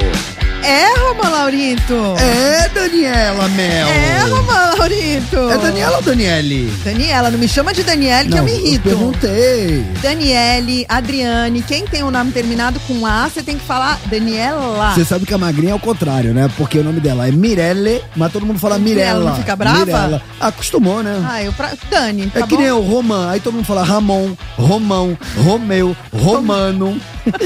É, 0.63 0.99
Roma 0.99 1.29
Laurito? 1.29 1.93
É, 2.19 2.67
Daniela 2.69 3.47
Mel. 3.49 3.87
É, 3.87 4.19
Roma 4.23 4.75
Laurito? 4.77 5.37
É 5.49 5.57
Daniela 5.57 5.97
ou 5.97 6.01
Daniele? 6.03 6.73
Daniela, 6.83 7.31
não 7.31 7.39
me 7.39 7.47
chama 7.47 7.73
de 7.73 7.83
Daniele 7.83 8.29
que 8.29 8.35
Não, 8.35 8.39
eu 8.39 8.43
me 8.43 8.51
eu 8.51 8.57
irrito. 8.65 8.83
perguntei. 8.83 9.85
Daniele, 10.01 10.85
Adriane, 10.89 11.61
quem 11.61 11.85
tem 11.85 12.03
o 12.03 12.11
nome 12.11 12.31
terminado 12.31 12.79
com 12.81 13.05
A, 13.05 13.29
você 13.29 13.41
tem 13.41 13.57
que 13.57 13.65
falar 13.65 13.99
Daniela. 14.07 14.93
Você 14.93 15.05
sabe 15.05 15.25
que 15.25 15.33
a 15.33 15.37
magrinha 15.37 15.71
é 15.71 15.75
o 15.75 15.79
contrário, 15.79 16.33
né? 16.33 16.49
Porque 16.57 16.79
o 16.79 16.83
nome 16.83 16.99
dela 16.99 17.27
é 17.27 17.31
Mirelle, 17.31 18.03
mas 18.15 18.31
todo 18.31 18.45
mundo 18.45 18.59
fala 18.59 18.77
Mirella, 18.77 19.31
não 19.31 19.37
fica 19.37 19.55
brava? 19.55 19.79
Mirella. 19.79 20.21
Acostumou, 20.39 21.01
né? 21.01 21.23
Ah, 21.29 21.43
eu 21.43 21.53
pra... 21.53 21.71
Dani, 21.89 22.27
tá 22.29 22.41
é 22.41 22.43
que 22.43 22.55
bom? 22.55 22.61
nem 22.61 22.71
o 22.71 22.81
Roman, 22.81 23.29
aí 23.29 23.39
todo 23.39 23.53
mundo 23.53 23.65
fala 23.65 23.83
Ramon, 23.83 24.35
Romão, 24.57 25.17
Romeu, 25.37 25.95
Romano. 26.13 26.99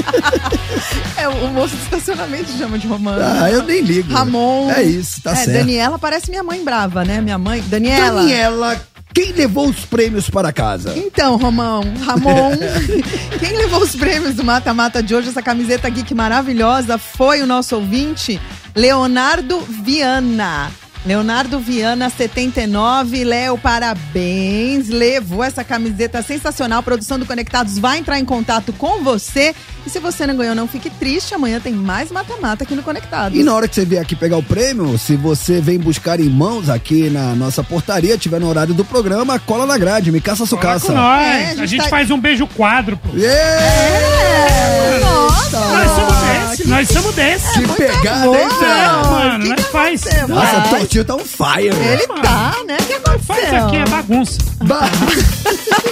É, 1.16 1.28
o 1.28 1.48
moço 1.48 1.74
do 1.76 1.82
estacionamento 1.82 2.50
chama 2.56 2.78
de 2.78 2.86
Romano. 2.86 3.01
Ah, 3.10 3.50
eu 3.50 3.62
nem 3.62 3.80
ligo. 3.80 4.12
Ramon. 4.12 4.70
É 4.70 4.82
isso, 4.82 5.22
tá 5.22 5.32
é, 5.32 5.36
certo. 5.36 5.52
Daniela 5.52 5.98
parece 5.98 6.30
minha 6.30 6.42
mãe 6.42 6.62
brava, 6.64 7.04
né? 7.04 7.20
Minha 7.20 7.38
mãe. 7.38 7.62
Daniela. 7.66 8.22
Daniela, 8.22 8.80
quem 9.14 9.32
levou 9.32 9.68
os 9.68 9.84
prêmios 9.84 10.30
para 10.30 10.52
casa? 10.52 10.94
Então, 10.96 11.36
Romão, 11.36 11.82
Ramon, 12.04 12.52
quem 13.38 13.56
levou 13.56 13.82
os 13.82 13.94
prêmios 13.94 14.34
do 14.34 14.42
Mata 14.42 14.72
Mata 14.72 15.02
de 15.02 15.14
hoje, 15.14 15.28
essa 15.28 15.42
camiseta 15.42 15.88
geek 15.90 16.14
maravilhosa, 16.14 16.96
foi 16.96 17.42
o 17.42 17.46
nosso 17.46 17.76
ouvinte, 17.76 18.40
Leonardo 18.74 19.60
Viana. 19.60 20.70
Leonardo 21.04 21.58
Viana, 21.58 22.08
79. 22.08 23.24
Léo, 23.24 23.58
parabéns. 23.58 24.88
Levou 24.88 25.42
essa 25.42 25.64
camiseta 25.64 26.22
sensacional. 26.22 26.78
A 26.78 26.82
produção 26.82 27.18
do 27.18 27.26
Conectados 27.26 27.76
vai 27.78 27.98
entrar 27.98 28.20
em 28.20 28.24
contato 28.24 28.72
com 28.72 29.02
você. 29.02 29.54
E 29.86 29.90
se 29.90 29.98
você 29.98 30.26
não 30.26 30.36
ganhou, 30.36 30.54
não 30.54 30.68
fique 30.68 30.88
triste. 30.90 31.34
Amanhã 31.34 31.58
tem 31.60 31.72
mais 31.72 32.10
mata-mata 32.10 32.64
aqui 32.64 32.74
no 32.74 32.82
Conectados. 32.82 33.36
E 33.38 33.42
na 33.42 33.54
hora 33.54 33.66
que 33.66 33.74
você 33.74 33.84
vier 33.84 34.00
aqui 34.02 34.14
pegar 34.14 34.36
o 34.36 34.42
prêmio, 34.42 34.96
se 34.98 35.16
você 35.16 35.60
vem 35.60 35.78
buscar 35.78 36.20
em 36.20 36.28
mãos 36.28 36.68
aqui 36.68 37.10
na 37.10 37.34
nossa 37.34 37.64
portaria, 37.64 38.16
tiver 38.16 38.38
no 38.40 38.48
horário 38.48 38.74
do 38.74 38.84
programa, 38.84 39.38
cola 39.40 39.66
na 39.66 39.76
grade, 39.76 40.12
me 40.12 40.20
caça 40.20 40.46
sucaça. 40.46 40.86
com 40.86 40.92
nós. 40.92 41.22
É, 41.22 41.26
a 41.26 41.50
a 41.50 41.54
gente 41.54 41.66
gente 41.68 41.82
tá- 41.84 41.88
faz 41.88 42.10
um 42.10 42.18
beijo 42.20 42.46
quadro, 42.46 42.96
pô. 42.96 43.08
É, 43.18 45.00
nossa. 45.00 45.58
Nós 45.58 45.90
somos 45.90 46.16
desse, 46.56 46.68
nós 46.68 46.88
somos 46.88 47.14
desse. 47.14 47.52
Que 47.60 47.68
pegada, 47.74 48.26
hein? 48.26 48.48
É, 48.62 49.10
mano, 49.10 49.42
que 49.44 49.48
nós 49.50 49.56
que 49.58 49.72
faz. 49.72 50.02
Nossa, 50.28 50.58
o 50.58 50.70
Tortinho 50.70 51.04
tá 51.04 51.14
um 51.16 51.24
fire. 51.24 51.68
Ele 51.76 52.06
tá, 52.22 52.54
né? 52.66 52.76
O 52.80 52.84
que 52.86 52.92
aconteceu? 52.94 53.20
Faz 53.34 53.54
aqui, 53.64 53.76
é 53.76 53.84
bagunça. 53.86 54.38
Ba- 54.62 54.88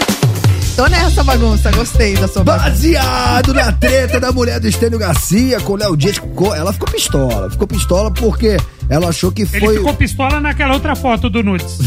Tô 0.80 0.86
nessa 0.86 1.22
bagunça, 1.22 1.70
gostei 1.72 2.14
da 2.14 2.26
sua 2.26 2.42
bagunça. 2.42 2.70
Baseado 2.70 3.52
na 3.52 3.70
treta 3.70 4.18
da 4.18 4.32
mulher 4.32 4.58
do 4.58 4.66
Estênio 4.66 4.98
Garcia 4.98 5.60
com 5.60 5.74
o 5.74 5.76
Léo 5.76 5.94
Dias, 5.94 6.16
ela 6.56 6.72
ficou 6.72 6.88
pistola. 6.88 7.50
Ficou 7.50 7.68
pistola 7.68 8.10
porque 8.10 8.56
ela 8.90 9.08
achou 9.08 9.30
que 9.32 9.42
Ele 9.42 9.60
foi. 9.60 9.76
ficou 9.76 9.94
pistola 9.94 10.40
naquela 10.40 10.74
outra 10.74 10.94
foto 10.96 11.30
do 11.30 11.42
Nudes. 11.42 11.78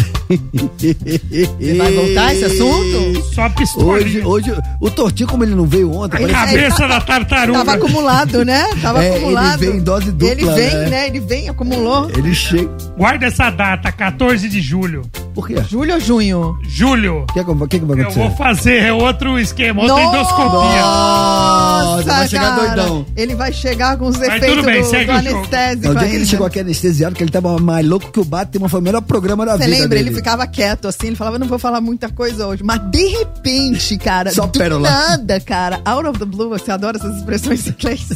Você 0.79 1.73
vai 1.77 1.91
voltar 1.93 2.33
esse 2.33 2.45
assunto? 2.45 3.23
Só 3.33 3.49
pistola. 3.49 3.85
Hoje, 3.93 4.21
hoje, 4.25 4.53
o 4.79 4.89
Tortinho, 4.89 5.27
como 5.29 5.43
ele 5.43 5.53
não 5.55 5.65
veio 5.65 5.91
ontem, 5.91 6.23
A 6.23 6.29
cabeça 6.29 6.87
da 6.87 7.01
tartaruga. 7.01 7.59
Tava 7.59 7.73
acumulado, 7.73 8.45
né? 8.45 8.65
Tava 8.81 9.03
É, 9.03 9.07
ele 9.09 9.17
acumulado. 9.17 9.59
vem 9.59 9.69
em 9.71 9.79
dose 9.79 10.11
dupla, 10.11 10.27
Ele 10.31 10.45
vem, 10.45 10.73
né? 10.75 10.89
né? 10.89 11.07
Ele 11.07 11.19
vem, 11.19 11.49
acumulou. 11.49 12.09
ele 12.15 12.33
chega. 12.33 12.69
Guarda 12.97 13.25
essa 13.25 13.49
data, 13.49 13.91
14 13.91 14.47
de 14.49 14.61
julho. 14.61 15.01
Por 15.33 15.47
quê? 15.47 15.55
Julho 15.67 15.95
ou 15.95 15.99
junho? 15.99 16.57
Julho. 16.63 17.23
O 17.29 17.33
que, 17.33 17.39
é 17.39 17.43
que, 17.43 17.49
o 17.51 17.67
que 17.67 17.79
vai 17.79 17.97
Eu 17.97 18.01
acontecer? 18.03 18.19
vou 18.19 18.31
fazer 18.37 18.91
outro 18.93 19.39
esquema, 19.39 19.81
outra 19.81 20.03
endoscopia. 20.03 20.81
Nossa, 20.81 22.03
vai 22.03 22.27
chegar 22.27 22.55
cara. 22.55 22.75
doidão. 22.75 23.05
Ele 23.17 23.35
vai 23.35 23.51
chegar 23.51 23.97
com 23.97 24.05
os 24.07 24.17
Mas 24.17 24.27
efeitos 24.27 24.49
tudo 24.49 24.65
bem, 24.65 24.81
do, 24.83 24.89
do 25.05 25.11
anestésico 25.11 25.87
No 25.87 25.95
dia 25.99 26.07
que 26.09 26.15
ele 26.15 26.25
chegou 26.25 26.45
aqui 26.47 26.59
anestesiado, 26.93 27.15
que 27.15 27.23
ele 27.23 27.31
tava 27.31 27.57
mais 27.59 27.85
louco 27.85 28.11
que 28.11 28.19
o 28.19 28.23
Batman, 28.25 28.69
foi 28.69 28.79
o 28.79 28.83
melhor 28.83 29.01
programa 29.01 29.45
da 29.45 29.53
Você 29.57 29.65
vida 29.65 29.71
lembra? 29.81 29.89
dele. 29.97 30.09
Ele 30.09 30.15
ficava 30.15 30.45
quieto 30.47 30.87
assim, 30.87 31.07
ele 31.07 31.15
falava, 31.15 31.39
não 31.39 31.47
vou 31.47 31.59
falar 31.59 31.81
muita 31.81 32.09
coisa 32.09 32.47
hoje. 32.47 32.63
Mas 32.63 32.79
de 32.91 33.05
repente, 33.07 33.97
cara, 33.97 34.31
Só 34.31 34.45
do 34.45 34.57
pérola. 34.57 34.89
nada, 34.89 35.39
cara, 35.39 35.81
out 35.85 36.07
of 36.07 36.19
the 36.19 36.25
blue, 36.25 36.49
você 36.49 36.71
adora 36.71 36.97
essas 36.97 37.17
expressões 37.17 37.67
em 37.67 37.71
inglês. 37.71 38.07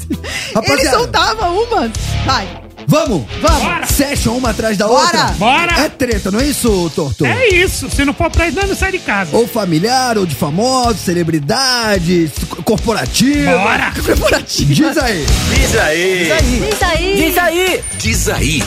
Ele 0.64 0.90
soltava 0.90 1.50
umas. 1.50 1.92
Vai, 2.26 2.64
Vamos! 2.90 3.26
vamos. 3.42 3.64
Bora. 3.64 3.86
Session 3.86 4.38
uma 4.38 4.52
atrás 4.52 4.78
da 4.78 4.88
Bora. 4.88 5.04
outra? 5.04 5.24
Bora. 5.38 5.74
É 5.82 5.90
treta, 5.90 6.32
não 6.32 6.40
é 6.40 6.46
isso, 6.46 6.90
Torto? 6.96 7.26
É 7.26 7.50
isso. 7.50 7.90
Se 7.90 8.06
não 8.06 8.14
for 8.14 8.32
pra 8.32 8.50
não 8.50 8.76
sai 8.76 8.94
de 8.94 9.00
casa. 9.00 9.36
Ou 9.36 9.46
familiar, 9.46 10.18
ou 10.18 10.26
de 10.26 10.34
famosos, 10.34 11.02
celebridades, 11.02 12.32
corporativa. 12.64 13.52
Bora. 13.58 13.92
Corporativo. 14.06 14.74
Diz 14.74 14.98
aí. 14.98 15.26
Diz 15.54 15.76
aí. 15.78 16.24
Diz 16.70 16.82
aí. 16.82 17.16
Diz 17.18 17.38
aí. 17.38 17.84
Diz 18.00 18.30
aí. 18.30 18.64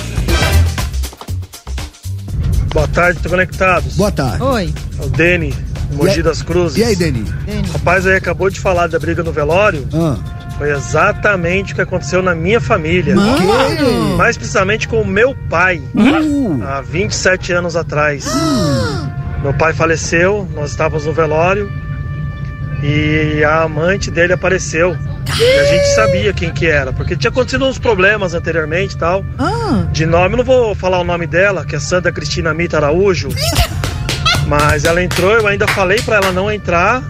Boa 2.72 2.86
tarde, 2.88 3.18
tô 3.22 3.28
conectados. 3.30 3.94
Boa 3.96 4.12
tarde. 4.12 4.42
Oi, 4.42 4.74
É 5.00 5.04
o 5.04 5.08
Deni, 5.08 5.54
Mogi 5.92 6.10
aí- 6.16 6.22
das 6.22 6.40
Cruzes. 6.42 6.76
E 6.78 6.84
aí, 6.84 6.94
Deni? 6.94 7.22
Dani. 7.22 7.68
Rapaz, 7.72 8.06
aí 8.06 8.16
acabou 8.16 8.48
de 8.50 8.60
falar 8.60 8.86
da 8.86 8.98
briga 8.98 9.22
no 9.22 9.32
velório. 9.32 9.88
Ah. 9.94 10.16
Foi 10.60 10.72
exatamente 10.72 11.72
o 11.72 11.74
que 11.74 11.80
aconteceu 11.80 12.20
na 12.20 12.34
minha 12.34 12.60
família. 12.60 13.16
Mano. 13.16 14.18
Mais 14.18 14.36
precisamente 14.36 14.86
com 14.86 15.00
o 15.00 15.06
meu 15.06 15.34
pai, 15.48 15.80
Uh, 15.94 16.62
há 16.62 16.82
27 16.82 17.50
anos 17.54 17.76
atrás. 17.76 18.30
Meu 19.42 19.54
pai 19.54 19.72
faleceu, 19.72 20.46
nós 20.54 20.72
estávamos 20.72 21.06
no 21.06 21.14
velório 21.14 21.72
e 22.82 23.42
a 23.42 23.62
amante 23.62 24.10
dele 24.10 24.34
apareceu. 24.34 24.94
E 25.38 25.58
a 25.60 25.64
gente 25.64 25.86
sabia 25.94 26.30
quem 26.34 26.50
que 26.52 26.66
era, 26.66 26.92
porque 26.92 27.16
tinha 27.16 27.30
acontecido 27.30 27.64
uns 27.64 27.78
problemas 27.78 28.34
anteriormente 28.34 28.96
e 28.96 28.98
tal. 28.98 29.24
Ah, 29.38 29.86
De 29.90 30.04
nome, 30.04 30.36
não 30.36 30.44
vou 30.44 30.74
falar 30.74 30.98
o 31.00 31.04
nome 31.04 31.26
dela, 31.26 31.64
que 31.64 31.74
é 31.74 31.78
Sandra 31.78 32.12
Cristina 32.12 32.52
Mita 32.52 32.76
Araújo. 32.76 33.30
Mas 34.46 34.84
ela 34.84 35.02
entrou, 35.02 35.32
eu 35.32 35.46
ainda 35.46 35.66
falei 35.68 36.02
pra 36.02 36.16
ela 36.16 36.32
não 36.32 36.50
entrar, 36.52 37.02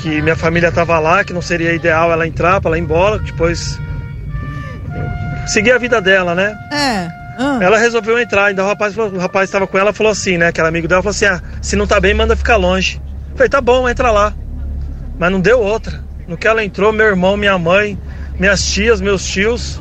que 0.00 0.22
minha 0.22 0.36
família 0.36 0.72
tava 0.72 0.98
lá, 0.98 1.22
que 1.24 1.32
não 1.32 1.42
seria 1.42 1.72
ideal 1.72 2.10
ela 2.10 2.26
entrar, 2.26 2.60
pra 2.60 2.70
ela 2.70 2.78
ir 2.78 2.82
embora, 2.82 3.18
depois 3.18 3.78
seguir 5.46 5.72
a 5.72 5.78
vida 5.78 6.00
dela, 6.00 6.34
né? 6.34 6.56
é. 6.72 7.20
Ah. 7.38 7.58
Ela 7.62 7.78
resolveu 7.78 8.18
entrar, 8.18 8.46
ainda 8.46 8.62
o 8.62 8.66
rapaz, 8.66 8.94
o 8.98 9.16
rapaz 9.16 9.48
estava 9.48 9.66
com 9.66 9.78
ela, 9.78 9.94
falou 9.94 10.12
assim, 10.12 10.36
né? 10.36 10.52
Que 10.52 10.60
era 10.60 10.68
amigo 10.68 10.86
dela, 10.86 11.02
falou 11.02 11.12
assim: 11.12 11.24
ah, 11.24 11.40
se 11.62 11.74
não 11.74 11.86
tá 11.86 11.98
bem, 11.98 12.12
manda 12.12 12.36
ficar 12.36 12.56
longe. 12.56 13.00
Eu 13.30 13.36
falei, 13.36 13.48
tá 13.48 13.62
bom, 13.62 13.88
entra 13.88 14.10
lá. 14.10 14.34
Mas 15.18 15.32
não 15.32 15.40
deu 15.40 15.58
outra. 15.58 16.02
No 16.28 16.36
que 16.36 16.46
ela 16.46 16.62
entrou, 16.62 16.92
meu 16.92 17.06
irmão, 17.06 17.38
minha 17.38 17.56
mãe, 17.56 17.98
minhas 18.38 18.62
tias, 18.62 19.00
meus 19.00 19.24
tios 19.24 19.80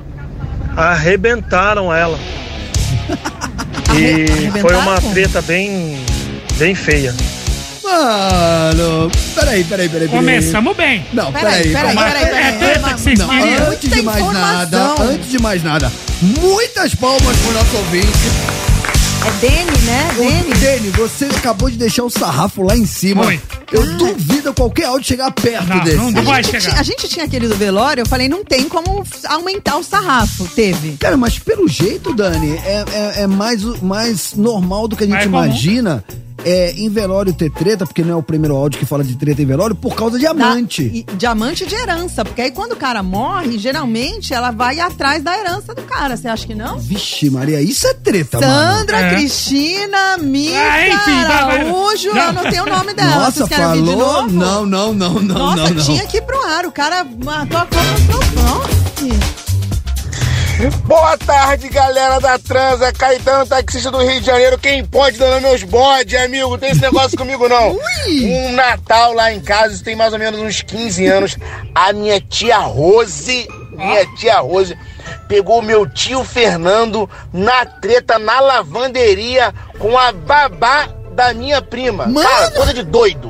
arrebentaram 0.77 1.93
ela. 1.93 2.17
E 3.91 4.51
foi 4.61 4.75
uma 4.75 5.01
treta 5.01 5.41
bem, 5.41 5.97
bem 6.57 6.75
feia. 6.75 7.13
Mano, 7.89 9.09
peraí, 9.35 9.63
peraí, 9.63 9.89
peraí. 9.89 9.89
peraí. 9.89 10.09
Começamos 10.09 10.77
bem. 10.77 11.05
Não, 11.11 11.31
Peraí, 11.31 11.71
peraí. 11.71 11.73
peraí, 11.73 11.95
peraí, 11.95 12.25
peraí. 12.25 12.43
é 12.43 12.51
treta 12.51 12.93
que 12.93 13.01
vocês 13.01 13.19
Não, 13.19 13.27
queriam. 13.29 13.71
antes 13.71 13.89
de 13.89 14.01
mais 14.03 14.33
nada, 14.33 14.95
antes 15.01 15.29
de 15.31 15.39
mais 15.41 15.63
nada, 15.63 15.91
muitas 16.21 16.93
palmas 16.95 17.37
pro 17.37 17.51
nosso 17.53 17.77
ouvinte. 17.77 18.07
É 19.25 19.31
Dene, 19.41 19.77
né? 19.85 20.09
Dene. 20.17 20.53
Dene, 20.55 20.89
você 20.91 21.25
acabou 21.25 21.69
de 21.69 21.77
deixar 21.77 22.03
o 22.03 22.09
sarrafo 22.09 22.61
lá 22.63 22.77
em 22.77 22.85
cima. 22.85 23.23
Foi. 23.25 23.39
Eu 23.71 23.85
duvido 23.97 24.53
qualquer 24.53 24.85
áudio 24.85 25.05
chegar 25.07 25.29
perto 25.31 25.67
Não, 25.67 25.79
desse. 25.83 25.97
não 25.97 26.23
vai 26.23 26.39
A 26.39 26.41
gente, 26.41 26.51
chegar. 26.51 26.61
tinha- 26.69 26.79
a 26.79 26.83
gente 26.83 27.07
tinha 27.09 27.25
aquele 27.25 27.47
do 27.47 27.55
velório, 27.55 28.01
eu 28.01 28.05
falei, 28.05 28.29
não 28.29 28.45
tem 28.45 28.69
como 28.69 29.03
aumentar 29.27 29.75
o 29.77 29.83
sarrafo. 29.83 30.45
Teve. 30.55 30.95
Cara, 30.97 31.17
mas 31.17 31.37
pelo 31.37 31.67
jeito, 31.67 32.13
Dani, 32.13 32.53
é, 32.65 32.85
é, 33.17 33.21
é 33.23 33.27
mais, 33.27 33.61
mais 33.81 34.33
normal 34.35 34.87
do 34.87 34.95
que 34.95 35.03
a 35.03 35.07
gente 35.07 35.17
é 35.17 35.23
comum. 35.25 35.37
É, 36.45 36.71
em 36.71 36.89
velório 36.89 37.33
ter 37.33 37.51
treta, 37.51 37.85
porque 37.85 38.01
não 38.01 38.13
é 38.13 38.15
o 38.15 38.23
primeiro 38.23 38.55
áudio 38.55 38.79
que 38.79 38.85
fala 38.85 39.03
de 39.03 39.15
treta 39.17 39.41
em 39.41 39.45
velório, 39.45 39.75
por 39.75 39.93
causa 39.95 40.17
de 40.17 40.23
Da- 40.25 40.31
amante. 40.31 40.83
e- 40.83 41.05
diamante 41.17 41.65
de 41.65 41.75
herança. 41.75 42.23
Porque 42.23 42.41
aí 42.41 42.51
quando 42.51 42.71
o 42.73 42.75
cara 42.77 43.03
morre, 43.03 43.57
geralmente 43.57 44.33
ela 44.33 44.49
vai 44.51 44.79
atrás 44.79 45.21
da 45.21 45.37
herança 45.37 45.75
do 45.75 45.81
cara. 45.83 46.15
Você 46.15 46.27
acha 46.27 46.47
que 46.47 46.55
não? 46.55 46.79
Vixe, 46.79 47.29
Maria, 47.29 47.61
isso 47.61 47.85
é 47.87 47.93
treta, 47.93 48.39
mano. 48.39 48.77
Sandra, 48.77 48.97
É. 48.99 49.09
Cristina, 49.15 50.17
Mita, 50.19 50.57
Ah, 50.57 50.87
enfim, 50.87 51.23
vai. 51.23 51.25
Araújo, 51.59 52.09
Não. 52.13 52.21
eu 52.21 52.33
não 52.33 52.43
tenho 52.43 52.63
o 52.63 52.69
nome 52.69 52.93
dela. 52.93 53.15
Nossa, 53.15 53.31
Vocês 53.31 53.49
querem 53.49 53.65
ouvir 53.65 53.81
de 53.83 53.87
falou? 53.89 54.21
novo? 54.23 54.29
Não, 54.33 54.65
não, 54.65 54.93
não, 54.93 55.13
não, 55.15 55.37
Nossa, 55.37 55.63
não, 55.63 55.69
não. 55.71 55.83
tinha 55.83 56.07
que 56.07 56.17
ir 56.17 56.21
pro 56.21 56.41
ar. 56.47 56.65
O 56.65 56.71
cara 56.71 57.03
matou 57.03 57.57
a 57.59 57.65
cobra 57.65 57.83
no. 58.35 59.48
Boa 60.83 61.17
tarde, 61.17 61.69
galera 61.69 62.19
da 62.19 62.37
Transa. 62.37 62.91
Caetano, 62.91 63.45
taxista 63.45 63.89
do 63.89 63.99
Rio 63.99 64.19
de 64.19 64.25
Janeiro. 64.25 64.57
Quem 64.57 64.83
pode 64.83 65.17
dando 65.17 65.41
meus 65.41 65.63
bodes, 65.63 66.19
amigo? 66.19 66.57
Tem 66.57 66.71
esse 66.71 66.81
negócio 66.81 67.15
comigo, 67.17 67.47
não. 67.47 67.79
Um 68.09 68.51
Natal 68.51 69.13
lá 69.13 69.31
em 69.31 69.39
casa, 69.39 69.75
isso 69.75 69.83
tem 69.85 69.95
mais 69.95 70.11
ou 70.11 70.19
menos 70.19 70.37
uns 70.37 70.61
15 70.61 71.05
anos. 71.07 71.37
A 71.73 71.93
minha 71.93 72.19
tia 72.19 72.57
Rose, 72.57 73.47
minha 73.71 74.05
tia 74.17 74.39
Rose, 74.39 74.77
pegou 75.29 75.61
meu 75.61 75.87
tio 75.89 76.25
Fernando 76.25 77.09
na 77.31 77.65
treta 77.65 78.19
na 78.19 78.41
lavanderia 78.41 79.53
com 79.77 79.97
a 79.97 80.11
babá 80.11 80.89
da 81.13 81.33
minha 81.33 81.61
prima. 81.61 82.11
Cara, 82.21 82.51
coisa 82.51 82.73
de 82.73 82.83
doido. 82.83 83.28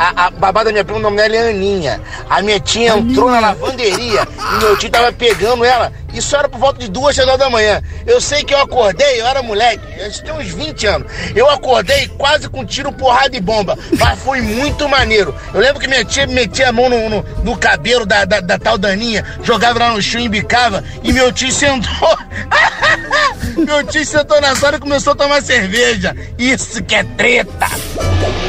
A, 0.00 0.28
a 0.28 0.30
babá 0.30 0.64
da 0.64 0.72
minha 0.72 0.82
prima, 0.82 0.98
o 0.98 1.02
nome 1.02 1.18
dela 1.18 1.36
é 1.36 1.50
Aninha. 1.50 2.00
A 2.30 2.40
minha 2.40 2.58
tia 2.58 2.96
entrou 2.96 3.30
na 3.30 3.38
lavanderia 3.38 4.26
e 4.54 4.58
meu 4.58 4.74
tio 4.78 4.88
tava 4.88 5.12
pegando 5.12 5.62
ela. 5.62 5.92
Isso 6.14 6.34
era 6.34 6.48
por 6.48 6.58
volta 6.58 6.78
de 6.78 6.88
duas, 6.88 7.14
três 7.14 7.28
horas 7.28 7.38
da 7.38 7.50
manhã. 7.50 7.82
Eu 8.06 8.18
sei 8.18 8.42
que 8.42 8.54
eu 8.54 8.60
acordei, 8.60 9.20
eu 9.20 9.26
era 9.26 9.42
moleque, 9.42 9.82
eu 9.98 10.10
tinha 10.10 10.32
uns 10.32 10.48
20 10.48 10.86
anos. 10.86 11.12
Eu 11.36 11.50
acordei 11.50 12.08
quase 12.16 12.48
com 12.48 12.64
tiro, 12.64 12.90
porrada 12.90 13.36
e 13.36 13.40
bomba. 13.42 13.78
Mas 13.98 14.18
foi 14.20 14.40
muito 14.40 14.88
maneiro. 14.88 15.34
Eu 15.52 15.60
lembro 15.60 15.78
que 15.78 15.86
minha 15.86 16.02
tia 16.02 16.26
metia 16.26 16.70
a 16.70 16.72
mão 16.72 16.88
no, 16.88 17.10
no, 17.10 17.22
no 17.44 17.56
cabelo 17.58 18.06
da, 18.06 18.24
da, 18.24 18.40
da 18.40 18.58
tal 18.58 18.78
Daninha, 18.78 19.22
jogava 19.42 19.80
lá 19.80 19.90
no 19.90 20.00
chão 20.00 20.22
e 20.22 20.30
bicava. 20.30 20.82
E 21.04 21.12
meu 21.12 21.30
tio 21.30 21.52
sentou. 21.52 22.18
meu 23.54 23.84
tio 23.84 24.06
sentou 24.06 24.40
na 24.40 24.56
sala 24.56 24.78
e 24.78 24.80
começou 24.80 25.12
a 25.12 25.16
tomar 25.16 25.42
cerveja. 25.42 26.16
Isso 26.38 26.82
que 26.82 26.94
é 26.94 27.04
treta. 27.04 27.68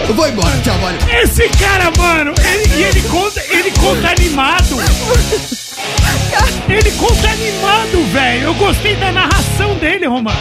Eu 0.07 0.13
vou 0.15 0.27
embora, 0.27 0.57
tchau, 0.63 0.77
valeu. 0.79 0.99
Esse 1.23 1.47
cara, 1.49 1.91
mano, 1.97 2.33
ele, 2.43 2.75
e 2.75 2.83
ele 2.83 3.01
conta, 3.03 3.41
ele 3.49 3.71
conta 3.71 4.09
animado. 4.09 4.77
Ele 6.67 6.91
conta 6.91 7.29
animado, 7.29 8.11
velho. 8.11 8.43
Eu 8.43 8.53
gostei 8.55 8.95
da 8.95 9.11
narração 9.11 9.75
dele, 9.75 10.07
Romano. 10.07 10.39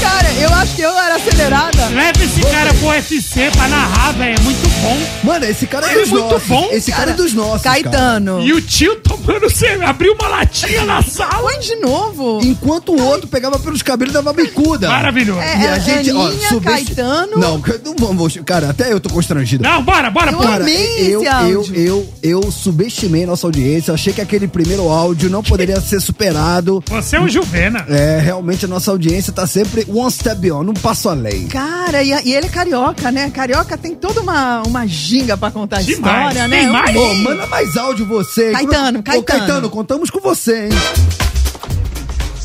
Cara, 0.00 0.32
eu 0.40 0.52
acho 0.54 0.74
que 0.74 0.82
eu 0.82 0.98
era 0.98 1.16
acelerada. 1.16 1.86
Leva 1.88 2.24
esse 2.24 2.40
cara 2.40 2.72
pro 2.74 2.88
UFC 2.88 3.50
pra 3.50 3.68
narrar, 3.68 4.12
velho. 4.12 4.36
É 4.38 4.42
muito 4.42 4.68
bom. 4.80 4.96
Mano, 5.24 5.44
esse 5.44 5.66
cara 5.66 5.86
é 5.86 5.92
Ele 5.92 6.00
dos 6.00 6.08
é 6.08 6.12
muito 6.12 6.30
nossos. 6.32 6.48
bom. 6.48 6.68
Esse 6.72 6.90
cara, 6.92 7.10
é 7.10 7.14
dos 7.14 7.32
nossos. 7.34 7.62
Caetano. 7.62 8.40
E 8.42 8.52
o 8.52 8.60
tio 8.62 8.96
tomando 9.28 9.50
cerveja. 9.50 9.88
Abriu 9.88 10.14
uma 10.14 10.28
latinha 10.28 10.84
na 10.84 11.02
sala. 11.02 11.38
Põe 11.42 11.60
de 11.60 11.76
novo. 11.76 12.40
Enquanto 12.42 12.92
o 12.94 13.00
outro 13.02 13.28
pegava 13.28 13.58
pelos 13.58 13.82
cabelos 13.82 14.12
e 14.12 14.14
dava 14.14 14.32
bicuda. 14.32 14.88
Maravilhoso. 14.88 15.40
E 15.40 15.42
É, 15.42 15.70
a 15.70 15.78
gente, 15.78 16.10
ó, 16.12 16.26
Aninha, 16.26 16.48
subesti- 16.48 16.94
Caetano. 16.94 17.36
Não, 17.38 17.58
não 17.84 17.96
vamos. 17.98 18.38
Cara, 18.44 18.70
até 18.70 18.92
eu 18.92 19.00
tô 19.00 19.08
constrangido. 19.10 19.62
Não, 19.62 19.82
bora, 19.82 20.10
bora, 20.10 20.30
Eu 20.32 20.36
bora. 20.38 20.48
Cara, 20.50 20.62
amei 20.64 21.14
eu, 21.14 21.22
esse 21.22 21.50
eu, 21.50 21.64
eu, 21.74 22.08
eu 22.22 22.50
subestimei 22.52 23.26
nossa 23.26 23.46
audiência. 23.46 23.90
Eu 23.90 23.94
achei 23.94 24.12
que 24.12 24.20
aquele 24.20 24.48
primeiro 24.48 24.88
áudio 24.88 25.28
não 25.30 25.42
poderia 25.42 25.80
ser 25.80 26.00
superado. 26.00 26.82
Você 26.88 27.16
é 27.16 27.20
um 27.20 27.28
Juvena. 27.28 27.84
É, 27.88 28.18
realmente 28.20 28.64
a 28.64 28.68
nossa 28.68 28.90
audiência 28.90 29.32
tá 29.32 29.46
sempre 29.46 29.86
one 29.88 30.10
step 30.10 30.40
beyond, 30.40 30.70
um 30.70 30.74
passo 30.74 31.08
além. 31.08 31.46
Cara, 31.48 32.02
e, 32.02 32.08
e 32.24 32.34
ele 32.34 32.46
é 32.46 32.50
carioca, 32.50 33.10
né? 33.12 33.30
Carioca 33.30 33.76
tem 33.76 33.94
toda 33.94 34.20
uma, 34.20 34.62
uma 34.66 34.86
ginga 34.86 35.36
pra 35.36 35.50
contar 35.50 35.82
Demais. 35.82 35.98
história, 36.34 36.48
Tem 36.48 36.66
né? 36.66 36.72
mais? 36.72 36.96
Ô, 36.96 37.14
manda 37.14 37.46
mais 37.46 37.76
áudio 37.76 38.06
você. 38.06 38.50
Caetano, 38.52 39.00
Ô, 39.00 39.17
Caetano. 39.22 39.48
Caetano, 39.48 39.70
contamos 39.70 40.10
com 40.10 40.20
você, 40.20 40.64
hein? 40.64 40.70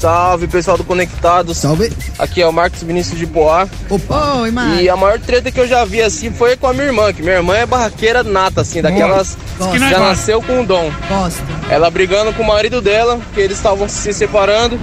Salve 0.03 0.47
pessoal 0.47 0.77
do 0.77 0.83
Conectados. 0.83 1.57
Salve. 1.57 1.89
Aqui 2.19 2.41
é 2.41 2.45
o 2.45 2.51
Marcos 2.51 2.83
Vinícius 2.83 3.17
de 3.17 3.25
Poá. 3.25 3.69
Opa. 3.89 4.33
Oi, 4.41 4.51
Mari. 4.51 4.83
E 4.83 4.89
a 4.89 4.97
maior 4.97 5.17
treta 5.17 5.49
que 5.49 5.57
eu 5.57 5.65
já 5.65 5.85
vi 5.85 6.01
assim 6.01 6.29
foi 6.29 6.57
com 6.57 6.67
a 6.67 6.73
minha 6.73 6.87
irmã, 6.87 7.13
que 7.13 7.21
minha 7.21 7.35
irmã 7.35 7.55
é 7.55 7.65
barraqueira 7.65 8.21
nata, 8.21 8.59
assim, 8.59 8.81
daquelas 8.81 9.37
que 9.57 9.79
nós 9.79 9.79
já 9.79 9.89
gosta. 9.91 9.99
nasceu 9.99 10.41
com 10.41 10.59
o 10.59 10.65
dom. 10.65 10.91
Gosto. 11.07 11.41
Ela 11.69 11.89
brigando 11.89 12.33
com 12.33 12.43
o 12.43 12.47
marido 12.47 12.81
dela, 12.81 13.17
que 13.33 13.39
eles 13.39 13.55
estavam 13.55 13.87
se 13.87 14.13
separando. 14.13 14.77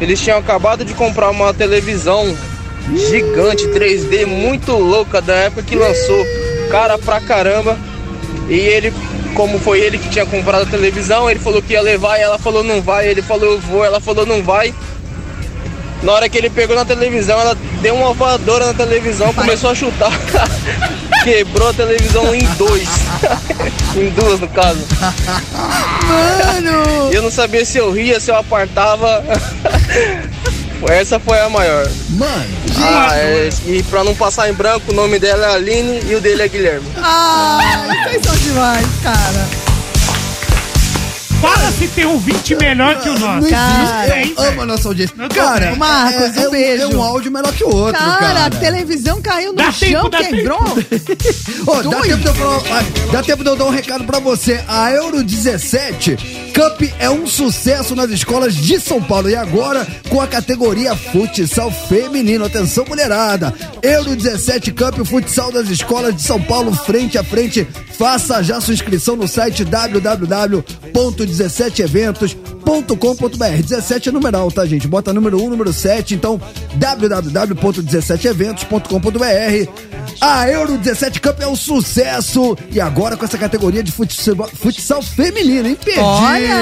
Eles 0.00 0.18
tinham 0.18 0.38
acabado 0.38 0.82
de 0.82 0.94
comprar 0.94 1.28
uma 1.28 1.52
televisão 1.52 2.34
gigante 3.10 3.66
3D, 3.66 4.24
muito 4.24 4.72
louca 4.72 5.20
da 5.20 5.34
época 5.34 5.62
que 5.62 5.76
lançou. 5.76 6.24
Cara 6.70 6.96
pra 6.96 7.20
caramba. 7.20 7.76
E 8.48 8.54
ele, 8.54 8.94
como 9.34 9.58
foi 9.58 9.80
ele 9.80 9.98
que 9.98 10.08
tinha 10.08 10.24
comprado 10.24 10.62
a 10.62 10.66
televisão, 10.66 11.28
ele 11.28 11.40
falou 11.40 11.60
que 11.60 11.72
ia 11.72 11.82
levar 11.82 12.18
e 12.18 12.22
ela 12.22 12.38
falou 12.38 12.62
não 12.62 12.80
vai. 12.80 13.08
Ele 13.08 13.20
falou 13.20 13.52
eu 13.52 13.58
vou, 13.58 13.84
ela 13.84 14.00
falou 14.00 14.24
não 14.24 14.42
vai. 14.42 14.72
Na 16.02 16.12
hora 16.12 16.28
que 16.28 16.36
ele 16.36 16.50
pegou 16.50 16.76
na 16.76 16.84
televisão, 16.84 17.40
ela 17.40 17.56
deu 17.80 17.94
uma 17.94 18.12
voadora 18.12 18.66
na 18.66 18.74
televisão, 18.74 19.32
começou 19.32 19.70
a 19.70 19.74
chutar. 19.74 20.12
Quebrou 21.24 21.68
a 21.68 21.72
televisão 21.72 22.34
em 22.34 22.44
dois. 22.58 22.88
em 23.96 24.10
duas, 24.10 24.38
no 24.38 24.48
caso. 24.48 24.80
Mano! 26.06 27.10
Eu 27.10 27.22
não 27.22 27.30
sabia 27.30 27.64
se 27.64 27.78
eu 27.78 27.90
ria, 27.90 28.20
se 28.20 28.30
eu 28.30 28.36
apartava. 28.36 29.24
Essa 30.88 31.18
foi 31.18 31.40
a 31.40 31.48
maior. 31.48 31.86
Mano, 32.10 32.44
Ah, 32.80 33.16
é, 33.16 33.48
e 33.66 33.82
pra 33.84 34.04
não 34.04 34.14
passar 34.14 34.48
em 34.50 34.52
branco, 34.52 34.90
o 34.90 34.94
nome 34.94 35.18
dela 35.18 35.46
é 35.46 35.54
Aline 35.54 36.00
e 36.06 36.14
o 36.14 36.20
dele 36.20 36.42
é 36.42 36.48
Guilherme. 36.48 36.86
Ah, 36.96 37.86
vocês 38.04 38.22
são 38.24 38.34
demais, 38.36 38.86
cara. 39.02 39.48
Fala 41.44 41.70
se 41.72 41.88
tem 41.88 42.04
ouvinte 42.06 42.54
melhor 42.56 43.00
que 43.00 43.08
o 43.10 43.18
não 43.18 43.26
nosso. 43.34 43.38
existe. 43.46 43.54
Cara, 43.54 44.06
tem, 44.12 44.34
eu 44.36 44.42
amo 44.44 44.62
a 44.62 44.66
nossa 44.66 44.88
audiência. 44.88 45.14
Eu 45.18 45.28
Cara. 45.28 45.74
Marcos, 45.76 46.36
é, 46.36 46.40
um 46.40 46.42
é, 46.44 46.48
um, 46.48 46.50
beijo. 46.50 46.82
é 46.82 46.86
um 46.96 47.02
áudio 47.02 47.30
melhor 47.32 47.52
que 47.52 47.64
o 47.64 47.68
outro, 47.74 48.00
Cara, 48.00 48.18
cara. 48.18 48.44
a 48.46 48.50
televisão 48.50 49.20
caiu 49.20 49.50
no 49.52 49.56
Dá 49.58 49.70
chão, 49.72 49.88
tempo, 49.88 50.08
dá 50.08 50.18
quebrou. 50.24 50.58
Ó, 51.66 51.82
dá, 51.82 52.00
tempo 52.00 52.16
de 52.18 52.26
eu 52.26 52.34
falar- 52.34 52.62
ah, 52.70 52.84
dá 53.12 53.22
tempo 53.22 53.44
de 53.44 53.50
eu 53.50 53.56
dar 53.56 53.64
um 53.66 53.70
recado 53.70 54.04
pra 54.04 54.18
você. 54.18 54.64
A 54.66 54.90
Euro 54.92 55.22
17 55.22 56.16
Cup 56.54 56.82
é 56.98 57.10
um 57.10 57.26
sucesso 57.26 57.94
nas 57.94 58.10
escolas 58.10 58.54
de 58.54 58.80
São 58.80 59.02
Paulo 59.02 59.28
e 59.28 59.36
agora 59.36 59.86
com 60.08 60.20
a 60.20 60.26
categoria 60.26 60.94
futsal 60.96 61.70
feminino. 61.70 62.44
Atenção, 62.44 62.84
mulherada. 62.88 63.52
Euro 63.82 64.16
17 64.16 64.72
Cup, 64.72 64.98
o 64.98 65.04
futsal 65.04 65.52
das 65.52 65.68
escolas 65.68 66.14
de 66.16 66.22
São 66.22 66.40
Paulo, 66.40 66.72
frente 66.74 67.18
a 67.18 67.24
frente. 67.24 67.66
Faça 67.98 68.42
já 68.42 68.60
sua 68.60 68.74
inscrição 68.74 69.14
no 69.14 69.28
site 69.28 69.64
www.17eventos.com.br. 71.38 73.62
17 73.62 74.08
é 74.08 74.12
numeral, 74.12 74.50
tá, 74.50 74.64
gente? 74.66 74.86
Bota 74.88 75.12
número 75.12 75.40
1, 75.42 75.50
número 75.50 75.70
7. 75.72 76.14
Então, 76.14 76.40
www.17eventos.com.br. 76.76 79.70
A 80.20 80.48
Euro 80.48 80.78
17 80.78 81.20
Cup 81.20 81.40
é 81.40 81.46
um 81.46 81.54
sucesso. 81.56 82.56
E 82.70 82.80
agora 82.80 83.16
com 83.16 83.24
essa 83.24 83.38
categoria 83.38 83.82
de 83.82 83.90
futsal, 83.92 84.48
futsal 84.54 85.02
feminino, 85.02 85.68
imperdível. 85.68 86.04
Olha! 86.04 86.56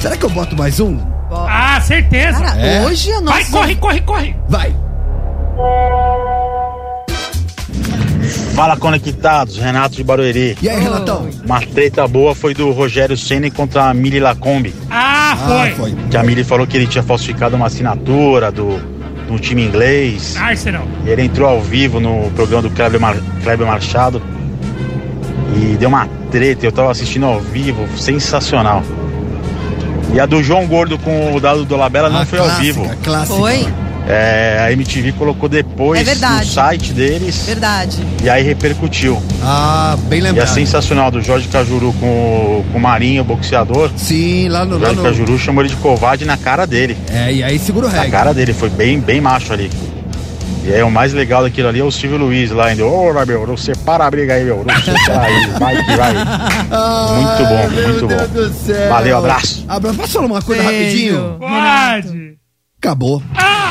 Será 0.00 0.16
que 0.16 0.24
eu 0.24 0.30
boto 0.30 0.56
mais 0.56 0.80
um? 0.80 0.98
Ah, 1.30 1.80
certeza. 1.80 2.38
Cara, 2.40 2.60
É. 2.60 2.84
hoje 2.86 3.12
a 3.12 3.20
nossa... 3.20 3.38
Vai, 3.38 3.44
corre, 3.50 3.76
corre, 3.76 4.00
corre. 4.02 4.34
Vai. 4.48 4.74
Fala 8.54 8.76
conectados, 8.76 9.56
Renato 9.56 9.96
de 9.96 10.04
Barueri. 10.04 10.56
E 10.62 10.68
aí, 10.68 10.80
Renatão? 10.80 11.28
Uma 11.44 11.60
treta 11.60 12.06
boa 12.06 12.34
foi 12.36 12.54
do 12.54 12.70
Rogério 12.70 13.16
Ceni 13.16 13.50
contra 13.50 13.86
a 13.90 13.94
Mili 13.94 14.20
Lacombe. 14.20 14.72
Ah, 14.90 15.36
foi. 15.44 15.56
Ah, 15.56 15.72
foi. 15.76 15.94
Que 16.08 16.16
a 16.16 16.22
Mili 16.22 16.44
falou 16.44 16.64
que 16.66 16.76
ele 16.76 16.86
tinha 16.86 17.02
falsificado 17.02 17.56
uma 17.56 17.66
assinatura 17.66 18.52
do, 18.52 18.78
do 19.26 19.38
time 19.40 19.64
inglês. 19.64 20.36
Arsenal. 20.36 20.86
E 21.04 21.10
ele 21.10 21.22
entrou 21.22 21.48
ao 21.48 21.60
vivo 21.60 21.98
no 21.98 22.30
programa 22.30 22.62
do 22.62 22.70
Kleber, 22.70 23.00
Mar, 23.00 23.16
Kleber 23.42 23.66
Machado. 23.66 24.22
E 25.56 25.76
deu 25.76 25.88
uma 25.88 26.08
treta, 26.30 26.64
eu 26.64 26.72
tava 26.72 26.92
assistindo 26.92 27.26
ao 27.26 27.40
vivo, 27.40 27.88
sensacional. 27.98 28.84
E 30.12 30.20
a 30.20 30.26
do 30.26 30.40
João 30.44 30.64
Gordo 30.68 30.96
com 30.96 31.34
o 31.34 31.40
dado 31.40 31.64
do 31.64 31.76
Labela 31.76 32.08
não 32.08 32.20
Ah, 32.20 32.26
foi 32.26 32.38
ao 32.38 32.44
clássica, 32.44 32.62
vivo. 32.62 32.96
Clássica. 33.02 33.36
Foi? 33.36 33.66
É, 34.06 34.58
a 34.66 34.70
MTV 34.72 35.12
colocou 35.12 35.48
depois 35.48 36.06
É 36.06 36.14
no 36.14 36.44
site 36.44 36.92
deles 36.92 37.46
Verdade. 37.46 37.98
e 38.22 38.28
aí 38.28 38.42
repercutiu. 38.42 39.22
Ah, 39.42 39.96
bem 40.08 40.18
E 40.20 40.22
a 40.22 40.24
lembrado. 40.26 40.48
sensacional 40.48 41.10
do 41.10 41.22
Jorge 41.22 41.48
Cajuru 41.48 41.92
com, 41.98 42.06
o- 42.06 42.64
com 42.70 42.76
o 42.78 42.80
Marinho, 42.80 43.22
o 43.22 43.24
boxeador. 43.24 43.90
Sim, 43.96 44.48
lá 44.48 44.64
no. 44.66 44.76
O 44.76 44.78
Lá 44.78 44.88
Jorge 44.88 45.00
no... 45.00 45.02
Cajuru 45.04 45.38
chamou 45.38 45.62
ele 45.64 45.70
de 45.70 45.76
covarde 45.80 46.26
na 46.26 46.36
cara 46.36 46.66
dele. 46.66 46.98
É, 47.10 47.32
e 47.32 47.42
aí 47.42 47.58
segura 47.58 47.86
o 47.86 47.90
Na 47.90 47.96
reggae. 48.00 48.10
cara 48.10 48.34
dele, 48.34 48.52
foi 48.52 48.68
bem, 48.68 49.00
bem 49.00 49.22
macho 49.22 49.52
ali. 49.54 49.70
E 50.66 50.72
aí 50.72 50.82
o 50.82 50.90
mais 50.90 51.12
legal 51.14 51.42
daquilo 51.42 51.68
ali 51.68 51.80
é 51.80 51.84
o 51.84 51.90
Silvio 51.90 52.18
Luiz 52.18 52.50
lá 52.50 52.72
indo, 52.72 52.86
ô 52.86 53.12
meu, 53.26 53.46
não 53.46 53.56
separa 53.56 54.04
a 54.06 54.10
briga 54.10 54.34
aí, 54.34 54.44
meu. 54.44 54.64
Não 54.66 54.74
separa 54.82 55.22
aí, 55.22 55.46
vai 55.58 55.82
que 55.84 55.96
vai. 55.96 56.14
Muito 57.14 57.44
bom, 57.48 57.70
meu 57.70 57.88
muito 57.88 58.06
Deus 58.06 58.28
bom. 58.30 58.34
do 58.34 58.52
céu. 58.54 58.88
Valeu, 58.88 59.18
abraço. 59.18 59.64
Abraço. 59.68 59.96
Posso 59.98 60.12
falar 60.12 60.26
uma 60.26 60.42
coisa 60.42 60.62
rapidinho? 60.62 61.36
Pode. 61.38 62.34
Acabou. 62.78 63.22
Ah, 63.34 63.63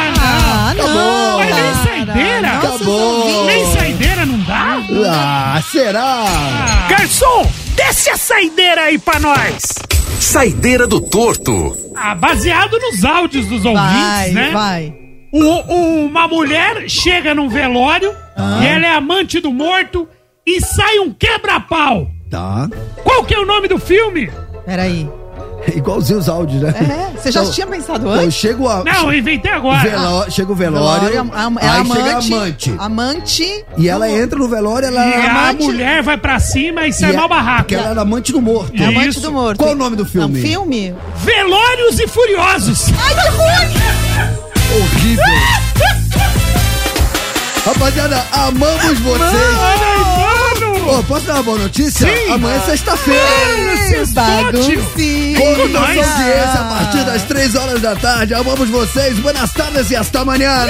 não. 0.73 0.85
Ah. 0.85 1.37
Acabou. 1.37 1.37
Mas 1.39 1.55
nem 1.55 1.73
saideira. 1.83 2.49
Acabou. 2.57 3.45
Nem 3.45 3.65
saideira 3.73 4.25
não 4.25 4.39
dá? 4.39 4.77
Ah, 5.09 5.61
será? 5.71 6.25
Garçom, 6.89 7.49
desce 7.75 8.09
a 8.09 8.17
saideira 8.17 8.81
aí 8.83 8.97
pra 8.97 9.19
nós. 9.19 9.63
Saideira 10.19 10.87
do 10.87 11.01
torto. 11.01 11.75
Ah, 11.95 12.15
baseado 12.15 12.77
nos 12.79 13.03
áudios 13.03 13.45
dos 13.47 13.65
ouvintes, 13.65 13.91
Vai, 13.91 14.31
né? 14.31 14.49
vai. 14.51 14.93
O- 15.31 15.73
o- 15.73 16.05
uma 16.05 16.27
mulher 16.27 16.87
chega 16.87 17.33
num 17.33 17.49
velório 17.49 18.13
e 18.61 18.65
ela 18.65 18.85
é 18.85 18.95
amante 18.95 19.39
do 19.39 19.51
morto 19.51 20.07
e 20.45 20.61
sai 20.61 20.99
um 20.99 21.11
quebra-pau. 21.11 22.07
Tá. 22.29 22.67
Qual 23.03 23.23
que 23.25 23.33
é 23.33 23.39
o 23.39 23.45
nome 23.45 23.67
do 23.67 23.77
filme? 23.79 24.29
Peraí. 24.65 25.07
Igualzinho 25.75 26.19
os 26.19 26.27
áudios, 26.27 26.61
né? 26.61 26.73
É, 26.77 27.17
você 27.17 27.31
já 27.31 27.41
Então, 27.41 27.53
tinha 27.53 27.65
pensado 27.67 28.05
então 28.07 28.23
antes? 28.25 28.33
chego 28.35 28.67
a. 28.67 28.83
Não, 28.83 29.11
eu 29.11 29.17
inventei 29.17 29.51
agora. 29.51 29.81
Veló- 29.89 30.29
chega 30.29 30.51
o 30.51 30.55
velório. 30.55 31.07
Velório, 31.09 31.31
am- 31.33 31.57
é 31.59 31.67
aí 31.69 31.79
amante, 31.79 31.95
chega 31.95 32.13
a 32.13 32.17
amante. 32.19 32.75
Amante. 32.77 33.65
E 33.77 33.87
ela 33.89 34.11
entra 34.11 34.37
no 34.37 34.47
velório, 34.47 34.87
ela 34.87 35.05
E 35.05 35.13
é 35.13 35.25
a 35.25 35.31
amante. 35.49 35.63
mulher 35.63 36.03
vai 36.03 36.17
pra 36.17 36.37
cima 36.39 36.85
e 36.85 36.89
e 36.89 36.93
sai 36.93 37.13
é- 37.13 37.17
mal 37.17 37.29
barraco. 37.29 37.59
Porque 37.63 37.75
ela 37.75 37.89
era 37.91 38.01
amante 38.01 38.31
do 38.33 38.41
morto. 38.41 38.73
É 38.81 38.85
amante 38.85 39.19
do 39.21 39.31
morto. 39.31 39.57
Qual 39.57 39.71
o 39.71 39.75
nome 39.75 39.95
do 39.95 40.05
filme? 40.05 40.37
É 40.37 40.41
um 40.43 40.47
filme? 40.49 40.93
Velórios 41.23 41.97
e 41.99 42.07
Furiosos. 42.07 42.87
Ai, 43.01 43.15
que 43.15 43.29
ruim! 43.29 44.81
Horrível. 44.81 45.23
Rapaziada, 47.65 48.21
amamos 48.33 48.99
vocês. 48.99 49.21
Aí, 49.21 49.55
mano. 49.55 50.42
Ô, 50.85 51.03
posso 51.03 51.25
dar 51.25 51.35
uma 51.35 51.43
boa 51.43 51.57
notícia? 51.59 52.07
Sim. 52.07 52.31
Amanhã 52.31 52.55
é 52.55 52.59
sexta-feira. 52.61 53.21
Baguncinha. 54.13 55.39
Com 55.39 55.67
nossa 55.69 55.87
audiência 55.87 56.59
a 56.59 56.63
partir 56.69 57.05
das 57.05 57.23
3 57.23 57.55
horas 57.55 57.81
da 57.81 57.95
tarde. 57.95 58.33
Amamos 58.33 58.69
vocês. 58.69 59.17
Buenas 59.19 59.51
tardes 59.53 59.89
e 59.91 59.95
hasta 59.95 60.19
amanhã. 60.19 60.65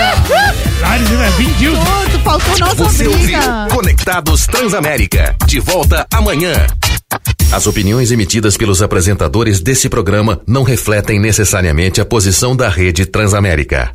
Lares 0.81 1.09
vai 1.09 1.31
vir 1.31 1.53
Dilson. 1.55 1.83
Pronto, 1.83 2.19
faltou 2.23 2.59
nossa 2.59 2.75
Você 2.75 3.07
ouviu 3.07 3.23
briga. 3.23 3.67
Conectados 3.71 4.45
Transamérica. 4.47 5.35
De 5.45 5.59
volta 5.59 6.05
amanhã. 6.13 6.53
As 7.51 7.67
opiniões 7.67 8.11
emitidas 8.11 8.57
pelos 8.57 8.81
apresentadores 8.81 9.59
desse 9.59 9.87
programa 9.87 10.41
não 10.47 10.63
refletem 10.63 11.19
necessariamente 11.19 12.01
a 12.01 12.05
posição 12.05 12.55
da 12.55 12.67
rede 12.67 13.05
Transamérica. 13.05 13.91